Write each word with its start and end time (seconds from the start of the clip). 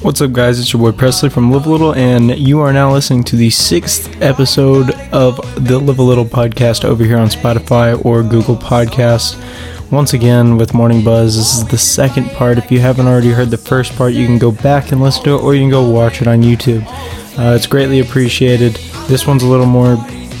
What's 0.00 0.20
up, 0.20 0.30
guys? 0.30 0.60
It's 0.60 0.72
your 0.72 0.80
boy 0.80 0.96
Presley 0.96 1.28
from 1.28 1.50
Live 1.50 1.66
a 1.66 1.70
Little, 1.70 1.92
and 1.92 2.38
you 2.38 2.60
are 2.60 2.72
now 2.72 2.92
listening 2.92 3.24
to 3.24 3.36
the 3.36 3.50
sixth 3.50 4.22
episode 4.22 4.92
of 5.12 5.36
the 5.66 5.76
Live 5.76 5.98
a 5.98 6.02
Little 6.02 6.24
podcast 6.24 6.84
over 6.84 7.02
here 7.02 7.18
on 7.18 7.26
Spotify 7.26 8.02
or 8.04 8.22
Google 8.22 8.54
Podcasts. 8.54 9.36
Once 9.90 10.12
again, 10.12 10.56
with 10.56 10.72
Morning 10.72 11.02
Buzz, 11.02 11.36
this 11.36 11.56
is 11.56 11.66
the 11.66 11.76
second 11.76 12.30
part. 12.30 12.58
If 12.58 12.70
you 12.70 12.78
haven't 12.78 13.08
already 13.08 13.30
heard 13.30 13.50
the 13.50 13.58
first 13.58 13.96
part, 13.96 14.12
you 14.12 14.24
can 14.24 14.38
go 14.38 14.52
back 14.52 14.92
and 14.92 15.00
listen 15.00 15.24
to 15.24 15.34
it, 15.34 15.42
or 15.42 15.54
you 15.54 15.62
can 15.62 15.70
go 15.70 15.90
watch 15.90 16.22
it 16.22 16.28
on 16.28 16.42
YouTube. 16.42 16.86
Uh, 17.36 17.56
it's 17.56 17.66
greatly 17.66 17.98
appreciated. 17.98 18.74
This 19.08 19.26
one's 19.26 19.42
a 19.42 19.48
little 19.48 19.66
more 19.66 19.96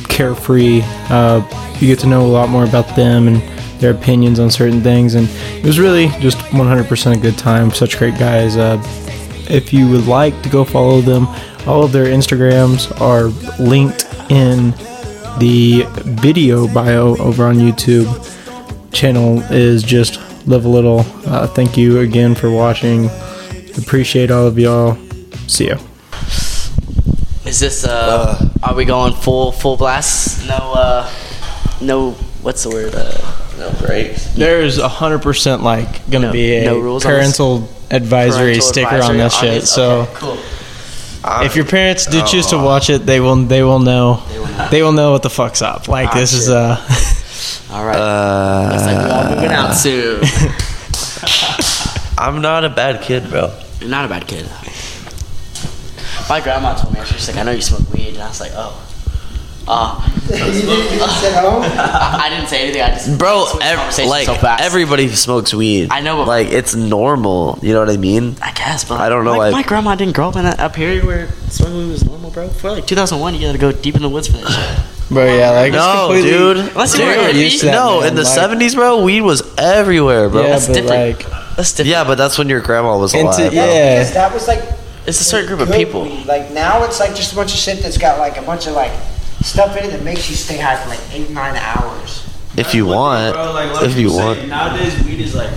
carefree. 0.08 0.82
Uh, 1.10 1.42
you 1.80 1.88
get 1.88 1.98
to 2.00 2.06
know 2.06 2.24
a 2.24 2.28
lot 2.28 2.48
more 2.48 2.64
about 2.64 2.94
them 2.94 3.26
and 3.26 3.42
their 3.80 3.90
opinions 3.90 4.38
on 4.38 4.50
certain 4.52 4.82
things, 4.82 5.16
and 5.16 5.28
it 5.28 5.64
was 5.64 5.80
really 5.80 6.08
just 6.20 6.38
100% 6.38 7.16
a 7.16 7.18
good 7.18 7.36
time. 7.36 7.72
Such 7.72 7.98
great 7.98 8.16
guys. 8.18 8.56
Uh, 8.56 8.80
if 9.50 9.72
you 9.72 9.88
would 9.90 10.06
like 10.06 10.40
to 10.42 10.48
go 10.48 10.64
follow 10.64 11.00
them, 11.00 11.26
all 11.66 11.84
of 11.84 11.92
their 11.92 12.06
Instagrams 12.06 12.98
are 13.00 13.24
linked 13.62 14.04
in 14.30 14.70
the 15.38 15.84
video 16.04 16.66
bio 16.72 17.16
over 17.16 17.46
on 17.46 17.56
YouTube. 17.56 18.06
Channel 18.92 19.40
is 19.52 19.82
just 19.82 20.18
live 20.46 20.64
a 20.64 20.68
little. 20.68 21.00
Uh, 21.26 21.46
thank 21.46 21.76
you 21.76 22.00
again 22.00 22.34
for 22.34 22.50
watching. 22.50 23.10
Appreciate 23.76 24.30
all 24.30 24.46
of 24.46 24.58
y'all. 24.58 24.96
See 25.46 25.68
ya. 25.68 25.78
Is 27.46 27.60
this 27.60 27.84
uh, 27.84 28.50
are 28.62 28.74
we 28.74 28.84
going 28.84 29.12
full 29.14 29.52
full 29.52 29.76
blast? 29.76 30.46
No 30.46 30.72
uh 30.74 31.10
no 31.80 32.12
what's 32.42 32.64
the 32.64 32.70
word? 32.70 32.94
Uh 32.94 33.37
No 33.72 33.86
breaks. 33.86 34.24
There's 34.34 34.78
a 34.78 34.88
hundred 34.88 35.20
percent 35.22 35.62
like 35.62 36.08
gonna 36.10 36.26
No- 36.28 36.32
be 36.32 36.56
a 36.56 36.64
no 36.66 36.78
rules 36.78 37.04
on 37.04 37.12
parental 37.12 37.68
advisory 37.90 38.38
parental 38.54 38.62
sticker 38.68 38.86
advisory 38.96 39.10
on 39.20 39.24
this 39.24 39.34
shit. 39.38 39.60
this? 39.62 39.72
So 39.72 40.00
Okay, 40.02 40.12
cool. 40.14 40.38
if 41.44 41.56
your 41.56 41.64
parents 41.64 42.06
do 42.06 42.22
choose 42.26 42.46
to 42.48 42.58
watch 42.58 42.90
it, 42.90 43.06
they 43.06 43.20
will 43.20 43.36
they 43.36 43.62
will 43.62 43.78
know 43.80 44.22
they 44.70 44.82
will 44.82 44.92
know 44.92 45.12
what 45.12 45.22
the 45.22 45.30
fuck's 45.30 45.62
up. 45.62 45.88
Like 45.88 46.12
this 46.12 46.32
is 46.32 46.48
uh 46.50 46.76
All 47.70 47.84
right. 47.84 48.70
Looks 48.72 48.84
like 48.86 48.96
we're 48.96 49.12
all 49.12 49.34
moving 49.34 49.52
out 49.52 49.74
soon. 49.74 50.22
I'm 52.18 52.40
not 52.40 52.64
a 52.64 52.68
bad 52.70 53.02
kid, 53.02 53.28
bro. 53.30 53.52
You're 53.80 53.90
not 53.90 54.04
a 54.04 54.08
bad 54.08 54.26
kid. 54.26 54.48
My 56.28 56.40
grandma 56.40 56.74
told 56.74 56.92
me, 56.94 57.00
she's 57.04 57.28
like, 57.28 57.36
I 57.38 57.42
know 57.44 57.52
you 57.52 57.60
smoke 57.62 57.90
weed. 57.92 58.14
And 58.14 58.22
I 58.22 58.28
was 58.28 58.40
like, 58.40 58.52
oh. 58.54 58.84
Uh, 59.70 60.00
I, 60.30 62.20
I 62.24 62.28
didn't 62.30 62.48
say 62.48 62.62
anything. 62.64 62.82
I 62.82 62.90
just 62.90 63.18
Bro, 63.18 63.46
ev- 63.60 64.08
like 64.08 64.26
so 64.26 64.34
fast. 64.34 64.62
everybody 64.62 65.08
smokes 65.08 65.52
weed. 65.54 65.88
I 65.90 66.00
know, 66.00 66.16
but- 66.16 66.26
like 66.28 66.48
it's 66.48 66.74
normal. 66.74 67.58
You 67.62 67.74
know 67.74 67.80
what 67.80 67.90
I 67.90 67.96
mean? 67.96 68.36
I 68.42 68.52
guess, 68.52 68.84
but 68.84 69.00
I 69.00 69.08
don't 69.08 69.24
know, 69.24 69.32
My, 69.32 69.38
like- 69.38 69.52
my 69.52 69.62
grandma 69.62 69.94
didn't 69.94 70.14
grow 70.14 70.28
up 70.28 70.36
in 70.36 70.46
a, 70.46 70.54
a 70.58 70.70
period 70.70 71.04
where 71.04 71.28
smoking 71.50 71.76
weed 71.78 71.90
was 71.90 72.04
normal, 72.04 72.30
bro. 72.30 72.48
For 72.48 72.70
like 72.70 72.86
2001, 72.86 73.34
you 73.34 73.40
gotta 73.46 73.58
go 73.58 73.72
deep 73.72 73.94
in 73.96 74.02
the 74.02 74.08
woods 74.08 74.28
for 74.28 74.38
that 74.38 74.48
shit. 74.50 74.84
Bro, 75.10 75.24
yeah, 75.24 75.50
like 75.52 75.72
No, 75.72 76.08
completely- 76.08 76.30
dude. 76.30 76.56
Unless 76.58 76.92
you 76.98 77.04
Dude, 77.06 77.16
were 77.16 77.22
a 77.28 77.32
used 77.32 77.60
to 77.60 77.66
that, 77.66 77.72
no, 77.72 78.00
man, 78.00 78.10
in 78.10 78.14
the 78.14 78.24
like- 78.24 78.38
'70s, 78.38 78.74
bro, 78.74 79.02
weed 79.02 79.22
was 79.22 79.42
everywhere, 79.56 80.28
bro. 80.28 80.42
Yeah, 80.42 80.48
That's 80.50 80.66
but 80.66 80.72
different. 80.74 81.18
like 81.20 81.56
That's 81.56 81.72
different. 81.72 81.90
Yeah, 81.90 82.04
but 82.04 82.16
that's 82.18 82.36
when 82.36 82.50
your 82.50 82.60
grandma 82.60 82.98
was 82.98 83.14
Into- 83.14 83.26
alive. 83.26 83.52
yeah. 83.54 83.64
bro. 83.64 83.94
Because 84.00 84.12
that 84.14 84.34
was 84.34 84.46
like 84.48 84.62
It's 85.06 85.18
a 85.22 85.24
certain 85.24 85.46
group 85.48 85.60
of 85.66 85.74
people. 85.74 86.02
weed. 86.02 86.26
Like 86.26 86.50
now, 86.50 86.84
it's 86.84 87.00
like 87.00 87.14
just 87.14 87.32
a 87.32 87.36
bunch 87.36 87.54
of 87.54 87.58
shit 87.58 87.82
that's 87.82 87.96
got 87.96 88.18
like 88.18 88.36
a 88.36 88.42
bunch 88.42 88.66
of 88.66 88.74
like 88.74 88.92
stuff 89.42 89.76
in 89.76 89.84
it 89.84 89.90
that 89.90 90.02
makes 90.02 90.28
you 90.30 90.36
stay 90.36 90.58
high 90.58 90.76
for 90.82 90.88
like 90.90 91.00
eight 91.12 91.30
nine 91.30 91.56
hours. 91.56 92.24
If 92.56 92.74
you 92.74 92.86
want, 92.86 93.34
Bro, 93.34 93.52
like, 93.52 93.72
like 93.74 93.84
if 93.86 93.96
you 93.96 94.08
say, 94.10 94.16
want. 94.16 94.48
Nowadays, 94.48 95.04
weed 95.04 95.20
is 95.20 95.34
like 95.34 95.50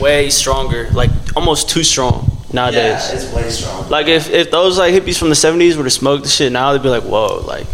way 0.00 0.30
stronger, 0.30 0.88
like 0.92 1.10
almost 1.36 1.68
too 1.68 1.82
strong 1.84 2.30
nowadays. 2.52 2.78
Yeah, 3.08 3.12
it's 3.12 3.32
way 3.34 3.50
strong. 3.50 3.88
like 3.90 4.06
if, 4.06 4.30
if 4.30 4.50
those 4.50 4.78
like 4.78 4.94
hippies 4.94 5.18
from 5.18 5.28
the 5.28 5.34
'70s 5.34 5.76
were 5.76 5.84
to 5.84 5.90
smoke 5.90 6.22
the 6.22 6.28
shit 6.28 6.50
now, 6.52 6.72
they'd 6.72 6.82
be 6.82 6.88
like, 6.88 7.02
whoa, 7.02 7.40
like 7.46 7.66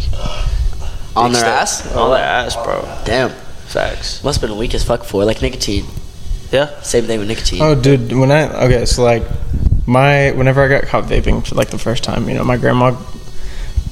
On 1.14 1.32
their 1.32 1.42
step- 1.42 1.52
ass? 1.62 1.94
on 1.94 2.10
their 2.10 2.24
ass, 2.24 2.56
bro. 2.56 2.82
Damn. 3.04 3.30
Facts. 3.30 4.22
Must 4.24 4.40
have 4.40 4.50
been 4.50 4.58
weak 4.58 4.74
as 4.74 4.82
fuck 4.84 5.04
for 5.04 5.24
like 5.24 5.40
nicotine. 5.42 5.86
Yeah. 6.50 6.80
Same 6.82 7.04
thing 7.04 7.18
with 7.20 7.28
nicotine. 7.28 7.62
Oh, 7.62 7.74
dude, 7.74 8.12
when 8.12 8.30
I 8.30 8.64
okay, 8.64 8.84
so 8.84 9.02
like 9.04 9.22
my 9.86 10.32
whenever 10.32 10.62
I 10.62 10.68
got 10.68 10.84
caught 10.88 11.04
vaping 11.04 11.46
for 11.46 11.54
like 11.54 11.70
the 11.70 11.78
first 11.78 12.02
time, 12.04 12.28
you 12.28 12.34
know, 12.34 12.44
my 12.44 12.56
grandma 12.56 12.96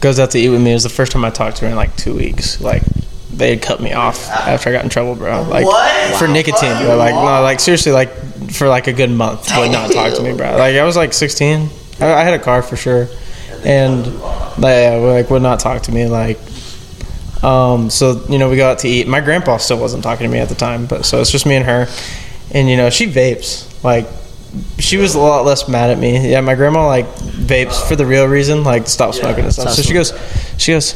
goes 0.00 0.18
out 0.18 0.30
to 0.32 0.38
eat 0.38 0.48
with 0.48 0.62
me. 0.62 0.70
It 0.70 0.74
was 0.74 0.82
the 0.82 0.88
first 0.88 1.12
time 1.12 1.24
I 1.24 1.30
talked 1.30 1.58
to 1.58 1.64
her 1.66 1.70
in 1.70 1.76
like 1.76 1.94
two 1.96 2.14
weeks. 2.14 2.60
Like 2.60 2.82
they 3.32 3.50
had 3.50 3.62
cut 3.62 3.80
me 3.80 3.92
off 3.92 4.28
after 4.28 4.70
I 4.70 4.72
got 4.72 4.84
in 4.84 4.90
trouble, 4.90 5.14
bro. 5.14 5.42
Like 5.42 5.66
for 6.18 6.28
nicotine, 6.28 6.76
bro. 6.84 6.96
Like 6.96 7.14
no, 7.14 7.42
like 7.42 7.60
seriously, 7.60 7.92
like 7.92 8.10
for 8.50 8.68
like 8.68 8.86
a 8.86 8.92
good 8.92 9.10
month 9.10 9.50
would 9.56 9.70
not 9.70 9.90
talk 9.92 10.14
to 10.14 10.22
me, 10.22 10.34
bro. 10.34 10.56
Like 10.56 10.76
I 10.76 10.84
was 10.84 10.96
like 10.96 11.12
16. 11.12 11.68
I, 12.00 12.12
I 12.12 12.24
had 12.24 12.34
a 12.34 12.38
car 12.38 12.62
for 12.62 12.76
sure, 12.76 13.08
and 13.64 14.04
they 14.58 14.98
like 14.98 15.30
would 15.30 15.42
not 15.42 15.60
talk 15.60 15.82
to 15.82 15.92
me. 15.92 16.06
Like 16.06 16.38
um, 17.42 17.88
so 17.88 18.24
you 18.28 18.38
know, 18.38 18.50
we 18.50 18.56
go 18.56 18.70
out 18.70 18.80
to 18.80 18.88
eat. 18.88 19.08
My 19.08 19.20
grandpa 19.20 19.56
still 19.56 19.78
wasn't 19.78 20.02
talking 20.02 20.26
to 20.26 20.32
me 20.32 20.38
at 20.38 20.48
the 20.48 20.54
time, 20.54 20.86
but 20.86 21.04
so 21.04 21.20
it's 21.20 21.30
just 21.30 21.46
me 21.46 21.56
and 21.56 21.64
her. 21.64 21.86
And 22.52 22.68
you 22.68 22.76
know, 22.76 22.90
she 22.90 23.06
vapes. 23.06 23.66
Like 23.82 24.06
she 24.78 24.96
was 24.96 25.14
a 25.14 25.18
lot 25.18 25.44
less 25.44 25.68
mad 25.68 25.90
at 25.90 25.98
me. 25.98 26.30
Yeah, 26.30 26.40
my 26.40 26.54
grandma 26.54 26.86
like 26.86 27.06
vapes 27.06 27.86
for 27.86 27.96
the 27.96 28.06
real 28.06 28.26
reason, 28.26 28.64
like 28.64 28.86
stop 28.86 29.14
smoking 29.14 29.44
and 29.44 29.52
stuff. 29.52 29.70
So 29.70 29.82
she 29.82 29.94
goes, 29.94 30.12
she 30.58 30.72
goes, 30.72 30.94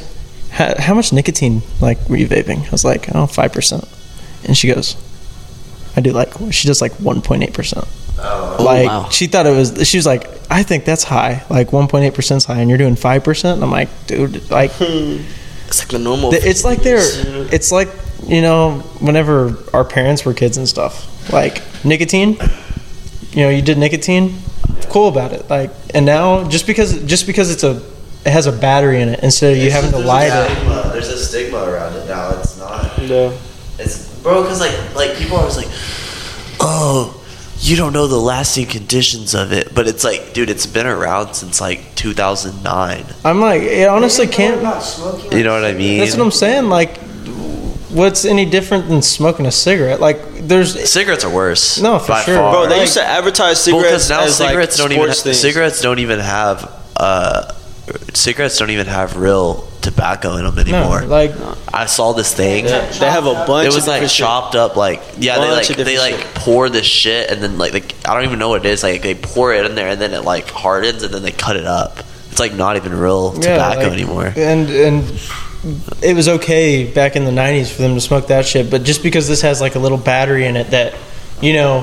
how, 0.50 0.94
much 0.94 1.12
nicotine 1.12 1.62
like 1.80 2.08
were 2.08 2.16
you 2.16 2.28
vaping? 2.28 2.66
I 2.66 2.70
was 2.70 2.84
like, 2.84 3.14
oh, 3.14 3.26
five 3.26 3.52
percent. 3.52 3.84
And 4.44 4.56
she 4.56 4.68
goes, 4.68 4.96
I 5.96 6.00
do 6.00 6.12
like 6.12 6.32
she 6.50 6.68
does 6.68 6.80
like 6.80 6.92
one 6.94 7.22
point 7.22 7.42
eight 7.42 7.54
percent. 7.54 7.86
Oh, 8.18 8.56
like 8.60 8.88
wow. 8.88 9.08
she 9.08 9.26
thought 9.26 9.46
it 9.46 9.56
was. 9.56 9.86
She 9.88 9.98
was 9.98 10.06
like, 10.06 10.28
I 10.50 10.62
think 10.62 10.84
that's 10.84 11.04
high. 11.04 11.44
Like 11.50 11.72
one 11.72 11.88
point 11.88 12.04
eight 12.04 12.14
percent 12.14 12.38
is 12.38 12.44
high, 12.44 12.60
and 12.60 12.68
you're 12.68 12.78
doing 12.78 12.96
five 12.96 13.24
percent. 13.24 13.62
I'm 13.62 13.70
like, 13.70 13.88
dude, 14.06 14.50
like. 14.50 14.72
It's 15.66 15.80
like 15.80 15.88
the 15.88 15.98
normal. 15.98 16.32
It's 16.32 16.62
like 16.62 16.82
they're. 16.82 17.00
It's 17.52 17.72
like 17.72 17.88
you 18.26 18.42
know, 18.42 18.80
whenever 19.00 19.56
our 19.72 19.84
parents 19.84 20.24
were 20.24 20.34
kids 20.34 20.56
and 20.56 20.68
stuff, 20.68 21.32
like 21.32 21.62
nicotine. 21.84 22.36
You 23.34 23.42
know, 23.44 23.48
you 23.50 23.62
did 23.62 23.78
nicotine. 23.78 24.38
Cool 24.90 25.08
about 25.08 25.32
it. 25.32 25.48
Like, 25.50 25.70
and 25.94 26.06
now 26.06 26.48
just 26.48 26.66
because 26.66 27.02
just 27.04 27.26
because 27.26 27.50
it's 27.50 27.64
a 27.64 27.82
it 28.24 28.30
has 28.30 28.46
a 28.46 28.52
battery 28.52 29.00
in 29.02 29.08
it 29.08 29.20
instead 29.22 29.52
of 29.52 29.58
you 29.58 29.70
having 29.70 29.90
to 29.90 29.98
light 29.98 30.28
it. 30.32 30.92
There's 30.92 31.08
a 31.08 31.18
stigma 31.18 31.58
around 31.58 31.94
it 31.96 32.06
now. 32.06 32.30
It's 32.38 32.56
not. 32.58 32.96
no 33.02 33.36
It's 33.78 34.08
bro, 34.22 34.42
because 34.42 34.60
like 34.60 34.94
like 34.94 35.16
people 35.18 35.36
are 35.36 35.40
always 35.40 35.56
like, 35.56 35.68
oh, 36.60 37.20
you 37.58 37.76
don't 37.76 37.92
know 37.92 38.06
the 38.06 38.16
lasting 38.20 38.66
conditions 38.66 39.34
of 39.34 39.52
it, 39.52 39.74
but 39.74 39.86
it's 39.88 40.04
like, 40.04 40.32
dude, 40.32 40.48
it's 40.50 40.66
been 40.66 40.86
around 40.86 41.34
since 41.34 41.60
like 41.60 41.94
2009. 41.96 43.04
I'm 43.24 43.40
like, 43.40 43.62
it 43.62 43.88
honestly 43.88 44.26
They 44.26 44.30
know 44.30 44.36
can't. 44.36 44.60
about 44.60 44.82
smoking. 44.82 45.32
You 45.32 45.44
know 45.44 45.54
what 45.54 45.64
I 45.64 45.72
mean? 45.72 45.98
That's 46.00 46.16
what 46.16 46.22
I'm 46.24 46.30
saying. 46.30 46.68
Like, 46.68 46.98
what's 47.94 48.24
any 48.24 48.44
different 48.44 48.88
than 48.88 49.00
smoking 49.02 49.46
a 49.46 49.50
cigarette? 49.50 50.00
Like, 50.00 50.18
there's 50.48 50.90
Cigarettes 50.90 51.24
are 51.24 51.30
worse. 51.30 51.80
No, 51.80 51.98
for 51.98 52.08
by 52.08 52.22
sure. 52.22 52.36
Far. 52.36 52.52
Bro, 52.52 52.62
they 52.64 52.70
Like- 52.72 52.80
used 52.82 52.94
to 52.94 53.04
advertise 53.04 53.66
Well, 53.66 53.80
cigarettes 53.80 53.86
because 53.86 54.10
now 54.10 54.20
as 54.24 54.36
cigarettes 54.36 54.78
like 54.78 54.84
don't 54.88 54.92
even 54.92 55.04
sports 55.06 55.22
things. 55.22 55.40
cigarettes 55.40 55.80
don't 55.80 55.98
even 56.00 56.20
have 56.20 56.70
uh, 56.96 57.52
cigarettes 58.12 58.58
don't 58.58 58.70
even 58.70 58.86
have 58.86 59.16
real 59.16 59.68
tobacco 59.82 60.36
in 60.36 60.44
them 60.44 60.54
no, 60.54 60.60
anymore. 60.62 61.02
like 61.02 61.32
I 61.72 61.86
saw 61.86 62.12
this 62.12 62.32
thing. 62.32 62.64
Yeah, 62.66 62.88
they 62.92 63.10
have 63.10 63.26
a 63.26 63.34
bunch. 63.46 63.66
It 63.66 63.68
of 63.68 63.74
was 63.74 63.86
like 63.86 63.96
different 63.96 64.10
shit. 64.12 64.24
chopped 64.24 64.54
up, 64.54 64.76
like 64.76 65.02
yeah, 65.18 65.38
they 65.38 65.50
like 65.50 65.66
they 65.66 65.98
like 65.98 66.14
shit. 66.14 66.34
pour 66.36 66.70
this 66.70 66.86
shit 66.86 67.30
and 67.30 67.42
then 67.42 67.58
like, 67.58 67.72
like 67.74 67.94
I 68.08 68.14
don't 68.14 68.24
even 68.24 68.38
know 68.38 68.48
what 68.48 68.64
it 68.64 68.68
is. 68.70 68.82
Like 68.82 69.02
they 69.02 69.14
pour 69.14 69.52
it 69.52 69.66
in 69.66 69.74
there 69.74 69.88
and 69.88 70.00
then 70.00 70.14
it 70.14 70.24
like 70.24 70.48
hardens 70.48 71.02
and 71.02 71.12
then 71.12 71.22
they 71.22 71.32
cut 71.32 71.56
it 71.56 71.66
up. 71.66 71.98
It's 72.30 72.40
like 72.40 72.54
not 72.54 72.76
even 72.76 72.98
real 72.98 73.32
tobacco 73.32 73.80
like, 73.80 73.92
anymore. 73.92 74.32
And 74.36 74.70
and 74.70 75.04
it 76.02 76.14
was 76.14 76.28
okay 76.28 76.90
back 76.92 77.16
in 77.16 77.24
the 77.24 77.30
'90s 77.30 77.72
for 77.74 77.82
them 77.82 77.94
to 77.94 78.00
smoke 78.00 78.28
that 78.28 78.44
shit, 78.46 78.70
but 78.70 78.82
just 78.84 79.02
because 79.02 79.28
this 79.28 79.42
has 79.42 79.60
like 79.60 79.74
a 79.74 79.78
little 79.78 79.98
battery 79.98 80.46
in 80.46 80.56
it 80.56 80.70
that, 80.70 80.94
you 81.40 81.54
know, 81.54 81.82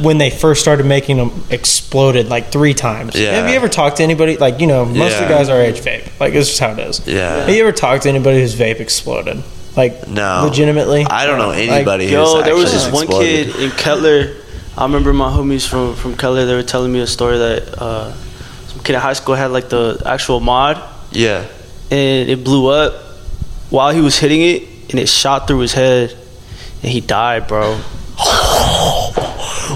when 0.00 0.18
they 0.18 0.30
first 0.30 0.60
started 0.60 0.84
making 0.84 1.16
them, 1.16 1.44
exploded 1.50 2.28
like 2.28 2.50
three 2.50 2.74
times. 2.74 3.14
Yeah. 3.14 3.32
Have 3.32 3.48
you 3.48 3.56
ever 3.56 3.68
talked 3.68 3.98
to 3.98 4.02
anybody 4.02 4.36
like 4.36 4.60
you 4.60 4.66
know 4.66 4.84
most 4.84 5.14
of 5.14 5.20
the 5.22 5.28
guys 5.28 5.48
our 5.48 5.60
age 5.60 5.80
vape? 5.80 6.18
Like 6.20 6.34
it's 6.34 6.48
just 6.48 6.60
how 6.60 6.72
it 6.72 6.78
is. 6.80 7.06
Yeah. 7.06 7.40
Have 7.40 7.48
you 7.48 7.62
ever 7.62 7.72
talked 7.72 8.02
to 8.04 8.08
anybody 8.08 8.40
whose 8.40 8.54
vape 8.54 8.80
exploded? 8.80 9.42
Like 9.76 10.08
No, 10.08 10.44
legitimately. 10.48 11.04
I 11.04 11.26
don't 11.26 11.38
know 11.38 11.48
Like, 11.48 11.68
anybody. 11.68 12.06
Yo, 12.06 12.42
there 12.42 12.54
was 12.54 12.72
actually 12.72 13.06
this 13.06 13.10
one 13.10 13.22
kid 13.22 13.56
in 13.56 13.70
Kettler. 13.72 14.36
I 14.76 14.82
remember 14.84 15.12
my 15.12 15.30
homies 15.30 15.66
from 15.68 15.94
from 15.94 16.16
Kettler. 16.16 16.46
They 16.46 16.54
were 16.54 16.62
telling 16.62 16.92
me 16.92 17.00
a 17.00 17.06
story 17.06 17.38
that 17.38 17.78
uh, 17.80 18.12
some 18.68 18.80
kid 18.82 18.94
in 18.94 19.00
high 19.00 19.12
school 19.14 19.34
had 19.34 19.50
like 19.50 19.68
the 19.68 20.02
actual 20.04 20.40
mod, 20.40 20.82
Yeah, 21.10 21.46
and 21.90 22.28
it 22.28 22.44
blew 22.44 22.68
up 22.68 22.94
while 23.70 23.92
he 23.92 24.00
was 24.00 24.18
hitting 24.18 24.42
it, 24.42 24.90
and 24.90 25.00
it 25.00 25.08
shot 25.08 25.46
through 25.46 25.60
his 25.60 25.72
head, 25.72 26.16
and 26.82 26.92
he 26.92 27.00
died, 27.00 27.46
bro. 27.48 27.76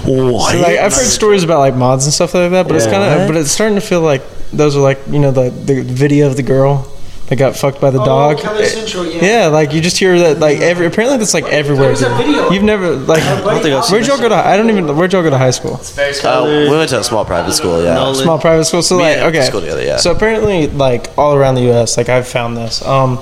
what? 0.05 0.51
So, 0.51 0.61
like 0.61 0.79
I've 0.79 0.93
heard 0.93 1.05
stories 1.05 1.43
about 1.43 1.59
like 1.59 1.75
mods 1.75 2.05
and 2.05 2.13
stuff 2.13 2.33
like 2.33 2.51
that, 2.51 2.67
but 2.67 2.75
it's 2.75 2.85
kind 2.85 3.21
of 3.21 3.27
but 3.27 3.37
it's 3.37 3.51
starting 3.51 3.75
to 3.75 3.81
feel 3.81 4.01
like 4.01 4.23
those 4.51 4.75
are 4.75 4.81
like 4.81 4.99
you 5.09 5.19
know 5.19 5.31
the 5.31 5.49
the 5.49 5.83
video 5.83 6.27
of 6.27 6.35
the 6.35 6.43
girl 6.43 6.91
that 7.31 7.37
got 7.37 7.55
fucked 7.55 7.79
by 7.79 7.89
the 7.91 8.01
Oh, 8.01 8.05
dog. 8.05 8.39
Keller 8.39 8.65
Central, 8.65 9.05
yeah. 9.05 9.23
Yeah, 9.43 9.47
like 9.47 9.71
you 9.71 9.79
just 9.79 9.97
hear 9.97 10.19
that 10.19 10.39
like 10.39 10.59
every 10.59 10.85
apparently 10.85 11.17
that's 11.17 11.33
like 11.33 11.45
everywhere. 11.45 11.87
There's 11.87 12.01
a 12.01 12.13
video. 12.15 12.49
You've 12.51 12.61
never 12.63 12.91
like 12.93 13.23
I 13.23 13.39
don't 13.39 13.61
think 13.63 13.73
I've 13.73 13.89
where'd 13.89 14.05
y'all 14.05 14.17
go 14.17 14.27
to? 14.27 14.35
I 14.35 14.57
don't 14.57 14.69
even 14.69 14.97
where'd 14.97 15.13
y'all 15.13 15.23
go 15.23 15.29
to 15.29 15.37
high 15.37 15.51
school? 15.51 15.75
It's 15.77 15.95
very 15.95 16.13
Uh, 16.19 16.43
we 16.69 16.69
went 16.77 16.89
to 16.89 16.99
a 16.99 17.03
small 17.05 17.23
private 17.23 17.53
school. 17.53 17.81
Yeah. 17.81 17.93
Nolan. 17.93 18.15
Small 18.15 18.37
private 18.37 18.65
school. 18.65 18.81
So 18.81 18.97
like 18.97 19.17
okay, 19.19 19.43
school 19.45 19.61
together, 19.61 19.81
yeah. 19.81 19.95
So 19.95 20.11
apparently 20.11 20.67
like 20.67 21.07
all 21.17 21.33
around 21.33 21.55
the 21.55 21.61
U.S. 21.71 21.95
like 21.95 22.09
I've 22.09 22.27
found 22.27 22.57
this. 22.57 22.85
Um, 22.85 23.17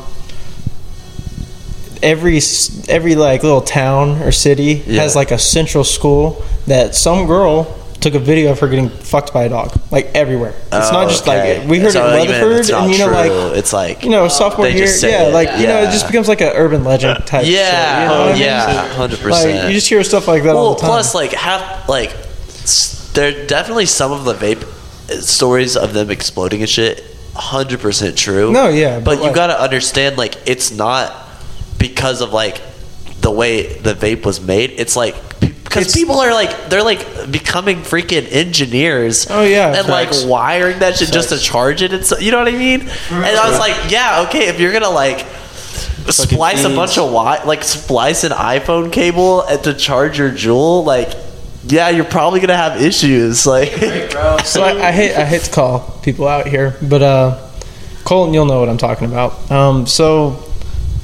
every 2.01 2.37
s- 2.37 2.87
every 2.89 3.15
like 3.15 3.43
little 3.43 3.61
town 3.61 4.21
or 4.23 4.31
city 4.31 4.81
Yeah. 4.87 5.01
has 5.03 5.15
like 5.15 5.31
a 5.31 5.37
central 5.39 5.83
school 5.83 6.43
that 6.67 6.95
some 6.95 7.27
girl 7.27 7.75
took 8.01 8.13
a 8.15 8.19
video 8.19 8.51
of 8.51 8.59
her 8.59 8.67
getting 8.67 8.89
fucked 8.89 9.33
by 9.33 9.43
a 9.43 9.49
dog 9.49 9.77
like 9.91 10.05
everywhere 10.15 10.51
it's 10.71 10.89
Oh, 10.89 10.91
not 10.93 11.09
just 11.09 11.27
okay. 11.27 11.59
like 11.59 11.69
we 11.69 11.79
heard 11.79 11.91
So 11.91 12.05
it 12.07 12.13
in 12.15 12.21
even 12.29 12.41
Weatherford 12.41 12.59
it's 12.59 12.69
not 12.69 12.83
and 12.83 12.91
you 12.93 12.97
know 12.99 13.07
true, 13.07 13.15
like 13.15 13.57
it's 13.57 13.73
like 13.73 14.03
you 14.03 14.09
know 14.09 14.27
sophomore 14.27 14.67
year 14.67 14.85
yeah 15.01 15.23
it, 15.27 15.33
like 15.33 15.59
you 15.59 15.67
know 15.67 15.81
it 15.83 15.91
just 15.91 16.07
becomes 16.07 16.27
like 16.27 16.41
an 16.41 16.51
urban 16.55 16.83
legend 16.83 17.25
type 17.25 17.43
shit, 17.45 17.53
yeah, 17.55 18.01
you 18.03 18.07
know 18.09 18.23
I 18.29 18.33
mean? 18.33 18.41
yeah, 18.41 18.87
hundred 18.93 19.19
like 19.19 19.23
percent. 19.23 19.67
you 19.67 19.73
just 19.73 19.89
hear 19.89 20.03
stuff 20.03 20.27
like 20.27 20.43
that 20.43 20.55
all 20.55 20.63
well, 20.69 20.73
the 20.75 20.81
time 20.81 20.89
plus 20.89 21.13
like 21.15 21.31
half 21.33 21.89
like 21.89 22.11
there 23.13 23.29
are 23.43 23.47
definitely 23.47 23.85
some 23.87 24.11
of 24.11 24.23
the 24.23 24.33
vape 24.33 24.63
uh, 24.63 25.19
stories 25.21 25.75
of 25.75 25.93
them 25.93 26.09
exploding 26.11 26.61
and 26.61 26.69
shit. 26.69 27.03
Hundred 27.35 27.79
percent 27.79 28.17
true. 28.17 28.51
No, 28.51 28.67
yeah, 28.69 28.97
but, 28.99 29.05
but, 29.05 29.17
you 29.19 29.23
like- 29.25 29.35
gotta 29.35 29.59
understand 29.59 30.17
like 30.17 30.35
it's 30.47 30.71
not 30.71 31.13
because 31.77 32.21
of 32.21 32.33
like 32.33 32.61
the 33.21 33.31
way 33.31 33.73
the 33.79 33.93
vape 33.93 34.25
was 34.25 34.39
made. 34.41 34.71
It's 34.71 34.95
like 34.95 35.15
because 35.69 35.93
people 35.93 36.19
are 36.19 36.33
like 36.33 36.69
they're 36.69 36.83
like 36.83 37.31
becoming 37.31 37.77
freaking 37.77 38.27
engineers. 38.31 39.27
Oh, 39.29 39.43
yeah, 39.43 39.67
and 39.67 39.87
facts. 39.87 40.23
like 40.23 40.29
wiring 40.29 40.79
that 40.79 40.97
shit 40.97 41.11
just 41.13 41.29
to 41.29 41.37
charge 41.37 41.81
it. 41.81 41.93
And 41.93 42.05
so, 42.05 42.17
you 42.17 42.31
know 42.31 42.39
what 42.39 42.47
I 42.47 42.57
mean? 42.57 42.81
And 42.81 43.25
I 43.25 43.49
was 43.49 43.59
like, 43.59 43.91
yeah, 43.91 44.25
okay, 44.27 44.47
if 44.47 44.59
you're 44.59 44.73
gonna 44.73 44.89
like 44.89 45.25
splice 46.09 46.63
a 46.63 46.69
bunch 46.69 46.97
of 46.97 47.11
wi- 47.11 47.43
like 47.43 47.63
splice 47.63 48.23
an 48.23 48.31
iPhone 48.31 48.91
cable 48.91 49.43
and 49.43 49.63
to 49.63 49.73
charge 49.75 50.17
your 50.17 50.31
Juul, 50.31 50.83
like 50.85 51.13
yeah, 51.65 51.89
you're 51.89 52.05
probably 52.05 52.39
gonna 52.39 52.57
have 52.57 52.81
issues. 52.81 53.45
Like 53.45 53.69
So 54.45 54.63
I, 54.63 54.87
I 54.87 54.91
hate 54.91 55.15
I 55.15 55.25
hate 55.25 55.43
to 55.43 55.51
call 55.51 55.99
people 56.01 56.27
out 56.27 56.47
here, 56.47 56.75
but 56.81 57.01
uh, 57.03 57.49
Colton, 58.05 58.33
you'll 58.33 58.45
know 58.45 58.59
what 58.59 58.69
I'm 58.69 58.77
talking 58.77 59.07
about. 59.07 59.51
Um, 59.51 59.85
so 59.85 60.43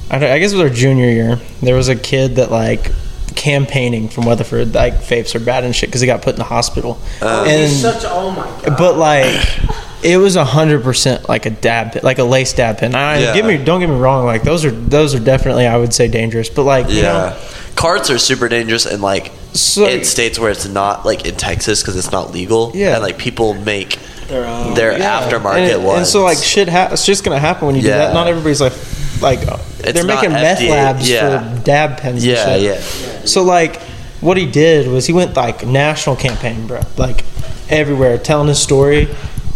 I, 0.10 0.16
I 0.16 0.40
guess 0.40 0.54
it 0.54 0.58
was 0.58 0.72
our 0.72 0.76
junior 0.76 1.10
year. 1.10 1.36
There 1.62 1.76
was 1.76 1.90
a 1.90 1.96
kid 1.96 2.38
that 2.38 2.50
like 2.50 2.92
campaigning 3.36 4.10
from 4.10 4.26
Weatherford, 4.26 4.74
like 4.74 4.94
vapes 4.96 5.36
are 5.36 5.40
bad 5.40 5.64
and 5.64 5.76
shit, 5.76 5.90
because 5.90 6.02
he 6.02 6.08
got 6.08 6.22
put 6.22 6.36
in 6.36 6.40
the 6.40 6.44
hospital. 6.46 7.00
Oh. 7.22 7.44
and 7.46 7.62
He's 7.70 7.82
such 7.82 8.04
oh 8.06 8.32
my 8.32 8.46
god. 8.68 8.78
but 8.78 8.98
like 8.98 9.60
it 10.04 10.18
was 10.18 10.36
a 10.36 10.46
hundred 10.46 10.84
percent 10.84 11.28
like 11.28 11.46
a 11.46 11.50
dab 11.50 11.94
pen, 11.94 12.02
like 12.04 12.20
a 12.20 12.24
lace 12.24 12.54
dab 12.54 12.78
pen. 12.78 12.96
I, 12.96 13.20
Yeah. 13.20 13.34
Get 13.34 13.46
me, 13.46 13.58
don't 13.64 13.80
get 13.80 13.90
me 13.90 13.96
wrong. 13.98 14.26
Like 14.26 14.44
those 14.44 14.64
are 14.66 14.72
those 14.72 15.14
are 15.16 15.20
definitely 15.20 15.68
I 15.68 15.78
would 15.78 15.94
say 15.94 16.08
dangerous. 16.08 16.50
But 16.50 16.64
like 16.64 16.90
you 16.90 17.02
know, 17.02 17.34
yeah, 17.36 17.40
carts 17.76 18.10
are 18.10 18.18
super 18.20 18.48
dangerous 18.48 18.86
and 18.86 19.02
like 19.02 19.32
So- 19.54 19.86
in 19.88 20.04
states 20.06 20.38
where 20.40 20.52
it's 20.52 20.68
not 20.68 21.06
like 21.06 21.26
in 21.26 21.36
Texas 21.36 21.82
because 21.82 21.96
it's 21.98 22.12
not 22.12 22.32
legal. 22.32 22.72
Yeah. 22.76 22.94
and 22.96 23.04
like 23.04 23.18
people 23.18 23.54
make 23.56 23.98
Their 24.28 24.46
own. 24.46 24.74
their 24.76 24.98
Yeah. 24.98 25.22
aftermarket 25.22 25.76
and, 25.76 25.84
ones. 25.86 25.98
and 26.00 26.08
so 26.08 26.24
like 26.24 26.38
shit 26.38 26.70
ha- 26.70 26.90
it's 26.92 27.06
just 27.06 27.24
gonna 27.24 27.40
happen 27.40 27.66
when 27.68 27.76
you 27.76 27.82
do 27.82 27.88
that 27.90 28.14
not 28.14 28.28
everybody's 28.28 28.62
like 28.62 28.74
like 29.22 29.40
It's 29.80 29.94
they're 29.94 30.04
not 30.04 30.16
making 30.22 30.32
meth 30.34 30.62
labs 30.62 31.10
yeah. 31.10 31.56
for 31.56 31.64
dab 31.64 31.98
pens 31.98 32.24
and 32.24 32.32
yeah, 32.34 32.56
yeah. 32.58 32.82
So 33.26 33.44
like 33.44 33.82
what 34.22 34.38
he 34.38 34.46
did 34.46 34.88
was 34.88 35.06
he 35.06 35.14
went 35.14 35.36
like 35.36 35.66
national 35.66 36.16
campaign 36.16 36.66
bro 36.68 36.82
like 36.98 37.24
everywhere 37.70 38.18
telling 38.18 38.48
his 38.48 38.62
story 38.62 39.08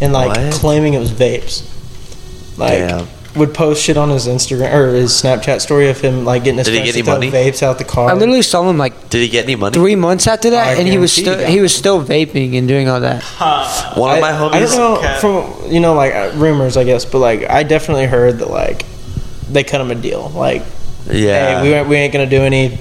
and 0.01 0.13
like 0.13 0.29
What? 0.35 0.53
claiming 0.53 0.93
it 0.93 0.99
was 0.99 1.11
vapes 1.11 1.65
like 2.57 2.79
Damn. 2.79 3.07
would 3.35 3.53
post 3.53 3.81
shit 3.83 3.95
on 3.97 4.09
his 4.09 4.27
instagram 4.27 4.73
or 4.73 4.93
his 4.93 5.11
snapchat 5.11 5.61
story 5.61 5.89
of 5.89 5.99
him 6.01 6.25
like 6.25 6.43
getting 6.43 6.57
his 6.57 6.67
Did 6.67 6.73
he 6.73 6.79
friends 6.79 6.95
get 6.95 7.07
any 7.07 7.29
money? 7.29 7.31
vapes 7.51 7.63
out 7.63 7.77
the 7.77 7.83
car 7.85 8.09
I 8.09 8.13
literally 8.13 8.41
saw 8.41 8.67
him 8.69 8.77
like 8.77 9.09
Did 9.09 9.21
he 9.21 9.29
get 9.29 9.45
any 9.45 9.55
money? 9.55 9.73
three 9.73 9.95
months 9.95 10.27
after 10.27 10.49
that, 10.51 10.67
I 10.77 10.79
and 10.79 10.87
he 10.87 10.97
was 10.97 11.11
still 11.13 11.37
he 11.37 11.53
he 11.53 11.61
was 11.61 11.73
still 11.73 12.03
vaping 12.03 12.57
and 12.57 12.67
doing 12.67 12.89
all 12.89 12.99
that. 13.01 13.23
One 13.95 14.17
of 14.17 14.23
I, 14.23 14.31
my 14.31 14.31
I 14.55 14.59
don't 14.59 14.71
know 14.77 15.17
from 15.21 15.71
you 15.71 15.79
know 15.79 15.93
like 15.93 16.13
uh, 16.13 16.31
rumors 16.35 16.75
I 16.77 16.83
guess 16.83 17.05
but 17.05 17.19
like 17.19 17.49
I 17.49 17.63
definitely 17.63 18.07
heard 18.07 18.39
that 18.39 18.49
like 18.49 18.85
they 19.49 19.63
cut 19.63 19.79
him 19.81 19.89
a 19.91 19.95
deal 19.95 20.29
like 20.35 20.63
Yeah, 21.07 21.61
hey, 21.61 21.83
we, 21.83 21.89
we 21.89 21.95
ain't 21.97 22.11
gonna 22.13 22.29
do 22.29 22.41
any 22.41 22.77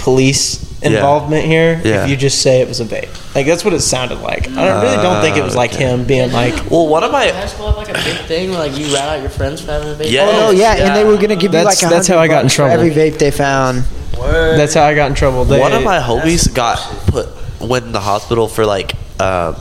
police 0.00 0.66
involvement 0.82 1.44
here 1.44 1.78
Yeah. 1.84 2.04
if 2.04 2.10
you 2.10 2.16
just 2.16 2.40
say 2.40 2.62
it 2.62 2.68
was 2.68 2.80
a 2.80 2.84
vape. 2.86 3.34
Like 3.34 3.46
that's 3.46 3.64
what 3.64 3.74
it 3.74 3.80
sounded 3.80 4.20
like. 4.20 4.48
I 4.48 4.64
don't, 4.66 4.82
really 4.82 4.96
don't 4.96 5.20
think 5.22 5.36
it 5.36 5.44
was 5.44 5.54
like 5.54 5.72
him 5.72 6.04
being 6.04 6.32
like, 6.32 6.70
well, 6.70 6.88
one 6.88 7.04
of 7.04 7.12
my 7.12 7.28
High 7.28 7.46
school 7.46 7.66
have 7.66 7.76
like 7.76 7.90
a 7.90 7.92
big 8.04 8.16
thing 8.26 8.50
where 8.50 8.58
like 8.60 8.76
you 8.78 8.86
rat 8.94 9.08
out 9.08 9.20
your 9.20 9.30
friends 9.30 9.60
for 9.60 9.72
having 9.72 9.88
a 9.88 9.94
vape. 9.94 10.10
Yeah. 10.10 10.26
Oh 10.26 10.32
no, 10.32 10.50
yeah, 10.50 10.74
and 10.76 10.96
they 10.96 11.04
were 11.04 11.16
gonna 11.16 11.36
give 11.36 11.52
you 11.52 11.60
That's- 11.60 11.82
like 11.82 11.90
that's 11.90 12.08
how 12.08 12.18
I 12.18 12.28
got 12.28 12.42
in 12.44 12.48
trouble. 12.50 12.72
every 12.72 12.90
vape 12.90 13.18
they 13.18 13.30
found. 13.30 13.84
that's 14.12 14.74
how 14.74 14.84
I 14.84 14.94
got 14.94 15.10
in 15.10 15.14
trouble. 15.14 15.44
They, 15.44 15.60
one 15.60 15.72
of 15.72 15.82
my 15.84 15.98
homies 15.98 16.52
got 16.52 16.78
put 17.06 17.28
went 17.60 17.84
in 17.84 17.92
the 17.92 18.00
hospital 18.00 18.48
for 18.48 18.64
like 18.64 18.92
um, 19.20 19.54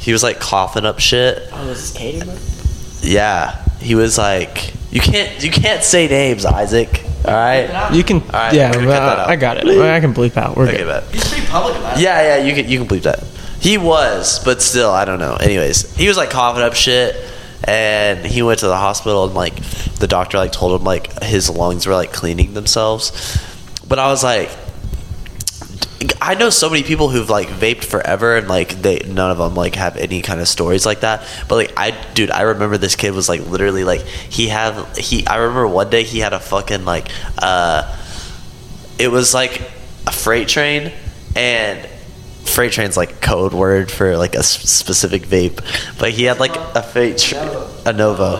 he 0.00 0.12
was 0.12 0.22
like 0.22 0.40
coughing 0.40 0.86
up 0.86 0.98
shit. 1.00 1.48
Oh, 1.52 1.68
is 1.68 1.92
this 1.92 1.96
Katie? 1.96 3.08
Yeah, 3.08 3.62
he 3.78 3.94
was 3.94 4.16
like 4.16 4.72
you 4.90 5.00
can't 5.00 5.42
you 5.44 5.50
can't 5.50 5.82
say 5.84 6.08
names, 6.08 6.46
Isaac. 6.46 7.02
All 7.26 7.32
right. 7.34 7.92
you 7.92 8.04
can, 8.04 8.20
right, 8.28 8.52
yeah, 8.54 8.70
we're 8.70 8.84
gonna 8.84 8.86
cut 8.86 9.00
that 9.00 9.18
I, 9.18 9.22
out. 9.24 9.28
I 9.30 9.36
got 9.36 9.56
it. 9.58 9.66
I 9.66 10.00
can 10.00 10.14
bleep 10.14 10.36
out. 10.36 10.56
We're 10.56 10.68
Okay, 10.68 10.78
good. 10.78 10.86
bet. 10.86 11.04
He's 11.12 11.28
pretty 11.28 11.46
public 11.46 11.76
about 11.76 11.98
it. 11.98 12.02
Yeah, 12.02 12.36
yeah, 12.36 12.44
you 12.44 12.54
can 12.54 12.68
you 12.70 12.78
can 12.78 12.86
believe 12.86 13.02
that. 13.04 13.22
He 13.60 13.78
was, 13.78 14.42
but 14.44 14.62
still, 14.62 14.90
I 14.90 15.04
don't 15.04 15.18
know. 15.18 15.34
Anyways, 15.34 15.96
he 15.96 16.06
was 16.08 16.16
like 16.16 16.30
coughing 16.30 16.62
up 16.62 16.74
shit, 16.74 17.16
and 17.64 18.24
he 18.24 18.42
went 18.42 18.60
to 18.60 18.66
the 18.68 18.76
hospital, 18.76 19.24
and 19.24 19.34
like 19.34 19.56
the 19.98 20.06
doctor 20.06 20.38
like 20.38 20.52
told 20.52 20.78
him 20.80 20.84
like 20.84 21.22
his 21.22 21.50
lungs 21.50 21.86
were 21.86 21.94
like 21.94 22.12
cleaning 22.12 22.54
themselves. 22.54 23.10
But 23.88 23.98
I 23.98 24.06
was 24.08 24.22
like, 24.22 24.50
I 26.20 26.34
know 26.34 26.50
so 26.50 26.68
many 26.68 26.82
people 26.82 27.08
who've 27.08 27.30
like 27.30 27.48
vaped 27.48 27.84
forever, 27.84 28.36
and 28.36 28.48
like 28.48 28.82
they 28.82 28.98
none 28.98 29.30
of 29.30 29.38
them 29.38 29.54
like 29.54 29.76
have 29.76 29.96
any 29.96 30.20
kind 30.20 30.40
of 30.40 30.48
stories 30.48 30.84
like 30.84 31.00
that. 31.00 31.26
But 31.48 31.54
like 31.54 31.72
I, 31.76 31.92
dude, 32.12 32.30
I 32.30 32.42
remember 32.42 32.76
this 32.76 32.96
kid 32.96 33.14
was 33.14 33.28
like 33.28 33.46
literally 33.46 33.84
like 33.84 34.02
he 34.02 34.48
had 34.48 34.96
he. 34.96 35.26
I 35.26 35.36
remember 35.36 35.66
one 35.68 35.88
day 35.88 36.02
he 36.02 36.18
had 36.18 36.32
a 36.32 36.40
fucking 36.40 36.84
like 36.84 37.08
uh 37.38 37.96
it 38.98 39.08
was 39.08 39.32
like 39.32 39.60
a 40.06 40.12
freight 40.12 40.48
train 40.48 40.92
and 41.34 41.88
freight 42.46 42.72
train's 42.72 42.96
like 42.96 43.20
code 43.20 43.52
word 43.52 43.90
for 43.90 44.16
like 44.16 44.34
a 44.34 44.42
specific 44.42 45.22
vape. 45.22 45.60
But 45.98 46.12
he 46.12 46.24
had 46.24 46.40
like 46.40 46.56
a 46.56 46.82
freight 46.82 47.18
tra- 47.18 47.70
a 47.84 47.92
novo 47.92 48.38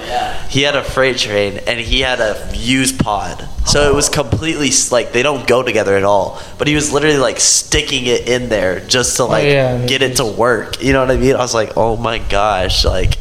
he 0.48 0.62
had 0.62 0.76
a 0.76 0.82
freight 0.82 1.18
train 1.18 1.60
and 1.66 1.78
he 1.78 2.00
had 2.00 2.20
a 2.20 2.50
used 2.54 2.98
pod. 2.98 3.46
So 3.66 3.90
it 3.90 3.94
was 3.94 4.08
completely 4.08 4.70
like 4.90 5.12
they 5.12 5.22
don't 5.22 5.46
go 5.46 5.62
together 5.62 5.96
at 5.96 6.04
all. 6.04 6.40
But 6.58 6.68
he 6.68 6.74
was 6.74 6.92
literally 6.92 7.18
like 7.18 7.40
sticking 7.40 8.06
it 8.06 8.28
in 8.28 8.48
there 8.48 8.80
just 8.80 9.16
to 9.16 9.24
oh, 9.24 9.28
like 9.28 9.44
yeah. 9.44 9.84
get 9.86 10.02
it 10.02 10.16
to 10.16 10.24
work. 10.24 10.82
You 10.82 10.92
know 10.92 11.00
what 11.00 11.10
i 11.10 11.16
mean? 11.16 11.34
I 11.34 11.38
was 11.38 11.54
like 11.54 11.76
oh 11.76 11.96
my 11.96 12.18
gosh 12.18 12.84
like 12.84 13.18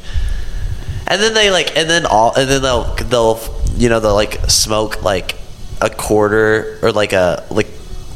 and 1.08 1.22
then 1.22 1.34
they 1.34 1.52
like 1.52 1.76
and 1.76 1.90
then 1.90 2.06
all 2.06 2.34
and 2.36 2.50
then 2.50 2.62
they'll 2.62 2.96
they'll 2.96 3.40
you 3.76 3.90
know 3.90 4.00
they'll 4.00 4.14
like 4.14 4.50
smoke 4.50 5.04
like 5.04 5.36
a 5.82 5.90
quarter 5.90 6.80
or 6.82 6.92
like 6.92 7.14
a 7.14 7.44
like 7.50 7.68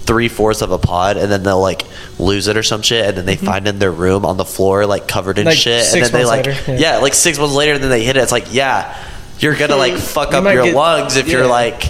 three 0.10 0.28
fourths 0.28 0.64
of 0.64 0.72
a 0.72 0.80
pod 0.80 1.18
and 1.18 1.32
then 1.32 1.44
they'll 1.44 1.62
like 1.62 1.86
lose 2.18 2.48
it 2.48 2.58
or 2.58 2.64
some 2.64 2.82
shit 2.82 3.06
and 3.06 3.16
then 3.16 3.28
they 3.28 3.36
mm-hmm. 3.36 3.46
find 3.46 3.68
it 3.68 3.70
in 3.70 3.78
their 3.80 3.92
room 3.92 4.26
on 4.26 4.38
the 4.38 4.44
floor 4.46 4.88
like 4.88 5.08
covered 5.08 5.38
in 5.38 5.46
Like, 5.46 5.56
shit 5.56 5.86
and 5.94 6.04
then 6.04 6.12
they 6.12 6.26
like 6.26 6.48
later, 6.48 6.72
yeah. 6.72 6.80
yeah. 6.80 6.98
like 6.98 7.14
six 7.14 7.38
months 7.38 7.54
later 7.54 7.74
and 7.74 7.84
then 7.84 7.92
they 7.92 8.04
hit 8.04 8.18
it 8.18 8.24
it's 8.24 8.32
like 8.32 8.48
yeah 8.52 8.98
you're 9.38 9.56
gonna 9.56 9.76
like 9.76 9.94
fuck 10.16 10.32
You 10.32 10.38
up 10.40 10.44
might 10.46 10.54
your 10.54 10.64
get- 10.64 10.76
lungs 10.76 11.16
if 11.16 11.28
you're 11.28 11.46
like 11.46 11.84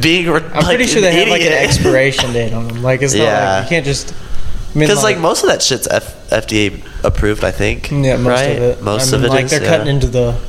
being 0.00 0.28
re- 0.28 0.40
I'm 0.42 0.64
pretty 0.64 0.86
sure 0.86 1.00
they 1.02 1.12
have 1.20 1.28
like 1.28 1.42
an 1.42 1.52
expiration 1.52 2.32
date 2.32 2.52
on 2.52 2.66
them. 2.66 2.82
Like 2.82 3.02
it's 3.02 3.14
not 3.14 3.22
Yeah. 3.22 3.54
like 3.58 3.62
you 3.64 3.68
can't 3.68 3.84
just. 3.84 4.12
I 4.14 4.78
mean, 4.78 4.88
because 4.88 5.04
like, 5.04 5.18
most 5.18 5.44
of 5.44 5.50
that 5.50 5.62
shit's 5.62 5.86
F- 5.86 6.30
FDA 6.30 6.82
approved 7.04 7.44
I 7.44 7.50
think 7.52 7.84
mm, 7.88 8.04
yeah, 8.04 8.16
most 8.16 8.26
right 8.26 8.56
of 8.56 8.62
it. 8.62 8.82
most 8.82 9.12
I 9.12 9.16
of 9.18 9.24
it 9.24 9.28
like 9.28 9.44
is, 9.44 9.50
they're 9.52 9.62
yeah. 9.62 9.68
cutting 9.68 9.86
into 9.94 10.06
the 10.08 10.40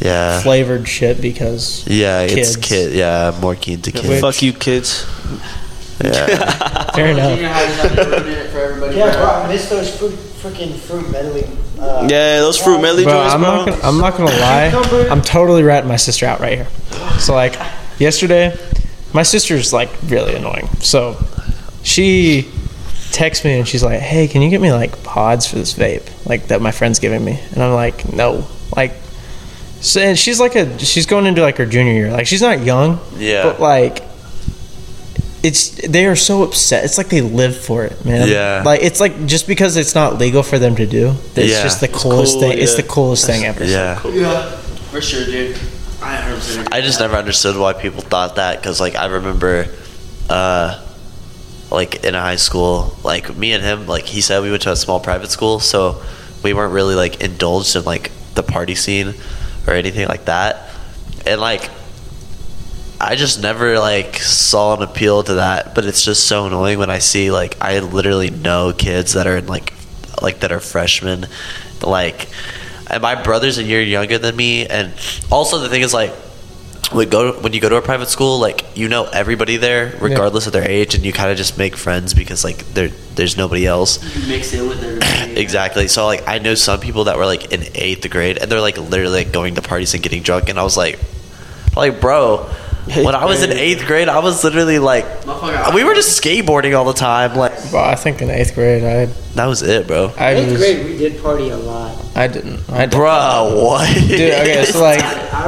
yeah 0.00 0.40
flavored 0.40 0.88
shit 0.88 1.20
because 1.20 1.86
yeah 1.86 2.22
it's 2.22 2.56
kids. 2.56 2.68
kid 2.68 2.92
yeah 2.94 3.38
more 3.40 3.54
keen 3.54 3.82
to 3.82 3.92
kids 3.92 4.08
Which- 4.08 4.20
Fuck 4.22 4.42
you, 4.42 4.52
kids. 4.54 5.06
Yeah 6.02 6.90
fair 6.94 7.06
enough. 7.08 7.30
Junior 7.34 7.48
high 7.48 7.66
just 7.66 7.84
out 7.84 7.96
there 7.96 8.06
ruining 8.20 8.32
it 8.38 8.50
for 8.50 8.58
everybody. 8.58 8.96
Yeah, 8.96 9.12
bro, 9.12 9.20
bro. 9.20 9.30
I 9.30 9.48
miss 9.48 9.68
those 9.68 9.98
fruit, 9.98 10.12
freaking 10.12 10.74
fruit 10.76 11.10
medley. 11.10 11.44
Uh, 11.78 12.06
Yeah, 12.10 12.40
those 12.40 12.58
fruit 12.58 12.80
medley 12.80 13.04
Bro, 13.04 13.12
joints, 13.14 13.34
I'm 13.34 13.40
bro. 13.40 13.56
not 13.56 13.66
gonna, 13.68 13.82
I'm 13.82 13.98
not 13.98 14.16
gonna 14.16 14.30
lie. 14.40 15.06
I'm 15.10 15.22
totally 15.22 15.62
ratting 15.62 15.88
my 15.88 15.96
sister 15.96 16.26
out 16.26 16.40
right 16.40 16.56
here. 16.58 16.68
So 17.18 17.34
like 17.34 17.54
yesterday, 17.98 18.56
my 19.12 19.22
sister's 19.22 19.72
like 19.72 19.90
really 20.06 20.34
annoying. 20.34 20.66
So 20.80 21.16
she 21.82 22.50
texts 23.12 23.44
me 23.44 23.58
and 23.58 23.66
she's 23.66 23.82
like, 23.82 24.00
"Hey, 24.00 24.28
can 24.28 24.42
you 24.42 24.50
get 24.50 24.60
me 24.60 24.72
like 24.72 25.02
pods 25.02 25.46
for 25.46 25.56
this 25.56 25.74
vape 25.74 26.08
like 26.28 26.48
that 26.48 26.60
my 26.60 26.70
friend's 26.70 26.98
giving 26.98 27.24
me?" 27.24 27.40
And 27.52 27.62
I'm 27.62 27.72
like, 27.74 28.12
"No." 28.12 28.46
Like, 28.76 28.92
so, 29.80 30.00
and 30.00 30.18
she's 30.18 30.38
like 30.38 30.54
a 30.56 30.78
she's 30.78 31.06
going 31.06 31.26
into 31.26 31.40
like 31.42 31.56
her 31.56 31.66
junior 31.66 31.92
year. 31.92 32.10
Like 32.12 32.26
she's 32.26 32.42
not 32.42 32.60
young, 32.60 33.00
Yeah. 33.16 33.42
but 33.44 33.60
like. 33.60 34.02
It's 35.42 35.70
they 35.70 36.04
are 36.06 36.16
so 36.16 36.42
upset. 36.42 36.84
It's 36.84 36.98
like 36.98 37.08
they 37.08 37.22
live 37.22 37.56
for 37.56 37.84
it, 37.84 38.04
man. 38.04 38.28
Yeah. 38.28 38.62
Like 38.64 38.82
it's 38.82 39.00
like 39.00 39.24
just 39.26 39.46
because 39.46 39.76
it's 39.78 39.94
not 39.94 40.18
legal 40.18 40.42
for 40.42 40.58
them 40.58 40.76
to 40.76 40.86
do, 40.86 41.14
it's 41.34 41.52
Yeah. 41.52 41.62
just 41.62 41.80
the 41.80 41.88
It's 41.88 42.02
coolest 42.02 42.32
cool, 42.34 42.40
thing. 42.42 42.58
It's 42.58 42.74
the 42.74 42.82
coolest 42.82 43.24
thing 43.26 43.44
ever. 43.44 43.64
yeah 43.64 44.00
Yeah. 44.06 44.50
For 44.90 45.00
sure, 45.00 45.24
dude. 45.24 45.56
I 46.02 46.38
I 46.72 46.80
just 46.82 47.00
never 47.00 47.16
understood 47.16 47.56
why 47.56 47.72
people 47.72 48.02
thought 48.02 48.36
that 48.36 48.60
because 48.60 48.80
like 48.80 48.96
I 48.96 49.06
remember, 49.06 49.68
uh, 50.28 50.78
like 51.70 52.04
in 52.04 52.14
high 52.14 52.36
school, 52.36 52.94
like 53.04 53.34
me 53.36 53.52
and 53.52 53.62
him, 53.64 53.86
like 53.86 54.04
he 54.04 54.20
said 54.20 54.42
we 54.42 54.50
went 54.50 54.62
to 54.62 54.72
a 54.72 54.76
small 54.76 55.00
private 55.00 55.30
school, 55.30 55.60
so 55.60 56.02
we 56.42 56.52
weren't 56.52 56.72
really 56.72 56.94
like 56.96 57.20
indulged 57.22 57.76
in 57.76 57.84
like 57.84 58.10
the 58.34 58.42
party 58.42 58.74
scene 58.74 59.14
or 59.66 59.72
anything 59.74 60.06
like 60.08 60.26
that, 60.26 60.68
and 61.26 61.40
like. 61.40 61.70
I 63.00 63.16
just 63.16 63.40
never 63.40 63.78
like 63.78 64.16
saw 64.16 64.76
an 64.76 64.82
appeal 64.82 65.22
to 65.22 65.34
that, 65.34 65.74
but 65.74 65.86
it's 65.86 66.04
just 66.04 66.26
so 66.26 66.46
annoying 66.46 66.78
when 66.78 66.90
I 66.90 66.98
see 66.98 67.30
like 67.30 67.56
I 67.60 67.78
literally 67.78 68.30
know 68.30 68.72
kids 68.76 69.14
that 69.14 69.26
are 69.26 69.38
in 69.38 69.46
like 69.46 69.72
like 70.20 70.40
that 70.40 70.52
are 70.52 70.60
freshmen, 70.60 71.26
like, 71.82 72.28
and 72.90 73.02
my 73.02 73.20
brother's 73.20 73.56
a 73.56 73.62
year 73.62 73.80
younger 73.80 74.18
than 74.18 74.36
me, 74.36 74.66
and 74.66 74.92
also 75.30 75.58
the 75.60 75.70
thing 75.70 75.80
is 75.80 75.94
like 75.94 76.12
when 76.92 77.08
go 77.08 77.32
when 77.40 77.52
you 77.54 77.60
go 77.60 77.70
to 77.70 77.76
a 77.76 77.82
private 77.82 78.08
school, 78.08 78.38
like 78.38 78.66
you 78.74 78.88
know 78.88 79.04
everybody 79.04 79.56
there, 79.56 79.96
regardless 80.00 80.46
of 80.46 80.52
their 80.52 80.68
age, 80.68 80.94
and 80.94 81.04
you 81.04 81.12
kind 81.12 81.30
of 81.30 81.38
just 81.38 81.56
make 81.56 81.76
friends 81.76 82.12
because 82.12 82.44
like 82.44 82.66
there 82.74 82.88
there's 83.14 83.36
nobody 83.36 83.66
else. 83.66 84.02
You 84.14 84.28
mix 84.28 84.52
in 84.52 84.68
with 84.68 84.82
everybody. 84.82 85.00
Exactly. 85.40 85.86
So 85.88 86.04
like 86.06 86.26
I 86.28 86.38
know 86.38 86.54
some 86.54 86.80
people 86.80 87.04
that 87.04 87.16
were 87.16 87.24
like 87.24 87.52
in 87.52 87.62
eighth 87.74 88.08
grade, 88.10 88.38
and 88.38 88.50
they're 88.50 88.60
like 88.60 88.76
literally 88.76 89.24
like, 89.24 89.32
going 89.32 89.54
to 89.54 89.62
parties 89.62 89.94
and 89.94 90.02
getting 90.02 90.22
drunk, 90.22 90.48
and 90.48 90.58
I 90.58 90.64
was 90.64 90.76
like, 90.76 90.98
like 91.74 92.00
bro. 92.00 92.50
When 93.04 93.14
I 93.14 93.24
was 93.24 93.42
in 93.42 93.50
grade. 93.50 93.60
eighth 93.60 93.86
grade, 93.86 94.08
I 94.08 94.18
was 94.18 94.42
literally 94.44 94.78
like, 94.78 95.04
we 95.74 95.84
were 95.84 95.94
just 95.94 96.20
skateboarding 96.20 96.76
all 96.76 96.84
the 96.84 96.92
time. 96.92 97.34
Like 97.36 97.52
Well, 97.72 97.84
I 97.84 97.94
think 97.94 98.20
in 98.22 98.30
eighth 98.30 98.54
grade, 98.54 98.82
I 98.84 99.06
that 99.36 99.46
was 99.46 99.62
it, 99.62 99.86
bro. 99.86 100.12
I 100.18 100.32
Eighth 100.32 100.50
was 100.50 100.58
grade, 100.60 100.84
we 100.86 100.98
did 100.98 101.22
party 101.22 101.50
a 101.50 101.56
lot. 101.56 101.96
I 102.16 102.26
didn't. 102.26 102.68
I 102.68 102.80
didn't. 102.86 102.90
Bro, 102.98 103.62
what? 103.64 103.94
Dude, 103.96 104.20
okay, 104.20 104.64
so 104.64 104.80
like, 104.82 104.98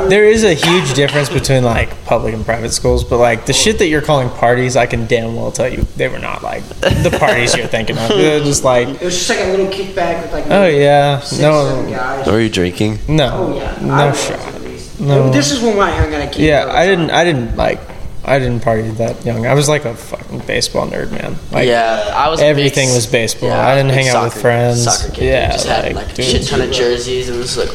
there 0.09 0.25
is 0.25 0.45
a 0.45 0.55
huge 0.55 0.95
difference 0.95 1.29
between 1.29 1.65
like 1.65 2.05
public 2.05 2.33
and 2.33 2.45
private 2.45 2.71
schools, 2.71 3.03
but 3.03 3.19
like 3.19 3.45
the 3.47 3.53
shit 3.53 3.79
that 3.81 3.89
you're 3.89 4.01
calling 4.01 4.31
parties, 4.31 4.77
I 4.77 4.87
can 4.87 5.07
damn 5.09 5.35
well 5.35 5.51
tell 5.51 5.69
you 5.69 5.83
they 5.97 6.07
were 6.07 6.21
not 6.21 6.45
like 6.45 6.63
the 6.79 7.15
parties 7.19 7.57
you're 7.57 7.67
thinking 7.67 7.99
of. 7.99 8.09
They're 8.09 8.39
just 8.45 8.63
like, 8.63 8.87
It 8.89 9.01
was 9.03 9.17
just 9.19 9.29
like 9.29 9.41
a 9.41 9.51
little 9.51 9.67
kickback 9.67 10.23
with 10.23 10.33
like 10.33 10.47
oh 10.49 10.67
yeah, 10.69 11.19
six, 11.19 11.41
seven 11.41 11.87
no, 11.87 11.91
guys. 11.91 12.27
Were 12.29 12.41
you 12.41 12.49
drinking? 12.51 13.01
no, 13.09 13.31
Oh 13.33 13.57
yeah, 13.57 13.77
I 13.81 13.85
no 13.85 14.07
was 14.11 14.25
shot. 14.25 14.62
At 15.03 15.09
least. 15.09 15.27
No. 15.27 15.33
This 15.33 15.51
is 15.51 15.61
when 15.63 15.79
I 15.79 15.91
hung 15.91 16.15
out 16.15 16.21
at 16.23 16.33
Keith 16.33 16.43
Yeah, 16.47 16.71
I 16.71 16.87
didn't. 16.87 17.11
I 17.11 17.25
didn't 17.25 17.57
like. 17.57 17.81
I 18.25 18.39
didn't 18.39 18.61
party 18.61 18.89
that 18.93 19.25
young. 19.25 19.47
I 19.47 19.55
was 19.55 19.69
like 19.69 19.85
a 19.85 19.95
fucking 19.97 20.41
baseball 20.47 20.87
nerd, 20.87 21.11
man. 21.11 21.35
Like, 21.51 21.67
yeah, 21.67 22.13
I 22.15 22.29
was 22.29 22.41
a 22.41 22.45
everything 22.47 22.89
big- 22.89 22.95
was 22.95 23.07
baseball. 23.09 23.49
yeah, 23.49 23.67
I 23.67 23.75
didn't 23.75 23.89
big 23.89 24.05
hang 24.07 24.09
out 24.15 24.25
with 24.25 24.41
friends. 24.41 24.85
Soccer 24.85 25.13
kid. 25.13 25.25
Yeah, 25.25 25.53
just 25.53 25.67
had 25.67 25.85
like, 25.93 26.07
like 26.07 26.19
a 26.19 26.23
shit 26.23 26.47
ton 26.47 26.61
of 26.61 26.71
jerseys. 26.71 27.29
It 27.29 27.37
was 27.37 27.57
like 27.57 27.69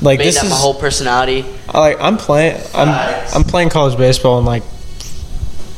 like 0.00 0.18
made 0.20 0.26
this 0.26 0.40
is 0.42 0.48
my 0.48 0.56
whole 0.56 0.74
personality. 0.74 1.44
I 1.68 1.80
like 1.80 2.00
I'm 2.00 2.16
playing 2.16 2.60
I'm 2.74 2.88
I'm 3.34 3.42
playing 3.42 3.70
college 3.70 3.98
baseball 3.98 4.38
and 4.38 4.46
like 4.46 4.62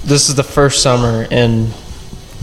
this 0.05 0.29
is 0.29 0.35
the 0.35 0.43
first 0.45 0.83
summer 0.83 1.27
in 1.31 1.71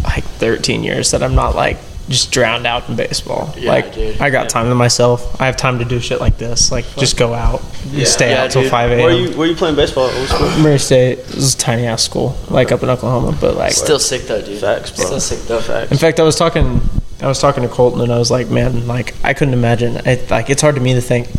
like 0.04 0.24
13 0.24 0.84
years 0.84 1.12
that 1.12 1.22
I'm 1.24 1.36
not 1.36 1.56
like 1.56 1.78
just 2.10 2.32
drowned 2.32 2.66
out 2.66 2.88
in 2.90 2.96
baseball. 2.96 3.54
Yeah, 3.58 3.70
like 3.72 3.94
dude. 3.94 4.20
I 4.22 4.30
got 4.30 4.50
time 4.50 4.70
to 4.70 4.76
myself. 4.76 5.40
I 5.40 5.46
have 5.46 5.58
time 5.58 5.78
to 5.80 5.86
do 5.86 6.00
shit 6.00 6.20
like 6.20 6.38
this. 6.38 6.72
Like 6.72 6.86
just 6.96 7.18
go 7.18 7.34
out, 7.34 7.62
stay 8.06 8.36
out 8.36 8.52
till 8.52 8.64
dude. 8.64 8.72
5 8.72 8.90
Where 8.90 9.12
you 9.12 9.28
a.m. 9.30 9.38
where 9.38 9.48
you 9.48 9.56
playing 9.56 9.76
baseball? 9.76 10.08
What 10.08 10.30
school? 10.30 10.64
Murray 10.64 10.80
State 10.80 11.16
this 11.26 11.38
is 11.38 11.56
a 11.56 11.58
tiny 11.58 11.86
ass 11.86 12.04
school, 12.04 12.36
like 12.50 12.72
up 12.72 12.84
in 12.84 12.90
Oklahoma, 12.90 13.38
but 13.40 13.56
like 13.56 13.72
Still 13.72 14.00
sick 14.00 14.24
though, 14.24 14.42
dude. 14.42 14.60
Facts, 14.60 14.92
bro. 14.92 15.06
Still 15.06 15.20
sick 15.20 15.40
though. 15.48 15.62
Facts. 15.62 15.92
In 15.92 15.98
fact, 15.98 16.20
I 16.20 16.24
was 16.24 16.36
talking, 16.36 16.82
I 17.22 17.28
was 17.28 17.40
talking 17.40 17.64
to 17.64 17.70
Colton, 17.70 18.02
and 18.02 18.12
I 18.12 18.18
was 18.18 18.32
like, 18.32 18.50
man, 18.50 18.88
like 18.88 19.14
I 19.24 19.34
couldn't 19.34 19.54
imagine. 19.54 19.98
It, 20.06 20.30
like 20.30 20.50
it's 20.50 20.62
hard 20.62 20.76
to 20.76 20.82
me 20.82 20.94
to 20.94 21.02
think, 21.02 21.30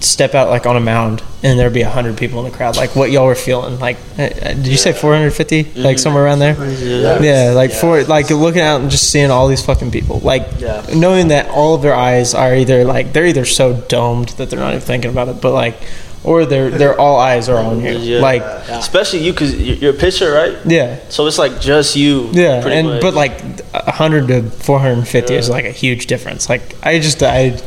step 0.00 0.34
out 0.34 0.48
like 0.50 0.66
on 0.66 0.76
a 0.76 0.80
mound, 0.80 1.22
and 1.42 1.58
there'd 1.58 1.72
be 1.72 1.80
a 1.82 1.88
hundred 1.90 2.16
people 2.18 2.38
in 2.44 2.50
the 2.50 2.56
crowd. 2.56 2.76
Like 2.76 2.94
what 2.94 3.10
y'all 3.10 3.26
were 3.26 3.34
feeling. 3.34 3.78
Like, 3.80 3.96
uh, 4.18 4.22
uh, 4.22 4.28
did 4.54 4.66
you 4.68 4.76
say 4.76 4.92
450? 4.92 5.80
Like 5.80 5.98
somewhere 5.98 6.24
around 6.24 6.38
there. 6.40 6.54
Yeah. 6.76 7.22
Yeah, 7.22 7.52
like 7.54 7.72
for 7.72 8.02
like 8.04 8.28
looking 8.30 8.60
out 8.62 8.80
and 8.82 8.90
just 8.90 9.10
seeing 9.10 9.30
all 9.30 9.48
these 9.48 9.64
fucking 9.64 9.90
people, 9.90 10.20
like 10.20 10.46
Yeah. 10.58 10.84
knowing 10.94 11.28
that 11.28 11.48
all 11.50 11.74
of 11.74 11.82
their 11.82 11.94
eyes 11.94 12.34
are 12.34 12.54
either 12.54 12.84
like 12.84 13.12
they're 13.12 13.26
either 13.26 13.44
so 13.44 13.74
domed 13.88 14.28
that 14.30 14.50
they're 14.50 14.60
not 14.60 14.70
even 14.74 14.80
thinking 14.80 15.10
about 15.10 15.28
it, 15.28 15.40
but 15.40 15.52
like, 15.52 15.76
or 16.24 16.44
they're 16.44 16.70
they're 16.70 16.98
all 17.04 17.18
eyes 17.18 17.48
are 17.48 17.56
on 17.58 17.80
you, 17.80 17.92
Yeah. 17.96 18.20
like 18.20 18.42
Especially 18.42 19.20
you, 19.24 19.32
cause 19.32 19.54
you're 19.54 19.94
a 19.94 19.96
pitcher, 19.96 20.30
right? 20.32 20.56
yeah, 20.66 20.98
So 21.08 21.26
it's 21.26 21.38
like 21.38 21.60
just 21.60 21.96
you. 21.96 22.28
yeah, 22.32 22.66
and 22.66 22.86
much. 22.88 23.00
but 23.02 23.14
like 23.14 23.40
hundred 23.72 24.28
to 24.28 24.42
four 24.50 24.78
hundred 24.78 24.98
and 24.98 25.08
fifty 25.08 25.34
is 25.34 25.48
like 25.48 25.64
a 25.64 25.70
huge 25.70 26.06
difference. 26.06 26.48
Like 26.50 26.74
I 26.82 26.98
just 26.98 27.22
I, 27.22 27.58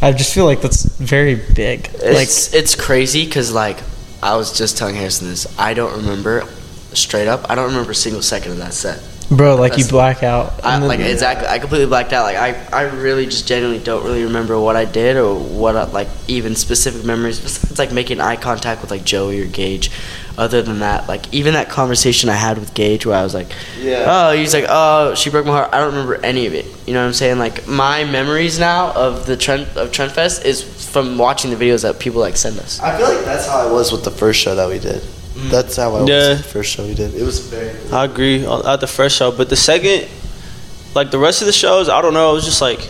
I 0.00 0.12
just 0.12 0.32
feel 0.34 0.44
like 0.44 0.60
that's 0.60 0.84
very 0.84 1.34
big. 1.34 1.90
Like 1.94 2.22
It's 2.28 2.54
it's 2.54 2.74
crazy 2.74 3.24
because 3.24 3.52
like 3.52 3.78
I 4.22 4.36
was 4.36 4.56
just 4.56 4.78
telling 4.78 4.94
Harrison 4.94 5.28
this. 5.28 5.46
I 5.58 5.74
don't 5.74 5.96
remember 5.98 6.44
straight 6.92 7.28
up. 7.28 7.50
I 7.50 7.54
don't 7.54 7.66
remember 7.68 7.92
a 7.92 7.94
single 7.94 8.22
second 8.22 8.52
of 8.52 8.58
that 8.58 8.74
set. 8.74 9.02
bro, 9.30 9.56
like 9.56 9.76
you 9.76 9.86
black 9.86 10.22
out. 10.22 10.64
I, 10.64 10.78
like 10.78 11.00
exactly, 11.00 11.46
I 11.48 11.58
completely 11.58 11.86
blacked 11.86 12.12
out. 12.12 12.22
Like 12.24 12.36
I, 12.36 12.68
I 12.72 12.82
really 12.82 13.26
just 13.26 13.46
genuinely 13.46 13.82
don't 13.82 14.04
really 14.04 14.24
remember 14.24 14.58
what 14.58 14.76
I 14.76 14.84
did 14.84 15.16
or 15.16 15.38
what 15.38 15.76
I, 15.76 15.84
like 15.84 16.08
even 16.28 16.54
specific 16.54 17.04
memories 17.04 17.40
besides 17.40 17.78
like 17.78 17.92
making 17.92 18.20
eye 18.20 18.36
contact 18.36 18.80
with 18.82 18.90
like 18.90 19.04
Joey 19.04 19.40
or 19.40 19.46
Gage. 19.46 19.90
Other 20.38 20.62
than 20.62 20.78
that, 20.78 21.08
like 21.08 21.34
even 21.34 21.54
that 21.54 21.68
conversation 21.68 22.30
I 22.30 22.34
had 22.36 22.58
with 22.58 22.72
Gage 22.72 23.04
where 23.04 23.18
I 23.18 23.24
was 23.24 23.34
like, 23.34 23.48
Yeah. 23.80 24.04
oh, 24.06 24.32
he's 24.36 24.54
like, 24.54 24.66
oh, 24.68 25.14
she 25.16 25.30
broke 25.30 25.44
my 25.46 25.50
heart. 25.52 25.70
I 25.74 25.78
don't 25.80 25.90
remember 25.92 26.14
any 26.24 26.46
of 26.46 26.54
it. 26.54 26.64
You 26.86 26.94
know 26.94 27.00
what 27.00 27.08
I'm 27.08 27.12
saying? 27.12 27.40
Like 27.40 27.66
my 27.66 28.04
memories 28.04 28.56
now 28.58 28.92
of 28.92 29.26
the 29.26 29.36
trend 29.36 29.66
of 29.76 29.90
Trent 29.90 30.12
Fest 30.12 30.44
is 30.44 30.62
from 30.92 31.18
watching 31.18 31.50
the 31.50 31.56
videos 31.56 31.82
that 31.82 31.98
people 31.98 32.20
like 32.20 32.36
send 32.36 32.58
us. 32.60 32.78
I 32.78 32.96
feel 32.96 33.08
like 33.12 33.24
that's 33.24 33.48
how 33.48 33.58
I 33.68 33.72
was 33.72 33.90
with 33.90 34.04
the 34.04 34.12
first 34.12 34.38
show 34.40 34.54
that 34.54 34.68
we 34.68 34.78
did. 34.78 35.02
Mm. 35.34 35.50
That's 35.50 35.74
how 35.76 35.96
I 35.96 36.00
was 36.02 36.08
Yeah. 36.08 36.28
with 36.30 36.38
the 36.38 36.44
first 36.44 36.70
show 36.72 36.84
we 36.86 36.94
did. 36.94 37.14
It 37.16 37.24
was 37.24 37.40
very. 37.40 37.72
I 37.92 38.04
agree 38.04 38.46
at 38.46 38.76
the 38.80 38.86
first 38.86 39.16
show, 39.16 39.32
but 39.32 39.48
the 39.48 39.56
second, 39.56 40.06
like 40.94 41.10
the 41.10 41.18
rest 41.18 41.42
of 41.42 41.46
the 41.46 41.52
shows, 41.52 41.88
I 41.88 42.00
don't 42.00 42.14
know. 42.14 42.30
It 42.30 42.34
was 42.34 42.44
just 42.44 42.60
like, 42.60 42.88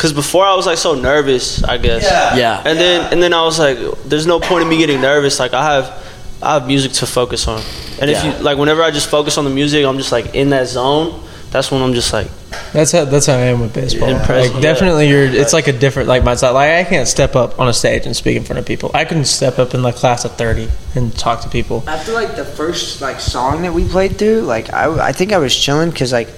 cause 0.00 0.14
before 0.14 0.46
I 0.46 0.54
was 0.54 0.64
like 0.64 0.78
so 0.78 0.94
nervous, 0.94 1.62
I 1.62 1.76
guess. 1.76 2.02
Yeah. 2.04 2.34
yeah. 2.36 2.62
And 2.64 2.78
then 2.78 3.12
and 3.12 3.22
then 3.22 3.34
I 3.34 3.42
was 3.42 3.58
like, 3.58 3.78
there's 4.04 4.26
no 4.26 4.40
point 4.40 4.62
in 4.62 4.68
me 4.68 4.78
getting 4.78 5.02
nervous. 5.02 5.38
Like 5.38 5.52
I 5.52 5.74
have, 5.74 6.06
I 6.42 6.54
have 6.54 6.66
music 6.66 6.92
to 6.92 7.06
focus 7.06 7.46
on. 7.46 7.62
And 8.00 8.10
if 8.10 8.24
you 8.24 8.32
like, 8.42 8.56
whenever 8.56 8.82
I 8.82 8.90
just 8.90 9.10
focus 9.10 9.36
on 9.36 9.44
the 9.44 9.50
music, 9.50 9.84
I'm 9.84 9.98
just 9.98 10.10
like 10.10 10.34
in 10.34 10.50
that 10.50 10.68
zone. 10.68 11.26
That's 11.50 11.70
when 11.70 11.82
I'm 11.82 11.94
just 11.94 12.12
like, 12.12 12.28
that's 12.72 12.92
how 12.92 13.04
that's 13.04 13.26
how 13.26 13.34
I 13.34 13.50
am 13.52 13.60
with 13.60 13.74
baseball. 13.74 14.08
Impressive. 14.08 14.54
Like 14.54 14.62
definitely, 14.62 15.08
you're. 15.08 15.24
It's 15.24 15.52
like 15.52 15.66
a 15.66 15.72
different 15.72 16.08
like 16.08 16.22
mindset. 16.22 16.54
Like 16.54 16.86
I 16.86 16.88
can't 16.88 17.08
step 17.08 17.34
up 17.36 17.58
on 17.58 17.68
a 17.68 17.72
stage 17.72 18.06
and 18.06 18.16
speak 18.16 18.36
in 18.36 18.44
front 18.44 18.60
of 18.60 18.66
people. 18.66 18.92
I 18.94 19.04
couldn't 19.04 19.24
step 19.26 19.58
up 19.58 19.74
in 19.74 19.82
the 19.82 19.92
class 19.92 20.24
of 20.24 20.32
thirty 20.36 20.68
and 20.94 21.14
talk 21.18 21.42
to 21.42 21.48
people. 21.48 21.82
After 21.88 22.12
like 22.12 22.36
the 22.36 22.44
first 22.44 23.02
like 23.02 23.20
song 23.20 23.62
that 23.62 23.74
we 23.74 23.86
played 23.86 24.16
through, 24.16 24.42
like 24.42 24.72
I, 24.72 25.08
I 25.08 25.12
think 25.12 25.32
I 25.32 25.38
was 25.38 25.54
chilling 25.54 25.90
because 25.90 26.12
like 26.12 26.28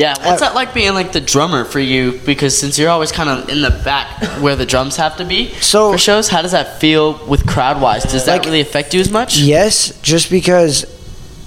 Yeah, 0.00 0.14
what's 0.26 0.40
that 0.40 0.54
like 0.54 0.72
being 0.72 0.94
like 0.94 1.10
the 1.12 1.20
drummer 1.20 1.64
for 1.64 1.80
you? 1.92 2.02
Because 2.24 2.58
since 2.58 2.78
you're 2.78 2.88
always 2.90 3.12
kind 3.12 3.28
of 3.28 3.48
in 3.48 3.60
the 3.60 3.70
back 3.84 4.06
where 4.44 4.56
the 4.56 4.66
drums 4.66 4.96
have 4.96 5.16
to 5.18 5.24
be 5.24 5.40
So- 5.60 5.92
for 5.92 5.98
shows, 5.98 6.28
how 6.28 6.40
does 6.42 6.52
that 6.52 6.80
feel 6.80 7.04
with 7.26 7.46
crowd 7.46 7.80
wise? 7.80 8.04
Does 8.04 8.24
that 8.24 8.32
Like- 8.38 8.44
really 8.46 8.60
affect 8.68 8.94
you 8.94 9.00
as 9.00 9.10
much? 9.10 9.36
yes, 9.38 9.92
just 10.02 10.30
because 10.30 10.84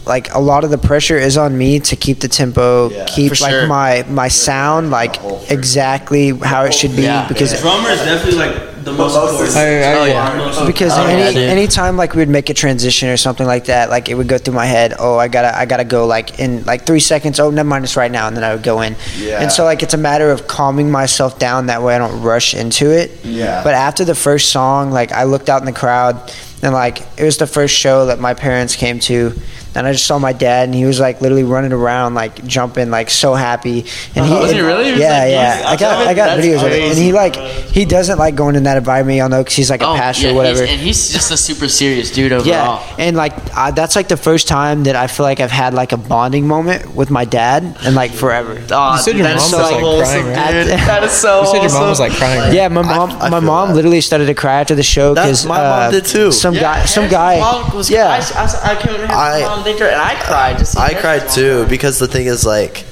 like 0.06 0.34
a 0.36 0.40
lot 0.52 0.64
of 0.66 0.70
the 0.70 0.78
pressure 0.78 1.18
is 1.18 1.38
on 1.38 1.58
me 1.58 1.80
to 1.80 1.96
keep 1.96 2.20
the 2.20 2.28
tempo, 2.28 2.90
Yeah. 2.90 3.06
keep 3.06 3.32
like 3.42 3.52
sure. 3.52 3.68
my 3.68 4.04
my 4.10 4.28
sound 4.28 4.92
like 4.92 5.16
exactly 5.50 6.32
how 6.52 6.66
it 6.66 6.74
should 6.74 6.96
be 6.96 7.04
Yeah. 7.04 7.28
because 7.28 7.60
drummer 7.62 7.90
is 7.90 8.00
definitely 8.00 8.40
like 8.46 8.73
the 8.84 8.92
most 8.94 9.16
important. 9.16 9.56
I, 9.58 9.82
I, 9.82 9.94
Oh, 10.00 10.06
yeah. 10.06 10.54
Oh, 10.58 10.68
because 10.68 10.92
Oh, 10.94 11.06
any 11.06 11.40
yeah, 11.40 11.48
anytime 11.48 11.98
like 11.98 12.14
we 12.14 12.20
would 12.20 12.30
make 12.30 12.50
a 12.50 12.54
transition 12.54 13.10
or 13.10 13.18
something 13.18 13.46
like 13.48 13.66
that, 13.66 13.90
like 13.90 14.10
it 14.10 14.16
would 14.16 14.28
go 14.28 14.38
through 14.38 14.54
my 14.54 14.66
head. 14.66 14.94
Oh, 15.00 15.18
I 15.18 15.28
gotta 15.28 15.58
I 15.58 15.66
gotta 15.66 15.84
go 15.86 16.06
like 16.06 16.40
in 16.40 16.64
like 16.66 16.86
three 16.86 17.00
seconds. 17.00 17.40
Oh, 17.40 17.50
never 17.52 17.68
mind, 17.68 17.84
it's 17.86 17.96
right 17.96 18.12
now, 18.12 18.28
and 18.28 18.36
then 18.36 18.44
I 18.44 18.54
would 18.54 18.64
go 18.64 18.82
in. 18.82 18.96
Yeah. 19.18 19.42
And 19.42 19.52
so 19.52 19.64
like 19.64 19.84
it's 19.84 19.94
a 19.94 19.98
matter 19.98 20.30
of 20.32 20.48
calming 20.48 20.92
myself 20.92 21.40
down. 21.40 21.68
That 21.68 21.82
way 21.82 21.96
I 21.96 21.98
don't 21.98 22.22
rush 22.22 22.54
into 22.54 22.92
it. 22.92 23.12
Yeah. 23.24 23.64
But 23.64 23.74
after 23.74 24.06
the 24.06 24.16
first 24.16 24.52
song, 24.52 24.92
like 24.92 25.12
I 25.12 25.24
looked 25.24 25.50
out 25.50 25.62
in 25.62 25.66
the 25.66 25.72
crowd, 25.74 26.32
and 26.64 26.74
like 26.74 27.02
it 27.20 27.24
was 27.24 27.38
the 27.38 27.48
first 27.48 27.76
show 27.76 28.08
that 28.08 28.20
my 28.20 28.34
parents 28.34 28.76
came 28.76 29.00
to. 29.02 29.34
And 29.76 29.88
I 29.88 29.92
just 29.92 30.06
saw 30.06 30.20
my 30.20 30.34
dad, 30.34 30.66
and 30.66 30.76
he 30.76 30.86
was 30.86 31.00
like 31.00 31.20
literally 31.20 31.44
running 31.44 31.74
around, 31.74 32.14
like 32.14 32.46
jumping, 32.46 32.92
like 32.92 33.10
so 33.10 33.34
happy. 33.34 33.86
And 34.16 34.30
Was 34.30 34.52
he 34.52 34.62
really? 34.62 34.86
He 34.86 34.92
was, 34.92 35.00
Yeah, 35.02 35.18
like, 35.24 35.32
yeah. 35.32 35.64
I 35.66 35.76
got, 35.78 36.08
I 36.10 36.14
got 36.14 36.26
That's 36.38 36.46
videos 36.46 36.64
of 36.64 36.72
it, 36.72 36.82
and 36.90 36.96
he 36.96 37.12
like, 37.12 37.36
he 37.36 37.84
doesn't 37.84 38.20
like 38.20 38.36
going 38.36 38.56
in 38.56 38.66
that 38.66 38.78
environment, 38.78 39.18
y'all 39.18 39.30
know, 39.30 39.42
because 39.42 39.56
he's 39.56 39.72
like 39.72 39.82
a 39.82 39.88
Oh, 39.88 39.96
pastor 39.96 40.28
yeah, 40.28 40.34
or 40.34 40.36
whatever. 40.36 40.62
He's, 40.62 40.70
and 40.74 40.80
he's 40.80 41.12
just 41.12 41.32
a 41.32 41.38
super 41.38 41.68
serious 41.68 42.12
dude 42.12 42.32
overall. 42.34 42.46
Yeah, 42.46 42.96
and 43.00 43.18
like 43.18 43.34
uh, 43.58 43.72
that's 43.72 43.96
like 43.96 44.10
the 44.10 44.16
first 44.16 44.48
time 44.48 44.84
that 44.84 44.96
I 44.96 45.08
feel 45.08 45.24
like 45.26 45.40
I've 45.40 45.50
had 45.50 45.74
like 45.74 45.92
a 45.92 45.98
bonding 45.98 46.48
moment 46.48 46.94
with 46.94 47.10
my 47.10 47.26
dad, 47.26 47.64
and 47.84 47.96
like 47.96 48.12
forever. 48.12 48.62
Oh, 48.70 48.94
You 48.94 49.02
said 49.02 49.16
your 49.18 49.24
that 49.24 49.38
is 49.38 49.52
mom 49.52 49.60
so 49.60 49.82
was, 49.98 50.08
like, 50.08 50.22
crying, 50.22 50.26
right? 50.28 50.52
dude. 50.66 50.68
That 50.86 51.04
is 51.04 51.12
so 51.14 51.40
you 51.42 51.48
said 51.48 51.62
your 51.64 51.72
mom 51.72 51.90
was 51.90 52.00
like 52.00 52.12
crying. 52.12 52.40
right? 52.42 52.54
Yeah, 52.54 52.68
my 52.68 52.84
mom, 52.84 53.10
I 53.10 53.30
my 53.32 53.40
mom 53.40 53.70
that. 53.70 53.74
literally 53.74 54.02
started 54.02 54.28
to 54.28 54.36
cry 54.36 54.60
after 54.62 54.76
the 54.76 54.84
show 54.84 55.16
because 55.16 55.48
my 55.48 55.58
mom 55.58 55.92
did 55.94 56.06
too. 56.06 56.32
Some 56.32 56.53
Yeah, 56.56 56.62
guy, 56.62 56.86
some 56.86 57.10
guy, 57.10 57.38
was- 57.74 57.90
yeah. 57.90 58.08
I, 58.08 58.18
I, 58.18 58.72
I 58.72 58.82
came 58.82 58.96
in 58.96 59.10
I- 59.10 59.42
mom, 59.42 59.68
and 59.68 59.82
I 59.82 60.16
cried. 60.24 60.58
Just 60.58 60.78
I 60.78 60.94
cried 60.94 61.30
too 61.30 61.66
because 61.68 62.00
the 62.00 62.08
thing 62.08 62.28
is 62.28 62.46
like, 62.46 62.86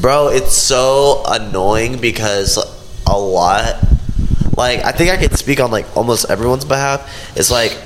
bro, 0.00 0.28
it's 0.28 0.54
so 0.54 1.22
annoying 1.26 2.00
because 2.00 2.56
a 3.06 3.18
lot, 3.18 3.82
like 4.56 4.84
I 4.84 4.92
think 4.92 5.10
I 5.10 5.16
can 5.16 5.34
speak 5.36 5.60
on 5.60 5.70
like 5.70 5.96
almost 5.96 6.30
everyone's 6.30 6.64
behalf. 6.64 7.36
It's 7.36 7.50
like 7.50 7.76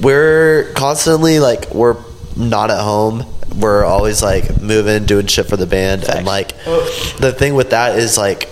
we're 0.00 0.72
constantly 0.74 1.40
like 1.40 1.74
we're 1.74 1.96
not 2.36 2.70
at 2.70 2.80
home. 2.80 3.24
We're 3.56 3.84
always 3.84 4.22
like 4.22 4.60
moving, 4.60 5.06
doing 5.06 5.26
shit 5.26 5.46
for 5.46 5.56
the 5.56 5.66
band, 5.66 6.04
and 6.04 6.26
like 6.26 6.52
oh. 6.66 7.16
the 7.18 7.32
thing 7.32 7.54
with 7.54 7.70
that 7.70 7.98
is 7.98 8.16
like 8.16 8.48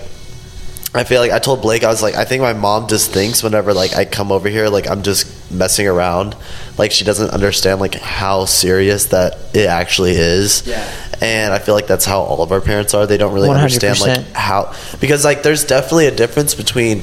I 0.96 1.04
feel 1.04 1.20
like 1.20 1.30
I 1.30 1.38
told 1.38 1.62
Blake 1.62 1.84
I 1.84 1.88
was 1.88 2.02
like 2.02 2.14
I 2.14 2.24
think 2.24 2.42
my 2.42 2.54
mom 2.54 2.88
just 2.88 3.12
thinks 3.12 3.42
whenever 3.42 3.74
like 3.74 3.94
I 3.94 4.04
come 4.06 4.32
over 4.32 4.48
here 4.48 4.68
like 4.68 4.88
I'm 4.88 5.02
just 5.02 5.26
messing 5.50 5.86
around. 5.86 6.36
Like 6.78 6.92
she 6.92 7.04
doesn't 7.04 7.30
understand 7.30 7.80
like 7.80 7.94
how 7.94 8.44
serious 8.44 9.06
that 9.06 9.38
it 9.54 9.66
actually 9.66 10.12
is. 10.12 10.66
Yeah. 10.66 10.92
and 11.20 11.52
I 11.52 11.58
feel 11.58 11.74
like 11.74 11.86
that's 11.86 12.04
how 12.04 12.20
all 12.20 12.42
of 12.42 12.52
our 12.52 12.60
parents 12.60 12.92
are. 12.94 13.06
They 13.06 13.16
don't 13.16 13.32
really 13.32 13.48
understand 13.48 14.00
like 14.00 14.26
how 14.32 14.74
because 15.00 15.24
like 15.24 15.42
there's 15.42 15.64
definitely 15.64 16.06
a 16.06 16.14
difference 16.14 16.54
between 16.54 17.02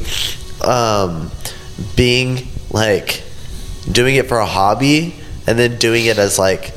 um 0.63 1.31
being 1.95 2.47
like 2.71 3.23
doing 3.91 4.15
it 4.15 4.27
for 4.27 4.37
a 4.37 4.45
hobby 4.45 5.15
and 5.47 5.57
then 5.59 5.77
doing 5.77 6.05
it 6.05 6.17
as 6.17 6.39
like 6.39 6.73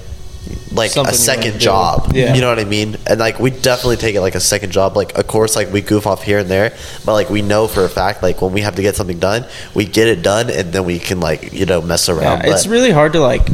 like 0.76 0.90
Something 0.92 1.14
a 1.14 1.16
second 1.16 1.58
job 1.60 2.12
Yeah. 2.14 2.34
you 2.34 2.40
know 2.40 2.48
what 2.48 2.58
I 2.58 2.64
mean? 2.64 2.96
And 3.06 3.18
like 3.18 3.38
we 3.40 3.50
definitely 3.50 3.96
take 3.96 4.14
it 4.14 4.20
like 4.20 4.34
a 4.36 4.40
second 4.40 4.70
job. 4.70 4.96
Like 4.96 5.16
of 5.18 5.26
course, 5.26 5.56
like 5.56 5.72
we 5.72 5.80
goof 5.80 6.06
off 6.06 6.22
here 6.22 6.38
and 6.38 6.48
there, 6.48 6.74
but 7.04 7.14
like 7.14 7.30
we 7.30 7.42
know 7.42 7.66
for 7.66 7.84
a 7.84 7.88
fact, 7.88 8.22
like 8.22 8.40
when 8.42 8.52
we 8.52 8.60
have 8.60 8.76
to 8.76 8.82
get 8.82 8.94
something 8.96 9.18
done, 9.18 9.44
we 9.74 9.84
get 9.86 10.06
it 10.08 10.22
done, 10.22 10.50
and 10.50 10.72
then 10.72 10.84
we 10.84 10.98
can 10.98 11.18
like 11.20 11.52
you 11.52 11.66
know 11.66 11.82
mess 11.82 12.08
around. 12.08 12.44
Yeah, 12.44 12.52
it's 12.54 12.64
but- 12.66 12.72
really 12.72 12.90
hard 12.92 13.12
to 13.14 13.20
like. 13.20 13.48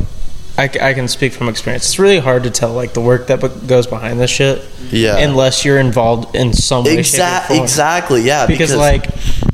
I 0.58 0.68
can 0.68 1.08
speak 1.08 1.32
from 1.32 1.48
experience. 1.48 1.84
It's 1.86 1.98
really 1.98 2.18
hard 2.18 2.42
to 2.44 2.50
tell 2.50 2.74
like 2.74 2.92
the 2.92 3.00
work 3.00 3.28
that 3.28 3.40
goes 3.66 3.86
behind 3.86 4.20
this 4.20 4.30
shit. 4.30 4.62
Yeah. 4.90 5.16
Unless 5.16 5.64
you're 5.64 5.78
involved 5.78 6.36
in 6.36 6.52
some 6.52 6.84
way, 6.84 6.90
shape, 6.90 6.96
or 6.96 7.00
exactly, 7.00 7.56
form. 7.56 7.64
exactly, 7.64 8.22
yeah. 8.22 8.46
Because, 8.46 8.74
like, 8.76 9.06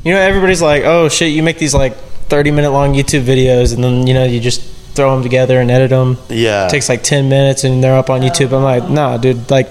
you 0.03 0.13
know, 0.13 0.19
everybody's 0.19 0.61
like, 0.61 0.83
oh 0.83 1.07
shit, 1.07 1.31
you 1.31 1.41
make 1.41 1.57
these 1.57 1.73
like 1.73 1.95
30 2.27 2.51
minute 2.51 2.71
long 2.71 2.93
YouTube 2.93 3.23
videos, 3.23 3.73
and 3.73 3.81
then 3.81 4.07
you 4.07 4.13
know 4.13 4.25
you 4.25 4.41
just 4.41 4.61
throw 4.99 5.13
them 5.13 5.23
together 5.23 5.61
and 5.61 5.71
edit 5.71 5.89
them. 5.91 6.17
yeah, 6.29 6.67
It 6.67 6.69
takes 6.71 6.89
like 6.89 7.03
10 7.03 7.29
minutes, 7.29 7.63
and 7.63 7.81
they're 7.83 7.95
up 7.95 8.09
on 8.09 8.19
YouTube. 8.21 8.51
I'm 8.53 8.63
like, 8.63 8.89
nah, 8.89 9.15
dude. 9.17 9.49
Like, 9.49 9.69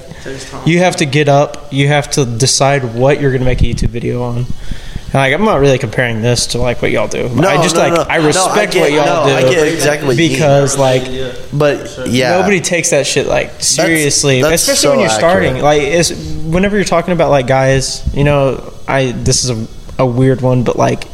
you 0.66 0.78
have 0.78 0.96
to 0.96 1.06
get 1.06 1.28
up. 1.28 1.70
You 1.72 1.88
have 1.88 2.10
to 2.12 2.24
decide 2.24 2.94
what 2.94 3.20
you're 3.20 3.32
gonna 3.32 3.44
make 3.44 3.60
a 3.60 3.64
YouTube 3.64 3.90
video 3.90 4.22
on. 4.22 4.36
And, 4.38 5.14
like, 5.14 5.32
I'm 5.34 5.44
not 5.44 5.60
really 5.60 5.78
comparing 5.78 6.20
this 6.22 6.48
to 6.48 6.58
like 6.58 6.82
what 6.82 6.90
y'all 6.90 7.08
do. 7.08 7.28
No, 7.30 7.48
I 7.48 7.62
just 7.62 7.74
no, 7.76 7.80
like 7.82 7.92
no. 7.94 8.02
I 8.02 8.18
No, 8.18 8.24
I 8.24 8.26
respect 8.26 8.72
get- 8.72 8.80
what 8.80 8.92
y'all 8.92 9.26
no, 9.26 9.40
do. 9.40 9.46
I 9.46 9.50
get 9.50 9.68
exactly 9.68 10.06
what 10.08 10.16
mean. 10.16 10.32
because 10.32 10.76
like 10.78 11.02
but 11.52 12.08
yeah, 12.08 12.36
nobody 12.38 12.60
takes 12.60 12.90
that 12.90 13.06
shit 13.06 13.26
like 13.26 13.52
seriously, 13.62 14.42
that's 14.42 14.62
especially 14.62 14.80
so 14.82 14.90
when 14.90 15.00
you're 15.00 15.08
starting. 15.08 15.56
accurate. 15.56 15.64
Like, 15.64 15.82
it's, 15.82 16.10
whenever 16.44 16.76
you're 16.76 16.84
talking 16.84 17.12
about 17.12 17.30
like 17.30 17.46
guys, 17.46 18.02
you 18.14 18.24
know, 18.24 18.72
I 18.86 19.12
this 19.12 19.44
is 19.44 19.50
a, 19.50 20.02
a 20.02 20.06
weird 20.06 20.40
one, 20.42 20.62
but 20.62 20.76
like 20.76 21.04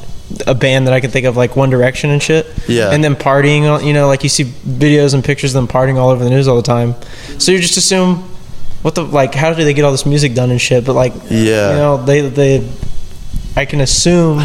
a 0.46 0.54
band 0.54 0.86
that 0.86 0.94
I 0.94 1.00
can 1.00 1.10
think 1.10 1.26
of, 1.26 1.36
like 1.36 1.56
One 1.56 1.70
Direction 1.70 2.10
and 2.10 2.22
shit. 2.22 2.46
Yeah. 2.68 2.90
And 2.90 3.02
then 3.04 3.14
partying, 3.14 3.84
you 3.86 3.92
know, 3.92 4.06
like 4.08 4.22
you 4.22 4.28
see 4.28 4.44
videos 4.44 5.14
and 5.14 5.22
pictures 5.24 5.54
of 5.54 5.60
them 5.66 5.68
partying 5.68 5.96
all 5.96 6.10
over 6.10 6.24
the 6.24 6.30
news 6.30 6.48
all 6.48 6.56
the 6.56 6.62
time. 6.62 6.94
So 7.38 7.52
you 7.52 7.58
just 7.58 7.76
assume, 7.76 8.16
what 8.82 8.94
the 8.94 9.02
like? 9.04 9.34
How 9.34 9.52
do 9.52 9.62
they 9.64 9.74
get 9.74 9.84
all 9.84 9.92
this 9.92 10.06
music 10.06 10.34
done 10.34 10.50
and 10.50 10.60
shit? 10.60 10.84
But 10.84 10.94
like, 10.94 11.12
Yeah. 11.30 11.70
you 11.70 11.76
know, 11.76 12.04
they 12.04 12.20
they, 12.28 12.68
I 13.56 13.64
can 13.64 13.80
assume. 13.80 14.42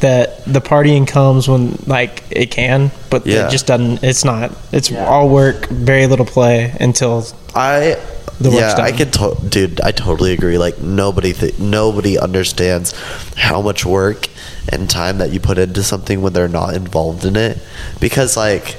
That 0.00 0.44
the 0.44 0.60
partying 0.60 1.08
comes 1.08 1.48
when 1.48 1.76
like 1.88 2.22
it 2.30 2.52
can, 2.52 2.92
but 3.10 3.26
Yeah. 3.26 3.48
it 3.48 3.50
just 3.50 3.66
doesn't. 3.66 4.04
It's 4.04 4.24
not. 4.24 4.52
It's 4.70 4.92
all 4.92 5.28
work, 5.28 5.66
very 5.70 6.06
little 6.06 6.24
play 6.24 6.72
until 6.78 7.26
I 7.52 7.96
The 8.40 8.50
yeah, 8.50 8.74
I 8.78 8.92
can, 8.92 9.10
to- 9.12 9.36
dude. 9.48 9.80
I 9.80 9.90
totally 9.90 10.32
agree. 10.32 10.58
Like 10.58 10.78
nobody, 10.80 11.32
th- 11.32 11.58
nobody 11.58 12.18
understands 12.18 12.92
how 13.36 13.60
much 13.62 13.84
work 13.84 14.28
and 14.68 14.88
time 14.88 15.18
that 15.18 15.30
you 15.32 15.40
put 15.40 15.58
into 15.58 15.82
something 15.82 16.22
when 16.22 16.32
they're 16.32 16.46
not 16.48 16.74
involved 16.74 17.24
in 17.24 17.34
it. 17.36 17.58
Because 18.00 18.36
like, 18.36 18.76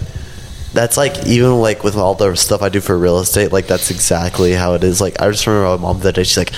that's 0.72 0.96
like 0.98 1.26
even 1.26 1.60
like 1.60 1.84
with 1.84 1.98
all 1.98 2.16
the 2.16 2.36
stuff 2.36 2.62
I 2.62 2.70
do 2.70 2.80
for 2.80 2.98
real 2.98 3.20
estate. 3.20 3.52
Like 3.52 3.68
that's 3.68 3.92
exactly 3.92 4.54
how 4.54 4.76
it 4.76 4.84
is. 4.84 5.02
Like 5.02 5.22
I 5.22 5.30
just 5.30 5.46
remember 5.46 5.78
my 5.78 5.82
mom 5.82 6.00
the 6.00 6.10
other 6.10 6.12
day. 6.14 6.24
She's 6.24 6.38
like, 6.38 6.54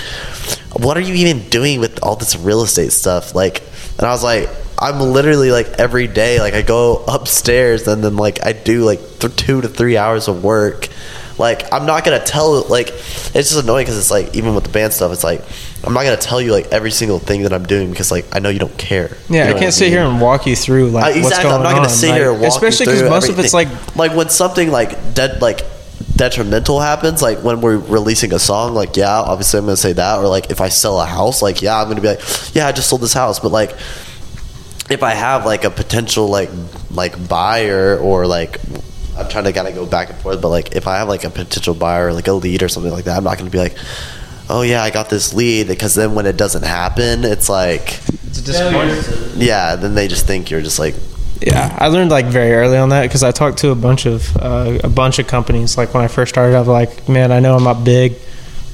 "What 0.80 0.96
are 0.96 1.00
you 1.00 1.14
even 1.14 1.48
doing 1.48 1.80
with 1.80 2.00
all 2.04 2.14
this 2.14 2.36
real 2.36 2.62
estate 2.62 2.92
stuff?" 2.92 3.34
Like, 3.34 3.62
and 3.98 4.06
I 4.06 4.10
was 4.10 4.22
like. 4.22 4.48
I'm 4.78 4.98
literally 4.98 5.52
like 5.52 5.68
every 5.78 6.08
day, 6.08 6.40
like 6.40 6.54
I 6.54 6.62
go 6.62 7.04
upstairs 7.06 7.86
and 7.86 8.02
then 8.02 8.16
like 8.16 8.44
I 8.44 8.52
do 8.52 8.84
like 8.84 8.98
th- 9.20 9.36
two 9.36 9.60
to 9.60 9.68
three 9.68 9.96
hours 9.96 10.26
of 10.26 10.42
work 10.42 10.88
like 11.42 11.70
i'm 11.72 11.84
not 11.84 12.04
gonna 12.04 12.24
tell 12.24 12.62
like 12.68 12.88
it's 12.88 13.32
just 13.50 13.62
annoying 13.62 13.84
because 13.84 13.98
it's 13.98 14.10
like 14.10 14.34
even 14.34 14.54
with 14.54 14.64
the 14.64 14.70
band 14.70 14.92
stuff 14.92 15.12
it's 15.12 15.24
like 15.24 15.42
i'm 15.84 15.92
not 15.92 16.04
gonna 16.04 16.16
tell 16.16 16.40
you 16.40 16.52
like 16.52 16.66
every 16.72 16.90
single 16.90 17.18
thing 17.18 17.42
that 17.42 17.52
i'm 17.52 17.64
doing 17.66 17.90
because 17.90 18.10
like 18.10 18.24
i 18.34 18.38
know 18.38 18.48
you 18.48 18.58
don't 18.58 18.78
care 18.78 19.16
Yeah, 19.28 19.46
You 19.48 19.50
know 19.50 19.56
I 19.56 19.60
can't 19.60 19.74
sit 19.74 19.84
mean? 19.86 19.92
here 19.92 20.02
and 20.04 20.20
walk 20.20 20.46
you 20.46 20.56
through 20.56 20.88
like 20.90 21.04
I- 21.04 21.08
what's 21.08 21.18
exactly 21.26 21.50
going 21.50 21.56
i'm 21.56 21.62
not 21.64 21.70
gonna 21.74 21.88
on. 21.88 21.90
sit 21.90 22.08
like, 22.10 22.18
here 22.20 22.30
and 22.32 22.40
walk 22.40 22.48
especially 22.52 22.86
because 22.86 23.02
most 23.10 23.28
of 23.28 23.38
it's 23.38 23.52
like 23.52 23.68
like 23.96 24.14
when 24.16 24.28
something 24.30 24.70
like 24.70 25.14
dead 25.14 25.42
like 25.42 25.60
detrimental 26.16 26.80
happens 26.80 27.20
like 27.22 27.38
when 27.42 27.60
we're 27.60 27.78
releasing 27.78 28.32
a 28.32 28.38
song 28.38 28.74
like 28.74 28.96
yeah 28.96 29.20
obviously 29.20 29.58
i'm 29.58 29.64
gonna 29.64 29.76
say 29.76 29.92
that 29.92 30.18
or 30.18 30.28
like 30.28 30.50
if 30.50 30.60
i 30.60 30.68
sell 30.68 31.00
a 31.00 31.06
house 31.06 31.42
like 31.42 31.60
yeah 31.62 31.80
i'm 31.80 31.88
gonna 31.88 32.00
be 32.00 32.08
like 32.08 32.20
yeah 32.54 32.66
i 32.66 32.72
just 32.72 32.88
sold 32.88 33.00
this 33.00 33.12
house 33.14 33.40
but 33.40 33.50
like 33.50 33.70
if 34.90 35.02
I 35.02 35.12
have 35.14 35.46
like 35.46 35.64
a 35.64 35.70
potential 35.70 36.26
like 36.28 36.50
like 36.90 37.28
buyer 37.28 37.96
or 37.98 38.26
like 38.26 38.58
I'm 39.16 39.28
trying 39.28 39.44
to 39.44 39.52
kind 39.52 39.68
of 39.68 39.74
go 39.74 39.86
back 39.86 40.10
and 40.10 40.18
forth, 40.18 40.40
but 40.40 40.48
like 40.48 40.74
if 40.74 40.86
I 40.86 40.96
have 40.98 41.08
like 41.08 41.24
a 41.24 41.30
potential 41.30 41.74
buyer 41.74 42.12
like 42.12 42.28
a 42.28 42.32
lead 42.32 42.62
or 42.62 42.68
something 42.68 42.92
like 42.92 43.04
that, 43.04 43.16
I'm 43.16 43.24
not 43.24 43.38
going 43.38 43.50
to 43.50 43.52
be 43.52 43.58
like, 43.58 43.76
oh 44.48 44.62
yeah, 44.62 44.82
I 44.82 44.90
got 44.90 45.10
this 45.10 45.34
lead 45.34 45.68
because 45.68 45.94
then 45.94 46.14
when 46.14 46.26
it 46.26 46.36
doesn't 46.36 46.64
happen, 46.64 47.24
it's 47.24 47.48
like 47.48 48.00
it's 48.26 48.40
disappointing. 48.40 49.02
yeah, 49.36 49.76
then 49.76 49.94
they 49.94 50.08
just 50.08 50.26
think 50.26 50.50
you're 50.50 50.62
just 50.62 50.78
like 50.78 50.94
Yeah, 51.40 51.76
I 51.78 51.88
learned 51.88 52.10
like 52.10 52.26
very 52.26 52.52
early 52.52 52.78
on 52.78 52.88
that 52.90 53.02
because 53.02 53.22
I 53.22 53.32
talked 53.32 53.58
to 53.58 53.70
a 53.70 53.74
bunch 53.74 54.06
of 54.06 54.34
uh, 54.36 54.78
a 54.82 54.88
bunch 54.88 55.18
of 55.18 55.26
companies. 55.26 55.76
Like 55.76 55.92
when 55.92 56.02
I 56.02 56.08
first 56.08 56.30
started, 56.32 56.56
I 56.56 56.60
was 56.60 56.68
like, 56.68 57.08
man, 57.08 57.32
I 57.32 57.40
know 57.40 57.56
I'm 57.56 57.64
not 57.64 57.84
big, 57.84 58.14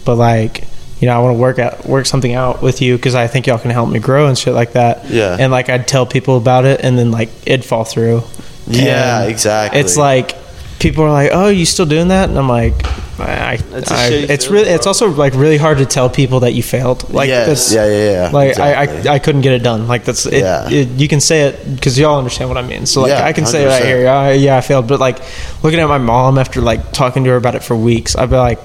but 0.04 0.16
like. 0.16 0.64
You 1.00 1.06
know, 1.06 1.14
I 1.16 1.22
want 1.22 1.36
to 1.36 1.40
work 1.40 1.60
out, 1.60 1.86
work 1.86 2.06
something 2.06 2.34
out 2.34 2.60
with 2.60 2.82
you 2.82 2.96
because 2.96 3.14
I 3.14 3.28
think 3.28 3.46
y'all 3.46 3.60
can 3.60 3.70
help 3.70 3.88
me 3.88 4.00
grow 4.00 4.26
and 4.26 4.36
shit 4.36 4.52
like 4.52 4.72
that. 4.72 5.08
Yeah. 5.08 5.36
And 5.38 5.52
like 5.52 5.68
I'd 5.68 5.86
tell 5.86 6.06
people 6.06 6.36
about 6.36 6.64
it, 6.64 6.80
and 6.82 6.98
then 6.98 7.12
like 7.12 7.28
it'd 7.46 7.64
fall 7.64 7.84
through. 7.84 8.24
Yeah, 8.68 9.22
And 9.22 9.30
exactly. 9.30 9.80
It's 9.80 9.96
like 9.96 10.36
people 10.78 11.04
are 11.04 11.10
like, 11.10 11.30
"Oh, 11.32 11.48
you 11.48 11.64
still 11.66 11.86
doing 11.86 12.08
that?" 12.08 12.28
And 12.28 12.38
I'm 12.38 12.48
like, 12.48 12.74
I, 13.20 13.54
It's 13.72 13.90
a 13.90 13.94
I- 13.94 14.06
it's 14.08 14.44
feeling, 14.46 14.62
really, 14.62 14.74
it's 14.74 14.86
also 14.86 15.08
like 15.08 15.34
really 15.34 15.56
hard 15.56 15.78
to 15.78 15.86
tell 15.86 16.08
people 16.08 16.40
that 16.40 16.52
you 16.54 16.62
failed. 16.62 17.12
Like, 17.12 17.28
yes, 17.28 17.46
that's, 17.48 17.72
yeah, 17.74 17.86
yeah, 17.86 18.12
yeah. 18.26 18.30
like 18.30 18.50
exactly. 18.50 19.08
I, 19.08 19.12
I, 19.12 19.14
I 19.16 19.18
couldn't 19.18 19.40
get 19.40 19.54
it 19.54 19.62
done. 19.64 19.88
Like 19.88 20.04
that's 20.04 20.24
it, 20.26 20.34
Yeah. 20.34 20.70
it- 20.70 20.88
you 20.90 21.08
can 21.08 21.20
say 21.20 21.42
it 21.48 21.74
because 21.74 21.98
y'all 21.98 22.16
understand 22.18 22.48
what 22.48 22.58
I 22.58 22.62
mean. 22.62 22.86
So 22.86 23.02
like 23.02 23.10
Yeah, 23.10 23.24
I 23.24 23.32
can 23.32 23.44
say 23.46 23.64
it 23.64 23.66
100%. 23.66 23.70
right 23.70 23.84
here. 23.84 24.02
Yeah, 24.02 24.30
yeah, 24.32 24.56
I 24.56 24.60
failed. 24.60 24.86
But 24.86 25.00
like 25.00 25.18
looking 25.64 25.80
at 25.80 25.88
my 25.88 25.98
mom 25.98 26.38
after 26.38 26.60
like 26.60 26.92
talking 26.92 27.24
to 27.24 27.30
her 27.30 27.36
about 27.36 27.56
it 27.56 27.64
for 27.64 27.76
weeks, 27.76 28.14
I'd 28.16 28.30
be 28.30 28.36
like, 28.36 28.60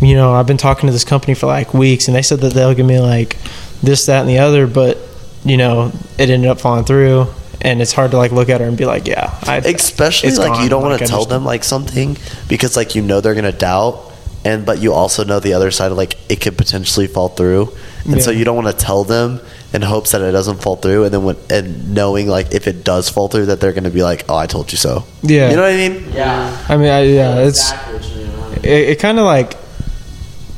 you 0.00 0.14
know, 0.14 0.32
I've 0.32 0.46
been 0.46 0.56
talking 0.56 0.86
to 0.86 0.92
this 0.92 1.04
company 1.04 1.34
for 1.34 1.46
like 1.46 1.74
weeks, 1.74 2.08
and 2.08 2.16
they 2.16 2.22
said 2.22 2.40
that 2.40 2.54
they'll 2.54 2.74
give 2.74 2.86
me 2.86 2.98
like 2.98 3.36
this, 3.82 4.06
that, 4.06 4.20
and 4.20 4.28
the 4.28 4.38
other, 4.38 4.66
but 4.66 4.96
you 5.44 5.56
know, 5.58 5.92
it 6.18 6.30
ended 6.30 6.48
up 6.50 6.60
falling 6.60 6.84
through. 6.84 7.26
And 7.64 7.80
it's 7.80 7.92
hard 7.92 8.10
to 8.10 8.16
like 8.16 8.32
look 8.32 8.48
at 8.48 8.60
her 8.60 8.66
and 8.66 8.76
be 8.76 8.84
like, 8.86 9.06
yeah, 9.06 9.38
I, 9.44 9.58
especially 9.58 10.28
it's 10.30 10.38
like 10.38 10.52
gone. 10.54 10.64
you 10.64 10.68
don't 10.68 10.82
want 10.82 10.98
to 10.98 11.06
tell 11.06 11.24
them 11.24 11.44
like 11.44 11.62
something 11.64 12.16
because 12.48 12.76
like 12.76 12.94
you 12.96 13.02
know 13.02 13.20
they're 13.20 13.36
gonna 13.36 13.52
doubt 13.52 14.10
and 14.44 14.66
but 14.66 14.80
you 14.82 14.92
also 14.92 15.22
know 15.22 15.38
the 15.38 15.52
other 15.54 15.70
side 15.70 15.92
of 15.92 15.96
like 15.96 16.18
it 16.28 16.40
could 16.40 16.58
potentially 16.58 17.06
fall 17.06 17.28
through 17.28 17.70
and 18.04 18.20
so 18.20 18.32
you 18.32 18.44
don't 18.44 18.56
want 18.56 18.66
to 18.66 18.84
tell 18.84 19.04
them 19.04 19.38
in 19.72 19.80
hopes 19.82 20.10
that 20.10 20.20
it 20.20 20.32
doesn't 20.32 20.60
fall 20.60 20.74
through 20.74 21.04
and 21.04 21.14
then 21.14 21.22
when 21.22 21.36
and 21.48 21.94
knowing 21.94 22.26
like 22.26 22.52
if 22.52 22.66
it 22.66 22.82
does 22.82 23.08
fall 23.08 23.28
through 23.28 23.46
that 23.46 23.60
they're 23.60 23.72
gonna 23.72 23.88
be 23.90 24.02
like 24.02 24.24
oh 24.28 24.34
i 24.34 24.48
told 24.48 24.72
you 24.72 24.76
so 24.78 25.04
Yeah. 25.22 25.48
you 25.50 25.54
know 25.56 25.62
what 25.62 25.72
i 25.72 25.76
mean 25.76 26.12
Yeah. 26.12 26.66
I 26.68 26.76
mean, 26.76 26.88
I, 26.90 27.02
yeah, 27.02 27.38
it's 27.46 27.70
exactly 27.70 27.94
what 27.94 28.04
you 28.16 28.26
mean. 28.26 28.54
it, 28.64 28.88
it 28.90 28.98
kind 28.98 29.20
of 29.20 29.24
like 29.26 29.56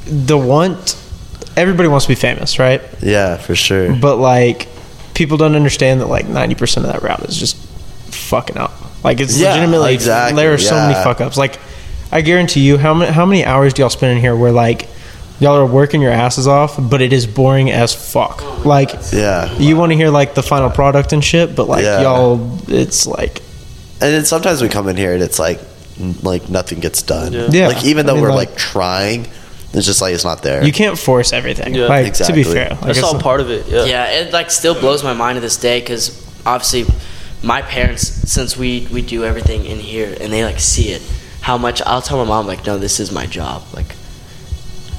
the 0.07 0.39
want. 0.39 0.97
Everybody 1.57 1.89
wants 1.89 2.07
to 2.07 2.09
be 2.09 2.15
famous, 2.17 2.59
right? 2.59 2.81
yeah 3.03 3.37
for 3.37 3.55
sure 3.55 3.95
But 3.95 4.17
like, 4.17 4.69
people 5.15 5.37
don't 5.37 5.55
understand 5.57 6.01
that 6.01 6.07
like 6.07 6.27
ninety 6.29 6.55
percent 6.55 6.87
of 6.87 6.93
that 6.93 7.03
route 7.03 7.23
is 7.29 7.37
just 7.37 7.57
fucking 8.13 8.57
up. 8.59 8.73
Like 9.05 9.21
it's 9.21 9.39
Yeah, 9.39 9.51
legitimately 9.55 9.95
exactly, 9.95 10.43
there 10.43 10.53
are 10.55 10.59
so 10.59 10.75
many 10.75 10.95
fuck 10.95 11.21
ups. 11.21 11.37
Like, 11.37 11.59
I 12.13 12.21
guarantee 12.21 12.61
you, 12.61 12.79
how 12.79 12.95
many 12.95 13.11
how 13.13 13.27
many 13.27 13.45
hours 13.45 13.75
do 13.75 13.83
y'all 13.83 13.91
spend 13.91 14.13
in 14.17 14.19
here 14.19 14.35
where 14.37 14.53
like 14.53 14.89
y'all 15.41 15.57
are 15.57 15.67
working 15.67 16.01
your 16.01 16.13
asses 16.13 16.47
off, 16.47 16.77
but 16.79 17.03
it 17.03 17.13
is 17.13 17.27
boring 17.27 17.71
as 17.71 17.93
fuck. 17.95 18.65
Like, 18.65 18.91
yeah 19.13 19.53
you 19.59 19.77
want 19.77 19.91
to 19.93 19.97
hear 19.97 20.09
like 20.11 20.35
the 20.35 20.43
final 20.43 20.71
product 20.71 21.13
and 21.13 21.23
shit, 21.25 21.55
but 21.57 21.69
like 21.69 21.85
Yeah. 21.85 22.03
y'all, 22.03 22.59
it's 22.69 23.07
like 23.07 23.41
and 24.01 24.13
then 24.13 24.25
sometimes 24.25 24.63
we 24.63 24.69
come 24.69 24.89
in 24.89 24.97
here 24.97 25.13
and 25.13 25.23
it's 25.23 25.39
like 25.39 25.61
like 26.23 26.49
nothing 26.49 26.81
gets 26.81 27.03
done 27.03 27.33
Yeah. 27.33 27.49
Yeah. 27.51 27.67
like 27.69 27.85
even 27.85 28.07
I 28.07 28.09
though 28.09 28.15
mean, 28.15 28.23
we're 28.23 28.31
like- 28.31 28.51
like, 28.51 28.57
trying 28.59 29.27
it's 29.75 29.87
just 29.87 30.01
like 30.01 30.15
it's 30.15 30.25
not 30.25 30.43
there 30.43 30.65
you 30.65 30.73
can't 30.73 30.99
force 30.99 31.33
everything. 31.33 31.75
Yeah. 31.75 31.87
like 31.87 32.07
Exactly. 32.07 32.43
to 32.43 32.49
be 32.49 32.55
fair, 32.55 32.71
like, 32.71 32.81
That's 32.81 33.03
all 33.03 33.19
part 33.21 33.41
of 33.41 33.51
it. 33.51 33.67
Yeah. 33.69 33.85
Yeah, 33.85 34.11
it 34.21 34.33
like 34.33 34.51
still 34.51 34.79
blows 34.79 35.03
my 35.03 35.13
mind 35.15 35.37
to 35.37 35.41
this 35.41 35.57
day 35.57 35.81
because 35.81 36.21
obviously 36.47 36.87
my 37.43 37.61
parents, 37.63 38.03
since 38.31 38.57
we 38.57 38.89
we 38.93 39.03
do 39.03 39.25
everything 39.25 39.65
in 39.67 39.79
here 39.79 40.17
and 40.21 40.33
they 40.33 40.45
like 40.45 40.61
see 40.61 40.91
it, 40.91 41.03
how 41.41 41.59
much 41.59 41.83
I'll 41.83 42.03
tell 42.03 42.19
my 42.19 42.25
mom 42.25 42.47
like, 42.47 42.65
no, 42.65 42.79
this 42.79 43.01
is 43.01 43.13
my 43.13 43.27
job. 43.27 43.63
Like, 43.75 43.95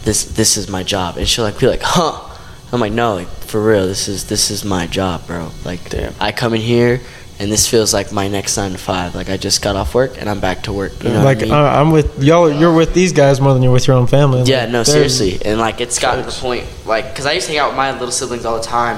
this 0.03 0.25
this 0.25 0.57
is 0.57 0.69
my 0.69 0.83
job, 0.83 1.17
and 1.17 1.27
she'll 1.27 1.43
like 1.45 1.59
be 1.59 1.67
like, 1.67 1.81
huh. 1.83 2.31
I'm 2.71 2.79
like, 2.81 2.93
no, 2.93 3.15
like 3.15 3.27
for 3.27 3.63
real, 3.63 3.87
this 3.87 4.07
is 4.07 4.27
this 4.27 4.51
is 4.51 4.65
my 4.65 4.87
job, 4.87 5.25
bro. 5.27 5.51
Like, 5.63 5.89
Damn. 5.89 6.13
I 6.19 6.31
come 6.31 6.53
in 6.53 6.61
here, 6.61 6.99
and 7.39 7.51
this 7.51 7.67
feels 7.69 7.93
like 7.93 8.11
my 8.11 8.27
next 8.27 8.55
nine 8.57 8.71
to 8.71 8.77
five. 8.77 9.13
Like 9.15 9.29
I 9.29 9.37
just 9.37 9.61
got 9.61 9.75
off 9.75 9.93
work 9.93 10.17
and 10.19 10.29
I'm 10.29 10.39
back 10.39 10.63
to 10.63 10.73
work. 10.73 11.03
You 11.03 11.09
know 11.11 11.23
like 11.23 11.39
I 11.39 11.41
mean? 11.41 11.51
uh, 11.53 11.57
I'm 11.57 11.91
with 11.91 12.23
y'all. 12.23 12.49
You're 12.51 12.73
with 12.73 12.93
these 12.93 13.11
guys 13.11 13.41
more 13.41 13.53
than 13.53 13.61
you're 13.63 13.73
with 13.73 13.87
your 13.87 13.97
own 13.97 14.07
family. 14.07 14.43
Yeah, 14.43 14.61
Like, 14.61 14.69
no, 14.71 14.83
seriously. 14.83 15.39
And 15.43 15.59
like, 15.59 15.81
it's 15.81 15.99
gotten 15.99 16.23
to 16.23 16.29
the 16.29 16.35
point, 16.39 16.65
like, 16.85 17.09
because 17.09 17.25
I 17.25 17.33
used 17.33 17.47
to 17.47 17.51
hang 17.53 17.59
out 17.59 17.69
with 17.69 17.77
my 17.77 17.91
little 17.91 18.11
siblings 18.11 18.45
all 18.45 18.57
the 18.57 18.63
time. 18.63 18.97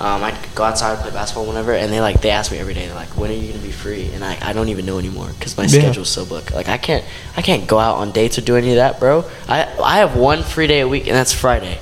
Um, 0.00 0.22
I'd 0.22 0.36
go 0.54 0.62
outside, 0.62 0.92
and 0.92 1.00
play 1.00 1.10
basketball, 1.10 1.46
whenever, 1.46 1.72
and 1.72 1.92
they 1.92 2.00
like 2.00 2.20
they 2.20 2.30
ask 2.30 2.52
me 2.52 2.58
every 2.58 2.72
day, 2.72 2.86
they're 2.86 2.94
like, 2.94 3.16
"When 3.16 3.30
are 3.32 3.34
you 3.34 3.50
gonna 3.52 3.64
be 3.64 3.72
free?" 3.72 4.08
And 4.14 4.22
I, 4.24 4.38
I 4.40 4.52
don't 4.52 4.68
even 4.68 4.86
know 4.86 4.96
anymore 5.00 5.28
because 5.36 5.56
my 5.56 5.64
Yeah. 5.64 5.80
schedule's 5.80 6.08
so 6.08 6.24
booked. 6.24 6.54
Like, 6.54 6.68
I 6.68 6.78
can't 6.78 7.04
I 7.36 7.42
can't 7.42 7.66
go 7.66 7.80
out 7.80 7.96
on 7.96 8.12
dates 8.12 8.38
or 8.38 8.42
do 8.42 8.54
any 8.54 8.70
of 8.70 8.76
that, 8.76 9.00
bro. 9.00 9.24
I 9.48 9.66
I 9.82 9.96
have 9.98 10.14
one 10.16 10.44
free 10.44 10.68
day 10.68 10.80
a 10.80 10.86
week, 10.88 11.08
and 11.08 11.16
that's 11.16 11.32
Friday. 11.32 11.80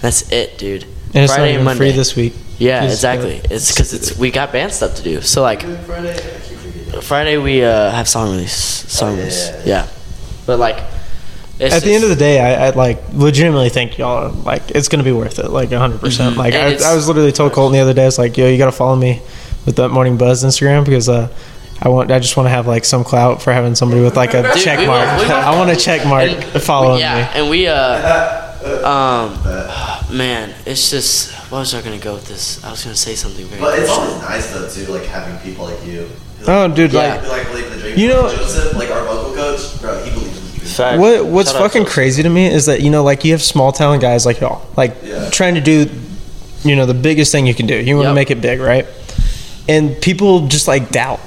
That's 0.00 0.32
it, 0.32 0.56
dude. 0.56 0.84
And 1.12 1.16
it's 1.24 1.34
Friday 1.34 1.42
not 1.42 1.46
and 1.48 1.52
even 1.56 1.64
Monday. 1.66 1.78
free 1.78 1.90
this 1.92 2.16
week. 2.16 2.32
Yeah, 2.60 2.84
It's, 2.84 2.92
uh, 2.92 2.94
exactly. 3.08 3.40
It's 3.50 3.72
because 3.72 3.92
it's 3.92 4.16
we 4.18 4.30
got 4.30 4.52
band 4.52 4.70
stuff 4.72 4.94
to 4.96 5.02
do. 5.02 5.20
So 5.22 5.42
like 5.42 5.62
Friday 7.02 7.36
we 7.38 7.64
uh, 7.64 7.90
have 7.90 8.06
song 8.08 8.30
release, 8.32 8.52
song 8.54 9.10
Oh, 9.10 9.12
yeah, 9.14 9.18
release. 9.18 9.48
yeah, 9.50 9.62
Yeah, 9.64 9.86
but 10.46 10.58
like 10.58 10.78
it's 11.58 11.74
At 11.74 11.82
the 11.82 11.92
end 11.94 12.04
of 12.04 12.10
the 12.10 12.16
day, 12.16 12.40
I, 12.40 12.66
I 12.68 12.70
like 12.70 12.98
legitimately 13.12 13.68
think 13.68 13.98
y'all 13.98 14.26
are, 14.26 14.28
like 14.30 14.70
it's 14.70 14.88
gonna 14.88 15.02
be 15.04 15.12
worth 15.12 15.38
it, 15.38 15.50
like 15.50 15.70
hundred 15.72 16.00
percent. 16.00 16.36
Like 16.36 16.54
I, 16.54 16.74
I 16.74 16.94
was 16.94 17.06
literally 17.08 17.32
told 17.32 17.52
Colton 17.52 17.72
the 17.74 17.80
other 17.80 17.92
day, 17.94 18.06
it's 18.06 18.18
like, 18.18 18.36
yo, 18.36 18.46
you 18.48 18.56
gotta 18.58 18.72
follow 18.72 18.96
me 18.96 19.20
with 19.66 19.76
that 19.76 19.90
morning 19.90 20.16
buzz 20.16 20.42
Instagram 20.44 20.84
because 20.84 21.08
uh, 21.08 21.28
I 21.82 21.88
want, 21.88 22.10
I 22.10 22.18
just 22.18 22.36
want 22.36 22.46
to 22.46 22.50
have 22.50 22.66
like 22.66 22.84
some 22.86 23.04
clout 23.04 23.40
for 23.42 23.52
having 23.52 23.74
somebody 23.74 24.02
with 24.02 24.16
like 24.16 24.32
a 24.34 24.42
Dude, 24.42 24.62
check 24.62 24.86
mark. 24.86 25.06
were- 25.18 25.26
we 25.26 25.30
I 25.32 25.56
want 25.58 25.70
a 25.70 25.76
check 25.76 26.04
mark 26.06 26.30
And 26.30 26.62
following 26.62 27.00
yeah, 27.00 27.30
me. 27.34 27.40
and 27.40 27.50
we 27.50 27.66
uh 27.68 28.86
um 28.86 29.34
man, 30.12 30.54
it's 30.66 30.90
just 30.90 31.32
what 31.50 31.60
was 31.60 31.74
I 31.74 31.82
gonna 31.82 31.98
go 31.98 32.14
with 32.14 32.26
this? 32.26 32.62
I 32.64 32.70
was 32.70 32.82
gonna 32.84 32.96
say 32.96 33.14
something 33.14 33.46
very. 33.46 33.60
But 33.60 33.78
it's 33.78 33.90
always 33.90 34.20
nice 34.22 34.52
though 34.52 34.68
too, 34.68 34.90
like 34.92 35.04
having 35.04 35.36
people 35.38 35.66
like 35.66 35.84
you. 35.84 36.08
Oh, 36.46 36.68
dude, 36.68 36.92
Yeah. 36.92 37.00
like 37.14 37.20
Who, 37.20 37.28
like 37.28 37.46
believe 37.48 37.64
in 37.66 37.72
the 37.72 37.78
dream. 37.78 37.98
You 37.98 38.08
know- 38.08 38.30
Joseph, 38.34 38.74
like 38.74 38.90
our 38.90 39.04
vocal 39.04 39.34
coach, 39.34 39.80
bro, 39.80 40.02
he 40.04 40.10
believes 40.10 40.38
in 40.38 40.94
the 40.94 40.98
What 40.98 41.26
what's 41.26 41.52
Shout 41.52 41.60
fucking 41.60 41.84
to 41.84 41.90
crazy 41.90 42.22
to 42.22 42.28
me 42.28 42.46
is 42.46 42.66
that 42.66 42.80
you 42.82 42.90
know 42.90 43.02
like 43.02 43.24
you 43.24 43.32
have 43.32 43.42
small 43.42 43.72
town 43.72 43.98
guys 43.98 44.24
like 44.26 44.40
y'all 44.40 44.62
like 44.76 44.96
Yeah. 45.02 45.28
trying 45.30 45.54
to 45.56 45.60
do 45.60 45.88
you 46.64 46.76
know 46.76 46.86
the 46.86 46.94
biggest 46.94 47.32
thing 47.32 47.46
you 47.46 47.54
can 47.54 47.66
do. 47.66 47.74
You 47.76 47.96
want 47.96 48.04
to 48.06 48.10
Yep. 48.10 48.14
make 48.14 48.30
it 48.30 48.40
big, 48.40 48.60
right? 48.60 48.86
And 49.68 50.00
people 50.00 50.46
just 50.48 50.66
like 50.68 50.90
doubt. 50.90 51.20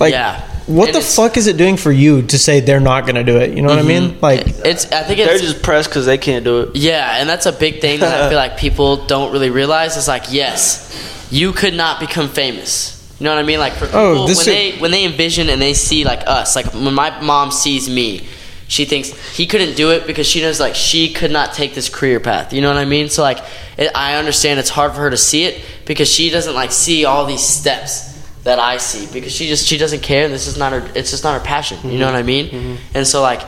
Like 0.00 0.12
Yeah. 0.12 0.40
What 0.66 0.92
the 0.92 1.00
fuck 1.00 1.36
is 1.36 1.46
it 1.46 1.56
doing 1.56 1.76
for 1.76 1.92
you 1.92 2.22
to 2.22 2.38
say 2.38 2.60
they're 2.60 2.80
not 2.80 3.02
going 3.02 3.14
to 3.14 3.24
do 3.24 3.38
it? 3.38 3.56
You 3.56 3.62
know 3.62 3.68
what 3.68 3.78
I 3.78 3.82
mm-hmm. 3.82 4.08
mean? 4.08 4.20
Like 4.20 4.46
it's 4.64 4.90
I 4.90 5.02
think 5.04 5.18
They're 5.18 5.34
it's 5.34 5.42
just 5.42 5.62
pressed 5.62 5.88
because 5.88 6.06
they 6.06 6.18
can't 6.18 6.44
do 6.44 6.62
it. 6.62 6.76
yeah, 6.76 7.18
and 7.20 7.28
that's 7.28 7.46
a 7.46 7.52
big 7.52 7.80
thing 7.80 8.00
that 8.00 8.20
I 8.20 8.28
feel 8.28 8.38
like 8.44 8.56
people 8.56 9.06
don't 9.06 9.32
really 9.32 9.50
realize. 9.50 9.96
It's 9.96 10.08
like 10.08 10.24
yes, 10.30 11.28
you 11.30 11.52
could 11.52 11.74
not 11.74 12.00
become 12.00 12.28
famous. 12.28 12.92
You 13.18 13.24
know 13.24 13.34
what 13.34 13.38
I 13.42 13.44
mean? 13.46 13.58
Like 13.58 13.74
for 13.74 13.84
oh, 13.86 13.88
people 13.88 14.00
Oh, 14.00 14.26
this 14.26 14.38
when 14.38 14.56
is- 14.56 14.74
they 14.74 14.78
when 14.78 14.90
they 14.90 15.04
envision 15.04 15.48
and 15.48 15.62
they 15.62 15.74
see 15.74 16.04
like 16.04 16.26
us, 16.26 16.56
like 16.56 16.66
when 16.74 16.94
my 16.94 17.20
mom 17.22 17.52
sees 17.52 17.88
me, 17.88 18.26
she 18.68 18.84
thinks 18.84 19.10
he 19.36 19.46
couldn't 19.46 19.76
do 19.76 19.92
it 19.92 20.06
because 20.06 20.26
she 20.26 20.40
knows 20.40 20.58
like 20.58 20.74
she 20.74 21.12
could 21.12 21.30
not 21.30 21.54
take 21.54 21.74
this 21.74 21.88
career 21.88 22.18
path. 22.18 22.52
You 22.52 22.60
know 22.60 22.68
what 22.68 22.78
I 22.78 22.84
mean? 22.84 23.08
So 23.08 23.22
like 23.22 23.38
it, 23.78 23.92
I 23.94 24.16
understand 24.16 24.58
it's 24.58 24.70
hard 24.70 24.92
for 24.92 25.02
her 25.02 25.10
to 25.10 25.16
see 25.16 25.44
it 25.44 25.64
because 25.84 26.10
she 26.12 26.28
doesn't 26.28 26.54
like 26.54 26.72
see 26.72 27.04
all 27.04 27.24
these 27.24 27.44
steps 27.44 28.15
that 28.46 28.60
I 28.60 28.76
see 28.76 29.12
because 29.12 29.32
she 29.32 29.48
just 29.48 29.66
she 29.66 29.76
doesn't 29.76 30.02
care. 30.02 30.24
And 30.24 30.32
this 30.32 30.46
is 30.46 30.56
not 30.56 30.72
her. 30.72 30.90
It's 30.94 31.10
just 31.10 31.24
not 31.24 31.38
her 31.38 31.44
passion. 31.44 31.78
You 31.90 31.98
know 31.98 32.06
what 32.06 32.14
I 32.14 32.20
mm-hmm. 32.20 32.26
mean? 32.26 32.46
Mm-hmm. 32.48 32.96
And 32.96 33.06
so 33.06 33.20
like 33.20 33.42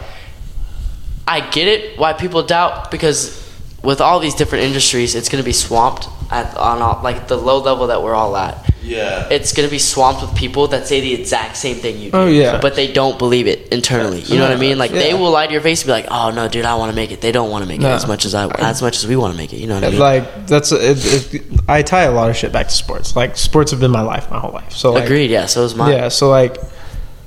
I 1.27 1.49
get 1.49 1.69
it 1.69 1.99
why 1.99 2.13
people 2.15 2.43
doubt 2.43 2.91
because 2.91 3.49
with 3.83 4.01
all 4.01 4.19
these 4.19 4.35
different 4.35 4.65
industries, 4.65 5.15
it's 5.15 5.29
going 5.29 5.43
to 5.43 5.47
be 5.47 5.53
swamped 5.53 6.09
at 6.33 6.57
on 6.57 6.83
all, 6.83 7.01
like 7.03 7.29
the 7.29 7.37
low 7.37 7.59
level 7.59 7.87
that 7.87 8.03
we're 8.03 8.15
all 8.15 8.37
at. 8.37 8.68
Yeah. 8.83 9.29
It's 9.31 9.53
going 9.53 9.67
to 9.67 9.71
be 9.71 9.79
swamped 9.79 10.23
with 10.23 10.35
people 10.37 10.69
that 10.69 10.87
say 10.87 11.01
the 11.01 11.13
exact 11.15 11.57
same 11.57 11.77
thing 11.77 11.99
you 11.99 12.11
do. 12.11 12.17
Oh, 12.17 12.27
yeah. 12.27 12.61
But 12.61 12.77
they 12.77 12.93
don't 12.93 13.19
believe 13.19 13.47
it 13.47 13.69
internally. 13.73 14.21
You 14.21 14.37
know 14.37 14.43
what 14.45 14.53
I 14.53 14.57
mean? 14.61 14.79
Like 14.79 14.91
they 14.91 15.15
will 15.15 15.31
lie 15.31 15.47
to 15.47 15.53
your 15.53 15.61
face 15.63 15.83
and 15.83 15.89
be 15.89 15.93
like, 15.93 16.07
"Oh 16.11 16.31
no, 16.31 16.49
dude, 16.49 16.65
I 16.65 16.75
want 16.77 16.91
to 16.91 16.97
make 16.97 17.11
it." 17.11 17.21
They 17.21 17.33
don't 17.33 17.51
want 17.51 17.63
to 17.65 17.69
make 17.69 17.81
No. 17.81 17.91
it 17.91 17.95
as 17.95 18.07
much 18.07 18.25
as 18.25 18.35
I 18.35 18.47
as 18.59 18.81
much 18.83 18.97
as 18.97 19.07
we 19.07 19.17
want 19.17 19.33
to 19.33 19.37
make 19.39 19.53
it. 19.53 19.59
You 19.59 19.67
know 19.67 19.75
what 19.75 19.85
I 19.85 19.91
mean? 19.91 19.99
like 19.99 20.47
that's 20.47 20.73
it, 20.73 21.35
it, 21.35 21.43
I 21.69 21.83
tie 21.83 22.03
a 22.03 22.13
lot 22.13 22.31
of 22.31 22.37
shit 22.37 22.53
back 22.53 22.69
to 22.69 22.75
sports. 22.75 23.17
Like 23.17 23.37
sports 23.37 23.71
have 23.73 23.81
been 23.81 23.91
my 23.91 24.03
life 24.03 24.31
my 24.31 24.39
whole 24.39 24.53
life. 24.53 24.73
So 24.73 24.93
like, 24.93 25.05
Agreed. 25.05 25.31
Yeah. 25.31 25.47
So 25.47 25.65
is 25.65 25.75
mine. 25.75 25.93
Yeah, 25.93 26.09
so 26.09 26.29
like 26.29 26.57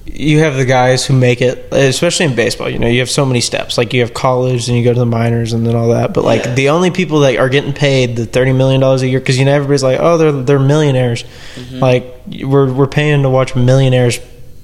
you 0.05 0.39
have 0.39 0.55
the 0.55 0.65
guys 0.65 1.05
who 1.05 1.13
make 1.13 1.41
it, 1.41 1.71
especially 1.71 2.25
in 2.25 2.35
baseball. 2.35 2.69
You 2.69 2.79
know, 2.79 2.87
you 2.87 2.99
have 2.99 3.09
so 3.09 3.25
many 3.25 3.39
steps. 3.41 3.77
Like 3.77 3.93
you 3.93 4.01
have 4.01 4.13
college, 4.13 4.67
and 4.67 4.77
you 4.77 4.83
go 4.83 4.93
to 4.93 4.99
the 4.99 5.05
minors, 5.05 5.53
and 5.53 5.65
then 5.65 5.75
all 5.75 5.89
that. 5.89 6.13
But 6.13 6.23
like 6.23 6.43
Yeah. 6.45 6.53
the 6.55 6.69
only 6.69 6.91
people 6.91 7.19
that 7.21 7.37
are 7.37 7.49
getting 7.49 7.73
paid 7.73 8.15
the 8.15 8.25
thirty 8.25 8.51
million 8.53 8.81
dollars 8.81 9.01
a 9.03 9.07
year, 9.07 9.19
because 9.19 9.37
you 9.39 9.45
know 9.45 9.53
everybody's 9.53 9.83
like, 9.83 9.99
oh, 10.01 10.17
they're 10.17 10.31
they're 10.31 10.59
millionaires. 10.59 11.23
Mm-hmm. 11.55 11.79
Like 11.79 12.05
we're 12.43 12.71
we're 12.73 12.87
paying 12.87 13.21
to 13.23 13.29
watch 13.29 13.55
millionaires 13.55 14.19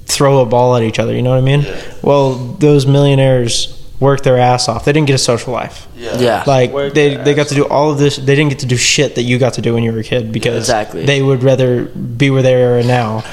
throw 0.06 0.40
a 0.42 0.46
ball 0.46 0.76
at 0.76 0.84
each 0.84 1.00
other. 1.00 1.14
You 1.14 1.22
know 1.22 1.30
what 1.32 1.38
I 1.40 1.42
mean? 1.42 1.66
Well, 2.02 2.34
those 2.36 2.86
millionaires 2.88 3.74
work 4.00 4.22
their 4.24 4.38
ass 4.38 4.70
off. 4.70 4.86
They 4.86 4.94
didn't 4.94 5.08
get 5.08 5.16
a 5.16 5.20
social 5.20 5.54
life. 5.54 5.88
Yeah. 5.96 6.44
Like 6.48 6.72
Work 6.72 6.94
they 6.94 7.16
they 7.16 7.34
got 7.34 7.48
to 7.48 7.56
do 7.56 7.66
all 7.66 7.92
of 7.92 7.98
this. 8.00 8.18
They 8.18 8.36
didn't 8.36 8.50
get 8.50 8.60
to 8.60 8.66
do 8.68 8.78
shit 8.78 9.16
that 9.16 9.24
you 9.24 9.38
got 9.40 9.54
to 9.56 9.62
do 9.62 9.74
when 9.74 9.84
you 9.84 9.92
were 9.92 10.00
a 10.00 10.04
kid 10.04 10.32
because 10.32 10.58
Exactly. 10.70 11.06
they 11.06 11.22
would 11.22 11.44
rather 11.44 11.86
be 11.86 12.30
where 12.30 12.42
they 12.44 12.62
are 12.64 12.84
now, 12.84 13.24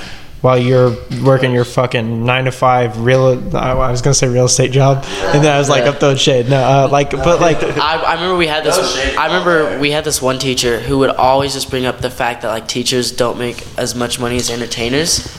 while 0.45 0.59
you're 0.59 0.95
working 1.25 1.53
your 1.53 1.65
fucking 1.65 2.27
nine 2.27 2.45
to 2.45 2.53
five 2.53 3.01
real. 3.01 3.57
I 3.57 3.91
was 3.91 4.03
gonna 4.03 4.13
say 4.13 4.29
real 4.29 4.45
estate 4.45 4.73
job, 4.73 5.03
and 5.07 5.43
then 5.43 5.51
I 5.51 5.59
was 5.59 5.71
like, 5.71 5.85
up 5.85 6.01
those 6.01 6.21
shade. 6.21 6.51
No, 6.51 6.59
uh, 6.59 6.89
like, 6.93 7.13
but 7.13 7.41
like, 7.41 7.63
I, 7.63 7.97
I 7.97 8.13
remember 8.13 8.37
we 8.37 8.47
had 8.47 8.63
this. 8.63 8.77
No 8.77 9.23
I 9.23 9.27
remember 9.29 9.81
we 9.81 9.91
had 9.91 10.05
this 10.05 10.21
one 10.21 10.39
teacher 10.39 10.79
who 10.79 10.99
would 10.99 11.09
always 11.09 11.55
just 11.55 11.71
bring 11.71 11.87
up 11.87 12.01
the 12.01 12.11
fact 12.11 12.43
that 12.43 12.49
like 12.49 12.69
teachers 12.69 13.11
don't 13.11 13.39
make 13.39 13.67
as 13.79 13.95
much 13.95 14.21
money 14.21 14.37
as 14.37 14.51
entertainers, 14.51 15.35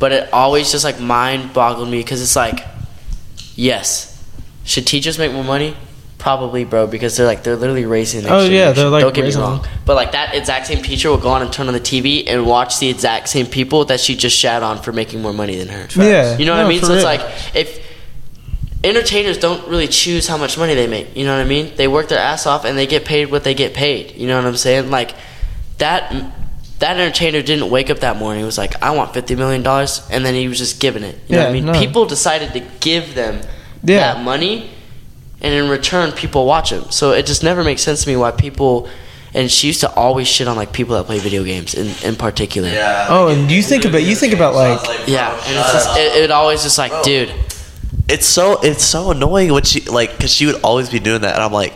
but 0.00 0.10
it 0.10 0.32
always 0.32 0.72
just 0.72 0.84
like 0.84 0.98
mind 0.98 1.52
boggled 1.52 1.88
me 1.88 2.00
because 2.00 2.20
it's 2.20 2.34
like, 2.34 2.66
yes, 3.54 4.20
should 4.64 4.88
teachers 4.88 5.20
make 5.20 5.32
more 5.32 5.44
money? 5.44 5.76
Probably, 6.18 6.64
bro, 6.64 6.88
because 6.88 7.16
they're 7.16 7.26
like 7.26 7.44
they're 7.44 7.54
literally 7.56 7.84
raising. 7.86 8.22
The 8.24 8.28
Oh, 8.34 8.38
yeah, 8.40 8.46
generation. 8.72 8.74
they're, 8.74 8.90
like, 8.90 9.02
Don't 9.02 9.14
get 9.14 9.24
me 9.24 9.34
wrong, 9.40 9.62
them. 9.62 9.70
but 9.86 9.94
like 9.94 10.12
that 10.12 10.34
exact 10.34 10.66
same 10.66 10.82
teacher 10.82 11.10
will 11.10 11.16
go 11.16 11.28
on 11.30 11.42
and 11.42 11.52
turn 11.52 11.68
on 11.68 11.74
the 11.74 11.80
TV 11.80 12.24
and 12.26 12.44
watch 12.44 12.80
the 12.80 12.88
exact 12.88 13.28
same 13.28 13.46
people 13.46 13.84
that 13.86 14.00
she 14.00 14.16
just 14.16 14.36
shat 14.36 14.62
on 14.64 14.82
for 14.82 14.92
making 14.92 15.22
more 15.22 15.32
money 15.32 15.56
than 15.56 15.68
her. 15.68 15.86
yeah, 15.96 16.36
You 16.36 16.44
know 16.44 16.52
what 16.56 16.62
no, 16.62 16.66
I 16.66 16.68
mean? 16.68 16.82
So 16.82 16.92
it's 16.92 17.04
like 17.04 17.20
if 17.54 17.80
entertainers 18.84 19.38
don't 19.38 19.66
really 19.68 19.88
choose 19.88 20.26
how 20.28 20.36
much 20.36 20.58
money 20.58 20.74
they 20.74 20.86
make. 20.86 21.16
You 21.16 21.24
know 21.24 21.36
what 21.36 21.44
I 21.44 21.48
mean? 21.48 21.72
They 21.76 21.88
work 21.88 22.08
their 22.08 22.18
ass 22.20 22.46
off 22.46 22.64
and 22.64 22.76
they 22.76 22.86
get 22.86 23.04
paid 23.04 23.30
what 23.30 23.44
they 23.44 23.54
get 23.54 23.74
paid. 23.74 24.16
You 24.16 24.26
know 24.26 24.36
what 24.36 24.46
I'm 24.46 24.56
saying? 24.56 24.90
Like 24.90 25.14
that 25.78 26.12
that 26.80 26.96
entertainer 26.96 27.42
didn't 27.42 27.70
wake 27.70 27.90
up 27.90 28.00
that 28.00 28.16
morning 28.16 28.40
and 28.42 28.46
was 28.46 28.58
like, 28.58 28.80
I 28.82 28.90
want 28.92 29.12
fifty 29.14 29.34
million 29.34 29.62
dollars 29.62 30.06
and 30.10 30.24
then 30.24 30.34
he 30.34 30.46
was 30.48 30.58
just 30.58 30.80
giving 30.80 31.02
it. 31.02 31.18
You 31.28 31.36
know 31.36 31.42
what 31.42 31.50
I 31.50 31.52
mean? 31.52 31.64
no. 31.66 31.72
People 31.72 32.06
decided 32.06 32.52
to 32.52 32.60
give 32.80 33.14
them 33.14 33.40
Yeah. 33.82 34.14
that 34.14 34.24
money 34.24 34.70
and 35.40 35.54
in 35.54 35.68
return 35.68 36.12
people 36.12 36.46
watch 36.46 36.70
them. 36.70 36.90
So 36.90 37.12
it 37.12 37.26
just 37.26 37.42
never 37.42 37.62
makes 37.64 37.82
sense 37.82 38.04
to 38.04 38.10
me 38.10 38.16
why 38.16 38.30
people 38.30 38.88
and 39.34 39.50
she 39.50 39.66
used 39.66 39.80
to 39.80 39.92
always 39.94 40.26
shit 40.26 40.48
on 40.48 40.56
like 40.56 40.72
people 40.72 40.96
that 40.96 41.04
play 41.04 41.18
video 41.18 41.44
games 41.44 41.74
in, 41.74 41.92
in 42.08 42.16
particular. 42.16 42.68
Yeah. 42.68 43.06
Oh, 43.10 43.28
and 43.28 43.50
you 43.50 43.62
think 43.62 43.84
about 43.84 44.02
you 44.02 44.16
think 44.16 44.32
about 44.32 44.54
like 44.54 44.80
Yeah, 45.06 45.32
and 45.32 45.56
it's 45.56 45.72
just, 45.72 45.98
it, 45.98 46.24
it 46.24 46.30
always 46.30 46.62
just 46.62 46.78
like, 46.78 47.02
dude, 47.02 47.32
it's 48.08 48.26
so 48.26 48.60
it's 48.62 48.84
so 48.84 49.10
annoying 49.10 49.52
when 49.52 49.62
she 49.62 49.80
like 49.82 50.12
because 50.12 50.32
she 50.32 50.46
would 50.46 50.60
always 50.62 50.88
be 50.88 50.98
doing 50.98 51.20
that 51.20 51.34
and 51.34 51.42
i'm 51.42 51.52
like 51.52 51.74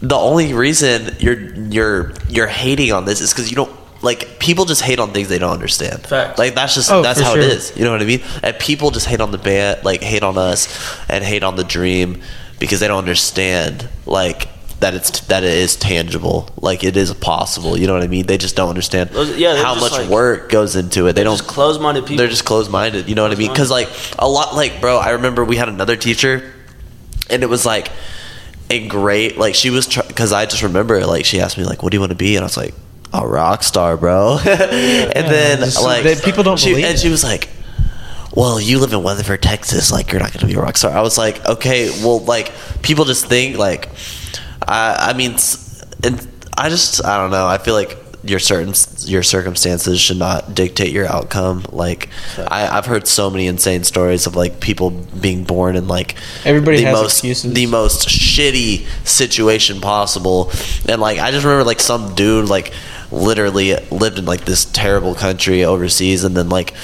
the 0.00 0.16
only 0.16 0.52
reason 0.52 1.16
you're 1.20 1.54
you're 1.54 2.12
you're 2.28 2.46
hating 2.46 2.92
on 2.92 3.04
this 3.04 3.20
is 3.20 3.32
because 3.32 3.48
you 3.48 3.56
don't 3.56 3.74
like 4.04 4.38
people 4.38 4.64
just 4.66 4.82
hate 4.82 4.98
on 5.00 5.12
things 5.12 5.28
they 5.28 5.38
don't 5.38 5.52
understand. 5.52 6.06
Facts. 6.06 6.38
like 6.38 6.54
that's 6.54 6.74
just 6.74 6.90
Oh, 6.92 7.02
that's 7.02 7.20
how 7.20 7.32
sure. 7.34 7.42
it 7.42 7.48
is 7.50 7.72
you 7.76 7.84
know 7.84 7.90
what 7.92 8.02
i 8.02 8.04
mean? 8.04 8.22
And 8.42 8.56
people 8.58 8.90
just 8.90 9.06
hate 9.06 9.20
on 9.20 9.30
the 9.32 9.38
band 9.38 9.84
like 9.84 10.02
hate 10.02 10.22
on 10.22 10.38
us 10.38 10.68
and 11.08 11.24
hate 11.24 11.42
on 11.42 11.56
the 11.56 11.64
dream 11.64 12.20
because 12.60 12.78
they 12.80 12.86
don't 12.88 12.98
understand 12.98 13.88
like 14.06 14.48
that 14.80 14.92
it's 14.94 15.20
that 15.28 15.42
it 15.44 15.52
is 15.66 15.76
tangible 15.76 16.48
like 16.60 16.84
it 16.84 16.96
is 16.96 17.12
possible 17.14 17.78
you 17.78 17.86
know 17.86 17.94
what 17.94 18.02
i 18.02 18.06
mean? 18.06 18.26
They 18.26 18.36
just 18.38 18.54
don't 18.56 18.68
understand 18.68 19.10
yeah, 19.36 19.56
how 19.62 19.74
much 19.74 19.92
like- 19.92 20.08
work 20.10 20.50
goes 20.50 20.76
into 20.76 21.06
it. 21.06 21.14
They 21.14 21.24
don't 21.24 21.36
Just 21.38 21.48
closed-minded 21.48 22.02
people. 22.02 22.16
they're 22.18 22.28
just 22.28 22.44
closed-minded 22.44 23.08
you 23.08 23.14
know 23.14 23.22
what 23.22 23.32
i 23.32 23.36
mean? 23.36 23.50
Because 23.50 23.70
like 23.70 23.88
a 24.18 24.28
lot 24.28 24.54
like 24.54 24.80
bro 24.80 24.98
i 24.98 25.10
remember 25.10 25.44
we 25.44 25.56
had 25.56 25.68
another 25.68 25.96
teacher 25.96 26.52
and 27.30 27.42
it 27.42 27.48
was 27.48 27.64
like 27.64 27.88
a 28.70 28.86
great 28.88 29.38
like 29.38 29.54
she 29.54 29.70
was 29.70 29.86
because 29.86 30.32
i 30.32 30.44
just 30.46 30.62
remember 30.62 31.04
like 31.06 31.24
she 31.24 31.40
asked 31.40 31.56
me 31.58 31.64
like 31.64 31.82
what 31.82 31.90
do 31.90 31.96
you 31.96 32.00
want 32.00 32.10
to 32.12 32.16
be? 32.16 32.36
And 32.36 32.42
i 32.42 32.46
was 32.46 32.56
like 32.56 32.74
a 33.14 33.26
rock 33.26 33.62
star 33.62 33.96
bro 33.96 34.38
and 34.44 34.48
then 35.28 35.58
just- 35.60 35.82
like 35.82 36.02
they- 36.02 36.16
people 36.16 36.42
don't 36.42 36.58
she, 36.58 36.70
believe 36.70 36.84
and 36.84 36.94
it. 36.94 37.00
she 37.00 37.08
was 37.08 37.22
like 37.24 37.48
well 38.34 38.60
you 38.60 38.78
live 38.80 38.92
in 38.92 39.02
weatherford 39.02 39.40
texas 39.40 39.92
like 39.92 40.10
you're 40.10 40.20
not 40.20 40.32
gonna 40.32 40.46
be 40.46 40.54
a 40.54 40.60
rock 40.60 40.76
star 40.76 40.90
i 40.92 41.00
was 41.00 41.16
like 41.16 41.44
okay 41.46 41.88
well 42.02 42.18
like 42.20 42.52
people 42.82 43.04
just 43.04 43.26
think 43.26 43.56
like 43.56 43.88
i 44.66 45.10
i 45.10 45.12
mean 45.12 45.36
and 46.02 46.26
i 46.58 46.68
just 46.68 47.04
i 47.04 47.16
don't 47.16 47.30
know 47.30 47.46
i 47.46 47.58
feel 47.58 47.74
like 47.74 47.96
your 48.26 48.38
certain 48.38 48.72
your 49.06 49.22
circumstances 49.22 50.00
should 50.00 50.16
not 50.16 50.54
dictate 50.54 50.92
your 50.92 51.04
outcome. 51.06 51.62
Like 51.68 52.08
I, 52.38 52.66
I've 52.68 52.86
heard 52.86 53.06
so 53.06 53.28
many 53.28 53.46
insane 53.48 53.84
stories 53.84 54.26
of 54.26 54.34
like 54.34 54.60
people 54.60 54.88
being 54.88 55.44
born 55.44 55.76
in 55.76 55.88
like 55.88 56.14
Everybody 56.46 56.78
the 56.78 56.84
has 56.84 56.94
most 56.94 57.12
excuses. 57.18 57.52
the 57.52 57.66
most 57.66 58.08
shitty 58.08 58.86
situation 59.06 59.82
possible, 59.82 60.50
and 60.88 61.02
like 61.02 61.18
I 61.18 61.32
just 61.32 61.44
remember 61.44 61.64
like 61.64 61.80
some 61.80 62.14
dude 62.14 62.48
like 62.48 62.72
literally 63.14 63.74
lived 63.90 64.18
in 64.18 64.24
like 64.24 64.44
this 64.44 64.64
terrible 64.64 65.14
country 65.14 65.64
overseas 65.64 66.24
and 66.24 66.36
then 66.36 66.48
like 66.48 66.74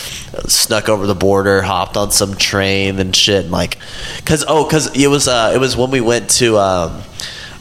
snuck 0.46 0.88
over 0.88 1.06
the 1.06 1.14
border 1.14 1.60
hopped 1.60 1.96
on 1.96 2.10
some 2.10 2.36
train 2.36 2.98
and 3.00 3.14
shit 3.14 3.42
and 3.42 3.50
like 3.50 3.78
because 4.18 4.44
oh 4.46 4.64
because 4.64 4.96
it 4.96 5.08
was 5.08 5.26
uh 5.26 5.50
it 5.54 5.58
was 5.58 5.76
when 5.76 5.90
we 5.90 6.00
went 6.00 6.30
to 6.30 6.56
um 6.56 7.02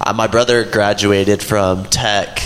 uh, 0.02 0.14
my 0.14 0.28
brother 0.28 0.64
graduated 0.64 1.42
from 1.42 1.84
tech 1.86 2.40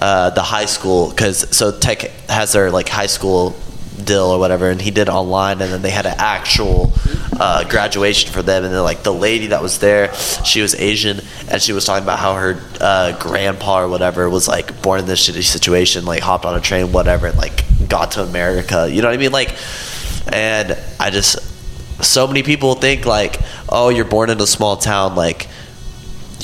uh 0.00 0.30
the 0.30 0.42
high 0.42 0.64
school 0.64 1.10
because 1.10 1.54
so 1.54 1.76
tech 1.76 2.02
has 2.28 2.52
their 2.52 2.70
like 2.70 2.88
high 2.88 3.06
school 3.06 3.56
deal 4.02 4.24
or 4.24 4.38
whatever 4.38 4.70
and 4.70 4.80
he 4.80 4.90
did 4.90 5.08
online 5.08 5.60
and 5.62 5.72
then 5.72 5.82
they 5.82 5.90
had 5.90 6.06
an 6.06 6.14
actual 6.18 6.92
uh, 7.38 7.62
graduation 7.68 8.32
for 8.32 8.42
them 8.42 8.64
and 8.64 8.74
then 8.74 8.82
like 8.82 9.02
the 9.02 9.12
lady 9.12 9.48
that 9.48 9.62
was 9.62 9.78
there 9.78 10.12
she 10.44 10.60
was 10.60 10.74
asian 10.74 11.20
and 11.50 11.62
she 11.62 11.72
was 11.72 11.84
talking 11.84 12.02
about 12.02 12.18
how 12.18 12.34
her 12.34 12.60
uh, 12.80 13.16
grandpa 13.18 13.80
or 13.82 13.88
whatever 13.88 14.28
was 14.28 14.48
like 14.48 14.82
born 14.82 15.00
in 15.00 15.06
this 15.06 15.28
shitty 15.28 15.42
situation 15.42 16.04
like 16.04 16.22
hopped 16.22 16.44
on 16.44 16.56
a 16.56 16.60
train 16.60 16.90
whatever 16.92 17.28
and 17.28 17.36
like 17.36 17.64
got 17.88 18.12
to 18.12 18.22
america. 18.22 18.88
You 18.90 19.02
know 19.02 19.08
what 19.08 19.14
i 19.14 19.18
mean? 19.18 19.32
Like 19.32 19.54
and 20.32 20.76
i 20.98 21.10
just 21.10 21.38
so 22.02 22.26
many 22.26 22.42
people 22.42 22.74
think 22.74 23.06
like 23.06 23.38
oh 23.68 23.88
you're 23.88 24.04
born 24.04 24.30
in 24.30 24.40
a 24.40 24.46
small 24.46 24.76
town 24.76 25.14
like 25.14 25.48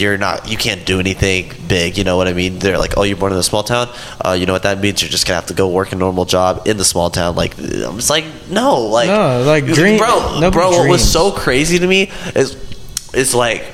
you're 0.00 0.18
not 0.18 0.50
you 0.50 0.56
can't 0.56 0.84
do 0.86 0.98
anything 1.00 1.52
big 1.68 1.98
you 1.98 2.04
know 2.04 2.16
what 2.16 2.26
i 2.28 2.32
mean? 2.32 2.58
They're 2.58 2.78
like 2.78 2.94
oh 2.96 3.02
you're 3.02 3.16
born 3.16 3.32
in 3.32 3.38
a 3.38 3.42
small 3.42 3.62
town? 3.62 3.88
Uh, 4.24 4.32
you 4.32 4.46
know 4.46 4.52
what 4.52 4.62
that 4.64 4.80
means? 4.80 5.02
You're 5.02 5.10
just 5.10 5.26
gonna 5.26 5.36
have 5.36 5.46
to 5.46 5.54
go 5.54 5.68
work 5.68 5.92
a 5.92 5.96
normal 5.96 6.24
job 6.24 6.66
in 6.66 6.76
the 6.76 6.84
small 6.84 7.10
town. 7.10 7.36
Like 7.36 7.56
i'm 7.58 7.96
just 7.96 8.10
like 8.10 8.24
no 8.48 8.80
like 8.86 9.08
No, 9.08 9.42
like, 9.46 9.64
dream- 9.66 9.98
bro 9.98 10.50
bro 10.50 10.70
what 10.70 10.88
was 10.88 11.12
so 11.12 11.30
crazy 11.30 11.78
to 11.78 11.86
me 11.86 12.10
is 12.34 12.56
is 13.14 13.34
like 13.34 13.64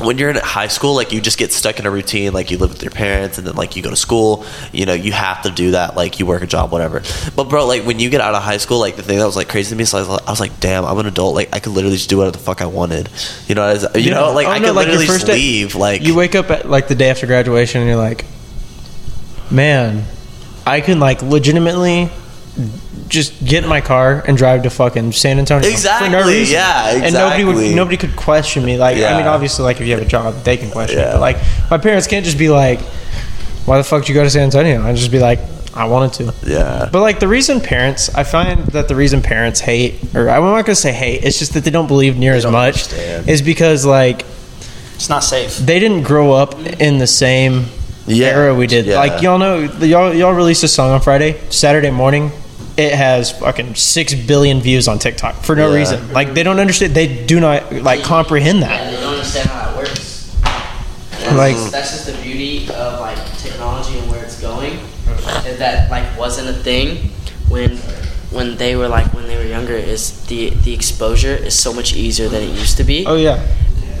when 0.00 0.18
you're 0.18 0.28
in 0.28 0.36
high 0.36 0.66
school 0.68 0.94
like 0.94 1.10
you 1.12 1.20
just 1.22 1.38
get 1.38 1.52
stuck 1.52 1.78
in 1.78 1.86
a 1.86 1.90
routine 1.90 2.32
like 2.34 2.50
you 2.50 2.58
live 2.58 2.68
with 2.70 2.82
your 2.82 2.90
parents 2.90 3.38
and 3.38 3.46
then 3.46 3.54
like 3.54 3.76
you 3.76 3.82
go 3.82 3.88
to 3.88 3.96
school 3.96 4.44
you 4.70 4.84
know 4.84 4.92
you 4.92 5.10
have 5.10 5.40
to 5.40 5.50
do 5.50 5.70
that 5.70 5.96
like 5.96 6.18
you 6.20 6.26
work 6.26 6.42
a 6.42 6.46
job 6.46 6.70
whatever. 6.70 7.02
But 7.34 7.44
bro 7.44 7.66
like 7.66 7.84
when 7.84 7.98
you 7.98 8.10
get 8.10 8.20
out 8.20 8.34
of 8.34 8.42
high 8.42 8.58
school 8.58 8.78
like 8.78 8.96
the 8.96 9.02
thing 9.02 9.18
that 9.18 9.24
was 9.24 9.36
like 9.36 9.48
crazy 9.48 9.70
to 9.70 9.76
me 9.76 9.84
is 9.84 9.94
like, 9.94 10.06
I 10.06 10.30
was 10.30 10.40
like 10.40 10.60
damn 10.60 10.84
I'm 10.84 10.98
an 10.98 11.06
adult. 11.06 11.34
Like 11.34 11.48
I 11.54 11.60
could 11.60 11.72
literally 11.72 11.96
just 11.96 12.10
do 12.10 12.18
whatever 12.18 12.36
the 12.36 12.42
fuck 12.42 12.60
I 12.60 12.66
wanted. 12.66 13.08
You 13.48 13.54
know 13.54 13.62
as- 13.64 13.86
you 13.94 14.10
know 14.10 14.32
like 14.32 14.46
Oh, 14.46 14.50
I 14.50 14.58
no, 14.58 14.66
could 14.68 14.76
like, 14.76 14.86
literally 14.88 15.06
just 15.06 15.26
day- 15.26 15.32
leave 15.34 15.74
like 15.74 16.02
you 16.02 16.14
wake 16.14 16.34
up 16.34 16.50
at 16.50 16.68
like 16.68 16.88
the 16.88 16.94
day 16.94 17.08
after 17.08 17.26
graduation 17.26 17.80
and 17.80 17.88
you're 17.88 17.96
like, 17.98 18.26
man, 19.50 20.04
I 20.66 20.80
can 20.80 21.00
like 21.00 21.22
legitimately 21.22 22.10
just 23.08 23.44
get 23.44 23.62
in 23.62 23.68
my 23.68 23.80
car 23.80 24.22
and 24.26 24.36
drive 24.36 24.62
to 24.64 24.70
fucking 24.70 25.12
San 25.12 25.38
Antonio 25.38 25.62
for 25.62 25.68
no 25.68 25.72
Exactly, 25.74 26.32
reason. 26.34 26.54
yeah, 26.54 26.90
And 27.04 27.14
nobody 27.14 27.44
would 27.44 27.74
nobody 27.76 27.96
could 27.96 28.16
question 28.16 28.64
me. 28.64 28.76
Like, 28.78 28.96
I 28.96 29.16
mean, 29.16 29.26
obviously, 29.26 29.64
like 29.64 29.80
if 29.80 29.86
you 29.86 29.92
have 29.94 30.02
a 30.02 30.08
job, 30.08 30.34
they 30.44 30.56
can 30.56 30.70
question 30.70 30.98
it. 30.98 31.02
Yeah. 31.02 31.12
But 31.12 31.20
like, 31.20 31.36
my 31.70 31.78
parents 31.78 32.06
can't 32.06 32.24
just 32.24 32.38
be 32.38 32.48
like, 32.48 32.80
"Why 33.66 33.76
the 33.78 33.84
fuck 33.84 34.02
did 34.02 34.08
you 34.08 34.14
go 34.14 34.24
to 34.24 34.30
San 34.30 34.42
Antonio?" 34.44 34.82
I 34.82 34.94
just 34.94 35.10
be 35.12 35.18
like, 35.20 35.38
"I 35.74 35.84
wanted 35.84 36.12
to." 36.14 36.34
yeah 36.46 36.88
But 36.90 37.00
like 37.02 37.20
the 37.20 37.28
reason 37.28 37.60
parents, 37.60 38.12
I 38.14 38.24
find 38.24 38.64
that 38.68 38.88
the 38.88 38.96
reason 38.96 39.22
parents 39.22 39.60
hate, 39.60 40.00
or 40.14 40.28
I'm 40.30 40.42
not 40.42 40.64
gonna 40.64 40.74
say 40.74 40.92
hate, 40.92 41.22
it's 41.24 41.38
just 41.38 41.54
that 41.54 41.64
they 41.64 41.70
don't 41.70 41.86
believe 41.88 42.16
near 42.16 42.32
as 42.34 42.42
don't 42.44 42.52
much, 42.52 42.84
understand. 42.84 43.28
is 43.28 43.42
because 43.42 43.84
like 43.84 44.24
It's 44.94 45.08
not 45.08 45.22
safe. 45.22 45.58
they 45.58 45.78
didn't 45.78 46.02
grow 46.02 46.32
up 46.32 46.58
in 46.80 46.98
the 46.98 47.06
same 47.06 47.66
Yeah. 48.06 48.28
era 48.28 48.54
we 48.54 48.66
did. 48.66 48.86
Yeah. 48.86 48.96
Like 48.98 49.20
y'all 49.22 49.38
know, 49.38 49.58
y'all 49.80 50.12
y'all 50.14 50.32
released 50.32 50.64
a 50.64 50.68
song 50.68 50.90
on 50.90 51.00
Friday, 51.02 51.36
Saturday 51.50 51.90
morning. 51.90 52.32
It 52.76 52.92
has 52.92 53.32
fucking 53.32 53.74
six 53.74 54.14
billion 54.14 54.60
views 54.60 54.86
on 54.86 54.98
TikTok 54.98 55.36
for 55.42 55.56
no 55.56 55.70
Yeah. 55.70 55.76
reason. 55.78 56.12
Like 56.12 56.34
they 56.34 56.42
don't 56.42 56.60
understand. 56.60 56.94
They 56.94 57.24
do 57.24 57.40
not 57.40 57.72
like 57.72 58.02
comprehend 58.02 58.62
And 58.62 58.64
that. 58.64 58.90
they 58.90 59.00
don't 59.00 59.14
understand 59.14 59.48
how 59.48 59.66
that 59.66 59.76
works. 59.76 60.34
And 61.24 61.36
Like- 61.38 61.56
that's, 61.56 61.70
that's 61.70 61.90
just 61.92 62.06
the 62.06 62.12
beauty 62.22 62.68
of 62.74 63.00
like 63.00 63.18
technology 63.38 63.98
and 63.98 64.10
where 64.10 64.22
it's 64.22 64.40
going. 64.40 64.78
And 65.46 65.58
that 65.58 65.90
like 65.90 66.18
wasn't 66.18 66.48
a 66.48 66.52
thing 66.52 67.10
when 67.48 67.78
when 68.30 68.56
they 68.56 68.76
were 68.76 68.88
like 68.88 69.12
when 69.14 69.26
they 69.26 69.36
were 69.36 69.44
younger. 69.48 69.74
Is 69.74 70.10
the 70.26 70.50
the 70.50 70.74
exposure 70.74 71.34
is 71.34 71.58
so 71.58 71.72
much 71.72 71.94
easier 71.96 72.28
than 72.28 72.42
it 72.42 72.50
used 72.50 72.76
to 72.76 72.84
be. 72.84 73.06
Oh 73.06 73.16
yeah, 73.16 73.40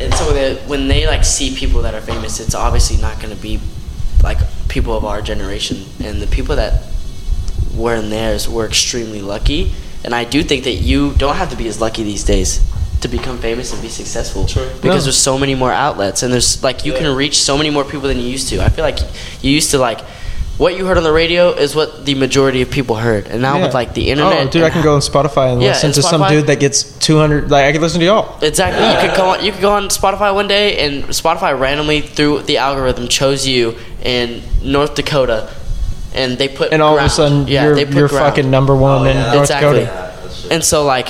And 0.00 0.12
so 0.14 0.32
they, 0.32 0.56
when 0.66 0.88
they 0.88 1.06
like 1.06 1.24
see 1.24 1.54
people 1.56 1.80
that 1.82 1.94
are 1.94 2.02
famous, 2.02 2.38
it's 2.40 2.54
obviously 2.54 2.98
not 3.00 3.16
going 3.22 3.34
to 3.34 3.40
be 3.40 3.58
like 4.22 4.38
people 4.68 4.94
of 4.94 5.04
our 5.06 5.22
generation. 5.22 5.86
And 6.04 6.20
the 6.20 6.26
people 6.26 6.54
that 6.56 6.82
were 7.76 7.94
in 7.94 8.10
theirs 8.10 8.48
were 8.48 8.64
extremely 8.66 9.20
lucky. 9.20 9.72
And 10.04 10.14
I 10.14 10.24
do 10.24 10.42
think 10.42 10.64
that 10.64 10.74
you 10.74 11.12
don't 11.18 11.36
have 11.36 11.50
to 11.50 11.56
be 11.56 11.66
as 11.68 11.80
lucky 11.80 12.02
these 12.04 12.24
days 12.24 12.60
to 13.00 13.08
become 13.08 13.38
famous 13.38 13.72
and 13.72 13.82
be 13.82 13.88
successful. 13.88 14.46
True. 14.46 14.68
Because 14.80 15.02
No. 15.02 15.06
there's 15.06 15.16
so 15.18 15.36
many 15.38 15.54
more 15.54 15.72
outlets, 15.72 16.22
and 16.22 16.32
there's 16.32 16.62
like 16.62 16.84
you 16.86 16.92
can 16.92 17.14
reach 17.14 17.38
so 17.38 17.56
many 17.58 17.70
more 17.70 17.84
people 17.84 18.08
than 18.08 18.18
you 18.18 18.28
used 18.28 18.48
to. 18.48 18.62
I 18.64 18.68
feel 18.68 18.84
like 18.84 18.98
you 19.42 19.50
used 19.50 19.70
to 19.72 19.78
like. 19.78 20.00
What 20.58 20.74
you 20.78 20.86
heard 20.86 20.96
on 20.96 21.02
the 21.04 21.12
radio 21.12 21.50
is 21.50 21.74
what 21.76 22.06
the 22.06 22.14
majority 22.14 22.62
of 22.62 22.70
people 22.70 22.96
heard, 22.96 23.26
and 23.26 23.42
now 23.42 23.58
Yeah. 23.58 23.64
with 23.66 23.74
like 23.74 23.92
the 23.92 24.08
internet, 24.08 24.46
Oh, 24.46 24.50
dude, 24.50 24.62
I 24.62 24.70
can 24.70 24.80
go 24.82 24.94
on 24.94 25.02
Spotify 25.02 25.52
and 25.52 25.60
Yeah, 25.60 25.72
listen 25.72 25.88
and 25.88 25.94
to 25.96 26.02
some 26.02 26.26
dude 26.30 26.46
that 26.46 26.58
gets 26.60 26.82
200. 26.82 27.50
Like 27.50 27.66
I 27.66 27.72
can 27.72 27.82
listen 27.82 28.00
to 28.00 28.06
y'all. 28.06 28.38
Exactly. 28.40 28.82
You 28.90 29.06
could 29.06 29.14
go 29.18 29.24
on. 29.28 29.44
You 29.44 29.52
could 29.52 29.60
go 29.60 29.72
on 29.72 29.88
Spotify 29.90 30.32
one 30.34 30.48
day, 30.48 30.78
and 30.78 31.04
Spotify 31.08 31.52
randomly 31.60 32.00
through 32.00 32.44
the 32.44 32.56
algorithm 32.56 33.06
chose 33.08 33.46
you 33.46 33.74
in 34.02 34.40
North 34.62 34.94
Dakota, 34.94 35.50
and 36.16 36.36
they 36.38 36.48
put 36.48 36.72
And 36.72 36.82
all 36.82 36.98
of 36.98 37.04
a 37.04 37.08
sudden, 37.08 37.46
yeah, 37.46 37.64
you're, 37.66 37.74
they 37.74 37.84
put 37.84 37.94
you're 37.94 38.08
fucking 38.08 38.50
number 38.50 38.74
one 38.74 39.02
Oh, 39.02 39.10
in 39.10 39.16
yeah. 39.16 39.32
North 39.32 39.42
Exactly. 39.50 39.80
Dakota. 39.84 40.48
And 40.54 40.64
so 40.64 40.84
like, 40.84 41.08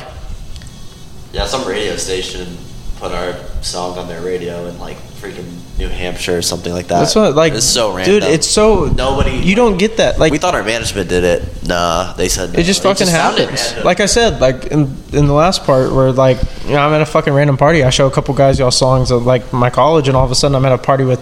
Yeah, 1.32 1.46
some 1.46 1.66
radio 1.68 1.96
station 1.96 2.56
put 2.98 3.12
our 3.12 3.34
song 3.62 3.98
on 3.98 4.08
their 4.08 4.22
radio 4.22 4.66
in 4.66 4.78
like 4.78 4.96
freaking 5.20 5.46
New 5.78 5.88
Hampshire 5.88 6.38
or 6.38 6.42
something 6.42 6.72
like 6.72 6.86
that. 6.88 7.00
That's 7.00 7.14
what 7.14 7.34
like, 7.34 7.52
it's 7.52 7.66
so 7.66 7.94
random. 7.94 8.20
dude. 8.20 8.22
It's 8.24 8.46
so 8.48 8.86
Nobody- 8.86 9.32
You 9.36 9.54
don't 9.54 9.76
get 9.76 9.98
that. 9.98 10.18
Like 10.18 10.32
we 10.32 10.38
thought 10.38 10.54
our 10.54 10.62
management 10.62 11.10
did 11.10 11.22
it. 11.24 11.66
Nah, 11.68 12.14
they 12.14 12.28
said 12.30 12.54
no. 12.54 12.58
It 12.58 12.62
just 12.62 12.82
They 12.82 12.88
fucking 12.88 13.08
found 13.08 13.38
it. 13.38 13.50
happens. 13.50 13.84
Like 13.84 14.00
I 14.00 14.06
said, 14.06 14.40
like 14.40 14.66
in, 14.66 14.96
in 15.12 15.26
the 15.26 15.34
last 15.34 15.64
part 15.64 15.92
where 15.92 16.12
like 16.12 16.38
you 16.64 16.70
know 16.70 16.78
I'm 16.78 16.94
at 16.94 17.02
a 17.02 17.06
fucking 17.06 17.34
random 17.34 17.58
party. 17.58 17.84
I 17.84 17.90
show 17.90 18.06
a 18.06 18.10
couple 18.10 18.32
guys 18.34 18.58
y'all 18.58 18.70
songs 18.70 19.10
of 19.10 19.26
like 19.26 19.52
my 19.52 19.68
college, 19.68 20.08
and 20.08 20.16
all 20.16 20.24
of 20.24 20.30
a 20.30 20.34
sudden 20.34 20.54
I'm 20.54 20.64
at 20.64 20.72
a 20.72 20.78
party 20.78 21.04
with 21.04 21.20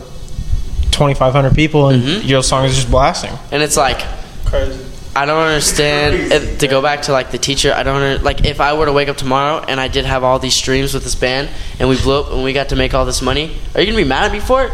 2,500 0.94 1.54
people, 1.54 1.88
and 1.88 2.02
Mm-hmm. 2.02 2.26
your 2.26 2.42
song 2.42 2.64
is 2.64 2.74
just 2.74 2.90
blasting. 2.90 3.32
and 3.52 3.62
it's 3.62 3.76
like, 3.76 4.02
Crazy. 4.46 4.80
I 5.16 5.26
don't 5.26 5.38
understand. 5.46 6.32
If, 6.32 6.58
to 6.58 6.66
go 6.66 6.82
back 6.82 7.02
to 7.02 7.12
like 7.12 7.30
the 7.30 7.38
teacher, 7.38 7.72
I 7.72 7.82
don't 7.84 8.22
like 8.24 8.44
if 8.44 8.60
I 8.60 8.72
were 8.76 8.86
to 8.86 8.92
wake 8.92 9.08
up 9.08 9.16
tomorrow 9.16 9.64
and 9.68 9.78
I 9.80 9.86
did 9.86 10.04
have 10.06 10.24
all 10.24 10.40
these 10.40 10.54
streams 10.54 10.92
with 10.92 11.04
this 11.04 11.14
band, 11.14 11.48
and 11.78 11.88
we 11.88 11.96
blew 12.00 12.20
up 12.20 12.32
and 12.32 12.42
we 12.42 12.52
got 12.52 12.70
to 12.70 12.76
make 12.76 12.94
all 12.94 13.04
this 13.04 13.22
money. 13.22 13.56
Are 13.74 13.80
you 13.80 13.86
gonna 13.86 14.02
be 14.02 14.08
mad 14.08 14.24
at 14.24 14.32
me 14.32 14.40
for 14.40 14.64
it? 14.64 14.72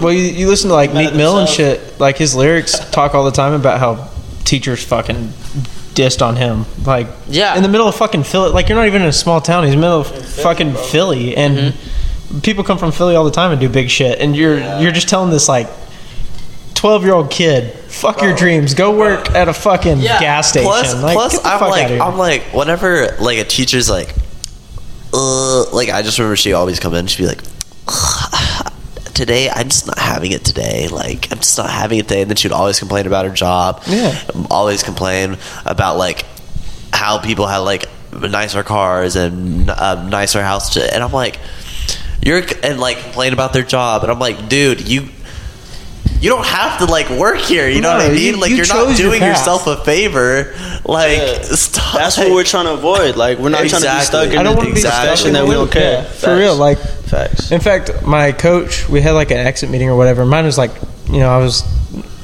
Well, 0.00 0.12
you, 0.12 0.20
you 0.22 0.48
listen 0.48 0.68
to 0.68 0.74
like 0.74 0.94
Mad 0.94 1.06
Meek 1.06 1.14
Mill 1.14 1.38
and 1.38 1.48
shit. 1.48 1.98
Like 2.00 2.16
his 2.16 2.34
lyrics 2.34 2.78
talk 2.90 3.14
all 3.14 3.24
the 3.24 3.32
time 3.32 3.52
about 3.54 3.80
how 3.80 4.08
teachers 4.44 4.82
fucking 4.84 5.28
dissed 5.94 6.24
on 6.24 6.36
him. 6.36 6.64
Like 6.86 7.08
Yeah. 7.28 7.56
in 7.56 7.62
the 7.62 7.68
middle 7.68 7.88
of 7.88 7.94
fucking 7.96 8.22
Philly. 8.24 8.50
Like 8.50 8.68
you're 8.68 8.78
not 8.78 8.86
even 8.86 9.02
in 9.02 9.08
a 9.08 9.12
small 9.12 9.40
town. 9.40 9.64
He's 9.64 9.74
in 9.74 9.80
the 9.80 9.86
middle 9.86 10.00
of 10.00 10.26
fucking 10.36 10.74
Philly, 10.74 11.36
and 11.36 11.56
Mm-hmm. 11.58 11.90
People 12.42 12.64
come 12.64 12.78
from 12.78 12.92
Philly 12.92 13.14
all 13.16 13.24
the 13.24 13.30
time 13.30 13.50
and 13.52 13.60
do 13.60 13.68
big 13.68 13.88
shit. 13.90 14.18
And 14.20 14.34
you're 14.36 14.58
you're 14.80 14.92
just 14.92 15.08
telling 15.08 15.30
this 15.30 15.48
like. 15.48 15.68
12 16.76 17.04
year 17.04 17.14
old 17.14 17.30
kid, 17.30 17.72
fuck 17.72 18.20
your 18.20 18.34
dreams. 18.36 18.74
Go 18.74 18.94
work 18.94 19.30
at 19.30 19.48
a 19.48 19.54
fucking 19.54 20.00
Yeah. 20.00 20.20
gas 20.20 20.50
station. 20.50 20.66
Plus, 20.68 21.02
like, 21.02 21.14
plus 21.16 21.42
I'm 21.42 21.60
like. 21.70 21.90
I'm 21.98 22.18
like, 22.18 22.42
whenever 22.52 23.16
like 23.20 23.38
a 23.38 23.44
teacher's 23.44 23.88
like, 23.88 24.14
uh, 25.14 25.64
like 25.72 25.88
I 25.88 26.02
just 26.02 26.18
remember 26.18 26.36
she 26.36 26.52
always 26.52 26.78
come 26.78 26.92
in, 26.92 27.06
she'd 27.06 27.22
be 27.22 27.26
like, 27.28 27.40
today 29.14 29.48
I'm 29.48 29.68
just 29.68 29.86
not 29.86 29.98
having 29.98 30.32
it 30.32 30.44
today. 30.44 30.88
Like 30.88 31.30
I'm 31.32 31.38
just 31.38 31.56
not 31.56 31.70
having 31.70 31.98
it 32.00 32.08
today, 32.08 32.22
and 32.22 32.30
then 32.30 32.36
she'd 32.36 32.52
always 32.52 32.78
complain 32.78 33.06
about 33.06 33.24
her 33.24 33.32
job. 33.32 33.82
Yeah. 33.86 34.20
always 34.50 34.82
complain 34.82 35.38
about 35.64 35.96
like 35.96 36.26
how 36.92 37.18
people 37.18 37.46
had 37.46 37.58
like 37.58 37.86
nicer 38.12 38.62
cars 38.62 39.16
and 39.16 39.70
um, 39.70 40.10
nicer 40.10 40.42
house, 40.42 40.76
and 40.76 41.02
I'm 41.02 41.12
like, 41.12 41.38
you're 42.22 42.42
and 42.62 42.78
like 42.80 42.98
complain 42.98 43.32
about 43.32 43.52
their 43.52 43.62
job, 43.64 44.02
and 44.02 44.10
I'm 44.12 44.18
like, 44.18 44.48
dude, 44.48 44.86
you. 44.88 45.08
You 46.20 46.30
don't 46.30 46.46
have 46.46 46.78
to 46.78 46.86
like 46.86 47.10
work 47.10 47.36
here. 47.38 47.68
You 47.68 47.82
know 47.82 47.90
No, 47.98 48.04
what 48.04 48.06
I 48.06 48.14
you- 48.14 48.32
mean? 48.32 48.40
like 48.40 48.48
you 48.50 48.56
you're 48.56 48.66
not 48.66 48.86
chose 48.86 48.98
your 48.98 49.10
doing 49.10 49.20
yourself 49.22 49.66
a 49.66 49.84
favor. 49.84 50.54
Like 50.86 51.18
Yeah. 51.18 51.42
stop. 51.42 51.94
That's 51.94 52.16
what 52.16 52.30
we're 52.30 52.44
trying 52.44 52.64
to 52.64 52.72
avoid. 52.72 53.16
Like 53.16 53.38
we're 53.38 53.50
not 53.50 53.58
trying 53.58 53.68
to 53.68 53.88
be 53.88 53.92
Exactly. 53.96 54.06
stuck 54.06 54.32
in 54.32 54.38
I 54.38 54.42
don't 54.42 54.52
the 54.52 54.56
want 54.56 54.68
to 54.68 54.74
be 54.74 54.80
Exactly. 54.80 55.16
stuck 55.18 55.32
that 55.34 55.44
we 55.46 55.50
don't 55.54 55.64
loop. 55.64 55.72
care. 55.72 55.92
Yeah, 55.92 56.04
for 56.04 56.34
real. 56.34 56.56
Like, 56.56 56.78
facts. 56.78 57.52
in 57.52 57.60
fact, 57.60 58.02
my 58.06 58.32
coach, 58.32 58.88
we 58.88 59.02
had 59.02 59.10
like 59.12 59.32
an 59.32 59.36
exit 59.36 59.68
meeting 59.68 59.90
or 59.90 59.96
whatever. 59.96 60.24
Mine 60.24 60.46
was 60.46 60.56
like, 60.56 60.70
you 61.10 61.18
know, 61.18 61.28
I 61.28 61.38
was 61.38 61.62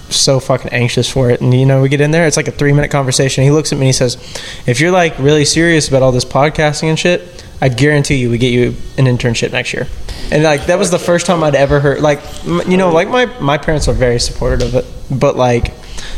so 0.09 0.41
fucking 0.41 0.73
anxious 0.73 1.11
for 1.11 1.29
it. 1.31 1.43
And, 1.43 1.53
you 1.53 1.67
know, 1.67 1.83
we 1.83 1.91
get 1.91 2.01
in 2.01 2.11
there, 2.11 2.27
it's 2.27 2.39
like 2.39 2.49
a 2.49 2.53
three 2.53 2.73
minute 2.73 2.91
conversation. 2.91 3.45
He 3.45 3.51
looks 3.51 3.71
at 3.71 3.77
me 3.77 3.83
and 3.83 3.89
he 3.89 3.93
says, 3.93 4.17
if 4.67 4.81
you're 4.81 4.93
like 4.93 5.19
really 5.19 5.45
serious 5.45 5.89
about 5.89 6.03
all 6.03 6.13
this 6.13 6.25
podcasting 6.25 6.85
and 6.89 6.99
shit, 6.99 7.45
I 7.61 7.69
guarantee 7.69 8.17
you 8.17 8.31
we 8.31 8.39
get 8.39 8.53
you 8.53 8.75
an 8.99 9.05
internship 9.07 9.53
next 9.53 9.73
year. 9.75 9.87
and 10.33 10.43
like 10.43 10.67
that 10.67 10.79
was 10.79 10.91
the 10.91 10.99
first 10.99 11.27
time 11.27 11.43
I'd 11.43 11.55
ever 11.55 11.81
heard 11.81 12.01
like 12.01 12.21
you 12.45 12.77
know 12.77 12.91
like 12.91 13.09
my 13.09 13.27
my 13.41 13.59
parents 13.59 13.89
are 13.89 13.93
very 13.95 14.19
supportive 14.21 14.63
of 14.63 14.75
it, 14.75 14.85
but 15.11 15.37
like 15.37 15.73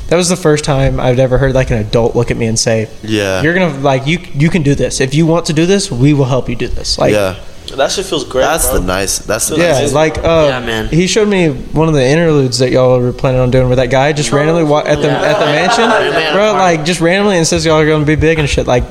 that 0.09 0.17
was 0.17 0.29
the 0.29 0.37
first 0.37 0.65
time 0.65 1.01
I'd 1.01 1.19
ever 1.19 1.39
heard 1.39 1.55
like 1.55 1.71
an 1.71 1.79
adult 1.79 2.15
look 2.15 2.31
at 2.31 2.37
me 2.37 2.47
and 2.47 2.59
say, 2.59 2.89
Yeah. 3.03 3.43
you're 3.43 3.55
gonna 3.55 3.77
like 3.81 4.07
you 4.07 4.19
you 4.35 4.51
can 4.51 4.63
do 4.63 4.75
this 4.75 5.01
if 5.01 5.15
you 5.15 5.27
want 5.27 5.47
to 5.47 5.53
do 5.53 5.67
this, 5.67 5.91
we 5.91 6.13
will 6.15 6.27
help 6.27 6.49
you 6.49 6.55
do 6.57 6.69
this." 6.69 6.99
Like 6.99 7.13
yeah, 7.15 7.37
That 7.77 7.91
shit 7.91 8.05
feels 8.05 8.25
great. 8.25 8.43
that's 8.43 8.69
bro. 8.71 8.81
the 8.81 8.87
nice. 8.87 9.19
That's 9.21 9.49
the 9.49 9.57
Yeah, 9.57 9.73
nice. 9.81 9.93
like 9.95 10.19
uh, 10.19 10.47
Yeah, 10.49 10.61
man. 10.61 10.89
He 10.89 11.07
showed 11.07 11.29
me 11.29 11.49
one 11.51 11.89
of 11.89 11.95
the 11.95 12.05
interludes 12.05 12.59
that 12.59 12.71
y'all 12.71 13.01
were 13.01 13.13
planning 13.13 13.41
on 13.41 13.51
doing, 13.51 13.69
with 13.69 13.79
that 13.79 13.91
guy 13.91 14.13
just 14.13 14.31
randomly 14.33 14.65
wa- 14.65 14.81
at 14.85 14.97
the 15.01 15.07
Yeah. 15.09 15.23
at 15.23 15.39
the 15.39 15.47
mansion, 15.47 15.85
Yeah. 15.91 16.33
bro, 16.35 16.53
like 16.53 16.85
just 16.85 17.01
randomly 17.01 17.39
and 17.39 17.47
says 17.47 17.65
y'all 17.65 17.79
are 17.81 17.87
gonna 17.87 18.05
be 18.05 18.15
big 18.17 18.39
and 18.39 18.49
shit. 18.49 18.67
Like, 18.67 18.85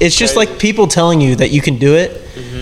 it's 0.00 0.14
just 0.16 0.36
like 0.36 0.58
people 0.58 0.88
telling 0.88 1.20
you 1.20 1.36
that 1.36 1.50
you 1.50 1.62
can 1.62 1.78
do 1.78 1.94
it 1.94 2.10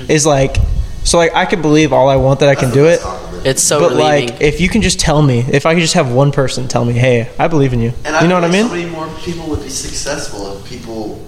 is 0.09 0.23
Mm-hmm. 0.25 0.29
like, 0.29 0.57
so 1.05 1.19
like 1.19 1.35
I 1.35 1.47
could 1.47 1.63
believe 1.63 1.93
all 1.93 2.09
I 2.09 2.17
want 2.17 2.41
that 2.41 2.49
I 2.49 2.55
can 2.55 2.71
do 2.73 2.87
it, 2.87 3.01
It's 3.45 3.63
so 3.63 3.81
but 3.81 3.91
relieving. 3.97 4.29
like 4.31 4.41
if 4.41 4.61
you 4.61 4.69
can 4.69 4.83
just 4.83 4.99
tell 5.01 5.21
me, 5.23 5.41
if 5.53 5.67
I 5.67 5.75
could 5.75 5.81
just 5.81 5.95
have 5.95 6.13
one 6.13 6.33
person 6.33 6.69
tell 6.69 6.85
me, 6.85 6.93
hey, 6.95 7.29
I 7.39 7.49
believe 7.49 7.73
in 7.73 7.81
you, 7.81 7.93
And 8.05 8.21
you 8.23 8.29
know 8.29 8.35
what 8.37 8.45
I 8.45 8.49
mean? 8.51 8.63
like 8.63 8.71
So 8.71 8.77
many 8.77 8.91
more 8.91 9.09
people 9.21 9.47
would 9.49 9.63
be 9.63 9.69
successful 9.69 10.57
if 10.59 10.65
people 10.69 11.21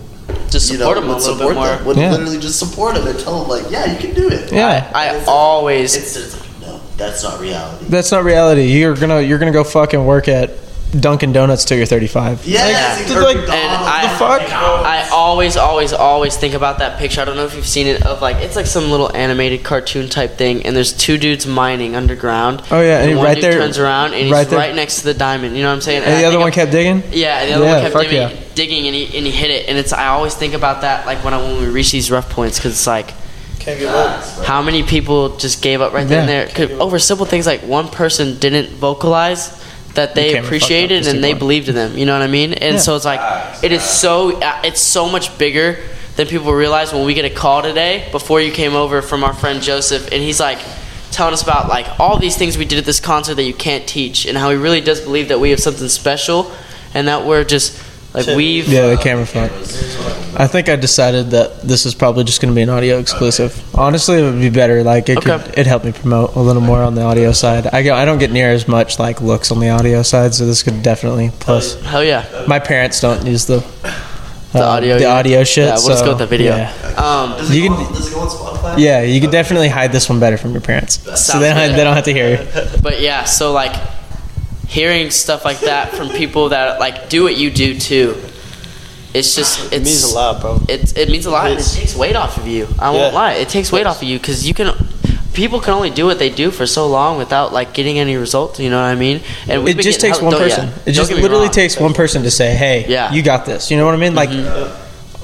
just 0.50 0.70
you 0.70 0.78
support 0.78 0.96
know, 0.96 1.00
them 1.02 1.10
a 1.10 1.16
little 1.16 1.34
support 1.34 1.54
bit 1.54 1.56
more. 1.56 1.66
them. 1.68 1.84
Would 1.86 1.96
Yeah. 1.96 2.10
literally 2.12 2.38
just 2.38 2.58
support 2.58 2.94
them 2.94 3.06
and 3.06 3.18
tell 3.18 3.40
them 3.40 3.48
like, 3.48 3.70
yeah, 3.70 3.92
you 3.92 3.98
can 3.98 4.14
do 4.14 4.28
it. 4.28 4.52
Yeah. 4.52 4.90
I 4.94 5.08
It's- 5.10 5.24
always 5.28 5.94
It's, 5.96 6.16
it's 6.16 6.34
like, 6.34 6.48
no, 6.62 6.80
that's 6.96 7.22
not 7.22 7.40
reality. 7.40 7.84
That's 7.88 8.10
not 8.12 8.24
reality. 8.24 8.64
You're 8.66 8.94
gonna 8.94 9.20
you're 9.20 9.38
gonna 9.38 9.52
go 9.52 9.64
fucking 9.64 10.04
work 10.04 10.28
at 10.28 10.50
Dunkin' 10.98 11.32
Donuts 11.34 11.66
till 11.66 11.76
you're 11.76 11.84
35. 11.86 12.46
Yeah, 12.46 12.60
Like, 12.64 13.00
it's 13.02 13.10
like 13.14 13.36
like, 13.36 13.36
and 13.36 13.48
I, 13.50 14.02
the 14.10 14.18
fuck? 14.18 14.40
I 14.52 15.08
always, 15.12 15.56
always, 15.58 15.92
always 15.92 16.36
think 16.36 16.54
about 16.54 16.78
that 16.78 16.98
picture. 16.98 17.20
I 17.20 17.26
don't 17.26 17.36
know 17.36 17.44
if 17.44 17.54
you've 17.54 17.66
seen 17.66 17.86
it 17.86 18.06
of 18.06 18.22
like 18.22 18.36
it's 18.36 18.56
like 18.56 18.64
some 18.66 18.90
little 18.90 19.14
animated 19.14 19.64
cartoon 19.64 20.08
type 20.08 20.38
thing, 20.38 20.64
and 20.64 20.74
there's 20.74 20.94
two 20.94 21.18
dudes 21.18 21.46
mining 21.46 21.94
underground. 21.94 22.62
Oh, 22.70 22.80
yeah, 22.80 23.00
and 23.00 23.10
he 23.10 23.14
one 23.16 23.26
right 23.26 23.34
dude 23.34 23.44
there- 23.44 23.52
turns 23.52 23.76
around 23.78 24.14
and 24.14 24.22
he's 24.24 24.32
right 24.32 24.50
right, 24.50 24.74
next 24.74 25.00
to 25.00 25.04
the 25.04 25.14
diamond. 25.14 25.56
You 25.56 25.62
know 25.62 25.68
what 25.68 25.74
I'm 25.74 25.80
saying? 25.82 26.04
and 26.04 26.12
I 26.14 26.20
the 26.20 26.24
other 26.24 26.30
think 26.36 26.40
one 26.40 26.48
of- 26.48 26.54
kept 26.54 26.72
digging. 26.72 27.02
Yeah, 27.12 27.40
and 27.40 27.50
the 27.50 27.54
other 27.56 27.64
Yeah, 27.66 27.82
one 27.82 27.92
kept 27.92 28.02
digging, 28.04 28.16
yeah. 28.38 28.42
digging, 28.54 28.86
and 28.86 28.94
he 28.94 29.04
and 29.18 29.26
he 29.26 29.30
hit 29.30 29.50
it. 29.50 29.68
And 29.68 29.76
it's 29.76 29.92
I 29.92 30.06
always 30.06 30.34
think 30.34 30.54
about 30.54 30.80
that 30.80 31.04
like 31.04 31.22
when 31.22 31.34
I 31.34 31.42
when 31.42 31.60
we 31.60 31.68
reach 31.68 31.92
these 31.92 32.10
rough 32.10 32.30
points 32.30 32.58
because 32.58 32.72
it's 32.72 32.86
like 32.86 33.12
Can't 33.58 33.78
give 33.78 33.90
up. 33.90 34.24
how 34.46 34.62
many 34.62 34.82
people 34.84 35.36
just 35.36 35.60
gave 35.62 35.82
up 35.82 35.92
right 35.92 36.08
then 36.08 36.20
and 36.20 36.30
Yeah. 36.30 36.44
there 36.56 36.68
'Cause 36.68 36.80
over 36.80 36.98
simple 36.98 37.26
things 37.26 37.46
like 37.46 37.60
one 37.60 37.88
person 37.88 38.38
didn't 38.38 38.70
vocalize 38.70 39.50
that 39.94 40.14
they 40.14 40.28
came 40.32 40.36
and 40.36 40.44
fucked 40.44 40.44
up 40.44 40.44
appreciated 40.46 41.06
and 41.08 41.22
they 41.24 41.32
C1. 41.34 41.38
believed 41.38 41.68
in 41.68 41.74
them 41.74 41.96
you 41.98 42.06
know 42.06 42.12
what 42.12 42.22
i 42.22 42.26
mean 42.26 42.52
and 42.52 42.74
Yeah. 42.74 42.80
so 42.80 42.96
it's 42.96 43.04
like 43.04 43.62
it 43.64 43.72
is 43.72 43.82
so 43.82 44.38
uh, 44.40 44.60
it's 44.64 44.80
so 44.80 45.08
much 45.08 45.36
bigger 45.38 45.78
than 46.16 46.26
people 46.26 46.52
realize 46.52 46.92
when 46.92 47.04
we 47.06 47.14
get 47.14 47.24
a 47.24 47.30
call 47.30 47.62
today 47.62 48.08
before 48.12 48.40
you 48.40 48.52
came 48.52 48.74
over 48.74 49.02
from 49.02 49.24
our 49.24 49.32
friend 49.34 49.62
joseph 49.62 50.04
and 50.12 50.22
he's 50.22 50.40
like 50.40 50.58
telling 51.10 51.32
us 51.32 51.42
about 51.42 51.68
like 51.68 51.86
all 51.98 52.18
these 52.18 52.36
things 52.36 52.58
we 52.58 52.64
did 52.64 52.78
at 52.78 52.84
this 52.84 53.00
concert 53.00 53.34
that 53.36 53.44
you 53.44 53.54
can't 53.54 53.88
teach 53.88 54.26
and 54.26 54.36
how 54.36 54.50
he 54.50 54.56
really 54.56 54.80
does 54.80 55.00
believe 55.00 55.28
that 55.28 55.40
we 55.40 55.50
have 55.50 55.60
something 55.60 55.88
special 55.88 56.52
and 56.94 57.08
that 57.08 57.24
we're 57.26 57.44
just 57.44 57.82
like 58.26 58.36
we've 58.36 58.66
Yeah, 58.68 58.88
the 58.88 58.96
camera 58.96 59.26
front. 59.26 59.52
I 60.38 60.46
think 60.46 60.68
I 60.68 60.76
decided 60.76 61.30
that 61.30 61.62
this 61.62 61.86
is 61.86 61.94
probably 61.94 62.24
just 62.24 62.40
going 62.40 62.52
to 62.52 62.54
be 62.54 62.62
an 62.62 62.68
audio 62.68 62.98
exclusive. 62.98 63.52
Honestly, 63.74 64.18
it 64.20 64.22
would 64.22 64.40
be 64.40 64.50
better. 64.50 64.82
Like 64.84 65.08
it 65.08 65.18
Okay. 65.18 65.38
could, 65.38 65.58
it 65.58 65.66
helped 65.66 65.84
me 65.84 65.92
promote 65.92 66.34
a 66.36 66.40
little 66.40 66.62
more 66.62 66.82
on 66.82 66.94
the 66.94 67.02
audio 67.02 67.32
side. 67.32 67.66
I 67.68 67.82
go, 67.82 67.94
I 67.94 68.04
don't 68.04 68.18
get 68.18 68.30
near 68.30 68.50
as 68.52 68.68
much 68.68 68.98
like 68.98 69.20
looks 69.20 69.50
on 69.50 69.58
the 69.60 69.70
audio 69.70 70.02
side, 70.02 70.34
so 70.34 70.46
this 70.46 70.62
could 70.62 70.82
definitely 70.82 71.30
plus. 71.40 71.80
hell 71.82 72.04
yeah 72.04 72.44
My 72.46 72.58
parents 72.58 73.00
don't 73.00 73.26
use 73.26 73.46
the 73.46 73.64
the 74.52 74.60
uh, 74.64 74.66
audio 74.76 74.94
the 74.96 75.02
yeah. 75.02 75.12
audio 75.14 75.44
shit. 75.44 75.66
yeah 75.66 75.74
we'll 75.76 75.88
just 75.88 76.04
go 76.04 76.10
with 76.12 76.18
the 76.20 76.26
video 76.26 76.56
Yeah. 76.56 76.72
um 76.96 77.36
Does 77.36 77.50
it, 77.50 77.54
You 77.56 77.62
can- 77.68 77.72
on, 77.72 77.92
does 77.92 78.08
it 78.10 78.14
go 78.14 78.20
on 78.20 78.28
Spotify? 78.28 78.78
Yeah, 78.78 79.02
you 79.02 79.20
could 79.20 79.30
definitely 79.30 79.68
hide 79.68 79.92
this 79.92 80.08
one 80.08 80.20
better 80.20 80.38
from 80.38 80.52
your 80.52 80.62
parents, 80.62 80.94
so 81.20 81.38
they 81.38 81.50
don't, 81.52 81.68
good. 81.68 81.76
they 81.76 81.84
don't 81.84 81.94
have 81.96 82.04
to 82.04 82.12
hear 82.14 82.30
you. 82.30 82.80
But 82.82 83.00
yeah, 83.02 83.24
so 83.24 83.52
like 83.52 83.74
hearing 84.68 85.10
stuff 85.10 85.44
like 85.44 85.60
that 85.60 85.92
from 85.94 86.08
people 86.10 86.50
that 86.50 86.78
like 86.78 87.08
do 87.08 87.22
what 87.24 87.36
you 87.36 87.50
do 87.50 87.78
too, 87.78 88.16
it's 89.14 89.34
just 89.34 89.72
it's 89.72 89.72
It 89.72 89.82
means 89.84 90.04
a 90.04 90.14
lot, 90.14 90.40
bro. 90.40 90.60
It 90.68 90.96
it 90.96 91.08
means 91.08 91.26
a 91.26 91.30
lot. 91.30 91.50
and 91.50 91.58
It 91.58 91.64
takes 91.64 91.94
weight 91.96 92.14
off 92.16 92.36
of 92.36 92.46
you. 92.46 92.68
I 92.78 92.90
won't 92.90 93.12
Yeah. 93.12 93.18
lie. 93.18 93.32
It 93.34 93.48
takes 93.48 93.72
weight 93.72 93.86
off 93.86 94.02
of 94.02 94.08
you 94.08 94.18
because 94.18 94.46
you 94.46 94.54
can. 94.54 94.72
People 95.34 95.60
can 95.60 95.74
only 95.74 95.90
do 95.90 96.04
what 96.04 96.18
they 96.18 96.30
do 96.30 96.50
for 96.50 96.66
so 96.66 96.88
long 96.88 97.16
without 97.16 97.52
like 97.52 97.72
getting 97.72 97.98
any 97.98 98.16
results. 98.16 98.58
You 98.58 98.70
know 98.70 98.76
what 98.80 98.88
I 98.88 98.96
mean? 98.96 99.20
And 99.48 99.68
It 99.68 99.78
just 99.80 100.00
takes 100.00 100.18
hell- 100.18 100.26
one 100.30 100.32
don't- 100.38 100.48
yeah, 100.48 100.56
person. 100.56 100.72
It 100.84 100.92
just 100.92 101.12
literally 101.12 101.44
wrong. 101.44 101.50
takes 101.52 101.78
one 101.78 101.94
person 101.94 102.24
to 102.24 102.30
say, 102.30 102.54
"Hey, 102.54 102.86
Yeah. 102.88 103.12
you 103.12 103.22
got 103.22 103.46
this." 103.46 103.70
You 103.70 103.76
know 103.78 103.84
what 103.86 103.94
I 103.94 103.98
mean? 103.98 104.14
Like, 104.16 104.30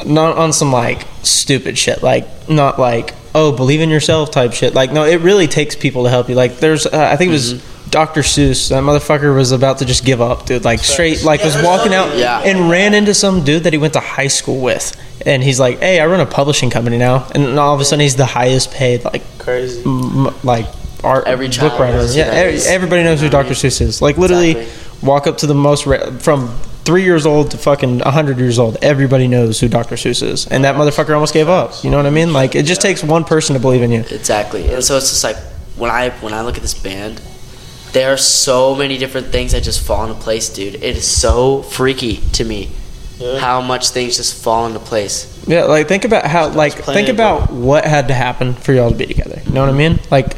not 0.06 0.36
on 0.38 0.52
some 0.52 0.72
like 0.72 1.06
stupid 1.22 1.76
shit. 1.78 2.02
Like, 2.02 2.26
not 2.48 2.78
like, 2.78 3.12
"Oh, 3.34 3.50
believe 3.52 3.80
in 3.80 3.90
yourself" 3.90 4.30
type 4.30 4.52
shit. 4.52 4.72
Like, 4.74 4.92
no, 4.92 5.04
it 5.04 5.20
really 5.20 5.48
takes 5.48 5.74
people 5.74 6.04
to 6.04 6.10
help 6.10 6.28
you. 6.28 6.34
Like, 6.36 6.60
there's, 6.60 6.86
uh, 6.86 6.90
I 7.12 7.16
think 7.16 7.30
it 7.30 7.32
was. 7.32 7.54
Dr. 7.94 8.22
Seuss, 8.22 8.70
that 8.70 8.82
motherfucker 8.82 9.32
was 9.36 9.52
about 9.52 9.78
to 9.78 9.84
just 9.84 10.04
give 10.04 10.20
up, 10.20 10.46
dude. 10.46 10.64
Like 10.64 10.80
straight, 10.80 11.22
like 11.22 11.44
was 11.44 11.54
walking 11.62 11.94
out 11.94 12.16
Yeah. 12.16 12.40
and 12.40 12.68
ran 12.68 12.92
into 12.92 13.14
some 13.14 13.44
dude 13.44 13.62
that 13.62 13.72
he 13.72 13.78
went 13.78 13.92
to 13.92 14.00
high 14.00 14.26
school 14.26 14.60
with, 14.60 14.96
and 15.24 15.44
he's 15.44 15.60
like, 15.60 15.78
"Hey, 15.78 16.00
I 16.00 16.06
run 16.06 16.18
a 16.18 16.26
publishing 16.26 16.70
company 16.70 16.98
now," 16.98 17.24
and 17.36 17.56
all 17.56 17.72
of 17.72 17.80
a 17.80 17.84
sudden 17.84 18.00
he's 18.00 18.16
the 18.16 18.26
highest 18.26 18.72
paid, 18.72 19.04
like 19.04 19.22
Crazy. 19.38 19.80
m- 19.86 20.34
like 20.42 20.66
art 21.04 21.28
Every 21.28 21.46
book 21.48 21.78
writer. 21.78 22.04
Yeah, 22.06 22.24
that 22.24 22.34
every- 22.34 22.54
is. 22.54 22.66
everybody 22.66 23.04
knows 23.04 23.20
who 23.20 23.26
You 23.26 23.30
know 23.30 23.38
what 23.38 23.46
I 23.46 23.48
Dr. 23.50 23.68
Seuss 23.68 23.80
is. 23.80 24.02
Like 24.02 24.18
literally, 24.18 24.56
Exactly. 24.56 25.06
walk 25.08 25.28
up 25.28 25.38
to 25.38 25.46
the 25.46 25.54
most 25.54 25.86
re- 25.86 26.00
from 26.18 26.50
three 26.84 27.04
years 27.04 27.24
old 27.26 27.52
to 27.52 27.58
fucking 27.58 28.00
hundred 28.00 28.38
years 28.40 28.58
old. 28.58 28.76
Everybody 28.82 29.28
knows 29.28 29.60
who 29.60 29.68
Dr. 29.68 29.94
Seuss 29.94 30.20
is, 30.20 30.48
and 30.48 30.64
that 30.64 30.74
motherfucker 30.74 31.14
almost 31.14 31.32
gave 31.32 31.48
up. 31.48 31.72
You 31.84 31.90
know 31.90 31.96
what 31.98 32.06
I 32.06 32.10
mean? 32.10 32.32
Like 32.32 32.56
it 32.56 32.64
just 32.64 32.80
takes 32.80 33.04
one 33.04 33.22
person 33.22 33.54
to 33.54 33.60
believe 33.60 33.82
in 33.82 33.92
you. 33.92 34.04
Exactly. 34.10 34.66
And 34.74 34.82
so 34.82 34.96
it's 34.96 35.10
just 35.10 35.22
like 35.22 35.36
when 35.76 35.92
I 35.92 36.10
when 36.22 36.34
I 36.34 36.40
look 36.42 36.56
at 36.56 36.62
this 36.62 36.74
band, 36.74 37.20
there 37.94 38.12
are 38.12 38.16
so 38.18 38.74
many 38.74 38.98
different 38.98 39.28
things 39.28 39.52
that 39.52 39.62
just 39.62 39.80
fall 39.80 40.04
into 40.06 40.20
place, 40.20 40.48
dude. 40.50 40.74
It 40.74 40.96
is 40.96 41.06
so 41.06 41.62
freaky 41.62 42.16
to 42.32 42.44
me 42.44 42.68
Yeah. 43.18 43.38
how 43.38 43.60
much 43.62 43.90
things 43.90 44.16
just 44.16 44.42
fall 44.42 44.66
into 44.66 44.80
place. 44.80 45.30
Yeah, 45.46 45.64
like 45.64 45.88
think 45.88 46.04
about 46.04 46.26
how 46.26 46.48
like 46.48 46.74
think 46.74 47.08
it, 47.08 47.12
about 47.12 47.50
what 47.50 47.84
had 47.84 48.08
to 48.08 48.14
happen 48.14 48.54
for 48.54 48.72
y'all 48.72 48.90
to 48.90 48.96
be 48.96 49.06
together. 49.06 49.40
You 49.46 49.52
know 49.52 49.60
what 49.60 49.70
I 49.70 49.78
mean? 49.78 49.98
Like 50.10 50.36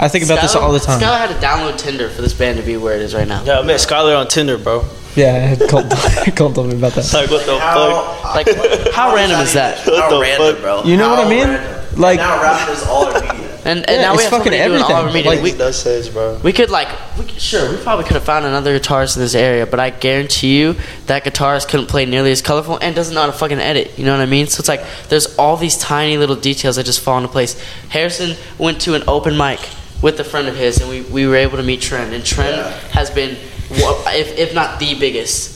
I 0.00 0.08
think 0.08 0.24
about 0.24 0.40
this 0.42 0.54
all 0.56 0.72
the 0.72 0.80
time. 0.80 1.00
Skylar 1.00 1.18
had 1.18 1.28
to 1.30 1.46
download 1.46 1.78
Tinder 1.78 2.08
for 2.08 2.22
this 2.22 2.32
band 2.34 2.58
to 2.58 2.64
be 2.64 2.76
where 2.76 2.94
it 2.96 3.02
is 3.02 3.14
right 3.14 3.28
now. 3.28 3.44
Yeah, 3.44 3.60
I 3.60 3.62
met 3.62 3.78
Skylar 3.80 4.18
on 4.18 4.26
Tinder, 4.28 4.58
bro. 4.58 4.84
Yeah, 5.14 5.54
Colt, 5.70 5.86
Colt 6.34 6.54
told 6.56 6.68
me 6.70 6.76
about 6.76 6.92
that. 6.94 7.12
Like, 7.14 7.30
what 7.30 7.46
the 7.46 7.56
fuck? 7.58 8.34
Like, 8.34 8.92
how 8.92 9.14
random 9.14 9.40
is 9.40 9.52
that? 9.52 9.78
How 9.78 10.20
random, 10.20 10.54
fuck? 10.54 10.62
bro. 10.62 10.82
You 10.84 10.96
know 10.96 11.10
what 11.10 11.24
I 11.24 11.28
mean? 11.30 11.46
random. 11.46 12.00
Like- 12.00 12.18
now 12.18 12.42
rap 12.42 12.68
is 12.70 12.82
all 12.84 13.06
our 13.06 13.20
media. 13.22 13.43
And, 13.66 13.78
and 13.88 13.96
Yeah, 13.96 14.02
now 14.02 14.10
we 14.12 14.16
it's 14.16 14.24
have 14.24 14.30
fucking 14.42 14.52
somebody 14.52 14.68
doing 14.68 14.82
all 14.82 14.92
our 14.92 15.12
media. 15.12 15.30
Like, 15.30 15.42
we, 15.42 15.52
That 15.52 15.74
says, 15.74 16.10
bro. 16.10 16.38
we 16.44 16.52
could 16.52 16.68
like, 16.70 16.88
we 17.18 17.24
could, 17.24 17.40
sure, 17.40 17.70
we 17.70 17.78
probably 17.82 18.04
could 18.04 18.14
have 18.14 18.24
found 18.24 18.44
another 18.44 18.78
guitarist 18.78 19.16
in 19.16 19.22
this 19.22 19.34
area, 19.34 19.64
but 19.66 19.80
I 19.80 19.88
guarantee 19.90 20.58
you 20.58 20.76
that 21.06 21.24
guitarist 21.24 21.68
couldn't 21.68 21.86
play 21.86 22.04
nearly 22.04 22.30
as 22.30 22.42
colorful 22.42 22.78
and 22.82 22.94
doesn't 22.94 23.14
know 23.14 23.22
how 23.22 23.26
to 23.26 23.32
fucking 23.32 23.58
edit. 23.58 23.98
You 23.98 24.04
know 24.04 24.12
what 24.12 24.20
I 24.20 24.26
mean? 24.26 24.46
So 24.48 24.60
it's 24.60 24.68
like 24.68 24.82
there's 25.08 25.34
all 25.38 25.56
these 25.56 25.78
tiny 25.78 26.18
little 26.18 26.36
details 26.36 26.76
that 26.76 26.84
just 26.84 27.00
fall 27.00 27.16
into 27.16 27.28
place. 27.28 27.58
Harrison 27.88 28.36
went 28.58 28.80
to 28.82 28.94
an 28.94 29.02
open 29.08 29.36
mic 29.36 29.60
with 30.02 30.20
a 30.20 30.24
friend 30.24 30.46
of 30.48 30.56
his, 30.56 30.80
and 30.82 30.90
we, 30.90 31.00
we 31.02 31.26
were 31.26 31.36
able 31.36 31.56
to 31.56 31.62
meet 31.62 31.80
Trent. 31.80 32.12
And 32.12 32.22
Trent 32.24 32.56
Yeah. 32.56 32.70
has 32.90 33.10
been, 33.10 33.30
if 33.70 34.38
if 34.38 34.54
not 34.54 34.78
the 34.78 34.94
biggest 34.98 35.52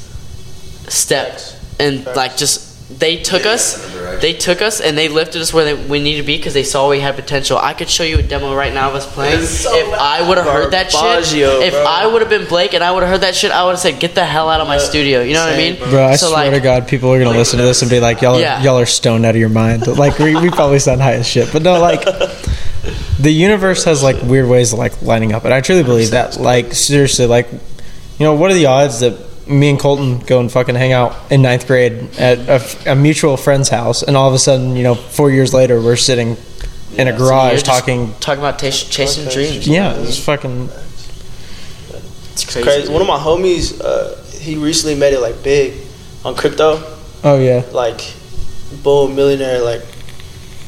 step, 0.91 1.39
and 1.79 2.07
like 2.17 2.37
just 2.39 2.68
they 2.91 3.17
took 3.19 3.45
Yeah, 3.45 3.51
us, 3.53 3.85
the 3.93 4.19
they 4.21 4.33
took 4.33 4.63
us, 4.63 4.81
and 4.81 4.97
they 4.97 5.09
lifted 5.09 5.43
us 5.43 5.53
where 5.53 5.65
they, 5.67 5.75
we 5.75 6.01
needed 6.01 6.23
to 6.23 6.27
be 6.27 6.39
because 6.39 6.55
they 6.55 6.63
saw 6.63 6.89
we 6.89 7.01
had 7.01 7.17
potential. 7.17 7.59
I 7.59 7.75
could 7.75 7.91
show 7.91 8.03
you 8.03 8.19
a 8.19 8.23
demo 8.23 8.55
right 8.55 8.73
now 8.73 8.89
of 8.89 8.95
us 8.95 9.07
playing. 9.13 9.43
So 9.43 9.75
if 9.77 9.93
I 9.93 10.27
would 10.27 10.39
have 10.39 10.47
heard 10.47 10.71
that 10.73 10.91
shit, 10.91 11.01
Garbaggio, 11.01 11.61
if. 11.67 11.75
I 11.75 12.07
would 12.07 12.23
have 12.23 12.31
been 12.31 12.47
Blake 12.47 12.73
and 12.75 12.83
I 12.83 12.91
would 12.91 13.03
have 13.03 13.11
heard 13.13 13.21
that 13.21 13.35
shit, 13.35 13.51
I 13.51 13.65
would 13.65 13.73
have 13.73 13.79
said, 13.79 14.01
"Get 14.01 14.15
the 14.15 14.25
hell 14.25 14.49
out 14.49 14.61
of 14.63 14.69
my 14.69 14.79
studio." 14.79 15.21
You 15.21 15.35
know 15.35 15.45
what 15.45 15.55
I 15.55 15.57
mean? 15.59 15.77
Bro, 15.77 16.07
I 16.07 16.17
So, 16.17 16.29
swear 16.31 16.45
like, 16.47 16.55
to 16.55 16.61
God, 16.61 16.89
people 16.89 17.13
are 17.13 17.23
gonna 17.23 17.37
listen 17.37 17.59
to 17.59 17.65
this 17.65 17.83
and 17.83 17.91
be 17.91 18.01
like, 18.01 18.23
"Y'all, 18.23 18.37
are, 18.37 18.41
Yeah. 18.41 18.63
y'all 18.63 18.79
are 18.79 18.87
stoned 18.87 19.27
out 19.27 19.35
of 19.35 19.41
your 19.41 19.49
mind." 19.51 19.87
Like 19.87 20.19
we, 20.19 20.35
we 20.37 20.49
probably 20.51 20.79
sound 20.79 21.03
high 21.03 21.15
as 21.15 21.27
shit, 21.27 21.53
but 21.53 21.63
no, 21.63 21.79
like 21.81 22.05
the 23.19 23.31
universe 23.31 23.85
has 23.85 24.03
like 24.03 24.23
weird 24.23 24.49
ways 24.49 24.73
of 24.73 24.79
like 24.79 25.03
lining 25.03 25.33
up, 25.33 25.45
and 25.45 25.53
I 25.53 25.61
truly 25.61 25.83
believe 25.83 26.13
that. 26.13 26.39
Like 26.39 26.73
seriously, 26.73 27.27
like 27.27 27.51
you 27.53 28.25
know, 28.25 28.35
what 28.35 28.51
are 28.51 28.55
the 28.55 28.67
odds 28.67 29.01
that 29.01 29.15
me 29.49 29.71
and 29.71 29.79
Colton 29.81 30.19
go 30.21 30.41
and 30.41 30.51
fucking 30.51 30.75
hang 30.75 30.93
out 30.93 31.17
in 31.31 31.43
ninth 31.43 31.67
grade 31.67 32.09
at 32.19 32.39
a, 32.87 32.93
a 32.93 32.95
mutual 32.95 33.37
friend's 33.37 33.69
house, 33.69 34.03
and 34.03 34.17
all 34.17 34.29
of 34.29 34.35
a 34.35 34.39
sudden, 34.39 34.77
you 34.77 34.83
know, 34.83 34.95
four 34.95 35.31
years 35.31 35.53
later, 35.55 35.81
we're 35.81 35.97
sitting 35.97 36.37
in 36.97 37.09
a 37.09 37.17
garage 37.17 37.53
just 37.55 37.67
talking. 37.67 38.13
talking 38.21 38.41
about 38.41 38.59
tas- 38.59 38.85
chasing 38.89 39.29
dreams. 39.29 39.67
Yeah, 39.67 39.95
it's 39.97 40.23
fucking. 40.25 40.69
It's 42.33 42.45
crazy. 42.45 42.63
Crazy. 42.63 42.93
One 42.93 43.03
of 43.03 43.09
my 43.09 43.19
homies, 43.19 43.81
uh, 43.83 44.17
he 44.39 44.57
recently 44.57 44.95
made 44.95 45.13
it 45.15 45.21
like 45.21 45.43
big 45.43 45.75
on 46.25 46.35
crypto. 46.35 46.81
Oh 47.25 47.39
yeah, 47.39 47.65
Like, 47.73 48.15
bull 48.85 49.09
millionaire, 49.09 49.61
like, 49.61 49.83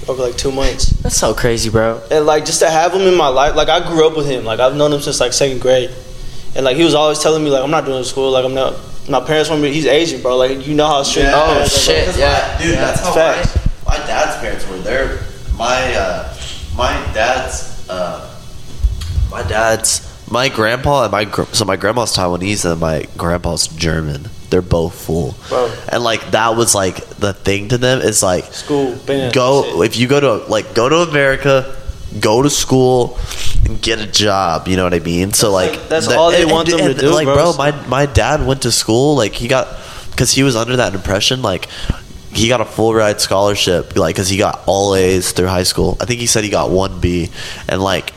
over 0.09 0.23
like 0.23 0.37
two 0.37 0.51
months. 0.51 0.91
That's 1.03 1.17
so 1.17 1.33
crazy, 1.33 1.71
bro. 1.71 2.03
And 2.11 2.27
like, 2.27 2.45
just 2.45 2.59
to 2.61 2.69
have 2.69 2.93
him 2.93 3.03
in 3.03 3.15
my 3.15 3.29
life, 3.29 3.55
like, 3.55 3.69
I 3.69 3.87
grew 3.87 4.07
up 4.07 4.17
with 4.17 4.27
him. 4.27 4.45
Like, 4.45 4.59
I've 4.59 4.75
known 4.75 4.93
him 4.93 5.01
since 5.01 5.21
like 5.21 5.33
second 5.33 5.61
grade. 5.61 5.91
And 6.57 6.65
like, 6.65 6.77
he 6.77 6.85
was 6.85 6.95
always 6.95 7.19
telling 7.21 7.45
me, 7.45 7.51
like, 7.51 7.63
I'm 7.63 7.71
not 7.71 7.85
doing 7.85 8.03
school. 8.05 8.31
Like, 8.33 8.45
I'm 8.45 8.55
not. 8.55 8.75
My 9.09 9.21
parents 9.21 9.51
want 9.51 9.63
me. 9.63 9.73
He's 9.73 9.87
Asian, 9.87 10.21
bro. 10.23 10.37
Like, 10.37 10.67
you 10.67 10.75
know 10.75 10.87
how 10.87 11.03
strict. 11.03 11.29
Yeah. 11.29 11.35
Oh, 11.37 11.47
my 11.47 11.53
parents 11.55 11.77
are, 11.77 11.81
shit. 11.81 12.01
Because 12.07 12.19
yeah. 12.19 12.57
my- 12.59 12.65
dude, 12.65 12.75
that's 12.77 13.01
how 13.01 13.13
Facts. 13.15 13.57
my, 13.87 13.99
my 13.99 14.07
dad's 14.07 14.41
parents 14.41 14.69
were. 14.69 14.79
They're 14.79 15.21
my 15.57 15.95
uh, 15.95 16.37
my 16.77 16.93
dad's 17.13 17.89
uh, 17.91 18.35
my 19.31 19.43
dad's 19.43 20.07
my 20.31 20.49
grandpa 20.49 21.03
and 21.05 21.13
my 21.13 21.25
gr- 21.25 21.43
so 21.53 21.65
my 21.65 21.77
grandma's 21.77 22.15
Taiwanese 22.17 22.71
and 22.71 22.81
my 22.81 23.07
grandpa's 23.17 23.67
German. 23.69 24.29
They're 24.51 24.63
both 24.63 24.95
full, 24.95 25.37
Bro. 25.49 25.73
and 25.93 26.03
like 26.03 26.33
that 26.33 26.57
was 26.57 26.75
like 26.75 27.07
the 27.19 27.33
thing 27.33 27.69
to 27.69 27.79
them 27.79 28.01
is 28.01 28.21
like 28.23 28.45
School, 28.53 28.97
bam, 29.07 29.31
go 29.33 29.63
shit. 29.63 29.87
if 29.93 29.97
you 29.97 30.09
go 30.09 30.19
to 30.21 30.35
like 30.51 30.75
go 30.75 30.89
to 30.89 30.97
America, 31.09 31.77
go 32.19 32.43
to 32.43 32.51
school, 32.51 33.17
and 33.17 33.50
get 33.77 33.99
a 34.01 34.07
job. 34.07 34.69
You 34.69 34.77
know 34.77 34.85
what 34.85 34.95
I 34.95 34.99
mean? 35.01 35.33
So 35.33 35.51
like, 35.53 35.71
like- 35.73 35.89
that's 35.89 36.09
all 36.09 36.31
they 36.31 36.45
want 36.45 36.69
them 36.69 36.79
to 36.79 36.95
do, 36.95 37.11
Like, 37.13 37.27
bro. 37.27 37.35
bro, 37.35 37.53
my 37.57 37.71
my 37.87 38.07
dad 38.07 38.47
went 38.47 38.63
to 38.63 38.73
school. 38.73 39.17
Like 39.17 39.33
he 39.35 39.49
got 39.49 39.69
because 40.11 40.31
he 40.33 40.43
was 40.43 40.57
under 40.57 40.77
that 40.77 40.95
impression. 40.95 41.43
Like 41.43 41.69
he 42.33 42.49
got 42.49 42.61
a 42.61 42.65
full 42.65 42.95
ride 42.95 43.21
scholarship. 43.21 43.97
Like 43.97 44.15
because 44.15 44.29
he 44.29 44.37
got 44.39 44.63
all 44.67 44.95
A's 44.95 45.33
through 45.33 45.49
high 45.49 45.65
school. 45.65 45.97
I 46.01 46.05
think 46.05 46.21
he 46.21 46.27
said 46.27 46.45
he 46.45 46.51
got 46.51 46.71
one 46.71 47.01
B, 47.01 47.31
and 47.69 47.83
like. 47.83 48.13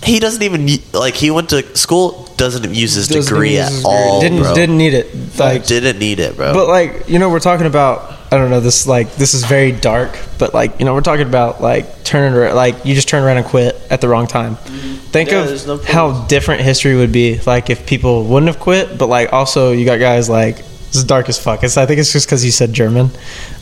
He 0.00 0.20
doesn't 0.20 0.44
even 0.44 0.68
like. 0.92 1.14
He 1.16 1.32
went 1.32 1.48
to 1.50 1.76
school. 1.76 2.28
Doesn't 2.36 2.72
use 2.72 2.94
his 2.94 3.08
Doesn't 3.08 3.32
degree 3.34 3.56
use 3.56 3.62
at 3.66 3.72
his 3.72 3.78
degree. 3.82 3.92
all. 3.92 4.20
Didn't 4.20 4.42
bro. 4.42 4.54
didn't 4.54 4.78
need 4.78 4.94
it. 4.94 5.36
Like 5.36 5.66
didn't 5.66 5.98
need 5.98 6.20
it, 6.20 6.36
bro. 6.36 6.54
But 6.54 6.68
like 6.68 7.08
you 7.08 7.18
know, 7.18 7.28
we're 7.28 7.40
talking 7.40 7.66
about 7.66 8.12
I 8.30 8.36
don't 8.36 8.50
know 8.50 8.60
this 8.60 8.86
like 8.86 9.14
this 9.14 9.32
is 9.32 9.44
very 9.44 9.72
dark, 9.72 10.18
but 10.38 10.52
like 10.52 10.78
you 10.78 10.84
know, 10.84 10.92
we're 10.94 11.00
talking 11.00 11.26
about 11.26 11.62
like 11.62 12.04
turning 12.04 12.38
ar- 12.38 12.52
like 12.52 12.84
you 12.84 12.94
just 12.94 13.08
turn 13.08 13.22
around 13.22 13.38
and 13.38 13.46
quit 13.46 13.74
at 13.90 14.00
the 14.02 14.08
wrong 14.08 14.26
time. 14.26 14.56
Think 14.56 15.30
Yeah, 15.30 15.44
there's 15.44 15.66
no 15.66 15.74
of 15.74 15.84
how 15.86 16.26
different 16.26 16.60
history 16.60 16.94
would 16.94 17.12
be 17.12 17.40
like 17.46 17.70
if 17.70 17.86
people 17.86 18.24
wouldn't 18.24 18.48
have 18.52 18.60
quit, 18.60 18.98
but 18.98 19.06
like 19.08 19.32
also 19.32 19.72
you 19.72 19.86
got 19.86 19.98
guys 19.98 20.28
like 20.28 20.56
this 20.58 20.96
is 20.96 21.04
dark 21.04 21.28
as 21.30 21.38
fuck. 21.42 21.62
It's 21.64 21.76
I 21.78 21.86
think 21.86 22.00
it's 22.00 22.12
just 22.12 22.26
because 22.26 22.44
you 22.44 22.50
said 22.50 22.72
German. 22.72 23.10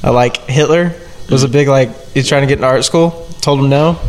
Uh, 0.03 0.13
like 0.13 0.39
Hitler 0.49 0.93
was 1.31 1.45
a 1.45 1.49
big 1.49 1.69
like 1.69 1.91
he's 2.13 2.29
trying 2.29 2.43
to 2.43 2.49
get 2.49 2.55
into 2.59 2.67
art 2.67 2.85
school, 2.85 3.29
told 3.41 3.61
him 3.61 3.69
no, 3.69 4.01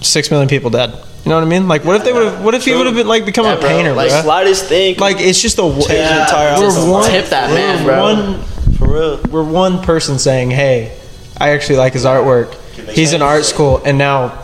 six 0.00 0.30
million 0.30 0.48
people 0.48 0.70
dead. 0.70 0.90
You 1.24 1.28
know 1.28 1.34
what 1.36 1.44
I 1.44 1.48
mean? 1.48 1.68
Like 1.68 1.84
what 1.84 1.96
if 1.96 2.04
they 2.04 2.14
would 2.14 2.26
have? 2.26 2.42
What 2.42 2.54
if 2.54 2.64
he 2.64 2.74
would 2.74 2.86
have 2.86 2.94
been 2.94 3.06
like 3.06 3.26
become 3.26 3.44
Yeah, 3.44 3.54
a 3.56 3.60
bro, 3.60 3.68
painter, 3.68 3.92
like, 3.92 4.08
bro? 4.08 4.22
Slightest 4.22 4.64
thing. 4.64 4.96
Like 4.96 5.16
it's 5.20 5.40
just 5.40 5.58
a 5.58 5.62
the 5.62 6.22
entire 6.22 6.58
we're 6.58 6.90
one 6.90 7.10
Tip 7.10 7.26
that 7.26 7.50
man, 7.50 7.84
bro. 7.84 8.00
One 8.00 8.44
for 8.80 8.88
real. 8.92 9.20
we're 9.30 9.44
one 9.44 9.82
person 9.82 10.18
saying, 10.18 10.50
"Hey, 10.50 10.96
I 11.38 11.50
actually 11.50 11.76
like 11.78 11.92
his 11.92 12.04
artwork. 12.04 12.54
He's 12.90 13.12
in 13.12 13.22
art 13.22 13.44
school, 13.44 13.80
and 13.84 13.96
now 13.98 14.42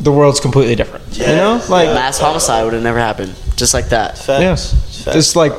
the 0.00 0.12
world's 0.12 0.38
completely 0.40 0.74
different." 0.76 1.04
You 1.18 1.26
know, 1.26 1.60
like 1.68 1.88
Mass 1.88 2.18
homicide 2.18 2.64
would 2.64 2.74
have 2.74 2.82
never 2.82 2.98
happened. 2.98 3.34
Just 3.56 3.74
like 3.74 3.88
that. 3.90 4.16
Facts. 4.18 4.40
yeah, 4.42 4.54
Facts. 5.04 5.16
just 5.16 5.36
like 5.36 5.52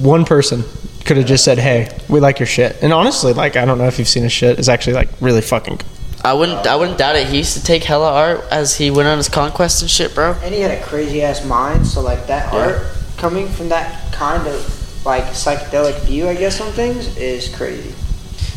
one 0.00 0.24
person 0.24 0.64
could 1.04 1.16
have 1.18 1.26
just 1.26 1.44
said, 1.44 1.58
"Hey, 1.58 1.88
we 2.08 2.20
like 2.20 2.38
your 2.40 2.46
shit." 2.46 2.76
And 2.82 2.92
honestly, 2.92 3.32
like 3.32 3.56
I 3.56 3.64
don't 3.64 3.78
know 3.78 3.86
if 3.86 3.98
you've 3.98 4.08
seen 4.08 4.22
his 4.22 4.32
shit. 4.32 4.58
It's 4.58 4.68
actually 4.68 4.94
like 4.94 5.08
really 5.20 5.42
fucking. 5.42 5.76
good. 5.76 5.86
I 6.24 6.32
wouldn't. 6.32 6.66
I 6.66 6.74
wouldn't 6.74 6.98
doubt 6.98 7.14
it. 7.14 7.28
He 7.28 7.38
used 7.38 7.56
to 7.56 7.62
take 7.62 7.84
hella 7.84 8.10
art 8.12 8.40
as 8.50 8.76
he 8.76 8.90
went 8.90 9.06
on 9.06 9.16
his 9.16 9.28
conquest 9.28 9.82
and 9.82 9.88
shit, 9.90 10.12
bro. 10.12 10.32
And 10.42 10.52
he 10.52 10.60
had 10.60 10.72
a 10.72 10.82
crazy 10.82 11.22
ass 11.22 11.44
mind, 11.44 11.86
so 11.86 12.00
like 12.00 12.26
that 12.26 12.52
Yeah. 12.52 12.58
art 12.58 12.82
coming 13.16 13.48
from 13.48 13.68
that 13.68 14.12
kind 14.12 14.44
of 14.48 14.75
like 15.06 15.24
psychedelic 15.24 15.98
view, 16.00 16.28
I 16.28 16.34
guess, 16.34 16.60
on 16.60 16.70
things 16.72 17.16
is 17.16 17.54
crazy. 17.56 17.94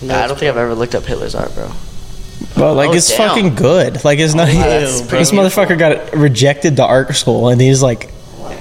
Nah, 0.06 0.24
I 0.24 0.28
don't 0.28 0.38
think 0.38 0.50
I've 0.50 0.58
ever 0.58 0.76
looked 0.76 0.96
up 0.96 1.04
Hitler's 1.06 1.36
art, 1.36 1.54
bro. 1.56 1.72
Well, 2.58 2.74
like 2.74 2.90
Oh, 2.90 2.94
it's 2.94 3.10
damn. 3.16 3.30
fucking 3.30 3.56
good. 3.56 4.04
Like 4.04 4.20
it's 4.20 4.34
not. 4.34 4.48
that's 4.48 5.02
pretty 5.02 5.18
this 5.20 5.32
motherfucker 5.32 5.78
got 5.78 6.14
rejected 6.16 6.76
to 6.78 6.86
art 6.86 7.16
school, 7.16 7.50
and 7.50 7.60
he's 7.62 7.82
like, 7.84 8.12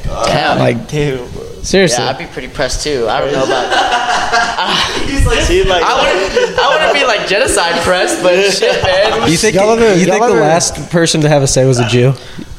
Damn. 0.05 0.59
like 0.59 0.89
dude. 0.89 1.26
seriously. 1.64 2.03
yeah, 2.05 2.11
I'd 2.11 2.18
be 2.18 2.26
pretty 2.26 2.49
pressed 2.49 2.82
too. 2.84 3.07
I 3.09 3.20
don't 3.20 3.32
know 3.32 3.45
about. 3.45 3.95
He's 5.49 5.66
like, 5.66 5.82
I 5.82 5.95
wouldn't. 5.95 6.59
I 6.59 6.68
wouldn't 6.74 6.93
be 6.95 7.05
like 7.07 7.26
genocide 7.28 7.80
pressed, 7.82 8.22
but 8.22 8.51
shit, 8.51 8.82
man. 8.82 9.30
You 9.30 9.36
think 9.39 9.55
Y'all 9.55 9.70
ever- 9.70 9.95
you 9.99 10.05
think 10.05 10.18
y'all 10.18 10.28
the 10.28 10.34
ever- 10.34 10.41
last 10.43 10.91
person 10.91 11.22
to 11.22 11.28
have 11.28 11.43
a 11.43 11.47
say 11.47 11.64
was 11.64 11.78
a 11.78 11.86
Jew? 11.89 12.12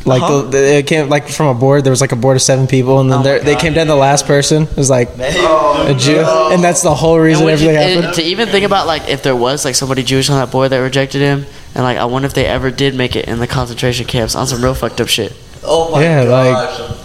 Like 0.09 0.21
uh-huh. 0.23 0.41
the, 0.41 0.47
the 0.57 0.77
it 0.79 0.87
came 0.87 1.07
like 1.09 1.29
from 1.29 1.47
a 1.47 1.53
board. 1.53 1.83
There 1.83 1.91
was 1.91 2.01
like 2.01 2.11
a 2.11 2.15
board 2.17 2.35
of 2.35 2.41
seven 2.41 2.67
people, 2.67 2.99
and 2.99 3.09
then 3.11 3.19
oh 3.19 3.23
there, 3.23 3.39
they 3.39 3.55
came 3.55 3.73
down. 3.73 3.87
The 3.87 3.95
last 3.95 4.25
person 4.27 4.63
It 4.63 4.75
was 4.77 4.89
like 4.89 5.09
a 5.17 5.95
Jew, 5.97 6.21
oh, 6.25 6.51
and 6.53 6.63
that's 6.63 6.81
the 6.81 6.93
whole 6.93 7.19
reason 7.19 7.41
And 7.47 7.51
would 7.51 7.61
you- 7.61 7.69
everything 7.69 7.95
and 7.95 8.03
happened. 8.05 8.15
to 8.15 8.23
even 8.23 8.49
think 8.49 8.65
about 8.65 8.85
like 8.87 9.07
if 9.09 9.23
there 9.23 9.35
was 9.35 9.63
like 9.65 9.75
somebody 9.75 10.03
Jewish 10.03 10.29
on 10.29 10.37
that 10.39 10.51
board 10.51 10.71
that 10.71 10.77
rejected 10.79 11.21
him, 11.21 11.45
and 11.75 11.83
like 11.83 11.97
I 11.97 12.05
wonder 12.05 12.25
if 12.25 12.33
they 12.33 12.45
ever 12.45 12.71
did 12.71 12.95
make 12.95 13.15
it 13.15 13.25
in 13.27 13.39
the 13.39 13.47
concentration 13.47 14.05
camps 14.05 14.35
on 14.35 14.45
some 14.47 14.61
real 14.63 14.73
fucked 14.75 14.99
up 15.01 15.07
shit. 15.07 15.33
oh 15.63 15.91
my 15.91 16.01
Yeah, 16.03 16.25
gosh. 16.25 16.98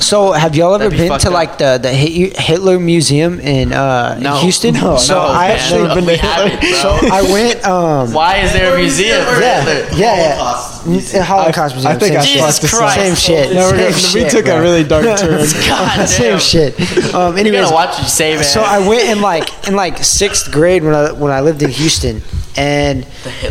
So, 0.00 0.32
have 0.32 0.56
y'all 0.56 0.74
ever 0.74 0.84
That'd 0.84 0.92
be 0.92 1.04
been 1.04 1.08
fucked 1.08 1.22
to 1.22 1.28
up. 1.28 1.34
like 1.34 1.58
the 1.58 1.78
the 1.80 1.90
Hit- 1.90 2.36
Hitler 2.36 2.80
Museum 2.80 3.38
in 3.38 3.72
uh, 3.72 4.14
in 4.16 4.24
No. 4.24 4.36
Houston? 4.38 4.74
No, 4.74 4.96
so 4.96 5.14
no, 5.14 5.20
I 5.20 5.48
man. 5.48 5.56
actually 5.58 5.82
Never 5.82 5.94
been 5.94 6.04
to 6.04 6.10
We 6.10 6.16
haven't, 6.16 6.60
bro. 6.60 6.72
So 6.72 6.88
I 7.12 7.22
went. 7.22 7.64
Um, 7.64 8.12
Why 8.12 8.38
is 8.38 8.52
there 8.52 8.74
a 8.74 8.78
museum? 8.78 9.24
for 9.24 9.40
yeah, 9.40 9.62
Hitler? 9.64 9.96
yeah, 9.98 10.16
yeah. 10.16 10.34
Holocaust 10.36 11.14
N- 11.14 11.22
Holocaust 11.22 11.74
Museum. 11.76 11.94
I 11.94 11.98
think 11.98 12.16
I 12.16 12.24
same 12.24 12.32
Jesus 12.34 12.34
shit. 12.34 12.40
fucked 12.42 12.62
this 12.62 12.74
Christ. 12.74 12.94
Same 12.96 13.14
shit. 13.14 13.54
No, 13.54 13.70
we're 13.70 13.70
same 13.70 13.78
gonna- 13.78 13.92
shit, 13.98 14.24
we 14.24 14.30
took 14.30 14.44
bro. 14.46 14.56
a 14.58 14.60
really 14.60 14.84
dark 14.84 15.04
turn. 15.18 15.30
God 15.68 16.06
same 16.08 16.30
damn. 16.32 16.38
shit. 16.40 17.14
Um, 17.14 17.34
You 17.34 17.40
anyways, 17.40 17.60
gotta 17.62 17.74
watch 17.74 17.90
what 17.90 18.02
you 18.02 18.08
say, 18.08 18.34
man. 18.34 18.44
So 18.44 18.62
I 18.62 18.86
went 18.86 19.08
in 19.08 19.20
like 19.20 19.68
in 19.68 19.76
like 19.76 19.98
sixth 20.02 20.50
grade 20.50 20.82
when 20.82 20.94
I 20.94 21.12
when 21.12 21.30
I 21.30 21.40
lived 21.40 21.62
in 21.62 21.70
Houston, 21.70 22.20
and 22.56 23.06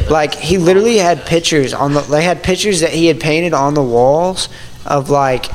like 0.09 0.35
he 0.35 0.57
literally 0.57 0.97
had 0.97 1.25
pictures 1.25 1.73
on 1.73 1.93
the 1.93 2.01
they 2.01 2.23
had 2.23 2.43
pictures 2.43 2.81
that 2.81 2.89
he 2.91 3.05
had 3.05 3.21
painted 3.21 3.53
on 3.53 3.75
the 3.75 3.83
walls 3.83 4.49
of 4.85 5.09
like 5.09 5.45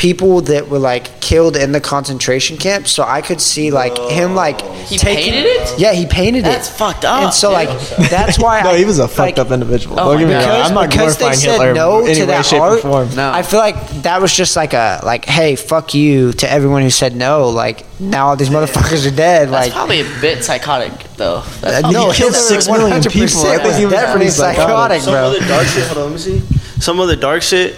people 0.00 0.40
that 0.40 0.66
were 0.70 0.78
like 0.78 1.20
killed 1.20 1.58
in 1.58 1.72
the 1.72 1.80
concentration 1.80 2.56
camps. 2.56 2.90
So 2.90 3.02
I 3.02 3.20
could 3.20 3.38
see 3.38 3.70
like 3.70 3.98
him 3.98 4.34
like 4.34 4.62
He 4.88 4.96
taking 4.96 5.34
painted 5.34 5.44
it? 5.44 5.78
Yeah, 5.78 5.92
he 5.92 6.06
painted 6.06 6.42
That's 6.46 6.68
it. 6.68 6.70
That's 6.70 6.78
fucked 6.78 7.04
up. 7.04 7.22
And 7.24 7.34
so 7.34 7.52
like 7.52 7.68
that's 8.08 8.38
why 8.38 8.58
I 8.60 8.62
No, 8.62 8.70
I, 8.70 8.78
he 8.78 8.86
was 8.86 8.98
a 8.98 9.06
fucked 9.06 9.36
like, 9.36 9.38
up 9.38 9.50
individual. 9.50 10.00
Oh 10.00 10.12
Don't 10.12 10.20
get 10.20 10.26
me 10.28 10.32
my 10.32 10.38
wrong. 10.40 10.48
God. 10.48 10.66
I'm 10.68 10.74
not 10.74 10.90
because 10.90 11.18
they 11.18 11.32
said 11.34 11.50
Hitler 11.50 11.74
no 11.74 12.06
in 12.06 12.14
to 12.16 12.26
that 12.26 12.46
shape, 12.46 12.62
art. 12.62 12.80
form. 12.80 13.14
No. 13.14 13.30
I 13.30 13.42
feel 13.42 13.60
like 13.60 13.76
that 14.02 14.22
was 14.22 14.34
just 14.34 14.56
like 14.56 14.72
a 14.72 15.00
like, 15.04 15.26
hey, 15.26 15.54
fuck 15.54 15.92
you 15.92 16.32
to 16.32 16.50
everyone 16.50 16.80
who 16.80 16.88
said 16.90 17.14
no. 17.14 17.50
Like 17.50 17.84
now 18.00 18.28
all 18.28 18.36
these 18.36 18.48
motherfuckers 18.48 19.06
are 19.06 19.14
dead. 19.14 19.50
That's 19.50 19.66
like 19.66 19.72
probably 19.74 20.00
a 20.00 20.20
bit 20.22 20.42
psychotic, 20.42 20.92
though. 21.18 21.42
That's 21.60 21.84
Uh, 21.84 21.90
no, 21.90 22.04
probably- 22.04 22.14
killed 22.16 22.34
six 22.34 22.66
million 22.68 23.02
100% 23.02 23.12
people. 23.12 23.46
I 23.50 23.58
think 23.58 23.74
he 23.76 23.84
was 23.84 23.92
definitely 23.92 24.12
pretty 24.12 24.30
psychotic. 24.30 25.02
psychotic, 25.02 25.02
Some 25.02 25.12
bro. 25.12 25.22
other 25.26 25.40
dark 25.46 25.66
shit. 25.66 25.86
Hold 25.88 25.98
on, 25.98 26.04
let 26.04 26.12
me 26.12 26.18
see. 26.18 26.56
Some 26.80 27.00
other 27.00 27.16
dark 27.16 27.42
shit. 27.42 27.74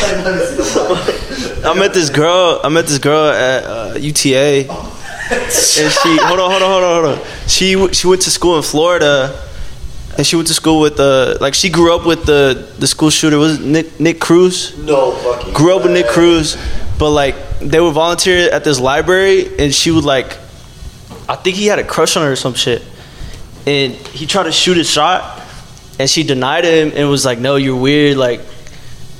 I 0.00 1.74
met 1.76 1.92
this 1.94 2.10
girl. 2.10 2.60
I 2.62 2.68
met 2.68 2.86
this 2.86 2.98
girl 2.98 3.30
at 3.30 3.64
uh, 3.64 3.94
UTA, 3.98 4.68
and 4.70 5.52
she. 5.52 6.16
Hold 6.22 6.40
on, 6.40 6.50
hold 6.50 6.62
on, 6.62 6.70
hold 6.70 6.84
on, 6.84 7.04
hold 7.04 7.18
on. 7.18 7.24
She 7.48 7.92
she 7.92 8.06
went 8.06 8.22
to 8.22 8.30
school 8.30 8.56
in 8.56 8.62
Florida, 8.62 9.48
and 10.16 10.26
she 10.26 10.36
went 10.36 10.48
to 10.48 10.54
school 10.54 10.80
with 10.80 10.96
the 10.96 11.38
like 11.40 11.54
she 11.54 11.68
grew 11.70 11.94
up 11.94 12.06
with 12.06 12.24
the 12.24 12.68
the 12.78 12.86
school 12.86 13.10
shooter 13.10 13.38
was 13.38 13.60
it 13.60 13.64
Nick 13.64 14.00
Nick 14.00 14.20
Cruz. 14.20 14.76
No 14.78 15.12
fucking. 15.12 15.52
Grew 15.52 15.76
up 15.76 15.82
with 15.82 15.92
Nick 15.92 16.06
Cruz, 16.06 16.56
but 16.98 17.10
like 17.10 17.34
they 17.60 17.80
would 17.80 17.94
volunteer 17.94 18.50
at 18.50 18.64
this 18.64 18.78
library, 18.80 19.58
and 19.58 19.74
she 19.74 19.90
would 19.90 20.04
like. 20.04 20.36
I 21.28 21.36
think 21.36 21.56
he 21.56 21.66
had 21.66 21.78
a 21.78 21.84
crush 21.84 22.16
on 22.16 22.24
her 22.24 22.32
or 22.32 22.36
some 22.36 22.54
shit, 22.54 22.82
and 23.66 23.92
he 23.92 24.26
tried 24.26 24.44
to 24.44 24.52
shoot 24.52 24.76
his 24.76 24.88
shot, 24.88 25.42
and 25.98 26.08
she 26.08 26.22
denied 26.22 26.64
him 26.64 26.92
and 26.94 27.10
was 27.10 27.24
like, 27.24 27.38
"No, 27.38 27.56
you're 27.56 27.76
weird. 27.76 28.16
Like, 28.16 28.40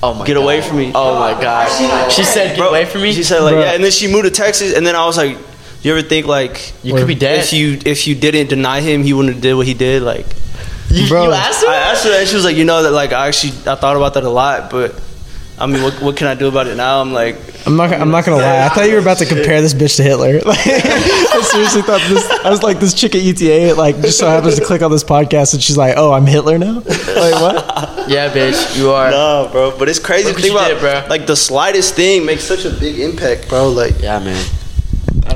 oh 0.02 0.14
my 0.14 0.26
get 0.26 0.34
God. 0.34 0.42
away 0.42 0.60
from 0.60 0.78
me." 0.78 0.92
Oh 0.94 1.18
my 1.18 1.32
gosh. 1.40 2.14
She 2.14 2.24
said, 2.24 2.56
"Get 2.56 2.68
away 2.68 2.84
from 2.84 3.02
me." 3.02 3.12
She 3.12 3.22
said 3.22 3.40
like, 3.40 3.54
Bro. 3.54 3.60
"Yeah," 3.60 3.74
and 3.74 3.84
then 3.84 3.90
she 3.90 4.06
moved 4.06 4.24
to 4.24 4.30
Texas, 4.30 4.74
and 4.74 4.86
then 4.86 4.94
I 4.96 5.06
was 5.06 5.16
like, 5.16 5.36
"You 5.82 5.92
ever 5.92 6.02
think 6.02 6.26
like 6.26 6.72
"You 6.82 6.94
could 6.94 7.06
be 7.06 7.14
dead." 7.14 7.40
if 7.40 7.52
you 7.52 7.78
if 7.84 8.06
you 8.06 8.14
didn't 8.14 8.48
deny 8.48 8.80
him, 8.80 9.02
he 9.02 9.12
wouldn't 9.12 9.34
have 9.34 9.42
did 9.42 9.54
what 9.54 9.66
he 9.66 9.74
did?" 9.74 10.02
Like, 10.02 10.26
you, 10.90 11.08
Bro. 11.08 11.24
you 11.24 11.32
asked 11.32 11.64
her. 11.64 11.70
I 11.70 11.76
asked 11.76 12.04
her 12.04 12.10
that, 12.10 12.20
and 12.20 12.28
she 12.28 12.36
was 12.36 12.44
like, 12.44 12.56
"You 12.56 12.64
know 12.64 12.82
that 12.82 12.92
like 12.92 13.12
I 13.12 13.26
actually 13.28 13.52
I 13.66 13.74
thought 13.74 13.96
about 13.96 14.14
that 14.14 14.24
a 14.24 14.30
lot, 14.30 14.70
but." 14.70 14.94
I 15.60 15.66
mean, 15.66 15.82
what, 15.82 15.94
what 16.00 16.16
can 16.16 16.26
I 16.28 16.34
do 16.34 16.46
about 16.48 16.66
it 16.68 16.76
now? 16.76 17.00
I'm 17.00 17.12
like, 17.12 17.36
I'm 17.66 17.76
not. 17.76 17.92
I'm 17.92 18.10
not 18.10 18.24
gonna 18.24 18.36
lie. 18.38 18.64
I 18.64 18.68
thought 18.68 18.86
you 18.86 18.92
were 18.94 19.00
about 19.00 19.18
to 19.18 19.26
compare 19.26 19.60
this 19.60 19.74
bitch 19.74 19.96
to 19.96 20.02
Hitler. 20.02 20.40
Like, 20.44 20.58
I 20.66 21.40
seriously 21.42 21.82
thought 21.82 22.00
this. 22.08 22.28
I 22.44 22.50
was 22.50 22.62
like, 22.62 22.78
this 22.80 22.94
chick 22.94 23.14
at 23.14 23.22
UTA, 23.22 23.74
like, 23.74 23.96
just 24.00 24.18
so 24.18 24.28
happens 24.28 24.56
to 24.56 24.64
click 24.64 24.82
on 24.82 24.90
this 24.90 25.04
podcast, 25.04 25.54
and 25.54 25.62
she's 25.62 25.76
like, 25.76 25.94
"Oh, 25.96 26.12
I'm 26.12 26.26
Hitler 26.26 26.58
now." 26.58 26.82
Like 27.18 27.34
what? 27.42 28.08
Yeah, 28.08 28.30
bitch, 28.32 28.78
you 28.78 28.90
are. 28.90 29.10
no, 29.10 29.48
bro. 29.50 29.76
But 29.76 29.88
it's 29.88 29.98
crazy 29.98 30.24
to 30.28 30.32
what 30.32 30.40
think 30.40 30.52
you 30.52 30.58
about. 30.58 30.68
did, 30.68 30.80
bro. 30.80 31.06
Like 31.10 31.26
the 31.26 31.34
slightest 31.36 31.94
thing 31.94 32.24
makes 32.24 32.44
such 32.44 32.64
a 32.64 32.70
big 32.70 33.00
impact, 33.00 33.48
bro. 33.48 33.68
Like, 33.70 34.00
Yeah, 34.00 34.18
man. 34.20 34.46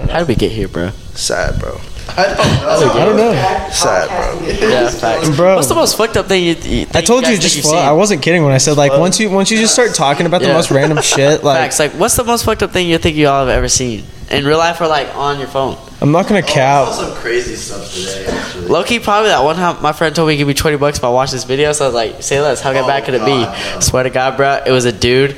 How 0.08 0.18
did 0.20 0.28
we 0.28 0.34
get 0.36 0.52
here, 0.52 0.68
bro? 0.68 0.90
sad, 1.14 1.58
bro. 1.60 1.78
I 2.16 2.26
don't 2.26 2.36
know. 2.36 2.92
I 2.92 3.04
don't 3.04 3.16
know, 3.16 3.70
Sad, 3.70 4.08
bro. 4.08 4.68
Yeah, 4.68 4.90
facts. 4.90 5.34
bro. 5.36 5.54
What's 5.56 5.68
the 5.68 5.74
most 5.74 5.96
fucked 5.96 6.16
up 6.16 6.26
thing 6.26 6.44
you? 6.44 6.54
you 6.54 6.86
I 6.94 7.00
told 7.00 7.24
you 7.26 7.32
guys 7.34 7.42
just. 7.42 7.62
think 7.62 7.74
I 7.74 7.92
wasn't 7.92 8.22
kidding 8.22 8.42
when 8.42 8.52
I 8.52 8.58
said 8.58 8.76
like 8.76 8.92
once 8.92 9.18
you 9.20 9.30
once 9.30 9.50
you 9.50 9.56
just 9.58 9.72
start 9.72 9.94
talking 9.94 10.26
about 10.26 10.42
the 10.42 10.48
most 10.48 10.70
random 10.70 11.00
shit, 11.02 11.42
like 11.42 11.58
Facts. 11.58 11.78
Like, 11.78 11.92
what's 11.92 12.16
the 12.16 12.24
most 12.24 12.44
fucked 12.44 12.62
up 12.62 12.70
thing 12.72 12.88
you 12.88 12.98
think 12.98 13.16
you 13.16 13.28
all 13.28 13.46
have 13.46 13.48
ever 13.56 13.68
seen 13.68 14.04
in 14.30 14.44
real 14.44 14.58
life 14.58 14.80
or 14.80 14.88
like 14.88 15.14
on 15.16 15.38
your 15.38 15.48
phone? 15.48 15.78
I'm 16.00 16.10
not 16.12 16.26
gonna 16.26 16.40
oh, 16.40 16.44
I 16.44 16.46
saw 16.48 16.54
cap. 16.54 16.92
some 16.94 17.14
crazy 17.14 17.54
stuff 17.54 17.90
today. 17.94 18.26
Actually. 18.26 18.66
Loki, 18.66 18.98
probably 18.98 19.28
that 19.30 19.42
one 19.44 19.56
time 19.56 19.80
my 19.82 19.92
friend 19.92 20.14
told 20.14 20.28
me 20.28 20.36
give 20.36 20.48
me 20.48 20.54
twenty 20.54 20.76
bucks 20.76 20.98
if 20.98 21.04
I 21.04 21.08
watch 21.08 21.30
this 21.30 21.44
video. 21.44 21.72
So 21.72 21.84
I 21.84 21.88
was 21.88 21.94
like, 21.94 22.22
say 22.22 22.40
less. 22.40 22.60
How 22.60 22.70
Oh, 22.72 22.86
bad 22.86 23.04
could 23.04 23.14
it 23.14 23.20
be? 23.20 23.26
God, 23.26 23.74
no. 23.74 23.80
Swear 23.80 24.02
to 24.02 24.10
God, 24.10 24.36
bro, 24.36 24.60
it 24.66 24.72
was 24.72 24.84
a 24.84 24.92
dude 24.92 25.36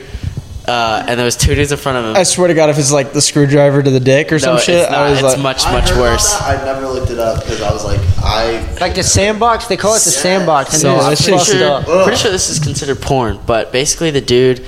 uh, 0.66 1.04
and 1.06 1.18
there 1.18 1.24
was 1.24 1.36
two 1.36 1.54
dudes 1.54 1.72
in 1.72 1.78
front 1.78 1.98
of 1.98 2.04
him. 2.04 2.16
I 2.16 2.22
swear 2.22 2.48
to 2.48 2.54
God, 2.54 2.70
if 2.70 2.78
it's 2.78 2.90
like 2.92 3.12
the 3.12 3.20
screwdriver 3.20 3.82
to 3.82 3.90
the 3.90 4.00
dick 4.00 4.32
or 4.32 4.38
some 4.38 4.58
shit, 4.58 4.76
it's 4.82 4.90
not. 4.90 5.00
I 5.00 5.10
was 5.10 5.18
it's 5.20 5.28
like, 5.34 5.38
much 5.40 5.64
much 5.66 5.90
heard 5.90 5.98
worse. 6.00 6.40
I 6.40 6.64
never 6.64 6.86
looked 6.88 7.10
it 7.10 7.18
up 7.18 7.40
because 7.42 7.60
I 7.62 7.70
was 7.72 7.84
like, 7.84 8.00
I 8.22 8.76
Like 8.80 8.94
the 8.94 9.02
sandbox, 9.02 9.66
they 9.68 9.76
call 9.76 9.92
it 9.94 10.02
the 10.04 10.10
sandbox. 10.10 10.72
And 10.74 10.80
So 10.82 10.96
it's 11.10 11.24
that 11.26 11.30
shit's 11.32 11.36
fucked 11.36 11.50
Pretty 11.50 11.64
up. 11.64 11.84
sure, 11.84 12.04
pretty 12.04 12.18
sure 12.18 12.30
this 12.30 12.48
is 12.48 12.58
considered 12.58 13.00
porn, 13.02 13.38
but 13.46 13.72
basically 13.72 14.10
the 14.10 14.20
dude 14.22 14.64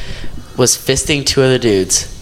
was 0.57 0.77
fisting 0.77 1.25
two 1.25 1.43
other 1.43 1.59
dudes, 1.59 2.13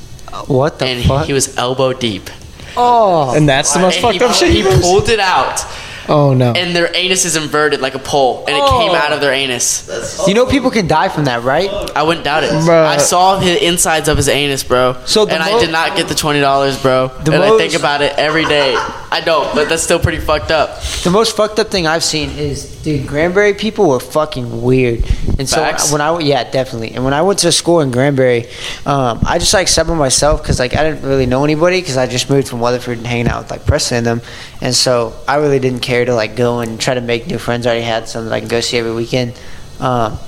What 0.47 0.79
the 0.79 0.87
and 0.87 1.05
fuck? 1.05 1.27
he 1.27 1.33
was 1.33 1.57
elbow 1.59 1.93
deep. 1.93 2.31
oh, 2.77 3.35
and 3.37 3.49
that's 3.49 3.73
the 3.73 3.79
most 3.81 3.95
And 3.97 4.03
fucked 4.03 4.19
he, 4.19 4.25
up 4.25 4.35
shit. 4.35 4.51
He 4.53 4.63
pulled 4.83 5.09
it 5.09 5.21
out, 5.21 5.61
Oh 6.09 6.35
no. 6.35 6.53
and 6.53 6.75
their 6.75 6.95
anus 6.95 7.25
is 7.25 7.37
inverted 7.37 7.81
like 7.81 7.95
a 7.95 7.99
pole, 7.99 8.45
and 8.47 8.57
it 8.57 8.63
oh. 8.63 8.79
came 8.81 8.91
Oh. 8.91 8.95
out 8.95 9.13
of 9.13 9.21
their 9.21 9.33
anus. 9.33 10.27
you 10.27 10.35
know 10.35 10.47
people 10.47 10.71
can 10.71 10.87
die 10.87 11.09
from 11.09 11.25
that, 11.25 11.43
right? 11.43 11.69
I 11.97 12.03
wouldn't 12.03 12.25
doubt 12.25 12.45
it. 12.45 12.51
Bruh. 12.51 12.87
I 12.87 12.97
saw 12.99 13.39
the 13.39 13.65
insides 13.67 14.09
of 14.09 14.17
his 14.17 14.29
anus, 14.29 14.63
bro. 14.65 14.97
So 15.07 15.25
the 15.25 15.35
and 15.35 15.43
I 15.43 15.59
did 15.61 15.71
not 15.71 15.97
get 15.97 16.09
the 16.09 16.15
twenty 16.15 16.41
dollars, 16.41 16.81
bro. 16.81 17.09
The 17.09 17.33
and 17.33 17.43
I 17.43 17.57
think 17.57 17.75
about 17.75 18.03
it 18.03 18.13
every 18.19 18.45
day. 18.45 18.77
I 19.15 19.21
don't, 19.21 19.55
but 19.55 19.69
that's 19.69 19.85
still 19.85 20.01
pretty 20.01 20.19
fucked 20.19 20.51
up. 20.51 20.83
The 21.05 21.11
most 21.11 21.37
fucked 21.37 21.61
up 21.61 21.69
thing 21.69 21.87
I've 21.87 22.03
seen 22.03 22.31
is, 22.31 22.83
dude, 22.83 23.07
Granbury 23.07 23.55
people 23.55 23.89
were 23.89 24.01
fucking 24.01 24.61
weird. 24.61 25.05
And 25.39 25.49
so 25.49 25.59
Facts? 25.59 25.93
when 25.93 26.01
I 26.01 26.19
yeah, 26.19 26.51
definitely. 26.51 26.95
And 26.97 27.05
when 27.05 27.15
I 27.15 27.23
went 27.23 27.39
to 27.41 27.53
school 27.53 27.81
in 27.81 27.93
Granbury, 27.93 28.47
um, 28.85 29.21
I 29.25 29.39
just 29.39 29.55
like 29.55 29.69
sat 29.69 29.87
by 29.87 29.95
myself 29.95 30.43
because 30.43 30.59
like 30.59 30.75
I 30.75 30.83
didn't 30.83 31.09
really 31.09 31.27
know 31.27 31.45
anybody 31.45 31.81
because 31.81 31.97
I 31.97 32.09
just 32.09 32.29
moved 32.29 32.49
from 32.49 32.59
Weatherford 32.59 32.99
and 32.99 33.07
hanging 33.07 33.29
out 33.29 33.45
with 33.45 33.53
like 33.53 33.65
Preston 33.67 33.99
and 33.99 34.07
them, 34.07 34.21
and 34.61 34.75
so 34.75 35.15
I 35.29 35.37
really 35.37 35.61
didn't 35.61 35.83
care 35.83 36.05
to 36.05 36.13
like 36.13 36.35
go 36.35 36.59
and 36.59 36.81
try 36.81 36.95
to 36.95 37.01
make 37.01 37.29
new 37.29 37.39
friends. 37.39 37.67
I 37.67 37.71
already 37.71 37.85
had 37.85 38.09
some 38.09 38.25
that 38.25 38.33
I 38.33 38.41
can 38.41 38.49
go 38.49 38.61
see 38.61 38.79
every 38.79 38.95
weekend. 38.95 39.41
Um, 39.79 40.19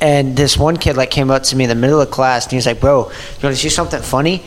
and 0.00 0.34
this 0.34 0.56
one 0.56 0.78
kid 0.78 0.96
like 0.96 1.10
came 1.10 1.30
up 1.30 1.42
to 1.42 1.56
me 1.56 1.64
in 1.64 1.68
the 1.68 1.74
middle 1.74 2.00
of 2.00 2.10
class 2.10 2.46
and 2.46 2.52
he 2.52 2.56
was 2.56 2.64
like, 2.64 2.80
"Bro, 2.80 3.10
you 3.10 3.42
want 3.42 3.54
to 3.54 3.56
see 3.56 3.68
something 3.68 4.00
funny?" 4.00 4.44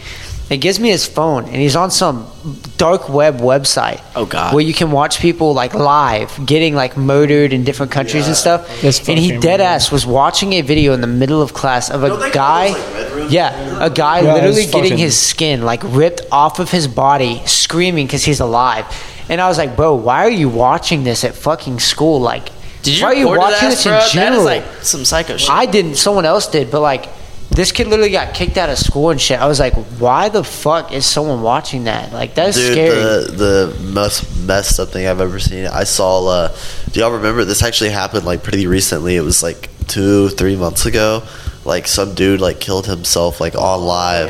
He 0.51 0.57
gives 0.57 0.81
me 0.81 0.89
his 0.89 1.05
phone 1.07 1.45
and 1.45 1.55
he's 1.55 1.77
on 1.77 1.91
some 1.91 2.27
dark 2.75 3.07
web 3.07 3.37
website. 3.37 4.01
Oh, 4.17 4.25
God. 4.25 4.53
Where 4.53 4.61
you 4.63 4.73
can 4.73 4.91
watch 4.91 5.21
people 5.21 5.53
like 5.53 5.73
live 5.73 6.45
getting 6.45 6.75
like 6.75 6.97
murdered 6.97 7.53
in 7.53 7.63
different 7.63 7.93
countries 7.93 8.27
and 8.27 8.35
stuff. 8.35 8.67
That's 8.81 9.07
and 9.07 9.17
he 9.17 9.39
dead 9.39 9.61
ass 9.61 9.91
was 9.93 10.05
watching 10.05 10.51
a 10.53 10.61
video 10.61 10.91
in 10.91 10.99
the 10.99 11.07
middle 11.07 11.41
of 11.41 11.53
class 11.53 11.89
of 11.89 12.03
a 12.03 12.09
Don't 12.09 12.19
they 12.19 12.31
guy. 12.31 12.73
those, 12.73 13.21
like, 13.21 13.31
yeah, 13.31 13.85
a 13.85 13.89
guy 13.89 14.19
Yeah, 14.19 14.33
literally 14.33 14.65
getting 14.65 14.97
his 14.97 15.17
skin 15.17 15.61
like 15.63 15.81
ripped 15.85 16.23
off 16.33 16.59
of 16.59 16.69
his 16.69 16.85
body, 16.85 17.41
screaming 17.45 18.05
because 18.05 18.25
he's 18.25 18.41
alive. 18.41 18.85
And 19.29 19.39
I 19.39 19.47
was 19.47 19.57
like, 19.57 19.77
bro, 19.77 19.95
why 19.95 20.25
are 20.25 20.29
you 20.29 20.49
watching 20.49 21.05
this 21.05 21.23
at 21.23 21.33
fucking 21.33 21.79
school? 21.79 22.19
Like, 22.19 22.49
Did 22.83 22.97
you 22.97 23.03
why 23.03 23.11
are 23.13 23.15
you 23.15 23.27
watching 23.29 23.69
this 23.69 23.85
in 23.85 23.93
That 23.93 24.09
general? 24.11 24.41
is 24.41 24.45
like 24.45 24.65
some 24.83 25.05
psycho 25.05 25.37
shit. 25.37 25.49
I 25.49 25.65
didn't. 25.65 25.95
Someone 25.95 26.25
else 26.25 26.47
did, 26.47 26.69
but 26.69 26.81
like 26.81 27.07
this 27.51 27.71
kid 27.73 27.87
literally 27.87 28.11
got 28.11 28.33
kicked 28.33 28.57
out 28.57 28.69
of 28.69 28.77
school 28.77 29.09
and 29.09 29.19
shit. 29.19 29.39
I 29.39 29.45
was 29.45 29.59
like, 29.59 29.73
why 29.99 30.29
the 30.29 30.43
fuck 30.43 30.93
is 30.93 31.05
someone 31.05 31.41
watching 31.41 31.83
that? 31.83 32.13
Like 32.13 32.33
that's 32.33 32.57
Dude, 32.57 32.71
scary. 32.71 32.95
the 32.95 33.73
the 33.77 33.83
most 33.91 34.37
messed 34.37 34.79
up 34.79 34.89
thing 34.89 35.05
I've 35.05 35.19
ever 35.21 35.39
seen. 35.39 35.67
I 35.67 35.83
saw. 35.83 36.25
Uh, 36.27 36.55
do 36.91 36.99
y'all 37.01 37.11
remember 37.11 37.43
this? 37.45 37.61
Actually 37.61 37.89
happened 37.89 38.25
like 38.25 38.41
pretty 38.41 38.67
recently. 38.67 39.15
It 39.17 39.21
was 39.21 39.43
like 39.43 39.69
two, 39.87 40.29
three 40.29 40.55
months 40.55 40.85
ago. 40.85 41.23
Like 41.63 41.87
some 41.87 42.15
dude 42.15 42.41
like 42.41 42.59
killed 42.59 42.87
himself 42.87 43.39
like 43.39 43.53
on 43.55 43.81
live. 43.81 44.29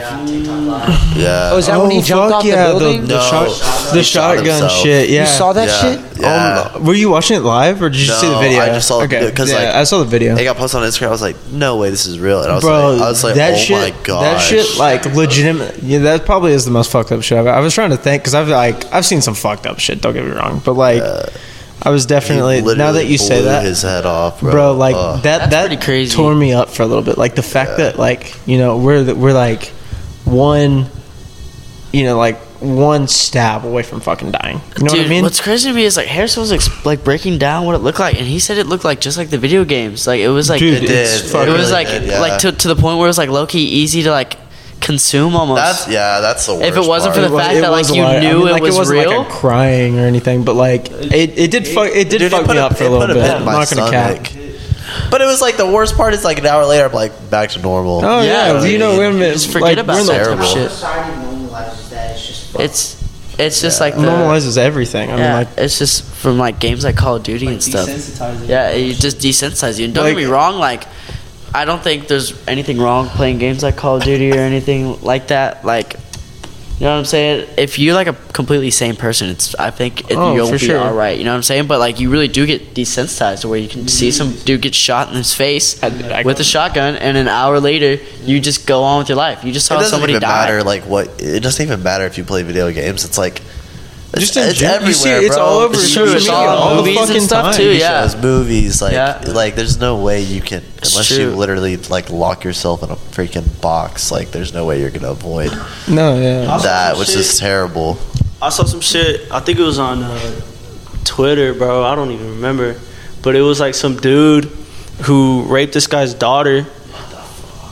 Yeah. 1.18 1.52
oh, 1.54 1.58
is 1.58 1.68
that 1.68 1.80
when 1.80 1.90
he 1.92 2.02
jumped 2.02 2.34
off 2.34 2.44
yeah, 2.44 2.74
the 2.74 2.80
building? 2.80 3.02
The, 3.04 3.16
No. 3.16 3.22
shot, 3.22 3.94
the 3.94 4.04
shotgun 4.04 4.70
shit. 4.70 5.10
Yeah. 5.10 5.22
You 5.22 5.28
saw 5.28 5.54
that 5.54 5.70
yeah, 5.70 5.82
shit? 5.82 6.20
Yeah. 6.20 6.72
Um, 6.76 6.86
were 6.86 6.94
you 6.94 7.10
watching 7.10 7.38
it 7.38 7.40
live 7.42 7.82
or 7.82 7.90
did 7.90 8.00
you 8.00 8.08
see 8.14 8.28
the 8.28 8.38
video? 8.38 8.60
I 8.60 8.68
just 8.68 8.88
saw 8.88 8.98
the 8.98 9.06
okay. 9.06 9.20
video 9.20 9.36
'cause, 9.36 9.50
yeah, 9.50 9.60
like, 9.60 9.76
I 9.76 9.84
saw 9.86 10.00
the 10.00 10.06
video. 10.06 10.36
it 10.36 10.44
got 10.44 10.58
posted 10.58 10.82
on 10.82 10.88
Instagram. 10.88 11.08
I 11.08 11.12
was 11.12 11.22
like, 11.22 11.38
no 11.52 11.78
way, 11.78 11.90
this 11.90 12.06
is 12.06 12.20
real. 12.20 12.42
And 12.42 12.52
I 12.52 12.56
was 12.56 12.64
Bro, 12.66 12.94
like, 12.94 13.02
I 13.02 13.10
was 13.10 13.24
like, 13.24 13.36
that 13.36 13.54
oh 13.54 13.58
shit, 13.58 13.96
my 13.96 14.04
god, 14.04 14.24
that 14.24 14.42
shit, 14.42 14.78
like 14.78 15.06
legitimate. 15.16 15.82
Yeah, 15.82 16.00
that 16.00 16.26
probably 16.26 16.52
is 16.52 16.66
the 16.66 16.72
most 16.72 16.92
fucked 16.92 17.14
up 17.14 17.24
shit. 17.24 17.38
I've, 17.38 17.48
I 17.48 17.60
was 17.62 17.74
trying 17.74 17.92
to 17.92 17.98
think 17.98 18.24
because 18.24 18.36
I've 18.36 18.50
like 18.50 18.92
I've 18.94 19.06
seen 19.06 19.22
some 19.22 19.36
fucked 19.36 19.66
up 19.66 19.80
shit. 19.80 20.02
Don't 20.02 20.14
get 20.14 20.26
me 20.26 20.32
wrong, 20.32 20.62
but 20.66 20.74
like 20.74 21.02
I 21.84 21.90
was 21.90 22.06
definitely 22.06 22.62
now 22.76 22.92
that 22.94 23.08
you 23.08 23.18
say 23.18 23.42
that, 23.44 23.64
his 23.66 23.82
head 23.82 24.06
off, 24.06 24.40
bro. 24.42 24.52
bro, 24.52 24.74
like 24.74 24.96
Ugh. 24.96 25.22
that 25.24 25.40
That's 25.40 25.52
that 25.52 25.68
pretty 25.68 25.84
crazy. 25.84 26.16
tore 26.16 26.36
me 26.36 26.54
up 26.54 26.70
for 26.70 26.84
a 26.84 26.86
little 26.86 27.04
bit. 27.04 27.18
Like 27.18 27.36
the 27.36 27.42
fact 27.44 27.78
that 27.78 27.98
like 27.98 28.36
you 28.48 28.58
know 28.60 28.78
we're 28.78 29.04
the- 29.04 29.16
we're 29.16 29.34
like 29.34 29.68
one, 30.26 30.86
you 31.92 32.04
know, 32.04 32.18
like 32.18 32.38
one 32.60 33.08
stab 33.08 33.66
away 33.66 33.82
from 33.82 34.00
fucking 34.02 34.30
dying. 34.32 34.62
You 34.78 34.84
know 34.84 34.90
Dude, 34.92 35.00
what 35.00 35.06
I 35.08 35.10
mean? 35.10 35.24
what's 35.24 35.42
crazy 35.42 35.68
to 35.70 35.76
me 35.76 35.84
is 35.84 35.98
like 35.98 36.06
Harrison 36.06 36.42
was 36.42 36.52
ex- 36.52 36.86
like 36.86 37.04
breaking 37.04 37.40
down 37.40 37.66
what 37.66 37.74
it 37.74 37.80
looked 37.80 37.98
like, 38.00 38.16
and 38.16 38.28
he 38.28 38.38
said 38.40 38.60
it 38.60 38.68
looked 38.68 38.84
like 38.86 39.02
just 39.02 39.18
like 39.18 39.32
the 39.32 39.40
video 39.40 39.66
games. 39.66 40.06
Like 40.06 40.20
it 40.20 40.30
was 40.30 40.50
like 40.50 40.60
Dude, 40.60 40.84
It 40.84 40.90
it's 40.92 41.32
did. 41.32 41.48
it 41.48 41.52
was 41.52 41.60
really 41.62 41.72
like 41.72 41.88
did, 41.88 42.04
yeah. 42.04 42.20
like 42.20 42.40
to, 42.42 42.52
to 42.52 42.68
the 42.68 42.76
point 42.76 43.00
where 43.00 43.08
it 43.08 43.10
was 43.10 43.18
like 43.18 43.30
low 43.30 43.48
key 43.48 43.64
easy 43.66 44.04
to 44.04 44.12
like 44.12 44.38
consume 44.82 45.36
almost. 45.36 45.62
That's 45.62 45.88
yeah, 45.88 46.20
that's 46.20 46.46
the 46.46 46.56
worst. 46.56 46.66
If 46.66 46.76
it 46.78 46.88
wasn't 46.88 47.16
for 47.16 47.22
part. 47.22 47.32
the 47.32 47.38
fact 47.38 47.54
that, 47.62 47.72
like, 47.72 47.88
you 47.94 48.02
lot- 48.04 48.20
knew 48.22 48.48
it 48.48 48.52
like, 48.52 48.62
was 48.64 48.76
wasn't 48.78 49.00
real? 49.00 49.20
like 49.20 49.28
a 49.30 49.32
crying 49.32 50.00
or 50.00 50.06
anything, 50.06 50.44
but 50.44 50.56
like 50.56 50.90
it, 50.92 51.38
it 51.38 51.52
did 51.52 51.68
fuck 51.68 51.88
it 51.88 52.10
did 52.10 52.20
Dude, 52.20 52.22
it 52.24 52.30
fuck 52.32 52.46
put 52.46 52.54
me 52.54 52.58
a- 52.58 52.66
up 52.66 52.78
for 52.78 52.84
a 52.84 52.90
little 52.90 53.08
put 53.08 53.14
bit. 53.14 53.22
bit 53.24 53.32
I'm 53.36 53.46
not 53.46 53.70
gonna 53.70 53.90
cap. 53.90 54.28
But 55.10 55.22
it 55.22 55.26
was 55.26 55.40
like 55.42 55.56
the 55.56 55.66
worst 55.72 55.96
part 55.96 56.14
is 56.14 56.26
like 56.26 56.40
an 56.40 56.46
hour 56.46 56.66
later, 56.66 56.86
I'm 56.86 56.92
like 56.94 57.30
back 57.30 57.52
to 57.52 57.62
normal. 57.62 58.04
Oh 58.04 58.22
yeah, 58.22 58.60
Yeah, 58.60 58.66
you 58.66 58.78
know, 58.78 59.00
wait 59.00 59.08
a 59.08 59.12
minute. 59.14 59.34
Just 59.34 59.48
forget 59.52 59.62
like, 59.62 59.78
about 59.78 59.94
we're 59.96 60.00
in 60.02 60.06
the- 60.08 60.14
that 60.14 60.26
type 60.28 60.40
of 60.40 60.46
shit. 60.46 60.72
Society 60.72 61.12
normalizes 61.22 61.90
that. 61.92 62.12
It's 62.12 62.28
just 62.28 62.56
It's 62.60 63.02
it's 63.40 63.62
just 63.62 63.80
like 63.80 63.96
the, 63.96 64.02
normalizes 64.02 64.58
everything. 64.58 65.10
I 65.12 65.16
mean, 65.16 65.32
like 65.32 65.48
it's 65.58 65.80
just 65.80 66.04
from 66.04 66.38
like 66.38 66.60
games 66.60 66.84
like 66.84 66.96
Call 66.98 67.16
of 67.16 67.24
Duty 67.24 67.48
and 67.48 67.64
stuff. 67.64 67.88
Yeah, 68.48 68.70
it 68.70 68.96
just 68.96 69.20
desensitizes 69.20 69.80
you. 69.80 69.86
And 69.86 69.94
don't 69.94 70.04
Like- 70.04 70.16
get 70.16 70.24
me 70.24 70.26
wrong, 70.26 70.58
like 70.60 70.84
I 71.54 71.66
don't 71.66 71.82
think 71.84 72.08
there's 72.08 72.48
anything 72.48 72.78
wrong 72.80 73.08
playing 73.10 73.38
games 73.40 73.62
like 73.64 73.76
Call 73.76 73.98
of 73.98 74.04
Duty 74.04 74.32
or 74.32 74.40
anything 74.40 75.02
like 75.02 75.28
that. 75.28 75.66
Like, 75.66 75.94
you 75.94 76.86
know 76.86 76.94
what 76.94 77.00
I'm 77.00 77.06
saying? 77.06 77.48
If 77.58 77.78
you're 77.78 77.94
like 77.94 78.08
a 78.08 78.14
completely 78.34 78.72
sane 78.72 78.96
person, 78.96 79.30
it's 79.30 79.54
I 79.56 79.70
think 79.70 80.10
it, 80.10 80.18
Oh, 80.18 80.34
you'll 80.34 80.48
for 80.48 80.54
be 80.54 80.58
sure. 80.60 80.80
all 80.80 80.94
right. 80.94 81.18
You 81.18 81.26
know 81.26 81.32
what 81.32 81.36
I'm 81.38 81.44
saying? 81.44 81.68
But 81.68 81.80
like, 81.80 82.00
you 82.00 82.10
really 82.10 82.28
do 82.30 82.46
get 82.48 82.74
desensitized 82.74 83.42
to 83.42 83.50
where 83.50 83.60
you 83.60 83.68
can 83.68 83.88
see 83.88 84.12
some 84.12 84.32
dude 84.46 84.62
get 84.62 84.74
shot 84.74 85.10
in 85.10 85.16
his 85.16 85.34
face 85.34 85.82
I- 85.84 86.22
I- 86.22 86.24
with 86.24 86.40
a 86.40 86.44
shotgun, 86.44 86.96
and 86.96 87.18
an 87.18 87.28
hour 87.28 87.60
later, 87.60 88.02
you 88.24 88.40
just 88.40 88.66
go 88.66 88.82
on 88.84 89.00
with 89.00 89.10
your 89.10 89.18
life. 89.18 89.44
You 89.44 89.52
just 89.52 89.66
It 89.66 89.68
saw 89.68 89.76
doesn't 89.78 89.92
somebody 89.92 90.14
even 90.14 90.22
die. 90.22 90.28
matter 90.46 90.64
like 90.64 90.84
what. 90.84 91.10
It 91.22 91.44
doesn't 91.44 91.64
even 91.64 91.84
matter 91.84 92.06
if 92.06 92.18
you 92.18 92.24
play 92.24 92.44
video 92.44 92.72
games. 92.72 93.04
It's 93.06 93.18
like 93.18 93.42
it's, 93.42 93.51
Just 94.20 94.36
in 94.36 94.44
it's 94.50 94.60
gen- 94.60 94.72
everywhere, 94.72 94.90
you 94.90 94.94
see 94.94 95.10
it's 95.28 95.36
bro. 95.36 95.46
all 95.46 95.58
over 95.60 95.74
It's 95.74 95.94
true, 95.94 96.04
it's 96.04 96.14
media 96.26 96.32
all 96.34 96.48
all 96.50 96.70
the 96.70 96.76
movies 96.82 96.98
and 96.98 97.08
fucking 97.08 97.22
stuff, 97.22 97.46
time. 97.46 97.54
too, 97.56 97.72
yeah. 97.72 98.02
shows, 98.08 98.22
movies, 98.22 98.82
like 98.82 98.92
Yeah. 98.94 99.22
like 99.28 99.56
there's 99.56 99.80
no 99.80 99.96
way 99.98 100.22
you 100.22 100.42
can 100.42 100.64
unless 100.84 101.12
you 101.12 101.30
literally 101.32 101.78
like 101.78 102.10
lock 102.10 102.44
yourself 102.44 102.84
in 102.84 102.90
a 102.92 102.96
freaking 102.98 103.48
box. 103.62 104.12
Like 104.12 104.32
there's 104.32 104.54
no 104.54 104.66
way 104.66 104.82
you're 104.82 104.90
gonna 104.90 105.12
avoid 105.12 105.52
No, 105.88 106.18
yeah. 106.20 106.58
that, 106.58 106.98
which 106.98 107.08
shit. 107.10 107.20
is 107.20 107.38
terrible. 107.40 107.98
I 108.42 108.50
saw 108.50 108.66
some 108.66 108.82
shit. 108.82 109.32
I 109.32 109.40
think 109.40 109.60
it 109.60 109.64
was 109.64 109.80
on 109.80 110.04
uh, 110.04 110.42
Twitter, 111.06 111.54
bro. 111.54 111.84
I 111.86 111.96
don't 111.96 112.12
even 112.12 112.28
remember, 112.32 112.76
but 113.22 113.36
it 113.36 113.42
was 113.42 113.60
like 113.60 113.76
some 113.76 113.96
dude 113.98 114.46
who 115.04 115.44
raped 115.48 115.74
this 115.74 115.88
guy's 115.88 116.14
daughter, 116.14 116.66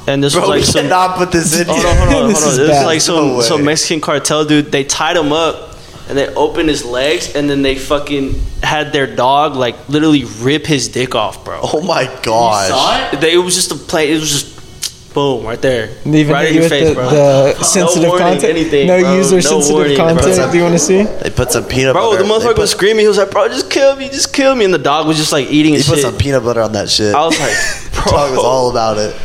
and 0.08 0.24
this 0.24 0.34
Bro, 0.34 0.42
was 0.44 0.50
like 0.50 0.60
we 0.62 0.66
some. 0.66 0.82
cannot 0.84 1.18
put 1.18 1.32
this 1.32 1.60
in. 1.60 1.68
Hold 1.68 1.86
on, 1.86 1.96
hold 1.98 2.08
on, 2.08 2.14
hold 2.14 2.24
on. 2.24 2.30
This 2.30 2.44
on. 2.44 2.50
is 2.52 2.58
This 2.58 2.70
bad. 2.70 2.80
is 2.80 2.86
like 2.86 2.96
No 2.96 3.00
some 3.00 3.36
way. 3.38 3.44
some 3.44 3.66
Mexican 3.66 4.02
cartel 4.02 4.46
dude. 4.46 4.72
They 4.72 4.84
tied 4.84 5.18
him 5.18 5.32
up, 5.34 5.69
and 6.10 6.18
they 6.18 6.28
opened 6.36 6.68
his 6.70 6.84
legs, 6.84 7.36
and 7.36 7.50
then 7.50 7.62
they 7.62 7.76
fucking 7.76 8.42
had 8.64 8.92
their 8.92 9.08
dog 9.16 9.56
like 9.56 9.88
literally 9.90 10.26
rip 10.42 10.66
his 10.66 10.88
dick 10.90 11.16
off, 11.16 11.46
bro. 11.46 11.60
Oh 11.64 11.82
my 11.82 12.06
gosh! 12.24 13.12
They, 13.22 13.34
it 13.34 13.38
was 13.38 13.56
just 13.56 13.72
a 13.72 13.76
play. 13.76 14.12
It 14.12 14.20
was 14.20 14.30
just 14.32 15.14
boom 15.14 15.44
right 15.44 15.60
there, 15.62 15.90
Even 16.06 16.30
right 16.30 16.48
in 16.50 16.54
you 16.54 16.60
your 16.62 16.70
with 16.70 16.70
face, 16.72 16.90
the, 16.90 16.94
bro. 16.94 17.10
the 17.10 17.64
sensitive 17.64 18.10
warning, 18.10 18.28
content. 18.28 18.44
anything, 18.58 18.88
no 18.88 19.00
bro. 19.02 19.16
user 19.16 19.36
No 19.38 19.42
sensitive 19.42 19.74
warning, 19.76 19.96
bro. 19.98 20.08
content. 20.14 20.52
Do 20.52 20.58
you 20.58 20.64
want 20.64 20.76
to 20.76 20.80
see? 20.80 21.02
They 21.04 21.30
put 21.32 21.52
some 21.52 21.64
peanut 21.66 21.94
butter. 21.96 22.06
Bro, 22.06 22.12
butter. 22.12 22.24
the 22.24 22.30
they 22.30 22.30
motherfucker 22.36 22.56
put, 22.56 22.58
was 22.60 22.72
screaming. 22.72 23.02
He 23.02 23.08
was 23.08 23.18
like, 23.18 23.32
"Bro, 23.32 23.48
just 23.48 23.72
kill 23.72 23.96
me, 23.96 24.08
just 24.10 24.34
kill 24.34 24.54
me." 24.56 24.66
And 24.66 24.74
the 24.74 24.78
dog 24.78 25.08
was 25.08 25.18
just 25.18 25.32
like 25.32 25.48
eating 25.50 25.72
He 25.74 25.78
his 25.78 25.88
put 25.88 25.96
shit. 25.96 26.06
some 26.06 26.18
peanut 26.18 26.44
butter 26.44 26.62
on 26.62 26.74
that 26.74 26.90
shit. 26.90 27.16
I 27.16 27.26
was 27.26 27.40
like, 27.40 27.56
bro, 28.04 28.12
Dog 28.12 28.32
was 28.32 28.40
all 28.44 28.70
about 28.70 28.98
it. 29.00 29.16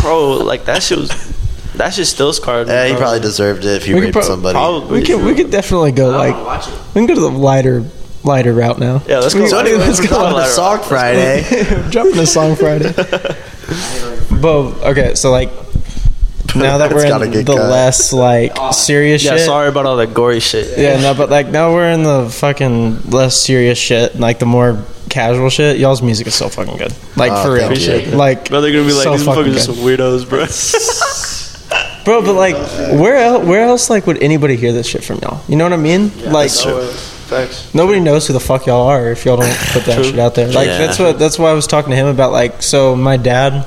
bro, 0.00 0.34
like 0.34 0.64
that 0.66 0.80
shit 0.82 0.98
was, 0.98 1.10
that 1.76 1.94
shit 1.94 2.06
still 2.06 2.32
scarred. 2.32 2.68
Yeah, 2.68 2.86
he 2.86 2.92
bro. 2.92 3.00
probably 3.00 3.20
deserved 3.20 3.64
it 3.64 3.76
if 3.76 3.84
he 3.86 3.94
We 3.94 4.00
could 4.00 4.04
raped 4.06 4.12
pro- 4.14 4.22
somebody. 4.22 4.54
Probably. 4.54 5.00
We 5.00 5.06
could 5.06 5.24
we 5.24 5.34
could 5.34 5.50
definitely 5.50 5.92
go 5.92 6.08
like 6.10 6.34
we 6.94 7.00
can 7.00 7.06
go 7.06 7.14
to 7.14 7.20
the 7.20 7.30
lighter 7.30 7.84
lighter 8.24 8.52
route 8.52 8.78
now. 8.78 9.02
Yeah, 9.06 9.18
let's 9.18 9.34
go. 9.34 9.46
So 9.46 9.56
lighter. 9.56 9.68
anyways, 9.70 9.86
let's 9.88 10.00
go 10.00 10.06
talking 10.08 10.32
lighter. 10.34 10.36
about 10.36 10.48
Song 10.80 10.82
Friday. 10.88 11.88
Dropping 11.90 12.18
a 12.18 12.26
song 12.26 12.56
Friday. 12.56 12.92
but 14.40 14.72
okay, 14.90 15.14
so 15.14 15.30
like 15.30 15.50
now 16.54 16.78
that 16.78 16.88
That's 16.90 16.94
we're 16.94 17.08
gotta 17.08 17.24
in 17.26 17.30
get 17.32 17.46
the 17.46 17.54
cut. 17.56 17.68
less 17.70 18.12
like 18.12 18.56
serious 18.72 19.22
shit. 19.22 19.32
Yeah, 19.32 19.36
shit. 19.38 19.46
sorry 19.46 19.68
about 19.68 19.86
all 19.86 19.96
that 19.96 20.14
gory 20.14 20.40
shit. 20.40 20.78
Yeah, 20.78 21.00
no, 21.00 21.14
but 21.14 21.30
like 21.30 21.48
now 21.48 21.72
we're 21.72 21.90
in 21.90 22.02
the 22.02 22.28
fucking 22.30 23.10
less 23.10 23.36
serious 23.40 23.78
shit, 23.78 24.18
like 24.18 24.38
the 24.38 24.46
more 24.46 24.82
casual 25.10 25.50
shit. 25.50 25.78
Y'all's 25.78 26.02
music 26.02 26.26
is 26.26 26.34
so 26.34 26.48
fucking 26.48 26.76
good, 26.78 26.92
like 27.16 27.30
Oh, 27.32 27.44
for 27.44 27.52
real. 27.54 27.68
thank 27.68 28.06
you. 28.06 28.12
Like, 28.16 28.48
Bro, 28.48 28.60
they're 28.62 28.72
gonna 28.72 28.84
be 28.86 28.92
like, 28.92 29.04
so 29.04 29.12
these 29.16 29.24
fucking 29.24 29.44
motherfuckers 29.44 29.46
are 29.46 29.52
good. 29.52 29.60
some 29.62 29.74
weirdos, 29.76 30.28
bro. 30.28 31.35
Bro. 32.06 32.22
But 32.22 32.32
like, 32.34 32.54
where 32.98 33.16
else? 33.16 33.44
Where 33.44 33.62
else? 33.64 33.90
Like, 33.90 34.06
would 34.06 34.22
anybody 34.22 34.56
hear 34.56 34.72
this 34.72 34.86
shit 34.86 35.04
from 35.04 35.18
y'all? 35.18 35.42
You 35.46 35.56
know 35.56 35.64
what 35.64 35.74
I 35.74 35.76
mean? 35.76 36.10
like, 36.32 36.50
Facts. 36.50 37.74
nobody 37.74 38.00
knows 38.00 38.26
who 38.26 38.32
the 38.32 38.40
fuck 38.40 38.64
y'all 38.66 38.86
are 38.86 39.10
if 39.10 39.24
y'all 39.26 39.36
don't 39.36 39.54
put 39.72 39.84
that 39.84 39.96
True. 39.96 40.04
shit 40.04 40.18
out 40.18 40.34
there. 40.34 40.48
Like, 40.50 40.68
Yeah. 40.68 40.78
that's 40.78 40.98
what. 40.98 41.18
That's 41.18 41.38
why 41.38 41.50
I 41.50 41.54
was 41.54 41.66
talking 41.66 41.90
to 41.90 41.96
him 41.96 42.06
about. 42.06 42.32
Like, 42.32 42.62
so 42.62 42.96
my 42.96 43.16
dad 43.18 43.66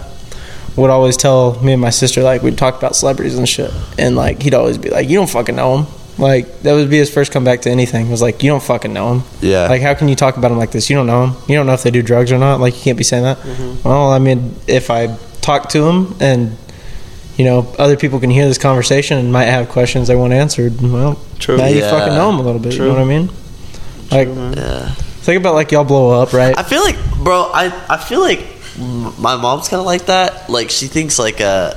would 0.76 0.90
always 0.90 1.18
tell 1.18 1.62
me 1.62 1.74
and 1.74 1.82
my 1.82 1.90
sister 1.90 2.24
like 2.24 2.42
we'd 2.42 2.58
talk 2.58 2.78
about 2.78 2.96
celebrities 2.96 3.38
and 3.38 3.48
shit, 3.50 3.72
and 3.98 4.16
like 4.16 4.42
he'd 4.42 4.54
always 4.54 4.78
be 4.78 4.90
like, 4.90 5.10
"You 5.10 5.18
don't 5.18 5.30
fucking 5.30 5.56
know 5.56 5.78
him." 5.80 5.88
Like 6.18 6.62
that 6.64 6.74
would 6.74 6.90
be 6.90 6.98
his 6.98 7.10
first 7.14 7.32
comeback 7.34 7.62
to 7.62 7.70
anything. 7.70 8.10
Was 8.10 8.22
like, 8.22 8.42
"You 8.44 8.50
don't 8.52 8.64
fucking 8.64 8.94
know 8.94 9.16
him." 9.16 9.24
Yeah. 9.42 9.68
Like 9.68 9.82
how 9.82 9.94
can 9.94 10.08
you 10.08 10.16
talk 10.16 10.38
about 10.38 10.52
him 10.52 10.58
like 10.58 10.72
this? 10.72 10.90
You 10.90 10.96
don't 10.96 11.08
know 11.08 11.26
him. 11.28 11.36
You 11.50 11.56
don't 11.56 11.66
know 11.66 11.74
if 11.74 11.84
they 11.84 11.92
do 11.92 12.02
drugs 12.02 12.32
or 12.32 12.38
not. 12.38 12.62
Like 12.62 12.76
you 12.78 12.82
can't 12.82 12.98
be 12.98 13.04
saying 13.04 13.24
that. 13.24 13.38
Mm-hmm. 13.40 13.88
Well, 13.88 14.10
I 14.12 14.20
mean, 14.20 14.56
if 14.68 14.90
I 14.90 15.18
talk 15.42 15.68
to 15.70 15.86
him 15.86 16.16
and 16.22 16.56
you 17.40 17.46
know 17.46 17.74
other 17.80 17.96
people 17.98 18.20
can 18.20 18.30
hear 18.30 18.46
this 18.48 18.58
conversation 18.60 19.18
and 19.18 19.32
might 19.32 19.46
have 19.46 19.70
questions 19.70 20.08
they 20.10 20.16
want 20.16 20.34
answered, 20.34 20.74
well, 20.82 21.18
True. 21.40 21.58
now 21.58 21.66
you 21.68 21.80
Yeah. 21.80 21.90
fucking 21.90 22.14
know 22.14 22.28
them 22.30 22.40
a 22.40 22.44
little 22.44 22.60
bit. 22.62 22.74
True. 22.74 22.88
You 22.88 22.92
know 22.94 22.98
what 23.00 23.04
I 23.04 23.16
mean? 23.18 23.30
Like 24.12 24.28
Yeah. 24.58 24.90
think 25.26 25.40
about 25.42 25.56
like 25.56 25.72
y'all 25.72 25.84
blow 25.86 26.22
up, 26.22 26.34
right? 26.34 26.54
I 26.58 26.64
feel 26.64 26.84
like, 26.84 26.98
bro. 27.24 27.50
I 27.54 27.72
I 27.90 27.98
feel 27.98 28.20
like 28.20 28.46
m- 28.78 29.14
my 29.22 29.36
mom's 29.38 29.68
kind 29.70 29.80
of 29.80 29.86
like 29.86 30.06
that. 30.08 30.50
Like 30.50 30.70
she 30.70 30.88
thinks 30.88 31.18
like 31.18 31.40
uh, 31.42 31.74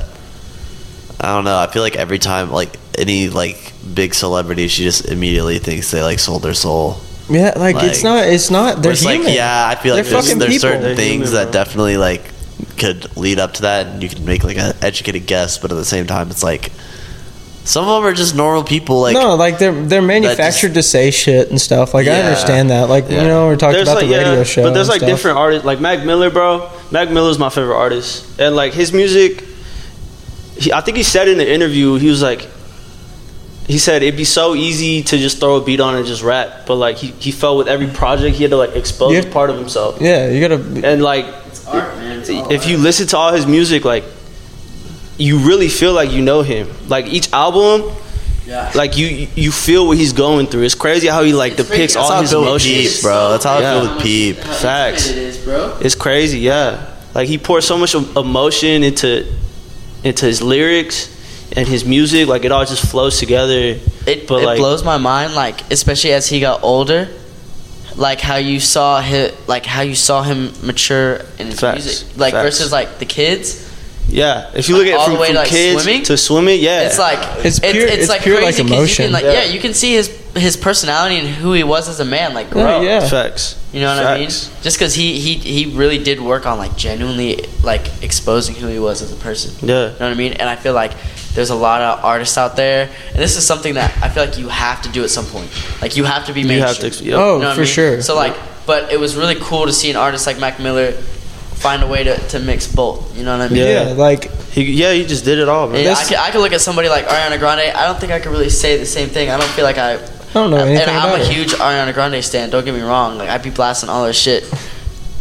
I 1.21 1.27
don't 1.35 1.45
know. 1.45 1.57
I 1.59 1.67
feel 1.69 1.83
like 1.83 1.97
every 1.97 2.19
time 2.19 2.51
like 2.51 2.77
any 2.99 3.29
like 3.29 3.73
big 3.95 4.15
celebrity, 4.15 4.69
she 4.69 4.83
just 4.85 5.07
immediately 5.07 5.59
thinks 5.59 5.91
they 5.91 6.03
like 6.03 6.19
sold 6.19 6.43
their 6.43 6.55
soul. 6.55 6.97
Yeah, 7.31 7.53
like, 7.57 7.77
it's 7.77 8.03
Like, 8.03 8.05
not. 8.05 8.27
It's 8.27 8.51
not. 8.51 8.75
Where 8.75 8.83
They're 8.83 8.93
it's 8.93 9.03
human. 9.03 9.27
like 9.27 9.35
yeah, 9.37 9.69
I 9.69 9.77
feel 9.77 9.95
like 9.95 10.05
They're 10.05 10.13
there's, 10.15 10.25
fucking 10.27 10.39
there's 10.41 10.53
people. 10.55 10.69
certain 10.69 10.83
They're 10.83 10.97
things 10.97 11.29
human, 11.29 11.33
that 11.35 11.53
bro. 11.53 11.53
definitely 11.53 11.97
like 11.97 12.23
could 12.83 13.17
lead 13.17 13.39
up 13.39 13.55
to 13.55 13.63
that, 13.63 13.87
and 13.87 14.03
you 14.03 14.09
can 14.09 14.25
make 14.25 14.45
like 14.45 14.59
an 14.59 14.75
educated 14.83 15.27
guess. 15.27 15.59
But 15.59 15.71
at 15.73 15.77
the 15.77 15.85
same 15.85 16.07
time, 16.07 16.31
it's 16.31 16.43
like 16.43 16.71
some 17.65 17.89
of 17.89 18.03
them 18.03 18.11
are 18.11 18.15
just 18.15 18.35
normal 18.35 18.65
people. 18.65 19.01
Like 19.01 19.15
no, 19.15 19.37
like 19.37 19.59
they're 19.59 19.73
they're 19.87 20.03
manufactured 20.03 20.75
to 20.75 20.83
say 20.83 21.11
shit 21.11 21.51
and 21.51 21.61
stuff. 21.61 21.95
Like 21.95 22.07
I 22.09 22.21
understand 22.21 22.71
that. 22.71 22.89
Like 22.89 23.05
Yeah. 23.09 23.23
you 23.23 23.29
know, 23.29 23.47
we're 23.47 23.57
talking 23.57 23.75
there's 23.77 23.89
about 23.89 24.03
like 24.03 24.11
the 24.11 24.17
radio 24.17 24.45
show, 24.45 24.63
but 24.65 24.75
there's 24.75 24.89
like 24.89 24.99
stuff. 24.99 25.11
different 25.11 25.39
artists. 25.39 25.65
Like 25.65 25.81
Mac 25.81 26.05
Miller, 26.05 26.31
bro. 26.31 26.71
Mac 26.91 27.11
Miller's 27.11 27.39
my 27.39 27.49
favorite 27.51 27.77
artist, 27.77 28.41
and 28.41 28.55
like 28.57 28.73
his 28.75 28.93
music. 28.93 29.45
He, 30.59 30.73
I 30.73 30.81
think 30.83 30.97
he 30.97 31.03
said 31.03 31.29
in 31.29 31.39
the 31.39 31.51
interview, 31.51 31.95
he 31.99 32.09
was 32.09 32.21
like, 32.23 32.47
he 33.67 33.79
said 33.79 34.03
it'd 34.03 34.17
be 34.19 34.25
so 34.25 34.55
easy 34.55 35.03
to 35.03 35.17
just 35.17 35.39
throw 35.41 35.57
a 35.57 35.65
beat 35.65 35.81
on 35.81 35.97
and 35.97 36.05
just 36.07 36.23
rap, 36.23 36.67
but 36.67 36.75
like 36.77 36.97
he, 36.99 37.09
he 37.19 37.31
felt 37.33 37.59
with 37.59 37.69
every 37.69 37.87
project 37.89 38.37
he 38.37 38.43
had 38.45 38.51
to 38.51 38.57
like 38.59 38.77
expose 38.77 39.13
Yeah. 39.25 39.33
part 39.33 39.51
of 39.51 39.57
himself, 39.57 40.01
Yeah, 40.01 40.29
you 40.29 40.41
gotta. 40.47 40.61
and 40.87 41.03
like 41.03 41.25
It's 41.47 41.65
art, 41.67 41.97
man. 41.97 42.12
It's 42.12 42.12
all 42.12 42.12
if 42.29 42.67
you 42.67 42.77
listen 42.79 43.07
to 43.09 43.17
all 43.17 43.33
his 43.33 43.47
music, 43.47 43.85
like 43.85 44.05
you 45.19 45.39
really 45.39 45.69
feel 45.69 45.93
like 45.93 46.11
you 46.11 46.23
know 46.23 46.43
him. 46.43 46.69
Like 46.89 47.07
each 47.07 47.33
album, 47.33 47.95
yeah. 48.47 48.73
like 48.75 48.97
you 48.97 49.29
you 49.35 49.53
feel 49.53 49.87
what 49.87 49.97
he's 49.99 50.13
going 50.13 50.47
through. 50.47 50.63
It's 50.63 50.75
crazy 50.75 51.07
how 51.09 51.23
he 51.23 51.33
like 51.33 51.59
It's 51.59 51.69
depicts 51.69 51.97
all 51.97 52.21
his 52.21 52.31
feel 52.31 52.43
emotions. 52.43 52.95
Peep, 52.97 53.03
bro. 53.03 53.31
That's 53.31 53.45
how 53.45 53.59
Yeah. 53.59 53.77
I 53.77 53.81
feel 53.81 53.95
with 53.95 54.03
Peep. 54.03 54.37
Facts. 54.39 55.09
It 55.11 55.19
is, 55.19 55.39
bro. 55.39 55.79
It's 55.81 55.95
crazy, 55.95 56.41
yeah. 56.41 56.87
Like 57.15 57.29
he 57.29 57.39
pours 57.39 57.65
so 57.67 57.77
much 57.79 57.95
emotion 57.95 58.83
into 58.83 59.27
into 60.03 60.27
his 60.27 60.43
lyrics 60.43 61.09
and 61.55 61.69
his 61.69 61.85
music. 61.85 62.27
Like 62.29 62.45
it 62.45 62.53
all 62.53 62.65
just 62.65 62.91
flows 62.91 63.19
together. 63.19 63.79
It, 64.07 64.27
But, 64.27 64.43
it 64.43 64.47
like- 64.47 64.59
blows 64.59 64.83
my 64.83 64.97
mind, 64.99 65.35
like 65.35 65.71
especially 65.71 66.13
as 66.13 66.27
he 66.29 66.41
got 66.41 66.63
older, 66.65 67.09
like 67.97 68.21
how 68.21 68.37
you 68.37 68.61
saw 68.61 69.01
him, 69.01 69.33
like 69.47 69.65
how 69.67 69.83
you 69.83 69.95
saw 69.95 70.23
him 70.23 70.53
mature 70.65 71.21
in 71.39 71.47
his 71.49 71.61
Facts. 71.61 71.85
music, 71.85 72.17
like 72.19 72.33
Facts. 72.33 72.45
versus 72.59 72.73
like 72.73 72.99
the 72.99 73.05
kids. 73.07 73.69
Yeah, 74.13 74.51
if 74.55 74.69
you 74.69 74.77
look 74.77 74.85
Like, 74.87 74.95
at 74.95 75.01
it 75.01 75.05
from, 75.05 75.15
the 75.15 75.21
way 75.21 75.27
from 75.29 75.35
to, 75.37 75.41
like, 75.41 75.49
kids 75.49 75.83
swimming? 75.83 76.03
to 76.05 76.17
swimming, 76.19 76.61
yeah, 76.61 76.83
It's 76.83 76.99
like 76.99 77.19
It's 77.47 77.59
pure- 77.59 77.87
it's 77.87 78.09
like 78.11 78.21
pure, 78.23 78.35
like, 78.37 78.45
crazy 78.55 78.63
'cause 78.63 78.71
you 78.71 78.77
emotion. 78.77 79.05
can, 79.07 79.13
like, 79.13 79.25
Yeah. 79.25 79.33
yeah. 79.33 79.45
you 79.45 79.59
can 79.61 79.73
see 79.75 79.95
his 79.95 80.11
his 80.35 80.57
personality 80.57 81.17
and 81.19 81.29
who 81.29 81.53
he 81.53 81.63
was 81.63 81.89
as 81.91 82.01
a 82.01 82.05
man, 82.07 82.33
like 82.33 82.47
Yeah, 82.49 82.53
grow. 82.53 82.81
yeah. 82.81 83.01
facts. 83.09 83.55
You 83.73 83.81
know 83.83 83.95
what 83.95 84.05
I 84.07 84.19
mean? 84.19 84.29
Just 84.29 84.79
because 84.79 84.95
he, 84.95 85.19
he 85.21 85.35
he 85.35 85.67
really 85.75 85.99
did 85.99 86.21
work 86.21 86.47
on 86.47 86.57
like 86.59 86.75
genuinely 86.77 87.45
like 87.63 87.85
exposing 88.03 88.55
who 88.55 88.67
he 88.69 88.79
was 88.79 89.03
as 89.03 89.13
a 89.13 89.17
person. 89.17 89.51
Yeah. 89.63 89.69
You 89.69 89.75
know 89.89 89.93
what 89.99 90.03
I 90.09 90.15
mean? 90.15 90.33
And 90.35 90.49
I 90.49 90.57
feel 90.57 90.73
like 90.75 90.93
there's 91.35 91.51
a 91.51 91.55
lot 91.55 91.81
of 91.83 92.05
artists 92.05 92.37
out 92.39 92.57
there, 92.57 92.89
and 93.15 93.23
this 93.23 93.37
is 93.37 93.45
something 93.47 93.75
that 93.75 93.93
I 94.03 94.09
feel 94.11 94.25
like 94.27 94.39
you 94.39 94.49
have 94.49 94.81
to 94.83 94.89
do 94.91 95.03
at 95.05 95.11
some 95.11 95.27
point. 95.27 95.49
Like 95.83 95.97
you 95.99 96.05
have 96.05 96.25
to 96.27 96.33
be 96.35 96.41
You 96.43 96.49
mainstream. 96.49 96.91
have 96.93 96.99
to. 97.01 97.05
Yep. 97.05 97.19
Oh, 97.19 97.37
You 97.37 97.43
know 97.45 97.55
for 97.55 97.61
I 97.61 97.65
mean? 97.65 97.67
sure. 97.67 98.03
So 98.03 98.15
like, 98.17 98.35
but 98.67 98.91
it 98.93 99.01
was 99.01 99.17
really 99.17 99.37
cool 99.41 99.67
to 99.67 99.73
see 99.73 99.91
an 99.91 99.97
artist 99.97 100.27
like 100.27 100.39
Mac 100.39 100.61
Miller 100.61 100.95
find 101.63 101.83
a 101.83 101.87
way 101.87 102.05
to, 102.05 102.17
to 102.29 102.39
mix 102.41 102.67
both. 102.67 103.17
You 103.17 103.25
know 103.25 103.37
what 103.39 103.47
I 103.47 103.49
mean? 103.49 103.59
yeah. 103.67 103.89
Yeah. 103.89 103.93
like 103.95 104.31
He, 104.53 104.63
yeah, 104.73 104.93
he 104.93 105.07
just 105.07 105.25
did 105.25 105.39
it 105.39 105.49
all, 105.49 105.67
man. 105.69 105.77
And 105.81 105.87
I 105.89 105.91
That's- 105.91 106.09
could, 106.09 106.19
I 106.19 106.31
could 106.31 106.41
look 106.41 106.53
at 106.53 106.61
somebody 106.61 106.89
like 106.89 107.07
Ariana 107.07 107.39
Grande. 107.39 107.73
I 107.75 107.87
don't 107.87 107.99
think 108.01 108.13
I 108.13 108.19
could 108.21 108.33
really 108.33 108.51
say 108.51 108.77
the 108.79 108.87
same 108.87 109.09
thing. 109.09 109.31
I 109.31 109.37
don't 109.39 109.49
feel 109.51 109.65
like 109.65 109.79
I. 109.79 109.95
I 109.95 110.35
don't 110.35 110.51
know 110.51 110.57
and 110.65 110.91
I'm 110.91 111.09
about 111.09 111.21
a 111.21 111.25
her. 111.27 111.33
huge 111.33 111.53
Ariana 111.53 111.93
Grande 111.93 112.25
stan. 112.25 112.49
Don't 112.51 112.65
get 112.65 112.75
me 112.75 112.81
wrong. 112.81 113.19
Like 113.19 113.29
I'd 113.29 113.43
be 113.43 113.51
blasting 113.51 113.91
all 113.91 114.07
her 114.07 114.15
shit, 114.15 114.45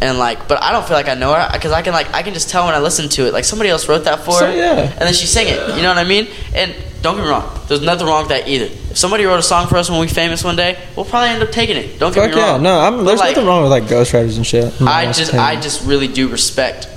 and 0.00 0.18
like, 0.18 0.48
but 0.48 0.62
I 0.62 0.72
don't 0.72 0.86
feel 0.88 0.96
like 0.96 1.08
I 1.08 1.14
know 1.14 1.34
her 1.34 1.50
because 1.52 1.70
I 1.70 1.82
can 1.82 1.92
like 1.92 2.12
I 2.14 2.22
can 2.22 2.32
just 2.32 2.48
tell 2.48 2.64
when 2.64 2.74
I 2.74 2.78
listen 2.80 3.08
to 3.10 3.26
it. 3.26 3.32
Like 3.34 3.44
somebody 3.44 3.68
else 3.68 3.88
wrote 3.90 4.04
that 4.04 4.20
for 4.24 4.32
So, 4.32 4.46
her, 4.46 4.52
yeah. 4.56 4.80
and 4.80 5.00
then 5.00 5.12
she 5.12 5.26
sang 5.26 5.48
it. 5.48 5.76
You 5.76 5.82
know 5.82 5.88
what 5.90 5.98
I 5.98 6.04
mean? 6.04 6.28
And 6.54 6.74
don't 7.02 7.16
get 7.16 7.24
me 7.24 7.30
wrong. 7.30 7.60
There's 7.68 7.82
nothing 7.82 8.06
wrong 8.06 8.22
with 8.22 8.28
that 8.30 8.48
either. 8.48 8.66
If 8.66 8.96
somebody 8.96 9.24
wrote 9.24 9.38
a 9.38 9.42
song 9.42 9.66
for 9.66 9.76
us 9.76 9.90
when 9.90 10.00
we 10.00 10.06
famous 10.06 10.44
one 10.44 10.56
day, 10.56 10.78
we'll 10.96 11.04
probably 11.04 11.30
end 11.30 11.42
up 11.42 11.50
taking 11.50 11.76
it. 11.76 11.98
Don't 11.98 12.14
get 12.14 12.22
fuck 12.22 12.34
me 12.34 12.40
yeah. 12.40 12.52
wrong. 12.52 12.62
No, 12.62 12.78
I'm, 12.78 13.04
there's 13.04 13.18
like, 13.18 13.34
nothing 13.34 13.48
wrong 13.48 13.62
with 13.62 13.70
like 13.72 13.84
ghostwriters 13.84 14.36
and 14.36 14.46
shit. 14.46 14.78
in 14.78 14.86
my 14.86 14.92
I 14.92 15.12
just 15.12 15.34
I 15.34 15.60
just 15.60 15.84
really 15.86 16.08
do 16.08 16.28
respect 16.28 16.88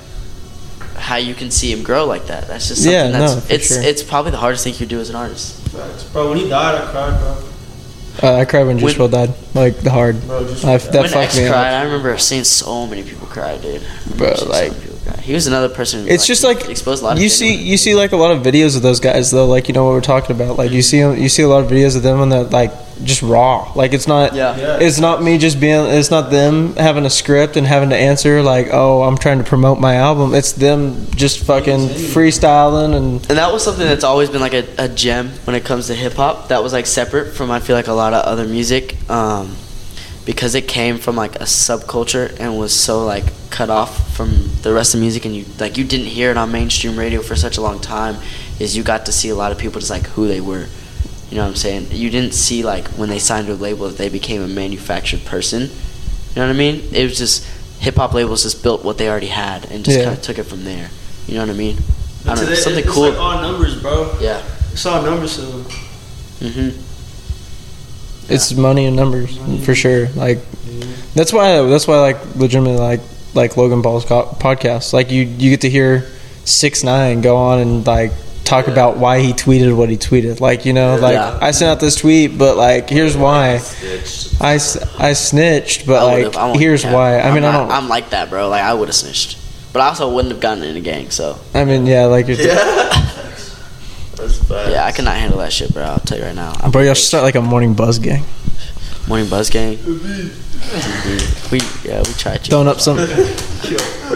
how 0.96 1.16
you 1.16 1.34
can 1.34 1.50
see 1.50 1.72
him 1.72 1.82
grow 1.82 2.06
like 2.06 2.26
that. 2.26 2.46
That's 2.48 2.68
just 2.68 2.82
something 2.82 2.92
Yeah, 2.92 3.10
no, 3.10 3.18
that's 3.18 3.46
for 3.46 3.52
it's 3.52 3.68
sure. 3.68 3.82
it's 3.82 4.02
probably 4.02 4.30
the 4.30 4.38
hardest 4.38 4.64
thing 4.64 4.72
you 4.72 4.78
could 4.78 4.88
do 4.88 5.00
as 5.00 5.10
an 5.10 5.16
artist. 5.16 5.60
Facts. 5.68 6.04
Bro, 6.04 6.30
when 6.30 6.38
he 6.38 6.48
died, 6.48 6.80
I 6.80 6.90
cried, 6.90 7.20
bro. 7.20 7.48
Uh, 8.22 8.36
I 8.36 8.44
cried 8.46 8.64
when 8.64 8.78
Juice 8.78 8.94
WRLD 8.94 9.10
died. 9.10 9.34
Like 9.54 9.76
the 9.78 9.90
hard. 9.90 10.20
Bro, 10.26 10.48
just 10.48 10.64
I, 10.64 10.78
that 10.78 10.94
when 10.94 11.04
fucked 11.04 11.16
X 11.16 11.36
me 11.36 11.48
cried, 11.48 11.74
up. 11.74 11.80
I 11.80 11.84
remember 11.84 12.16
seeing 12.18 12.44
so 12.44 12.86
many 12.86 13.02
people 13.02 13.26
cry, 13.26 13.58
dude. 13.58 13.82
Bro, 14.16 14.28
like, 14.48 14.72
so 14.72 14.95
like- 15.06 15.14
many 15.14 15.14
people 15.14 15.14
cry. 15.14 15.22
he 15.22 15.32
was 15.34 15.46
another 15.46 15.68
person. 15.68 16.02
Who, 16.02 16.08
It's 16.08 16.26
just 16.26 16.44
like 16.44 16.68
exposed 16.68 17.02
a 17.02 17.06
lot. 17.06 17.16
You 17.18 17.24
shit 17.24 17.32
see 17.32 17.54
you 17.54 17.76
see 17.76 17.94
like 17.94 18.12
a 18.12 18.16
lot 18.16 18.30
of 18.32 18.42
videos 18.42 18.76
of 18.76 18.82
those 18.82 19.00
guys 19.00 19.30
though. 19.30 19.46
Like 19.46 19.68
you 19.68 19.74
know 19.74 19.84
what 19.84 19.92
we're 19.92 20.00
talking 20.00 20.34
about. 20.34 20.56
Like 20.58 20.70
you 20.70 20.82
see 20.82 20.98
you 20.98 21.28
see 21.28 21.42
a 21.42 21.48
lot 21.48 21.64
of 21.64 21.70
videos 21.70 21.96
of 21.96 22.02
them 22.02 22.20
and 22.20 22.30
they're 22.32 22.44
like 22.44 22.72
just 23.04 23.20
raw. 23.22 23.70
Like 23.74 23.92
it's 23.92 24.06
not. 24.08 24.34
Yeah. 24.34 24.56
Yeah. 24.56 24.78
It's 24.80 24.98
not 24.98 25.22
me 25.22 25.36
just 25.38 25.60
being. 25.60 25.86
It's 25.86 26.10
not 26.10 26.30
them 26.30 26.74
having 26.76 27.04
a 27.04 27.10
script 27.10 27.56
and 27.56 27.66
having 27.66 27.90
to 27.90 27.96
answer 27.96 28.42
like, 28.42 28.68
oh, 28.72 29.02
I'm 29.02 29.18
trying 29.18 29.38
to 29.38 29.44
promote 29.44 29.78
my 29.78 29.96
album. 29.96 30.34
It's 30.34 30.52
them 30.52 31.06
just 31.10 31.44
fucking 31.44 31.88
freestyling 32.14 32.96
and 32.96 33.14
And 33.28 33.38
that 33.38 33.52
was 33.52 33.62
something 33.62 33.86
that's 33.86 34.04
always 34.04 34.30
been 34.30 34.40
like 34.40 34.54
a, 34.54 34.64
a 34.78 34.88
gem 34.88 35.28
when 35.44 35.54
it 35.54 35.64
comes 35.64 35.88
to 35.88 35.94
hip 35.94 36.14
hop. 36.14 36.48
That 36.48 36.62
was 36.62 36.72
like 36.72 36.86
separate 36.86 37.34
from 37.34 37.50
I 37.50 37.60
feel 37.60 37.76
like 37.76 37.88
a 37.88 37.92
lot 37.92 38.14
of 38.14 38.24
other 38.24 38.46
music, 38.46 38.96
um, 39.10 39.54
because 40.26 40.54
it 40.54 40.68
came 40.68 40.98
from 40.98 41.16
like 41.16 41.36
a 41.36 41.44
subculture 41.44 42.36
and 42.38 42.58
was 42.58 42.78
so 42.78 43.02
like 43.04 43.24
cut 43.50 43.70
off 43.70 44.14
from 44.14 44.50
the 44.62 44.74
rest 44.74 44.94
of 44.94 45.00
music, 45.00 45.24
and 45.24 45.34
you 45.34 45.46
like 45.58 45.78
you 45.78 45.84
didn't 45.84 46.06
hear 46.06 46.30
it 46.30 46.36
on 46.36 46.52
mainstream 46.52 46.98
radio 46.98 47.22
for 47.22 47.34
such 47.36 47.56
a 47.56 47.60
long 47.62 47.80
time. 47.80 48.16
Is 48.60 48.76
you 48.76 48.82
got 48.82 49.06
to 49.06 49.12
see 49.12 49.28
a 49.30 49.34
lot 49.34 49.52
of 49.52 49.58
people 49.58 49.80
just 49.80 49.90
like 49.90 50.06
who 50.08 50.28
they 50.28 50.40
were. 50.40 50.66
You 51.30 51.36
know 51.36 51.42
what 51.42 51.48
I'm 51.50 51.56
saying? 51.56 51.88
You 51.90 52.10
didn't 52.10 52.34
see 52.34 52.62
like 52.62 52.86
when 52.98 53.08
they 53.08 53.18
signed 53.18 53.46
to 53.46 53.52
a 53.52 53.54
label 53.54 53.88
that 53.88 53.96
they 53.98 54.08
became 54.08 54.42
a 54.42 54.48
manufactured 54.48 55.24
person. 55.24 55.62
You 55.62 56.36
know 56.36 56.46
what 56.48 56.54
I 56.54 56.58
mean? 56.58 56.82
It 56.92 57.04
was 57.04 57.16
just 57.18 57.44
hip 57.80 57.96
hop 57.96 58.12
labels 58.14 58.42
just 58.42 58.62
built 58.62 58.84
what 58.84 58.96
they 58.98 59.08
already 59.08 59.26
had 59.28 59.70
and 59.70 59.84
just 59.84 59.98
Yeah. 59.98 60.04
kind 60.04 60.16
of 60.16 60.22
took 60.22 60.38
it 60.38 60.44
from 60.44 60.64
there. 60.64 60.90
You 61.26 61.34
know 61.34 61.40
what 61.40 61.50
I 61.50 61.54
mean? 61.54 61.76
I 62.26 62.34
don't 62.34 62.46
know, 62.48 62.54
something 62.54 62.84
it's 62.84 62.92
cool. 62.92 63.10
like 63.10 63.18
all 63.18 63.40
numbers, 63.42 63.80
bro. 63.80 64.16
Yeah. 64.20 64.42
It's 64.72 64.84
all 64.86 65.02
numbers 65.02 65.36
to 65.36 65.42
him. 65.42 65.64
Mm-hmm. 66.40 66.95
It's 68.28 68.52
money 68.54 68.86
and 68.86 68.96
numbers 68.96 69.36
for 69.64 69.74
sure. 69.74 70.08
Like 70.10 70.38
that's 71.14 71.32
why 71.32 71.62
that's 71.62 71.86
why 71.86 72.00
like 72.00 72.36
legitimately 72.36 72.78
like 72.78 73.00
like 73.34 73.56
Logan 73.56 73.82
Paul's 73.82 74.04
podcast. 74.04 74.92
Like 74.92 75.10
you 75.10 75.22
you 75.22 75.50
get 75.50 75.62
to 75.62 75.70
hear 75.70 76.06
six 76.44 76.82
nine 76.82 77.20
go 77.20 77.36
on 77.36 77.58
and 77.60 77.86
like 77.86 78.12
talk 78.44 78.68
about 78.68 78.96
why 78.96 79.18
he 79.20 79.32
tweeted 79.32 79.76
what 79.76 79.88
he 79.88 79.96
tweeted. 79.96 80.40
Like 80.40 80.64
you 80.64 80.72
know 80.72 80.96
like 80.96 81.14
Yeah. 81.14 81.38
I 81.40 81.50
sent 81.50 81.70
out 81.70 81.80
this 81.80 81.96
tweet, 81.96 82.38
but 82.38 82.56
like 82.56 82.88
here's 82.88 83.16
why. 83.16 83.60
I, 84.40 84.54
I 84.98 85.12
snitched, 85.14 85.86
but 85.86 86.02
I 86.02 86.24
like 86.24 86.36
I 86.36 86.52
here's 86.56 86.84
why. 86.84 87.18
I 87.20 87.34
mean 87.34 87.44
I 87.44 87.52
don't. 87.52 87.70
I'm 87.70 87.88
like 87.88 88.10
that, 88.10 88.30
bro. 88.30 88.48
Like 88.48 88.62
I 88.62 88.72
would 88.74 88.88
have 88.88 88.94
snitched, 88.94 89.38
but 89.72 89.80
I 89.80 89.88
also 89.88 90.12
wouldn't 90.14 90.32
have 90.32 90.40
gotten 90.40 90.62
in 90.64 90.76
a 90.76 90.80
gang. 90.80 91.10
So 91.10 91.38
I 91.54 91.64
mean 91.64 91.86
yeah, 91.86 92.04
like 92.06 92.28
you're, 92.28 92.36
That's 94.16 94.38
bad. 94.40 94.72
yeah, 94.72 94.84
I 94.84 94.92
cannot 94.92 95.16
handle 95.16 95.38
that 95.40 95.52
shit, 95.52 95.72
bro. 95.72 95.84
I'll 95.84 95.98
tell 96.00 96.18
you 96.18 96.24
right 96.24 96.34
now. 96.34 96.52
bro, 96.70 96.82
y'all 96.82 96.94
should 96.94 97.04
start 97.06 97.22
like 97.24 97.34
a 97.34 97.40
morning 97.42 97.74
buzz 97.74 97.98
gang, 97.98 98.24
Morning 99.08 99.28
buzz 99.28 99.50
gang. 99.50 99.78
We 101.52 101.60
yeah 101.84 101.98
we 102.04 102.12
tried 102.14 102.42
to. 102.44 102.50
throwing 102.50 102.66
up 102.66 102.80
some, 102.80 102.96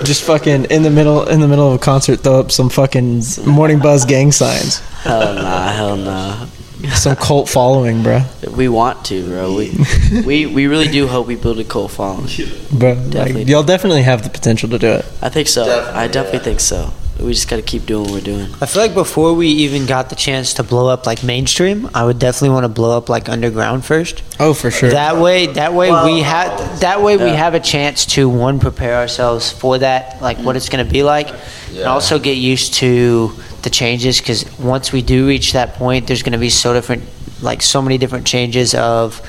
just 0.05 0.23
fucking 0.25 0.65
in 0.65 0.83
the 0.83 0.91
middle 0.91 1.29
in 1.29 1.41
the 1.41 1.47
middle 1.49 1.69
of 1.69 1.75
a 1.75 1.79
concert, 1.79 2.21
throw 2.21 2.41
up 2.41 2.51
some 2.51 2.69
fucking 2.71 3.23
morning 3.47 3.79
buzz 3.79 4.05
gang 4.05 4.33
signs. 4.33 4.81
Hell 5.03 5.35
nah, 5.35 5.69
hell 5.73 5.97
nah. 5.97 6.47
Some 6.95 7.15
cult 7.17 7.49
following, 7.49 8.03
bro. 8.03 8.23
We 8.57 8.69
want 8.69 9.05
to, 9.07 9.25
bro. 9.27 9.55
We 9.55 9.71
we 10.25 10.47
we 10.47 10.67
really 10.67 10.89
do 10.89 11.07
hope 11.07 11.27
we 11.27 11.37
build 11.37 11.61
a 11.61 11.65
cult 11.65 11.91
following. 11.93 12.27
But 12.73 12.97
like, 13.15 13.47
y'all 13.47 13.63
definitely 13.63 14.03
have 14.03 14.23
the 14.25 14.31
potential 14.31 14.69
to 14.71 14.79
do 14.79 14.89
it. 14.89 15.05
I 15.21 15.29
think 15.29 15.47
so. 15.47 15.63
I 15.63 16.09
Definitely, 16.09 16.09
definitely 16.13 16.39
yeah. 16.39 16.45
think 16.45 16.61
so. 16.61 16.93
We 17.23 17.33
just 17.33 17.49
gotta 17.49 17.63
keep 17.63 17.87
doing 17.87 18.05
what 18.05 18.13
we're 18.13 18.21
doing. 18.21 18.49
I 18.61 18.67
feel 18.67 18.83
like 18.83 18.95
before 18.95 19.35
we 19.35 19.49
even 19.49 19.87
got 19.87 20.11
the 20.11 20.17
chance 20.17 20.55
to 20.55 20.63
blow 20.63 20.89
up 20.89 21.07
like 21.07 21.23
mainstream, 21.23 21.89
I 21.95 22.05
would 22.05 22.19
definitely 22.19 22.51
want 22.51 22.65
to 22.65 22.69
blow 22.69 22.97
up 22.97 23.09
like 23.09 23.29
underground 23.29 23.85
first. 23.85 24.23
Oh, 24.39 24.55
for 24.55 24.71
sure. 24.71 24.91
That 24.91 25.17
way, 25.17 25.47
that 25.47 25.75
way 25.75 25.91
we 25.91 26.21
have 26.21 26.81
that 26.81 27.03
way 27.03 27.17
we 27.17 27.31
have 27.31 27.55
a 27.55 27.61
chance 27.61 28.07
to 28.07 28.29
one 28.29 28.59
prepare 28.61 28.97
ourselves 28.97 29.51
for 29.53 29.79
that, 29.79 30.21
like 30.23 30.39
what 30.39 30.57
it's 30.57 30.69
going 30.69 30.85
to 30.85 30.91
be 30.91 31.03
like, 31.03 31.29
and 31.71 31.85
also 31.85 32.19
get 32.19 32.37
used 32.37 32.75
to 32.75 33.33
the 33.63 33.71
changes. 33.71 34.21
Because 34.21 34.45
once 34.59 34.93
we 34.93 35.03
do 35.03 35.27
reach 35.27 35.53
that 35.53 35.75
point, 35.75 36.07
there's 36.07 36.23
going 36.23 36.33
to 36.33 36.39
be 36.39 36.51
so 36.51 36.73
different, 36.73 37.05
like 37.43 37.63
so 37.63 37.83
many 37.83 37.99
different 37.99 38.27
changes 38.27 38.75
of 38.75 39.21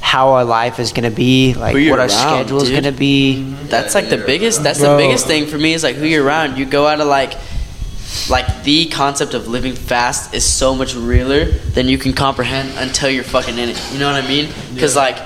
how 0.00 0.30
our 0.30 0.44
life 0.44 0.78
is 0.78 0.92
going 0.92 1.10
to 1.10 1.14
be, 1.14 1.54
like 1.54 1.74
Who 1.74 1.80
you're 1.80 1.90
what 1.92 2.00
our 2.00 2.06
around, 2.06 2.44
schedule 2.44 2.62
is 2.62 2.70
going 2.70 2.84
to 2.84 2.92
be. 2.92 3.42
That's 3.68 3.94
like 3.94 4.08
the 4.08 4.18
biggest. 4.18 4.62
That's 4.62 4.80
Bro. 4.80 4.92
the 4.92 4.96
biggest 4.96 5.26
thing 5.26 5.46
for 5.46 5.58
me 5.58 5.74
is 5.74 5.82
like 5.82 5.96
who 5.96 6.06
you're 6.06 6.24
around. 6.24 6.56
You 6.56 6.64
go 6.64 6.86
out 6.86 7.00
of 7.00 7.06
like, 7.06 7.34
like 8.30 8.62
the 8.62 8.86
concept 8.86 9.34
of 9.34 9.48
living 9.48 9.74
fast 9.74 10.34
is 10.34 10.44
so 10.44 10.74
much 10.74 10.94
realer 10.94 11.46
than 11.46 11.88
you 11.88 11.98
can 11.98 12.12
comprehend 12.12 12.70
until 12.76 13.10
you're 13.10 13.24
fucking 13.24 13.58
in 13.58 13.68
it. 13.68 13.92
You 13.92 13.98
know 13.98 14.10
what 14.10 14.22
I 14.22 14.26
mean? 14.26 14.50
Because 14.72 14.96
like, 14.96 15.18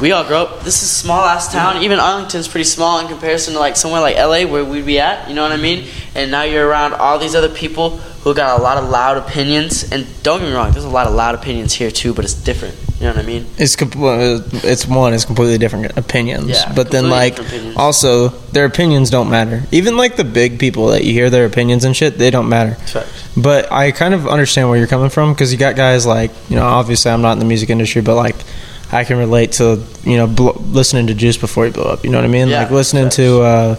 we 0.00 0.12
all 0.12 0.24
grow 0.24 0.42
up. 0.42 0.64
This 0.64 0.82
is 0.82 0.90
a 0.90 0.94
small 0.94 1.24
ass 1.24 1.52
town. 1.52 1.82
Even 1.82 2.00
Arlington's 2.00 2.48
pretty 2.48 2.64
small 2.64 2.98
in 2.98 3.06
comparison 3.06 3.54
to 3.54 3.60
like 3.60 3.76
somewhere 3.76 4.00
like 4.00 4.16
LA 4.16 4.50
where 4.50 4.64
we'd 4.64 4.86
be 4.86 4.98
at. 4.98 5.28
You 5.28 5.34
know 5.34 5.42
what 5.42 5.52
I 5.52 5.56
mean? 5.56 5.88
And 6.14 6.30
now 6.30 6.42
you're 6.42 6.66
around 6.66 6.94
all 6.94 7.18
these 7.18 7.34
other 7.34 7.48
people 7.48 8.00
who 8.24 8.34
got 8.34 8.58
a 8.58 8.62
lot 8.62 8.78
of 8.78 8.88
loud 8.88 9.16
opinions. 9.18 9.90
And 9.92 10.06
don't 10.22 10.40
get 10.40 10.48
me 10.48 10.54
wrong, 10.54 10.72
there's 10.72 10.84
a 10.84 10.88
lot 10.88 11.06
of 11.06 11.14
loud 11.14 11.34
opinions 11.34 11.74
here 11.74 11.90
too, 11.90 12.12
but 12.14 12.24
it's 12.24 12.34
different. 12.34 12.74
You 12.98 13.06
know 13.10 13.16
what 13.16 13.24
I 13.24 13.26
mean? 13.26 13.46
It's 13.58 13.76
com- 13.76 13.90
it's 13.94 14.86
one. 14.86 15.12
It's 15.12 15.24
completely 15.26 15.58
different 15.58 15.96
opinions. 15.98 16.48
Yeah, 16.48 16.72
but 16.74 16.90
then 16.90 17.10
like 17.10 17.38
also 17.76 18.28
their 18.52 18.64
opinions 18.64 19.10
don't 19.10 19.28
matter. 19.28 19.64
Even 19.72 19.96
like 19.96 20.16
the 20.16 20.24
big 20.24 20.58
people 20.58 20.86
that 20.88 21.04
you 21.04 21.12
hear 21.12 21.28
their 21.28 21.44
opinions 21.44 21.84
and 21.84 21.94
shit, 21.94 22.16
they 22.18 22.30
don't 22.30 22.48
matter. 22.48 22.76
Facts. 22.76 23.28
But 23.36 23.70
I 23.70 23.90
kind 23.90 24.14
of 24.14 24.26
understand 24.26 24.68
where 24.70 24.78
you're 24.78 24.86
coming 24.86 25.10
from 25.10 25.32
because 25.34 25.52
you 25.52 25.58
got 25.58 25.76
guys 25.76 26.06
like 26.06 26.30
you 26.48 26.56
know 26.56 26.64
obviously 26.64 27.10
I'm 27.10 27.20
not 27.20 27.32
in 27.32 27.40
the 27.40 27.44
music 27.44 27.68
industry, 27.68 28.00
but 28.00 28.14
like 28.14 28.36
I 28.92 29.04
can 29.04 29.18
relate 29.18 29.52
to 29.52 29.84
you 30.04 30.16
know 30.16 30.26
bl- 30.28 30.58
listening 30.60 31.08
to 31.08 31.14
Juice 31.14 31.36
before 31.36 31.66
he 31.66 31.72
blew 31.72 31.82
up. 31.84 32.04
You 32.04 32.10
know 32.10 32.18
what 32.18 32.24
I 32.24 32.28
mean? 32.28 32.48
Yeah, 32.48 32.62
like 32.62 32.70
listening 32.70 33.10
to 33.10 33.42
uh, 33.42 33.76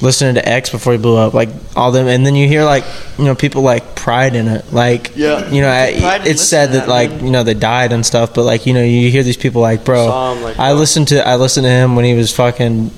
listening 0.00 0.34
to 0.36 0.48
X 0.48 0.70
before 0.70 0.92
he 0.92 0.98
blew 0.98 1.16
up, 1.16 1.34
like 1.34 1.48
all 1.74 1.90
them, 1.92 2.06
and 2.06 2.24
then 2.24 2.34
you 2.36 2.46
hear 2.48 2.64
like 2.64 2.84
you 3.18 3.24
know 3.24 3.34
people 3.34 3.62
like 3.62 3.94
pride 3.96 4.34
in 4.36 4.46
it, 4.48 4.72
like 4.72 5.12
Yeah. 5.16 5.50
you 5.50 5.60
know 5.60 5.68
I, 5.68 6.20
it's 6.24 6.42
said 6.42 6.70
listening 6.70 6.80
that 6.86 6.88
like 6.88 7.10
that, 7.10 7.22
you 7.22 7.30
know 7.30 7.42
they 7.42 7.54
died 7.54 7.92
and 7.92 8.04
stuff, 8.06 8.32
but 8.34 8.44
like 8.44 8.66
you 8.66 8.74
know 8.74 8.82
you 8.82 9.10
hear 9.10 9.22
these 9.22 9.36
people 9.36 9.60
like 9.60 9.84
bro, 9.84 10.34
him, 10.34 10.42
like, 10.42 10.58
I 10.58 10.70
bro. 10.70 10.78
listened 10.80 11.08
to 11.08 11.26
I 11.26 11.36
listened 11.36 11.64
to 11.64 11.70
him 11.70 11.96
when 11.96 12.04
he 12.04 12.14
was 12.14 12.34
fucking 12.34 12.90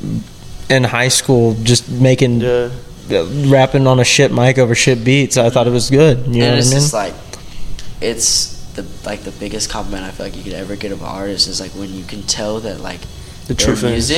in 0.69 0.85
high 0.85 1.09
school, 1.09 1.55
just 1.63 1.91
making 1.91 2.43
Yeah. 2.43 2.69
uh, 3.11 3.25
rapping 3.49 3.87
on 3.87 3.99
a 3.99 4.05
shit 4.05 4.31
mic 4.33 4.59
over 4.59 4.75
shit 4.75 5.03
beats. 5.03 5.37
I 5.37 5.49
thought 5.51 5.67
it 5.67 5.71
was 5.73 5.91
good. 5.91 6.27
You 6.27 6.41
know 6.41 6.45
and 6.45 6.51
what 6.53 6.59
it's 6.59 6.69
I 6.69 6.75
mean? 6.75 6.81
just 6.81 6.95
like 6.95 7.15
it's 8.01 8.61
the 8.75 8.87
like 9.05 9.21
the 9.23 9.33
biggest 9.33 9.69
compliment 9.71 10.05
I 10.05 10.11
feel 10.11 10.27
like 10.27 10.37
you 10.37 10.43
could 10.43 10.53
ever 10.53 10.77
get 10.77 10.93
of 10.93 11.01
an 11.01 11.09
artist 11.09 11.49
is 11.49 11.61
like 11.61 11.73
when 11.73 11.93
you 11.93 12.05
can 12.05 12.23
tell 12.23 12.61
that 12.61 12.81
like 12.81 13.01
The 13.47 13.55
their 13.55 13.67
true 13.67 13.77
fans. 13.77 14.11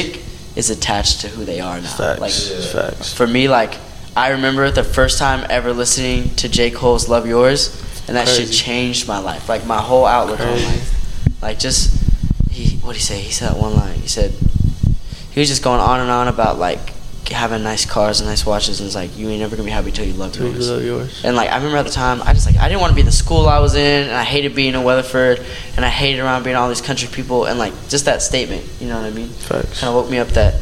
Is 0.56 0.70
attached 0.70 1.22
to 1.22 1.28
who 1.28 1.44
they 1.44 1.60
are 1.60 1.80
now. 1.80 1.88
Facts. 1.88 2.20
Like 2.20 2.32
Facts. 2.32 3.14
for 3.14 3.26
me, 3.26 3.48
like 3.48 3.76
I 4.16 4.30
remember 4.30 4.70
the 4.70 4.84
first 4.84 5.18
time 5.18 5.46
ever 5.48 5.72
listening 5.72 6.34
to 6.36 6.48
J 6.48 6.70
Cole's 6.70 7.08
"Love 7.08 7.26
Yours," 7.26 7.74
and 8.06 8.16
that 8.16 8.28
shit 8.28 8.50
changed 8.50 9.08
my 9.08 9.18
life. 9.18 9.48
Like 9.48 9.66
my 9.66 9.80
whole 9.80 10.04
outlook 10.04 10.40
on 10.40 10.46
life. 10.46 11.42
Like 11.42 11.58
just 11.58 11.98
he 12.50 12.76
what 12.78 12.94
he 12.94 13.02
say? 13.02 13.20
He 13.20 13.32
said 13.32 13.52
that 13.52 13.58
one 13.58 13.74
line. 13.74 13.98
He 13.98 14.08
said 14.08 14.32
he 15.30 15.40
was 15.40 15.48
just 15.48 15.62
going 15.62 15.80
on 15.80 16.00
and 16.00 16.10
on 16.10 16.28
about 16.28 16.58
like 16.58 16.92
having 17.28 17.62
nice 17.62 17.84
cars 17.84 18.20
and 18.20 18.28
nice 18.28 18.44
watches, 18.44 18.80
and 18.80 18.86
it's 18.86 18.94
like 18.94 19.16
you 19.16 19.28
ain't 19.28 19.40
never 19.40 19.56
gonna 19.56 19.66
be 19.66 19.70
happy 19.70 19.92
till 19.92 20.06
you 20.06 20.12
love 20.14 20.32
Till 20.32 20.52
you 20.52 20.58
love 20.58 20.84
yours. 20.84 21.24
And 21.24 21.36
like 21.36 21.50
I 21.50 21.56
remember 21.56 21.78
at 21.78 21.84
the 21.86 21.92
time, 21.92 22.22
I 22.22 22.32
just 22.32 22.46
like 22.46 22.56
I 22.56 22.68
didn't 22.68 22.80
want 22.80 22.90
to 22.90 22.94
be 22.94 23.00
in 23.00 23.06
the 23.06 23.12
school 23.12 23.46
I 23.46 23.60
was 23.60 23.74
in, 23.74 24.08
and 24.08 24.12
I 24.12 24.24
hated 24.24 24.54
being 24.54 24.74
in 24.74 24.82
Weatherford, 24.82 25.44
and 25.76 25.84
I 25.84 25.88
hated 25.88 26.20
around 26.20 26.42
being 26.42 26.56
all 26.56 26.68
these 26.68 26.80
country 26.80 27.08
people, 27.08 27.46
and 27.46 27.58
like 27.58 27.72
just 27.88 28.04
that 28.06 28.22
statement, 28.22 28.64
you 28.80 28.88
know 28.88 28.96
what 29.00 29.06
I 29.06 29.14
mean? 29.14 29.28
Facts. 29.28 29.80
Kind 29.80 29.88
of 29.88 29.94
woke 29.94 30.10
me 30.10 30.18
up 30.18 30.28
that 30.28 30.54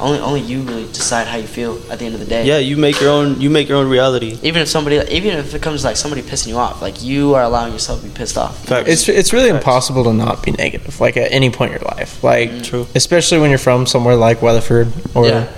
only 0.00 0.18
only 0.18 0.40
you 0.40 0.62
really 0.62 0.86
decide 0.86 1.26
how 1.26 1.36
you 1.36 1.46
feel 1.46 1.80
at 1.90 1.98
the 1.98 2.06
end 2.06 2.14
of 2.14 2.20
the 2.20 2.26
day. 2.26 2.44
Yeah, 2.44 2.58
you 2.58 2.76
make 2.76 3.00
your 3.00 3.10
own. 3.10 3.40
You 3.40 3.50
make 3.50 3.68
your 3.68 3.78
own 3.78 3.88
reality. 3.88 4.38
Even 4.42 4.62
if 4.62 4.68
somebody, 4.68 4.96
even 5.10 5.38
if 5.38 5.54
it 5.54 5.62
comes 5.62 5.84
like 5.84 5.96
somebody 5.96 6.22
pissing 6.22 6.48
you 6.48 6.56
off, 6.56 6.80
like 6.80 7.02
you 7.02 7.34
are 7.34 7.42
allowing 7.42 7.72
yourself 7.72 8.00
to 8.00 8.08
be 8.08 8.14
pissed 8.14 8.38
off. 8.38 8.66
Facts. 8.66 8.88
It's 8.88 9.08
it's 9.08 9.32
really 9.32 9.50
Facts. 9.50 9.62
impossible 9.62 10.04
to 10.04 10.12
not 10.12 10.42
be 10.42 10.52
negative, 10.52 11.00
like 11.00 11.16
at 11.16 11.30
any 11.30 11.50
point 11.50 11.72
in 11.72 11.80
your 11.80 11.88
life. 11.90 12.22
Like, 12.24 12.50
mm. 12.50 12.64
True. 12.64 12.86
especially 12.94 13.38
when 13.38 13.50
you're 13.50 13.58
from 13.58 13.86
somewhere 13.86 14.16
like 14.16 14.42
Weatherford 14.42 14.88
or 15.14 15.26
Yeah, 15.26 15.52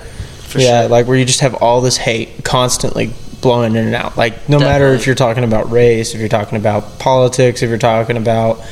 for 0.53 0.59
yeah, 0.59 0.81
sure. 0.81 0.89
like 0.89 1.07
where 1.07 1.17
you 1.17 1.25
just 1.25 1.41
have 1.41 1.55
all 1.55 1.81
this 1.81 1.97
hate 1.97 2.43
constantly 2.43 3.11
blowing 3.41 3.75
in 3.75 3.87
and 3.87 3.95
out. 3.95 4.15
Like, 4.15 4.47
no 4.47 4.59
matter 4.59 4.93
if 4.93 5.05
you're 5.05 5.15
talking 5.15 5.43
about 5.43 5.69
race, 5.69 6.13
if 6.13 6.19
you're 6.19 6.29
talking 6.29 6.57
about 6.57 6.99
politics, 6.99 7.61
if 7.61 7.69
you're 7.69 7.77
talking 7.77 8.15
about 8.15 8.63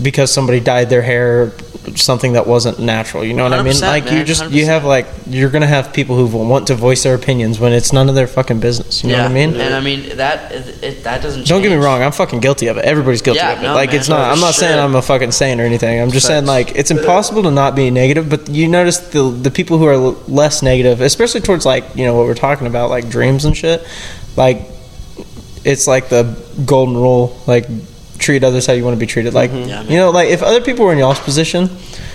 because 0.00 0.32
somebody 0.32 0.60
dyed 0.60 0.90
their 0.90 1.02
hair 1.02 1.52
something 1.96 2.34
that 2.34 2.46
wasn't 2.46 2.78
natural. 2.78 3.24
You 3.24 3.32
know 3.34 3.44
what 3.44 3.52
I 3.54 3.62
mean? 3.62 3.72
100%, 3.72 3.82
Like 3.82 4.04
you 4.04 4.10
man, 4.10 4.26
just 4.26 4.50
you 4.50 4.66
have 4.66 4.84
like 4.84 5.06
you're 5.26 5.50
gonna 5.50 5.66
have 5.66 5.92
people 5.92 6.14
who 6.16 6.26
want 6.36 6.66
to 6.66 6.74
voice 6.74 7.02
their 7.02 7.14
opinions 7.14 7.58
when 7.58 7.72
it's 7.72 7.92
none 7.92 8.08
of 8.08 8.14
their 8.14 8.26
fucking 8.26 8.60
business. 8.60 9.02
You 9.02 9.10
know 9.10 9.16
yeah, 9.16 9.22
what 9.22 9.30
I 9.30 9.34
mean? 9.34 9.54
And 9.54 9.74
I 9.74 9.80
mean 9.80 10.16
that 10.16 10.52
it, 10.52 11.04
that 11.04 11.22
doesn't. 11.22 11.46
Don't 11.46 11.62
get 11.62 11.70
me 11.70 11.76
wrong. 11.76 12.02
I'm 12.02 12.12
fucking 12.12 12.40
guilty 12.40 12.66
of 12.66 12.76
it. 12.76 12.84
Everybody's 12.84 13.22
guilty 13.22 13.38
Yeah, 13.38 13.52
of 13.52 13.58
it. 13.60 13.62
no, 13.62 13.74
like 13.74 13.90
man, 13.90 13.98
it's 13.98 14.08
not 14.08 14.30
I'm 14.30 14.40
not 14.40 14.54
saying. 14.54 14.78
I'm 14.78 14.94
a 14.94 15.02
fucking 15.02 15.32
saint 15.32 15.60
or 15.60 15.64
anything. 15.64 16.00
I'm 16.00 16.10
just 16.10 16.26
saying 16.26 16.46
like 16.46 16.76
it's 16.76 16.90
impossible 16.90 17.42
to 17.44 17.50
not 17.50 17.74
be 17.74 17.90
negative, 17.90 18.28
but 18.28 18.48
you 18.48 18.68
notice 18.68 18.98
the 18.98 19.30
the 19.30 19.50
people 19.50 19.78
who 19.78 19.86
are 19.86 19.96
less 19.96 20.62
negative, 20.62 21.00
especially 21.00 21.40
towards 21.40 21.64
like, 21.64 21.84
you 21.96 22.04
know, 22.04 22.14
what 22.14 22.26
we're 22.26 22.34
talking 22.34 22.66
about 22.66 22.90
like 22.90 23.08
dreams 23.08 23.44
and 23.46 23.56
shit. 23.56 23.86
Like 24.36 24.62
it's 25.64 25.86
like 25.86 26.08
the 26.08 26.36
golden 26.64 26.94
rule, 26.96 27.38
like 27.46 27.66
treat 28.20 28.44
others 28.44 28.66
how 28.66 28.72
you 28.74 28.84
want 28.84 28.94
to 28.96 29.00
be 29.00 29.06
treated. 29.06 29.34
Like 29.34 29.50
Mm-hmm. 29.50 29.68
Yeah, 29.68 29.82
you 29.82 29.96
know, 29.96 30.10
like 30.10 30.28
if 30.28 30.42
other 30.42 30.60
people 30.60 30.84
were 30.86 30.92
in 30.92 30.98
y'all's 30.98 31.18
position, 31.20 31.68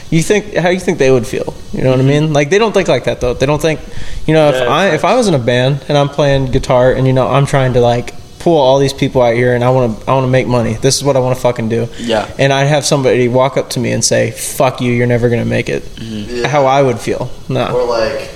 you 0.10 0.22
think 0.24 0.56
how 0.56 0.70
you 0.70 0.80
think 0.80 0.98
they 1.00 1.12
would 1.12 1.26
feel. 1.28 1.54
You 1.74 1.84
know 1.84 1.92
what 1.92 2.00
I 2.00 2.04
mean? 2.04 2.32
Like 2.32 2.50
they 2.50 2.60
don't 2.60 2.72
think 2.72 2.88
like 2.88 3.04
that 3.06 3.20
though. 3.22 3.34
They 3.34 3.46
don't 3.46 3.62
think 3.62 3.80
you 4.28 4.34
know, 4.34 4.50
if 4.50 4.56
Mm-hmm. 4.56 4.72
I 4.72 4.90
if 4.96 5.04
I 5.04 5.16
was 5.16 5.28
in 5.28 5.34
a 5.34 5.40
band 5.40 5.84
and 5.90 5.98
I'm 5.98 6.10
playing 6.10 6.52
guitar 6.52 6.94
and 6.94 7.06
you 7.08 7.14
know, 7.14 7.28
I'm 7.28 7.46
trying 7.46 7.74
to 7.74 7.82
like 7.82 8.14
pull 8.40 8.58
all 8.58 8.78
these 8.78 8.94
people 8.94 9.24
out 9.24 9.34
here 9.34 9.56
and 9.56 9.64
I 9.64 9.72
want 9.72 10.00
to 10.00 10.10
I 10.10 10.14
want 10.14 10.26
to 10.26 10.32
make 10.32 10.46
money. 10.48 10.74
This 10.76 10.96
is 10.98 11.04
what 11.04 11.16
I 11.16 11.20
want 11.20 11.36
to 11.36 11.42
fucking 11.42 11.68
do. 11.70 11.88
Yeah. 11.98 12.32
And 12.38 12.54
I'd 12.54 12.68
have 12.68 12.86
somebody 12.86 13.28
walk 13.28 13.58
up 13.58 13.72
to 13.72 13.80
me 13.80 13.92
and 13.92 14.06
say, 14.06 14.32
"Fuck 14.32 14.82
you, 14.82 14.92
you're 14.94 15.08
never 15.08 15.30
going 15.30 15.42
to 15.44 15.50
make 15.50 15.68
it." 15.70 15.82
Mm-hmm. 15.84 16.46
How 16.46 16.66
I 16.66 16.82
would 16.84 17.00
feel. 17.00 17.32
No. 17.50 17.66
Or 17.76 17.86
like, 17.88 18.30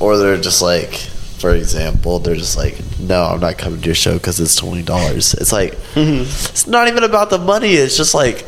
or 0.00 0.18
they're 0.18 0.36
just 0.40 0.60
like, 0.60 1.08
for 1.42 1.56
example, 1.56 2.20
they're 2.20 2.36
just 2.36 2.56
like, 2.56 2.78
no, 3.00 3.24
I'm 3.24 3.40
not 3.40 3.58
coming 3.58 3.80
to 3.80 3.86
your 3.86 3.96
show 3.96 4.14
because 4.14 4.38
it's 4.38 4.54
twenty 4.54 4.84
dollars. 4.84 5.34
It's 5.34 5.50
like, 5.50 5.72
mm-hmm. 5.94 6.22
it's 6.22 6.68
not 6.68 6.86
even 6.86 7.02
about 7.02 7.30
the 7.30 7.38
money. 7.38 7.72
It's 7.72 7.96
just 7.96 8.14
like, 8.14 8.46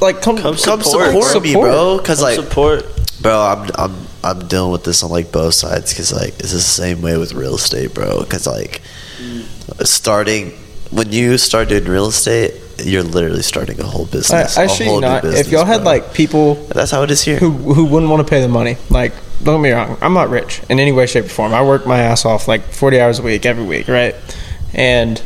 Like 0.00 0.20
come 0.20 0.36
come 0.36 0.56
support, 0.56 0.84
support, 0.84 1.42
me, 1.44 1.54
bro. 1.54 1.98
Because 1.98 2.18
Come 2.18 2.26
like, 2.26 2.34
support. 2.34 2.84
bro, 3.22 3.40
I'm 3.40 3.70
I'm 3.76 4.06
I'm 4.24 4.48
dealing 4.48 4.72
with 4.72 4.82
this 4.82 5.04
on 5.04 5.10
like 5.10 5.30
both 5.30 5.54
sides. 5.54 5.92
Because 5.92 6.12
like, 6.12 6.34
it's 6.40 6.52
the 6.52 6.58
same 6.58 7.02
way 7.02 7.16
with 7.16 7.34
real 7.34 7.54
estate, 7.54 7.94
bro. 7.94 8.24
Because 8.24 8.48
like, 8.48 8.82
mm. 9.18 9.86
starting 9.86 10.50
when 10.90 11.12
you 11.12 11.38
start 11.38 11.68
doing 11.68 11.84
real 11.84 12.08
estate, 12.08 12.60
you're 12.78 13.02
literally 13.02 13.42
starting 13.42 13.80
a 13.80 13.84
whole 13.84 14.06
I, 14.06 14.10
business. 14.10 14.58
I 14.58 14.64
a 14.64 14.68
shit 14.68 14.86
whole 14.86 14.96
you 14.96 15.00
new 15.02 15.06
not. 15.06 15.24
If 15.24 15.50
y'all 15.50 15.64
had 15.64 15.78
bro. 15.78 15.86
like 15.86 16.14
people 16.14 16.54
that's 16.54 16.90
how 16.90 17.02
it 17.02 17.10
is 17.10 17.22
here. 17.22 17.38
who 17.38 17.50
who 17.50 17.84
wouldn't 17.84 18.10
want 18.10 18.26
to 18.26 18.30
pay 18.30 18.40
the 18.40 18.48
money. 18.48 18.76
Like, 18.90 19.12
don't 19.42 19.60
get 19.60 19.62
me 19.62 19.70
wrong, 19.70 19.98
I'm 20.00 20.14
not 20.14 20.30
rich 20.30 20.60
in 20.68 20.80
any 20.80 20.92
way, 20.92 21.06
shape, 21.06 21.26
or 21.26 21.28
form. 21.28 21.54
I 21.54 21.62
work 21.62 21.86
my 21.86 22.00
ass 22.00 22.24
off 22.24 22.48
like 22.48 22.62
40 22.62 23.00
hours 23.00 23.18
a 23.18 23.22
week 23.22 23.46
every 23.46 23.64
week, 23.64 23.88
right? 23.88 24.14
And 24.72 25.22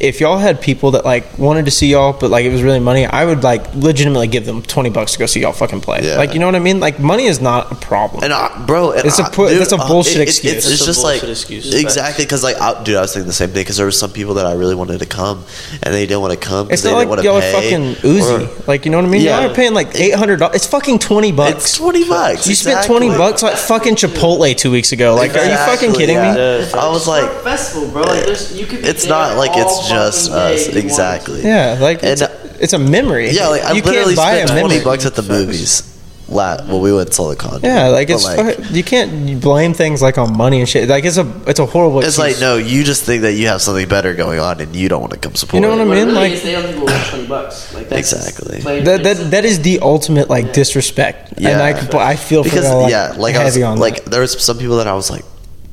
if 0.00 0.18
y'all 0.20 0.38
had 0.38 0.60
people 0.62 0.92
that 0.92 1.04
like 1.04 1.38
wanted 1.38 1.66
to 1.66 1.70
see 1.70 1.88
y'all, 1.88 2.14
but 2.14 2.30
like 2.30 2.44
it 2.46 2.50
was 2.50 2.62
really 2.62 2.80
money, 2.80 3.04
I 3.04 3.24
would 3.26 3.42
like 3.42 3.74
legitimately 3.74 4.28
give 4.28 4.46
them 4.46 4.62
20 4.62 4.88
bucks 4.90 5.12
to 5.12 5.18
go 5.18 5.26
see 5.26 5.40
y'all 5.40 5.52
fucking 5.52 5.82
play. 5.82 6.00
Yeah. 6.02 6.16
Like, 6.16 6.32
you 6.32 6.40
know 6.40 6.46
what 6.46 6.54
I 6.56 6.58
mean? 6.60 6.80
Like, 6.80 6.98
money 6.98 7.26
is 7.26 7.40
not 7.40 7.70
a 7.70 7.74
problem. 7.74 8.24
And 8.24 8.32
I, 8.32 8.64
bro, 8.66 8.92
and 8.92 9.04
It's 9.04 9.18
a 9.18 9.24
I- 9.24 9.30
pu- 9.30 9.48
that's 9.50 9.72
a 9.72 9.76
uh, 9.76 9.86
bullshit 9.86 10.16
it's- 10.16 10.28
excuse. 10.38 10.54
It's, 10.56 10.70
It's 10.70 10.82
a 10.82 10.86
just 10.86 11.04
like 11.04 11.22
excuse. 11.22 11.74
exactly 11.74 12.24
because 12.24 12.42
like, 12.42 12.56
I, 12.60 12.82
dude, 12.82 12.96
I 12.96 13.02
was 13.02 13.12
thinking 13.12 13.26
the 13.26 13.32
same 13.34 13.50
thing 13.50 13.60
because 13.62 13.76
there 13.76 13.86
were 13.86 13.92
some 13.92 14.10
people 14.10 14.34
that 14.34 14.46
I 14.46 14.54
really 14.54 14.74
wanted 14.74 15.00
to 15.00 15.06
come 15.06 15.44
and 15.82 15.92
they 15.94 16.06
didn't 16.06 16.22
want 16.22 16.32
to 16.32 16.38
come 16.48 16.70
It's 16.70 16.82
they 16.82 16.90
not 16.90 17.00
didn't 17.00 17.10
like 17.16 17.24
y'all 17.24 17.36
are 17.36 17.52
fucking 17.52 17.94
Uzi. 17.96 18.60
or- 18.60 18.64
like, 18.66 18.86
you 18.86 18.90
know 18.90 18.98
what 18.98 19.06
I 19.06 19.08
mean? 19.10 19.20
Yeah. 19.22 19.40
Y'all 19.42 19.50
are 19.50 19.54
paying 19.54 19.74
like 19.74 19.92
$800. 19.92 20.54
It's 20.54 20.66
fucking 20.66 20.98
20 21.00 21.32
bucks. 21.32 21.52
It's 21.56 21.76
twenty 21.76 22.08
bucks. 22.08 22.46
you 22.46 22.54
spent 22.54 22.86
20 22.86 23.06
exactly. 23.06 23.18
bucks 23.18 23.42
like 23.42 23.56
fucking 23.56 23.96
Chipotle 23.96 24.56
two 24.56 24.70
weeks 24.70 24.92
ago. 24.92 25.14
Like, 25.14 25.34
are 25.36 25.44
you 25.44 25.56
fucking 25.56 25.92
kidding 25.92 26.16
yeah. 26.16 26.32
me? 26.32 26.38
Yeah. 26.38 26.70
I 26.80 26.88
was 26.88 27.06
like, 27.06 27.30
festival, 27.42 27.90
bro. 27.90 28.02
Like, 28.02 28.24
there's, 28.24 28.58
you 28.58 28.64
could 28.66 28.80
be 28.82 28.88
it's 28.88 29.04
not 29.06 29.36
like 29.36 29.50
all 29.50 29.60
it's 29.80 29.89
just 29.90 30.30
fucking 30.30 30.42
day 30.48 30.54
us. 30.54 30.60
if 30.60 30.66
you 30.68 30.72
wanted 30.74 30.80
to. 30.80 30.86
Exactly. 30.86 31.42
Yeah, 31.42 31.78
like 31.80 32.02
it's, 32.02 32.22
And, 32.22 32.30
a, 32.30 32.34
uh, 32.34 32.56
it's 32.60 32.72
a 32.72 32.78
memory. 32.78 33.30
Yeah, 33.30 33.48
like 33.48 33.62
I 33.62 33.72
you 33.72 33.82
literally 33.82 34.14
can't 34.14 34.16
buy 34.16 34.44
spent 34.44 34.50
a 34.50 34.60
twenty 34.60 34.84
bucks 34.84 35.06
at 35.06 35.14
the 35.14 35.22
movies. 35.22 35.86
La 36.28 36.58
well, 36.68 36.80
we 36.80 36.92
went 36.92 37.12
saw 37.12 37.28
the 37.28 37.34
con. 37.34 37.58
Yeah, 37.60 37.88
like 37.88 38.08
it's 38.08 38.24
fuck- 38.24 38.70
you 38.70 38.84
can't 38.84 39.40
blame 39.40 39.74
things 39.74 40.00
like 40.00 40.16
on 40.16 40.36
money 40.36 40.60
and 40.60 40.68
shit. 40.68 40.88
Like 40.88 41.04
it's 41.04 41.16
a 41.16 41.26
it's 41.48 41.58
a 41.58 41.66
horrible. 41.66 42.04
It's 42.04 42.18
like 42.18 42.38
no, 42.38 42.56
you 42.56 42.84
just 42.84 43.02
think 43.02 43.22
that 43.22 43.32
you 43.32 43.48
have 43.48 43.60
something 43.60 43.88
better 43.88 44.14
going 44.14 44.38
on 44.38 44.60
and 44.60 44.76
you 44.76 44.88
don't 44.88 45.00
want 45.00 45.12
to 45.12 45.18
come 45.18 45.34
support. 45.34 45.54
You 45.54 45.62
know 45.62 45.70
what 45.70 45.80
I 45.80 45.82
it. 45.82 45.88
What 45.88 45.96
it 45.98 46.06
mean? 46.06 46.14
really 46.14 46.28
Like- 46.28 46.32
is, 46.34 46.42
they 46.44 46.52
don't 46.52 46.62
think 46.72 47.10
twenty 47.10 47.26
bucks. 47.26 47.74
Like 47.74 47.88
that's 47.88 48.12
Exactly. 48.12 48.60
that, 48.60 49.02
that 49.02 49.30
that 49.32 49.44
is 49.44 49.60
the 49.62 49.80
ultimate 49.80 50.30
like 50.30 50.52
disrespect. 50.52 51.34
Yeah. 51.36 51.50
and 51.50 51.62
I 51.62 52.10
I 52.12 52.14
feel 52.14 52.44
because 52.44 52.64
y'all, 52.64 52.82
like, 52.82 52.92
yeah, 52.92 53.14
like 53.18 53.34
I 53.34 53.42
was 53.42 53.60
on 53.60 53.78
like 53.78 54.04
that. 54.04 54.10
there 54.12 54.20
was 54.20 54.40
some 54.40 54.56
people 54.58 54.76
that 54.76 54.86
I 54.86 54.94
was 54.94 55.10
like, 55.10 55.24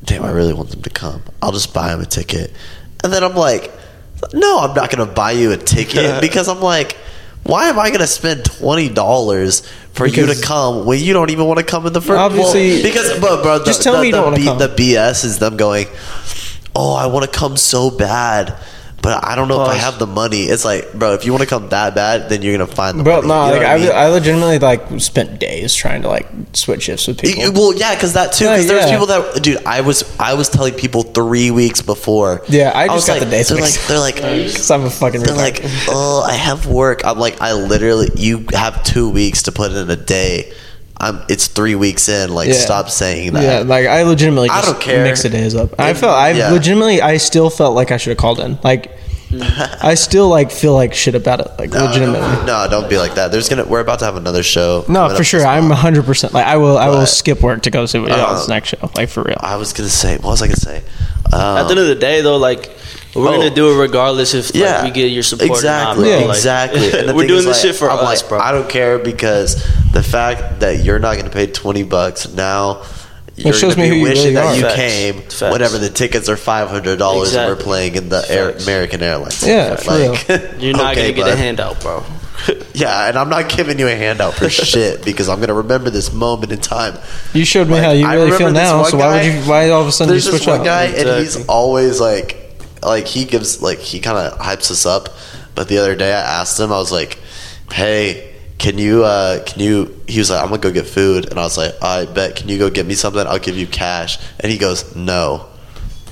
damn, 0.02 0.24
I 0.24 0.32
really 0.32 0.54
want 0.54 0.70
them 0.70 0.82
to 0.82 0.90
come. 0.90 1.22
I'll 1.40 1.52
just 1.52 1.72
buy 1.72 1.90
them 1.90 2.00
a 2.00 2.06
ticket. 2.06 2.52
And 3.04 3.12
then 3.12 3.22
I'm 3.22 3.36
like, 3.36 3.70
no, 4.34 4.58
I'm 4.58 4.74
not 4.74 4.90
going 4.90 5.06
to 5.06 5.12
buy 5.12 5.32
you 5.32 5.52
a 5.52 5.56
ticket 5.56 6.20
because 6.20 6.48
I'm 6.48 6.60
like, 6.60 6.96
why 7.44 7.68
am 7.68 7.78
I 7.78 7.88
going 7.88 8.00
to 8.00 8.06
spend 8.06 8.44
twenty 8.44 8.88
dollars 8.88 9.66
for 9.92 10.06
you 10.06 10.26
to 10.26 10.40
come 10.42 10.84
when 10.86 11.00
you 11.00 11.12
don't 11.14 11.30
even 11.30 11.46
want 11.46 11.58
to 11.58 11.64
come 11.64 11.86
in 11.86 11.92
the 11.92 12.00
first? 12.02 12.18
Obviously- 12.18 12.82
because 12.82 13.18
but 13.20 13.42
bro, 13.42 13.58
the, 13.60 13.64
Just 13.64 13.82
tell 13.82 13.94
the, 13.94 14.00
me 14.02 14.06
you 14.08 14.12
don't 14.12 14.24
wanna 14.24 14.36
B- 14.36 14.44
come. 14.44 14.58
the 14.58 14.68
BS 14.68 15.24
is 15.24 15.38
them 15.38 15.56
going, 15.56 15.86
oh, 16.76 16.94
I 16.94 17.06
want 17.06 17.30
to 17.30 17.38
come 17.38 17.56
so 17.56 17.90
bad. 17.90 18.54
But 19.00 19.24
I 19.24 19.36
don't 19.36 19.46
know 19.46 19.62
if 19.62 19.68
I 19.68 19.76
have 19.76 20.00
the 20.00 20.08
money. 20.08 20.42
It's 20.42 20.64
like, 20.64 20.92
bro, 20.92 21.14
if 21.14 21.24
you 21.24 21.30
want 21.32 21.42
to 21.42 21.48
come 21.48 21.68
that 21.68 21.94
bad, 21.94 22.28
then 22.28 22.42
you're 22.42 22.52
gonna 22.58 22.66
find 22.70 22.98
the 22.98 23.04
Bro, 23.04 23.22
money. 23.22 23.28
no, 23.28 23.44
You 23.46 23.50
know 23.52 23.56
like 23.58 23.66
I, 23.68 23.74
I 23.74 23.78
mean? 23.78 23.90
I 23.92 24.08
legitimately 24.08 24.58
like 24.58 25.00
spent 25.00 25.38
days 25.38 25.72
trying 25.74 26.02
to 26.02 26.08
like 26.08 26.26
switch 26.52 26.82
shifts 26.82 27.06
with 27.06 27.20
people. 27.20 27.44
You- 27.44 27.52
well, 27.52 27.74
yeah, 27.74 27.94
because 27.94 28.14
that 28.14 28.32
too. 28.32 28.46
Because 28.46 28.66
Yeah, 28.66 28.72
there's 28.72 28.84
yeah. 28.86 28.90
people 28.90 29.06
that, 29.06 29.42
dude, 29.42 29.64
I 29.64 29.82
was 29.82 30.02
I 30.18 30.34
was 30.34 30.48
telling 30.48 30.74
people 30.74 31.02
three 31.04 31.50
weeks 31.52 31.80
before. 31.80 32.42
Yeah, 32.48 32.72
I 32.74 32.86
just 32.88 32.94
was 32.96 33.06
got 33.06 33.12
like, 33.14 33.22
the 33.22 33.30
dates 33.30 33.48
They're 33.50 33.58
mixed. 33.60 33.78
like, 33.78 33.86
they're 33.88 33.98
like, 34.00 34.16
Cause 34.56 34.70
I'm 34.70 34.84
a 34.84 34.90
fucking 34.90 35.22
they're 35.22 35.34
retard. 35.34 35.62
like, 35.62 35.88
oh, 35.88 36.22
I 36.28 36.34
have 36.34 36.66
work. 36.66 37.04
I'm 37.04 37.18
like, 37.20 37.40
I 37.40 37.52
literally, 37.52 38.08
you 38.16 38.46
have 38.52 38.82
two 38.82 39.08
weeks 39.10 39.44
to 39.44 39.52
put 39.52 39.70
in 39.72 39.88
a 39.88 39.96
day. 39.96 40.52
I'm. 41.00 41.20
It's 41.28 41.46
three 41.46 41.74
weeks 41.74 42.08
in. 42.08 42.34
Like, 42.34 42.48
Yeah. 42.48 42.54
stop 42.54 42.90
saying 42.90 43.32
that. 43.34 43.42
Yeah, 43.42 43.58
like 43.60 43.86
I 43.86 44.02
legitimately 44.02 44.50
I 44.50 44.60
just 44.60 44.72
don't 44.72 44.80
care. 44.80 45.04
mix 45.04 45.22
the 45.22 45.28
days 45.28 45.54
up. 45.54 45.78
I 45.78 45.90
It- 45.90 45.96
felt 45.96 46.12
I 46.16 46.30
yeah. 46.32 46.50
legitimately 46.50 47.00
I 47.02 47.18
still 47.18 47.50
felt 47.50 47.74
like 47.74 47.90
I 47.92 47.96
should 47.98 48.10
have 48.10 48.18
called 48.18 48.40
in. 48.40 48.58
Like 48.64 48.90
I 49.82 49.94
still 49.94 50.28
like 50.28 50.50
feel 50.50 50.72
like 50.74 50.94
shit 50.94 51.14
about 51.14 51.40
it. 51.40 51.48
Like 51.58 51.70
No, 51.70 51.84
legitimately. 51.84 52.46
No, 52.46 52.66
don't 52.70 52.88
be 52.88 52.96
like 52.98 53.14
that. 53.16 53.30
There's 53.30 53.48
gonna. 53.48 53.64
We're 53.64 53.80
about 53.80 53.98
to 53.98 54.06
have 54.06 54.16
another 54.16 54.42
show. 54.42 54.84
No, 54.88 55.00
coming 55.02 55.16
for 55.16 55.20
up 55.22 55.26
sure. 55.26 55.40
this 55.40 55.46
I'm 55.46 55.64
month. 55.64 55.70
100 55.84 56.04
percent 56.06 56.32
like 56.32 56.46
I 56.46 56.56
will. 56.56 56.78
I 56.78 56.88
will 56.88 56.98
But- 57.00 57.06
skip 57.06 57.42
work 57.42 57.62
to 57.62 57.70
go 57.70 57.84
see 57.86 57.98
what 57.98 58.08
y'all's 58.10 58.48
next 58.48 58.70
show. 58.70 58.90
Like 58.96 59.08
for 59.10 59.22
real. 59.22 59.36
I 59.40 59.56
was 59.56 59.72
gonna 59.72 59.90
say. 59.90 60.14
What 60.16 60.30
was 60.30 60.42
I 60.42 60.46
gonna 60.46 60.56
say? 60.56 60.82
Um, 61.32 61.40
At 61.40 61.62
the 61.64 61.70
end 61.72 61.80
of 61.80 61.86
the 61.88 61.94
day, 61.94 62.22
though, 62.22 62.38
like 62.38 62.70
we're 63.14 63.28
Oh. 63.28 63.36
gonna 63.36 63.50
do 63.50 63.72
it 63.72 63.80
regardless 63.80 64.34
if 64.34 64.54
like, 64.54 64.62
yeah, 64.62 64.84
we 64.84 64.90
get 64.90 65.10
your 65.10 65.22
support. 65.22 65.50
Exactly, 65.50 66.08
or 66.12 66.16
not, 66.16 66.18
bro. 66.18 66.20
Yeah. 66.20 66.26
Like, 66.26 66.36
exactly. 66.36 66.92
And 67.00 67.08
the 67.08 67.14
we're 67.14 67.26
doing 67.26 67.38
is, 67.40 67.44
this 67.46 67.56
like, 67.64 67.66
shit 67.72 67.76
for 67.76 67.90
I'm 67.90 67.98
us, 67.98 68.22
like, 68.22 68.28
bro. 68.28 68.38
I 68.38 68.52
don't 68.52 68.68
care 68.68 68.98
because 68.98 69.54
the 69.92 70.02
fact 70.02 70.60
that 70.60 70.84
you're 70.84 70.98
not 70.98 71.14
going 71.14 71.24
to 71.26 71.30
pay 71.32 71.46
twenty 71.46 71.82
bucks 71.82 72.28
now. 72.32 72.82
You're 73.36 73.52
shows 73.52 73.76
gonna 73.76 73.88
me 73.88 73.90
be 73.90 74.00
who 74.00 74.02
you 74.02 74.08
wishing 74.10 74.22
really 74.24 74.34
that 74.34 74.44
are. 74.46 74.56
you 74.56 74.62
Facts. 74.62 74.74
came 74.74 75.14
Facts. 75.20 75.40
whenever 75.42 75.78
the 75.78 75.88
tickets 75.90 76.28
are 76.28 76.36
five 76.36 76.68
hundred 76.70 76.98
dollars 76.98 77.34
and 77.36 77.46
we're 77.48 77.62
playing 77.62 77.94
in 77.94 78.08
the 78.08 78.24
Air, 78.28 78.50
American 78.50 79.00
Airlines. 79.00 79.46
Yeah, 79.46 79.76
for 79.76 79.92
You're 80.58 80.72
not 80.76 80.92
okay, 80.96 81.12
gonna 81.12 81.12
get 81.12 81.16
bud. 81.24 81.32
a 81.32 81.36
handout, 81.36 81.80
bro. 81.80 82.02
Yeah, 82.74 83.08
and 83.08 83.16
I'm 83.18 83.28
not 83.28 83.48
giving 83.48 83.78
you 83.80 83.86
a 83.88 83.94
handout 83.94 84.34
for 84.34 84.48
shit 84.48 85.04
because 85.04 85.28
I'm 85.28 85.38
gonna 85.40 85.54
remember 85.54 85.90
this 85.90 86.12
moment 86.12 86.50
in 86.52 86.58
time. 86.60 86.96
You 87.32 87.44
showed 87.44 87.66
me 87.68 87.74
Like, 87.74 87.82
how 87.84 87.90
you 87.92 88.08
really 88.08 88.30
feel 88.36 88.50
now. 88.52 88.82
So 88.84 88.96
why 88.96 89.16
would 89.16 89.24
you? 89.24 89.40
Why 89.48 89.70
all 89.70 89.82
of 89.82 89.88
a 89.88 89.92
sudden 89.92 90.14
you 90.14 90.20
There's 90.20 90.24
this 90.32 90.42
switch 90.42 90.48
one 90.48 90.60
up? 90.60 90.64
guy, 90.66 90.84
and 90.84 91.08
he's 91.20 91.44
always 91.46 92.00
like, 92.00 92.37
like 92.82 93.06
he 93.06 93.24
gives 93.24 93.60
like 93.62 93.78
he 93.78 94.00
kind 94.00 94.18
of 94.18 94.38
hypes 94.38 94.70
us 94.70 94.86
up. 94.86 95.08
But 95.54 95.68
the 95.68 95.78
other 95.78 95.94
day, 95.96 96.12
I 96.12 96.40
asked 96.40 96.58
him, 96.60 96.72
I 96.72 96.78
was 96.78 96.92
like, 96.92 97.18
"Hey, 97.72 98.32
can 98.58 98.78
you, 98.78 99.04
uh, 99.04 99.42
can 99.44 99.60
you?" 99.60 100.00
He 100.06 100.18
was 100.18 100.30
like, 100.30 100.40
"I'm 100.42 100.48
gonna 100.50 100.60
go 100.62 100.70
get 100.70 100.86
food," 100.86 101.28
and 101.30 101.38
I 101.38 101.42
was 101.42 101.56
like, 101.58 101.74
"I 101.82 102.04
bet. 102.06 102.36
Can 102.36 102.48
you 102.48 102.58
go 102.58 102.70
get 102.70 102.86
me 102.86 102.94
something? 102.94 103.26
I'll 103.26 103.38
give 103.40 103.56
you 103.56 103.66
cash." 103.66 104.18
And 104.40 104.52
he 104.52 104.58
goes, 104.58 104.94
"No." 104.94 105.46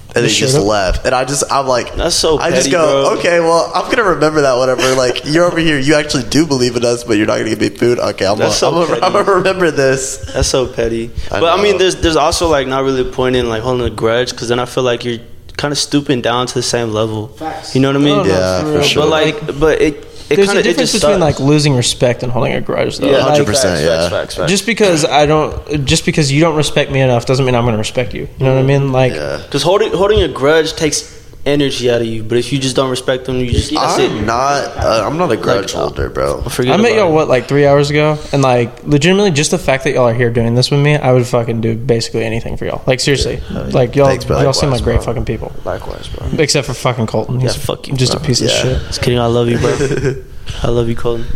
And 0.09 0.25
then 0.25 0.31
he 0.31 0.41
Just 0.41 0.55
just 0.55 0.57
up? 0.57 0.65
left, 0.65 1.05
and 1.05 1.15
I 1.15 1.27
just, 1.27 1.45
I'm 1.53 1.67
like, 1.67 1.95
That's 1.95 2.15
so 2.17 2.39
Petty, 2.39 2.55
I 2.55 2.57
just 2.57 2.71
go, 2.71 3.11
bro. 3.11 3.19
okay, 3.19 3.39
well, 3.39 3.71
I'm 3.75 3.91
gonna 3.91 4.09
remember 4.15 4.41
that. 4.41 4.57
Whatever. 4.57 4.95
Like, 4.95 5.21
you're 5.27 5.45
over 5.45 5.59
here, 5.59 5.79
you 5.79 5.95
actually 5.95 6.23
do 6.25 6.47
believe 6.47 6.75
in 6.75 6.87
us, 6.87 7.05
but 7.05 7.19
you're 7.19 7.27
not 7.27 7.37
gonna 7.37 7.51
give 7.51 7.61
me 7.61 7.69
food. 7.69 7.99
Okay, 7.99 8.25
I'm, 8.27 8.39
gonna, 8.39 8.51
so 8.51 8.69
I'm, 8.71 8.89
gonna, 8.89 9.07
I'm 9.07 9.13
gonna 9.13 9.31
remember 9.35 9.71
this. 9.71 10.17
That's 10.33 10.49
so 10.49 10.67
petty. 10.73 11.11
I 11.31 11.41
but 11.41 11.59
I 11.59 11.63
mean, 11.63 11.77
there's 11.77 11.97
there's 11.97 12.17
also 12.17 12.49
like 12.49 12.67
not 12.67 12.83
really 12.83 13.07
a 13.07 13.13
point 13.13 13.37
in 13.37 13.51
like 13.51 13.63
holding 13.63 13.87
a 13.87 13.91
grudge 13.95 14.31
because 14.31 14.49
then 14.49 14.59
I 14.59 14.65
feel 14.65 14.85
like 14.85 15.05
you're 15.05 15.19
kind 15.57 15.73
of 15.73 15.79
stooping 15.79 16.21
down 16.23 16.47
to 16.47 16.55
the 16.55 16.63
same 16.63 16.91
level. 16.91 17.29
Facts. 17.29 17.75
You 17.75 17.81
know 17.81 17.89
what 17.89 17.97
I 17.97 17.99
mean? 18.01 18.17
No, 18.19 18.23
no, 18.25 18.29
Yeah, 18.31 18.61
for 18.63 18.79
for 18.79 18.83
sure. 18.85 19.03
But 19.05 19.09
like, 19.11 19.59
but 19.59 19.81
it 19.81 19.95
it 20.29 20.35
There's 20.37 20.49
kind 20.49 20.59
a 20.59 20.61
of 20.61 20.67
it 20.67 20.71
difference 20.71 20.91
just 20.91 21.05
between 21.05 21.21
sucks. 21.21 21.39
like 21.39 21.49
losing 21.49 21.75
respect 21.77 22.23
and 22.25 22.33
holding 22.33 22.53
a 22.55 22.61
grudge, 22.61 22.99
though. 22.99 23.09
yeah, 23.09 23.25
Like, 23.27 23.41
100%, 23.43 23.47
yeah. 23.47 24.09
Facts, 24.09 24.11
facts, 24.11 24.35
facts. 24.35 24.51
Just 24.51 24.67
because 24.67 25.05
I 25.05 25.25
don't, 25.25 25.85
just 25.85 26.05
because 26.05 26.33
you 26.33 26.41
don't 26.41 26.57
respect 26.57 26.91
me 26.91 27.01
enough, 27.01 27.27
doesn't 27.27 27.45
mean 27.47 27.55
I'm 27.55 27.63
going 27.63 27.75
to 27.75 27.79
respect 27.79 28.13
you. 28.13 28.23
You 28.39 28.45
know 28.45 28.55
what 28.55 28.59
I 28.61 28.67
mean? 28.67 28.91
Like, 28.91 29.13
Yeah. 29.13 29.41
Because 29.45 29.63
holding 29.63 29.93
holding 29.93 30.23
a 30.23 30.29
grudge 30.29 30.73
takes 30.75 31.01
energy 31.47 31.89
out 31.91 32.01
of 32.03 32.07
you. 32.07 32.23
But 32.25 32.39
if 32.39 32.53
you 32.53 32.59
just 32.59 32.75
don't 32.77 32.91
respect 32.91 33.25
them, 33.25 33.37
you 33.37 33.51
just 33.51 33.73
that's 33.73 33.99
I'm 33.99 34.19
it. 34.19 34.23
not. 34.27 34.77
Uh, 34.77 35.05
I'm 35.07 35.17
not 35.17 35.31
a 35.33 35.37
grudge 35.37 35.73
Like, 35.73 35.77
uh, 35.77 35.87
holder, 35.87 36.11
bro. 36.11 36.43
Forget 36.43 36.75
I 36.75 36.77
met 36.83 36.91
about 36.93 36.97
y'all 36.99 37.13
what 37.15 37.29
like 37.29 37.47
three 37.49 37.65
hours 37.67 37.89
ago, 37.89 38.19
and 38.33 38.43
like 38.43 38.85
legitimately, 38.85 39.31
just 39.31 39.53
the 39.53 39.59
fact 39.59 39.85
that 39.85 39.93
y'all 39.93 40.09
are 40.09 40.13
here 40.15 40.29
doing 40.31 40.55
this 40.57 40.71
with 40.71 40.81
me, 40.81 40.97
I 40.97 41.13
would 41.13 41.27
fucking 41.27 41.61
do 41.61 41.77
basically 41.77 42.25
anything 42.25 42.57
for 42.57 42.65
y'all. 42.67 42.83
Like 42.87 43.01
seriously, 43.01 43.41
like 43.71 43.95
y'all, 43.97 44.09
Thanks, 44.09 44.29
y'all 44.29 44.53
seem 44.53 44.71
like 44.71 44.83
great 44.83 44.97
bro. 44.97 45.05
fucking 45.07 45.25
people, 45.25 45.53
Likewise, 45.65 46.09
bro. 46.09 46.29
except 46.39 46.67
for 46.67 46.75
fucking 46.75 47.07
Colton. 47.07 47.41
He's 47.41 47.57
Yeah, 47.57 47.63
fuck 47.63 47.87
you, 47.89 47.95
just 47.95 48.13
bro. 48.13 48.21
a 48.23 48.25
piece 48.25 48.41
of 48.43 48.51
shit. 48.51 48.83
Just 48.89 49.01
kidding. 49.03 49.19
I 49.21 49.27
love 49.27 49.49
you, 49.49 49.59
bro. 49.59 49.77
I 50.63 50.69
love 50.69 50.89
you, 50.89 50.97
Colton. 50.97 51.27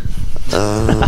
Um, 0.53 1.03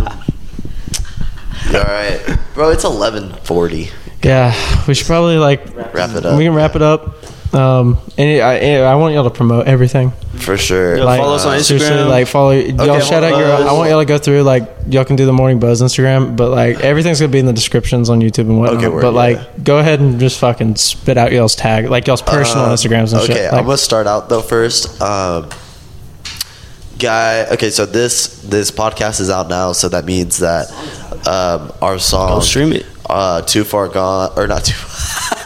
all 1.67 1.81
right, 1.83 2.37
bro. 2.53 2.69
It's 2.69 2.83
11:40. 2.85 3.91
Yeah, 4.23 4.53
we 4.87 4.93
should 4.93 5.07
probably 5.07 5.37
like 5.37 5.65
Wrap 5.93 6.11
it 6.11 6.25
up. 6.25 6.37
we 6.37 6.45
can 6.45 6.53
wrap 6.53 6.75
it 6.77 6.81
up. 6.81 7.17
Um, 7.53 7.99
and 8.17 8.41
I, 8.41 8.77
I 8.81 8.95
want 8.95 9.13
y'all 9.13 9.25
to 9.25 9.29
promote 9.29 9.67
everything. 9.67 10.11
for 10.39 10.57
sure. 10.57 10.97
Yo, 10.97 11.05
Like, 11.05 11.19
follow 11.19 11.35
us 11.35 11.45
on 11.45 11.59
seriously, 11.61 11.87
Instagram. 11.95 12.09
like 12.09 12.27
follow 12.27 12.51
y'all. 12.51 12.89
Okay, 12.91 13.05
shout 13.05 13.23
out 13.23 13.31
hold 13.33 13.43
your. 13.45 13.51
I 13.69 13.71
want 13.73 13.89
y'all 13.91 13.99
to 13.99 14.05
go 14.05 14.17
through 14.17 14.41
like 14.41 14.75
y'all 14.89 15.05
can 15.05 15.15
do 15.15 15.25
the 15.27 15.33
morning 15.33 15.59
buzz 15.59 15.79
Instagram, 15.81 16.35
but 16.35 16.49
like 16.49 16.79
everything's 16.79 17.19
gonna 17.19 17.31
be 17.31 17.37
in 17.37 17.45
the 17.45 17.53
descriptions 17.53 18.09
on 18.09 18.21
YouTube 18.21 18.49
and 18.49 18.59
whatnot. 18.59 18.77
Okay, 18.77 18.87
word, 18.87 19.01
but 19.03 19.09
yeah. 19.13 19.15
like, 19.37 19.63
go 19.63 19.77
ahead 19.77 19.99
and 19.99 20.19
just 20.19 20.39
fucking 20.39 20.77
spit 20.77 21.15
out 21.17 21.31
y'all's 21.31 21.55
tag, 21.55 21.89
like 21.89 22.07
y'all's 22.07 22.23
personal 22.23 22.65
Um, 22.65 22.71
Instagrams 22.73 23.13
and 23.13 23.21
shit. 23.21 23.29
okay, 23.31 23.43
shit. 23.45 23.53
I'm 23.53 23.65
gonna 23.65 23.77
start 23.77 24.07
out 24.07 24.29
though 24.29 24.41
first. 24.41 24.99
Um, 24.99 25.47
guy, 26.97 27.45
okay, 27.51 27.69
so 27.69 27.85
this 27.85 28.41
this 28.41 28.71
podcast 28.71 29.19
is 29.21 29.29
out 29.29 29.47
now, 29.49 29.73
so 29.73 29.89
that 29.89 30.05
means 30.05 30.39
that 30.39 30.71
um, 31.27 31.71
our 31.81 31.99
song, 31.99 32.29
Go 32.29 32.39
stream 32.39 32.73
it. 32.73 32.85
uh, 33.07 33.41
too 33.43 33.63
far 33.63 33.87
gone 33.89 34.31
or 34.37 34.47
not 34.47 34.65
too. 34.65 34.73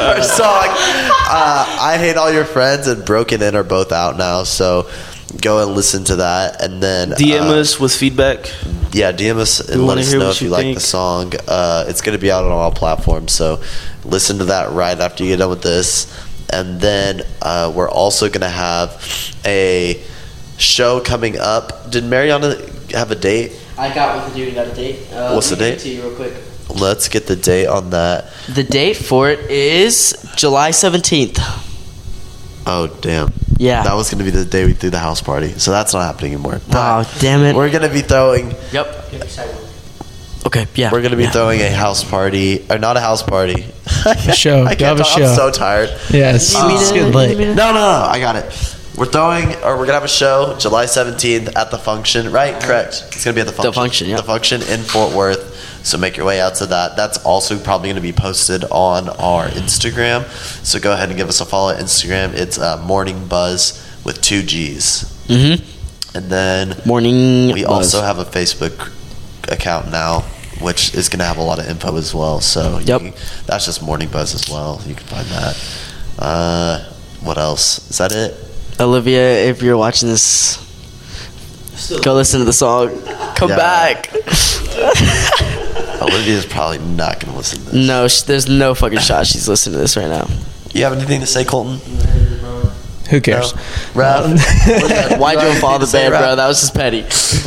our 0.00 0.22
song, 0.22 0.66
uh, 0.68 1.78
I 1.80 1.96
hate 1.98 2.16
all 2.16 2.30
your 2.32 2.44
friends 2.44 2.86
and 2.86 3.04
broken 3.04 3.42
in 3.42 3.54
are 3.56 3.64
both 3.64 3.92
out 3.92 4.16
now, 4.16 4.44
so 4.44 4.88
go 5.40 5.62
and 5.66 5.74
listen 5.76 6.04
to 6.04 6.16
that, 6.16 6.62
and 6.62 6.82
then 6.82 7.10
DM 7.12 7.42
uh, 7.42 7.60
us 7.60 7.78
with 7.80 7.94
feedback. 7.94 8.46
yeah, 8.92 9.12
DM 9.12 9.36
us 9.36 9.60
and 9.60 9.80
We 9.82 9.86
let 9.88 9.98
us 9.98 10.12
know 10.12 10.30
if 10.30 10.40
you, 10.42 10.48
you 10.48 10.52
like 10.52 10.74
the 10.74 10.80
song. 10.80 11.32
Uh, 11.48 11.84
it's 11.88 12.00
going 12.00 12.16
to 12.16 12.20
be 12.20 12.30
out 12.30 12.44
on 12.44 12.50
all 12.50 12.72
platforms, 12.72 13.32
so 13.32 13.62
listen 14.04 14.38
to 14.38 14.46
that 14.46 14.72
right 14.72 14.98
after 14.98 15.24
you 15.24 15.30
get 15.30 15.38
done 15.38 15.50
with 15.50 15.62
this. 15.62 16.06
And 16.52 16.80
then 16.80 17.22
uh, 17.40 17.72
we're 17.74 17.88
also 17.88 18.28
going 18.28 18.40
to 18.40 18.48
have 18.48 19.36
a 19.44 20.02
show 20.58 21.00
coming 21.00 21.38
up. 21.38 21.90
Did 21.90 22.04
Mariana 22.04 22.56
have 22.90 23.12
a 23.12 23.14
date? 23.14 23.52
I 23.78 23.94
got 23.94 24.16
with 24.24 24.34
the 24.34 24.44
dude. 24.44 24.54
Got 24.54 24.66
a 24.66 24.74
date. 24.74 25.12
Uh, 25.12 25.32
What's 25.32 25.48
the 25.50 25.56
date? 25.56 25.78
To 25.78 25.88
you 25.88 26.02
real 26.02 26.16
quick. 26.16 26.34
Let's 26.74 27.08
get 27.08 27.26
the 27.26 27.36
date 27.36 27.66
on 27.66 27.90
that. 27.90 28.26
The 28.52 28.62
date 28.64 28.96
for 28.96 29.30
it 29.30 29.50
is 29.50 30.14
July 30.36 30.70
seventeenth. 30.70 31.38
Oh, 32.66 32.86
damn. 33.00 33.32
Yeah. 33.56 33.82
That 33.82 33.94
was 33.94 34.10
going 34.10 34.18
to 34.18 34.24
be 34.24 34.30
the 34.30 34.44
day 34.44 34.64
we 34.64 34.74
threw 34.74 34.90
the 34.90 34.98
house 34.98 35.20
party, 35.20 35.48
so 35.58 35.70
that's 35.70 35.92
not 35.92 36.02
happening 36.02 36.34
anymore. 36.34 36.60
But 36.70 37.06
Oh 37.06 37.18
damn 37.20 37.40
it. 37.42 37.56
We're 37.56 37.70
going 37.70 37.82
to 37.82 37.88
be 37.92 38.02
throwing 38.02 38.54
Yep. 38.72 39.12
Okay. 40.46 40.66
Yeah. 40.74 40.90
we're 40.92 41.00
going 41.00 41.10
to 41.10 41.16
be 41.16 41.24
yeah. 41.24 41.30
throwing 41.30 41.60
a 41.60 41.70
house 41.70 42.02
party, 42.04 42.64
or 42.70 42.78
not 42.78 42.96
a 42.96 43.00
house 43.00 43.22
party. 43.22 43.62
show. 44.34 44.64
I 44.64 44.74
can't 44.74 44.98
a 44.98 45.02
talk. 45.02 45.18
show. 45.18 45.24
I'm 45.26 45.36
so 45.36 45.50
tired. 45.50 45.88
yes, 46.10 46.54
You 46.54 46.60
it's 46.70 46.90
it? 46.90 46.94
getting 46.94 47.12
late. 47.12 47.36
No, 47.38 47.54
no, 47.54 47.72
no, 47.74 48.06
I 48.08 48.18
got 48.20 48.36
it. 48.36 48.76
We're 48.96 49.06
throwing, 49.06 49.54
or 49.62 49.76
we're 49.76 49.86
gonna 49.86 49.94
have 49.94 50.04
a 50.04 50.08
show 50.08 50.56
July 50.58 50.84
17th 50.86 51.56
at 51.56 51.70
the 51.70 51.78
function, 51.78 52.32
right? 52.32 52.60
Correct. 52.62 53.04
It's 53.08 53.24
gonna 53.24 53.34
be 53.34 53.40
at 53.40 53.46
the 53.46 53.52
function. 53.52 53.70
The 53.70 53.74
function, 53.74 54.08
yeah. 54.08 54.16
The 54.16 54.22
function 54.22 54.62
in 54.62 54.80
Fort 54.80 55.14
Worth. 55.14 55.49
So 55.82 55.96
make 55.98 56.16
your 56.16 56.26
way 56.26 56.40
out 56.40 56.54
to 56.56 56.66
that. 56.66 56.96
That's 56.96 57.18
also 57.24 57.58
probably 57.58 57.88
gonna 57.88 58.00
be 58.00 58.12
posted 58.12 58.64
on 58.64 59.08
our 59.08 59.48
Instagram. 59.48 60.28
So 60.64 60.78
go 60.78 60.92
ahead 60.92 61.08
and 61.08 61.16
give 61.18 61.28
us 61.28 61.40
a 61.40 61.46
follow 61.46 61.70
at 61.72 61.80
Instagram. 61.80 62.34
It's 62.34 62.58
uh, 62.58 62.76
Morning 62.84 63.26
Buzz 63.26 63.86
with 64.04 64.20
two 64.20 64.42
G's. 64.42 65.04
Mm-hmm. 65.28 66.16
And 66.16 66.26
then 66.30 66.76
Morning. 66.84 67.52
we 67.54 67.64
buzz. 67.64 67.94
also 67.94 68.02
have 68.02 68.18
a 68.18 68.24
Facebook 68.24 68.92
account 69.50 69.90
now, 69.90 70.20
which 70.60 70.92
is 70.94 71.08
going 71.08 71.20
to 71.20 71.24
have 71.24 71.36
a 71.38 71.42
lot 71.42 71.58
of 71.60 71.68
info 71.68 71.96
as 71.96 72.12
well. 72.14 72.40
So 72.40 72.78
Yep. 72.80 73.00
can- 73.00 73.12
that's 73.46 73.64
just 73.66 73.80
Morning 73.82 74.08
Buzz 74.08 74.34
as 74.34 74.48
well. 74.50 74.80
You 74.86 74.94
can 74.94 75.06
find 75.06 75.26
that. 75.28 75.56
Uh, 76.18 76.84
what 77.22 77.38
else? 77.38 77.88
Is 77.90 77.98
that 77.98 78.12
it? 78.12 78.34
Olivia, 78.80 79.44
if 79.48 79.62
you're 79.62 79.76
watching 79.76 80.08
this, 80.08 80.56
go 82.02 82.14
listen 82.14 82.40
to 82.40 82.44
the 82.44 82.52
song. 82.52 83.00
Come 83.36 83.50
Yeah. 83.50 83.56
back. 83.56 84.10
Olivia's 86.00 86.46
probably 86.46 86.78
not 86.78 87.20
going 87.20 87.32
to 87.32 87.38
listen 87.38 87.58
to 87.60 87.64
this. 87.66 87.86
No, 87.86 88.08
sh- 88.08 88.22
there's 88.22 88.48
no 88.48 88.74
fucking 88.74 88.98
shot 89.00 89.26
she's 89.26 89.48
listening 89.48 89.74
to 89.74 89.78
this 89.80 89.96
right 89.96 90.08
now. 90.08 90.26
You 90.72 90.84
have 90.84 90.92
anything 90.92 91.20
to 91.20 91.26
say, 91.26 91.44
Colton? 91.44 91.78
Who 93.10 93.20
cares? 93.20 93.52
Raph, 93.94 95.18
Why'd 95.18 95.40
you 95.40 95.48
unfollow 95.48 95.80
the 95.80 95.86
Say 95.86 96.08
band, 96.08 96.22
bro? 96.22 96.36
That 96.36 96.46
was 96.46 96.60
just 96.60 96.74
petty. 96.74 97.02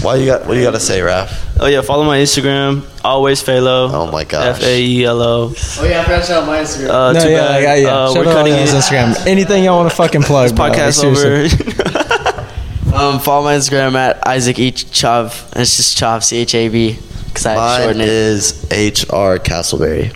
why 0.05 0.15
you 0.17 0.25
got? 0.25 0.41
What 0.45 0.55
do 0.55 0.59
you 0.59 0.65
got 0.65 0.71
to 0.71 0.79
say, 0.81 0.99
Raph? 0.99 1.31
Oh 1.57 1.67
yeah, 1.67 1.79
follow 1.81 2.03
my 2.03 2.17
Instagram. 2.17 2.83
Always 3.01 3.41
Faelo. 3.41 3.89
Oh 3.89 4.11
my 4.11 4.25
gosh. 4.25 4.57
F 4.57 4.63
A 4.63 4.81
E 4.83 5.05
L 5.05 5.21
O. 5.21 5.53
Oh 5.55 5.85
yeah, 5.85 6.01
I 6.01 6.03
forgot 6.03 6.19
to 6.19 6.25
shout 6.25 6.43
out 6.43 6.47
my 6.47 6.57
Instagram. 6.59 6.89
Uh, 6.89 7.13
no, 7.13 7.19
too 7.21 7.29
yeah, 7.29 7.37
bad. 7.47 7.63
yeah, 7.63 7.75
yeah. 7.75 7.87
Uh, 7.87 8.07
Shout 8.13 8.25
we're 8.25 8.31
out 8.31 8.35
cutting 8.35 8.53
on 8.53 8.59
his. 8.59 8.73
Instagram. 8.73 9.25
Anything 9.25 9.63
y'all 9.63 9.77
want 9.77 9.89
to 9.89 9.95
fucking 9.95 10.23
plug? 10.23 10.53
bro. 10.53 10.65
Like, 10.67 10.73
Podcast 10.77 10.99
seriously. 10.99 11.65
over. 11.85 12.29
Um, 12.93 13.19
follow 13.19 13.43
my 13.45 13.55
Instagram 13.55 13.95
at 13.95 14.25
Isaac 14.27 14.59
E 14.59 14.71
Chav. 14.71 15.51
It's 15.59 15.77
just 15.77 15.97
Chav, 15.97 16.23
C 16.23 16.37
H 16.37 16.53
A 16.53 16.67
V. 16.67 16.99
Because 17.33 17.45
I 17.47 17.55
Mine 17.55 17.81
shortened 17.81 18.01
it. 18.01 18.07
is 18.09 18.71
H.R. 18.71 19.39
Castleberry. 19.39 20.15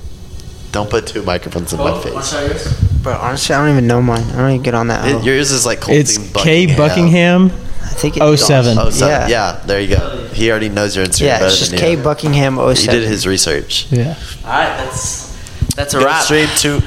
Don't 0.72 0.90
put 0.90 1.08
two 1.08 1.24
microphones 1.24 1.74
in 1.74 1.80
my 1.80 1.90
oh, 1.92 2.00
face. 2.00 3.02
Bro, 3.02 3.14
honestly, 3.14 3.56
I 3.56 3.62
don't 3.66 3.72
even 3.72 3.88
know 3.88 4.02
mine. 4.02 4.22
I 4.22 4.36
don't 4.38 4.52
even 4.52 4.62
get 4.64 4.76
on 4.76 4.88
that. 4.90 5.08
It, 5.08 5.24
yours 5.24 5.52
is 5.52 5.66
like 5.66 5.80
Colton 5.82 6.02
It's 6.02 6.18
K 6.34 6.76
Buckingham 6.76 7.46
I 7.88 8.00
think 8.00 8.18
it, 8.18 8.22
oh 8.22 8.36
seven. 8.36 8.78
Oh, 8.78 8.90
seven. 8.90 9.30
Yeah. 9.30 9.54
Yeah. 9.56 9.66
there 9.66 9.82
you 9.82 9.96
go. 9.96 10.28
He 10.34 10.52
already 10.52 10.70
knows 10.70 10.96
your 10.96 11.06
Instagram 11.06 11.22
Yeah, 11.26 11.40
better 11.40 11.46
it's 11.48 11.58
just 11.60 11.72
than 11.72 11.80
K 11.80 11.92
you. 11.96 12.04
Buckingham 12.04 12.60
oh 12.60 12.70
He 12.70 12.76
07. 12.76 13.00
did 13.00 13.08
his 13.08 13.26
research. 13.26 13.92
Yeah. 13.92 14.16
Alright, 14.44 14.78
that's 14.78 15.28
that's 15.76 15.94
a 15.94 16.00
Go 16.00 16.06
wrap. 16.06 16.24
straight 16.24 16.50
to 16.60 16.80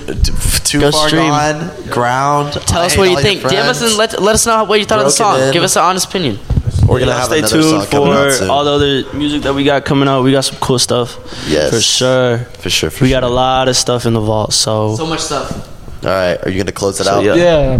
too 0.64 0.80
Go 0.80 0.90
far 0.92 1.08
stream. 1.08 1.28
gone 1.30 1.88
ground. 1.90 2.52
Tell 2.52 2.82
I 2.82 2.86
us 2.86 2.96
what 2.96 3.08
you 3.10 3.16
think. 3.20 3.40
DM 3.42 3.62
us 3.62 3.82
and 3.82 3.96
let, 3.96 4.20
let 4.20 4.34
us 4.34 4.46
know 4.46 4.64
what 4.64 4.78
you 4.78 4.84
thought 4.84 4.98
of 4.98 5.06
the 5.06 5.16
Broken 5.16 5.38
song. 5.40 5.48
in. 5.48 5.52
Give 5.52 5.62
us 5.62 5.76
an 5.76 5.82
honest 5.84 6.08
opinion. 6.08 6.38
We're 6.90 6.98
gonna 6.98 7.12
Yeah, 7.12 7.18
have 7.18 7.26
stay 7.26 7.40
tuned 7.42 7.64
song 7.64 7.86
coming 7.86 8.12
out 8.12 8.24
for 8.26 8.32
soon. 8.32 8.50
all 8.50 8.64
the 8.64 8.70
other 8.72 9.16
music 9.16 9.42
that 9.42 9.54
we 9.54 9.62
got 9.64 9.84
coming 9.84 10.08
out. 10.08 10.22
We 10.24 10.32
got 10.32 10.44
some 10.44 10.58
cool 10.58 10.78
stuff. 10.78 11.16
Yes. 11.48 11.70
For 11.72 11.80
sure. 11.80 12.38
For 12.58 12.68
sure. 12.70 12.90
For 12.90 13.04
We 13.04 13.10
sure. 13.10 13.20
got 13.20 13.26
a 13.30 13.32
lot 13.32 13.68
of 13.68 13.76
stuff 13.76 14.06
in 14.06 14.14
the 14.14 14.20
vault. 14.20 14.52
So, 14.52 14.96
So 14.96 15.06
much 15.06 15.20
stuff. 15.20 15.68
All 16.02 16.10
right, 16.10 16.36
are 16.44 16.50
you 16.50 16.58
gonna 16.58 16.72
close 16.72 16.98
it 16.98 17.04
So, 17.04 17.18
out? 17.18 17.24
yeah. 17.24 17.34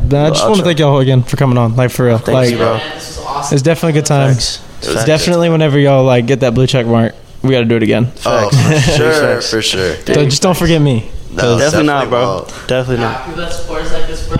Yeah, 0.08 0.26
I 0.26 0.30
just 0.30 0.44
want 0.44 0.58
to 0.58 0.62
thank 0.62 0.78
y'all 0.78 0.98
again 1.00 1.22
for 1.24 1.36
coming 1.36 1.58
on. 1.58 1.74
Like 1.74 1.90
for 1.90 2.06
real. 2.06 2.20
like, 2.26 2.50
you, 2.50 2.56
bro. 2.58 2.74
This 2.78 3.16
was 3.16 3.26
awesome. 3.26 3.54
it's 3.56 3.62
definitely 3.62 3.98
a 3.98 4.02
good 4.02 4.06
time. 4.06 4.34
Facts. 4.34 4.60
It's 4.82 5.04
definitely 5.04 5.48
whenever 5.50 5.78
y'all 5.78 6.04
like 6.04 6.26
get 6.26 6.40
that 6.40 6.54
blue 6.54 6.66
check 6.66 6.86
mark, 6.86 7.14
we 7.42 7.50
got 7.50 7.60
to 7.60 7.64
do 7.66 7.76
it 7.76 7.82
again. 7.82 8.12
Oh, 8.24 8.48
for 8.70 8.78
sure, 8.92 9.40
for 9.40 9.62
sure. 9.62 9.96
So 10.06 10.24
just 10.24 10.40
don't 10.42 10.56
forget 10.56 10.80
me. 10.80 11.10
No, 11.32 11.58
Definitely 11.58 11.86
not, 11.86 12.08
bro. 12.08 12.20
won't. 12.36 12.48
Definitely 12.68 12.96
Yeah, 13.04 13.12
not. 13.12 13.24
people 13.26 13.40
that 13.42 13.52
support 13.52 13.82
us 13.82 13.92
like 13.92 14.06
this, 14.06 14.26
bro. 14.28 14.36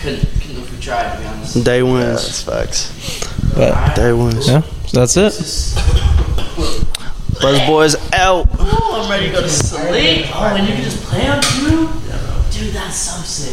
Couldn't, 0.00 0.20
couldn't 0.40 0.62
if 0.62 0.72
we 0.72 0.80
tried, 0.80 1.14
to 1.14 1.20
be 1.20 1.26
honest. 1.26 1.64
Day 1.64 1.82
Yeah, 1.82 1.98
that's 2.00 2.42
facts. 2.42 3.21
But 3.54 3.94
Day 3.94 4.12
wins. 4.12 4.48
yeah, 4.48 4.62
so 4.86 5.00
that's 5.04 5.16
it. 5.16 5.32
Buzz 7.40 7.60
boys 7.66 7.96
out. 8.12 8.46
Oh, 8.58 9.02
I'm 9.02 9.10
ready 9.10 9.26
to 9.26 9.32
go 9.32 9.40
to 9.42 9.48
sleep. 9.48 10.26
Oh, 10.34 10.54
and 10.56 10.66
you 10.68 10.74
can 10.74 10.84
just 10.84 11.02
play 11.04 11.26
on 11.28 11.40
Drew? 11.40 11.86
Dude, 12.50 12.72
that's 12.72 12.96
so 12.96 13.20
sick. 13.22 13.50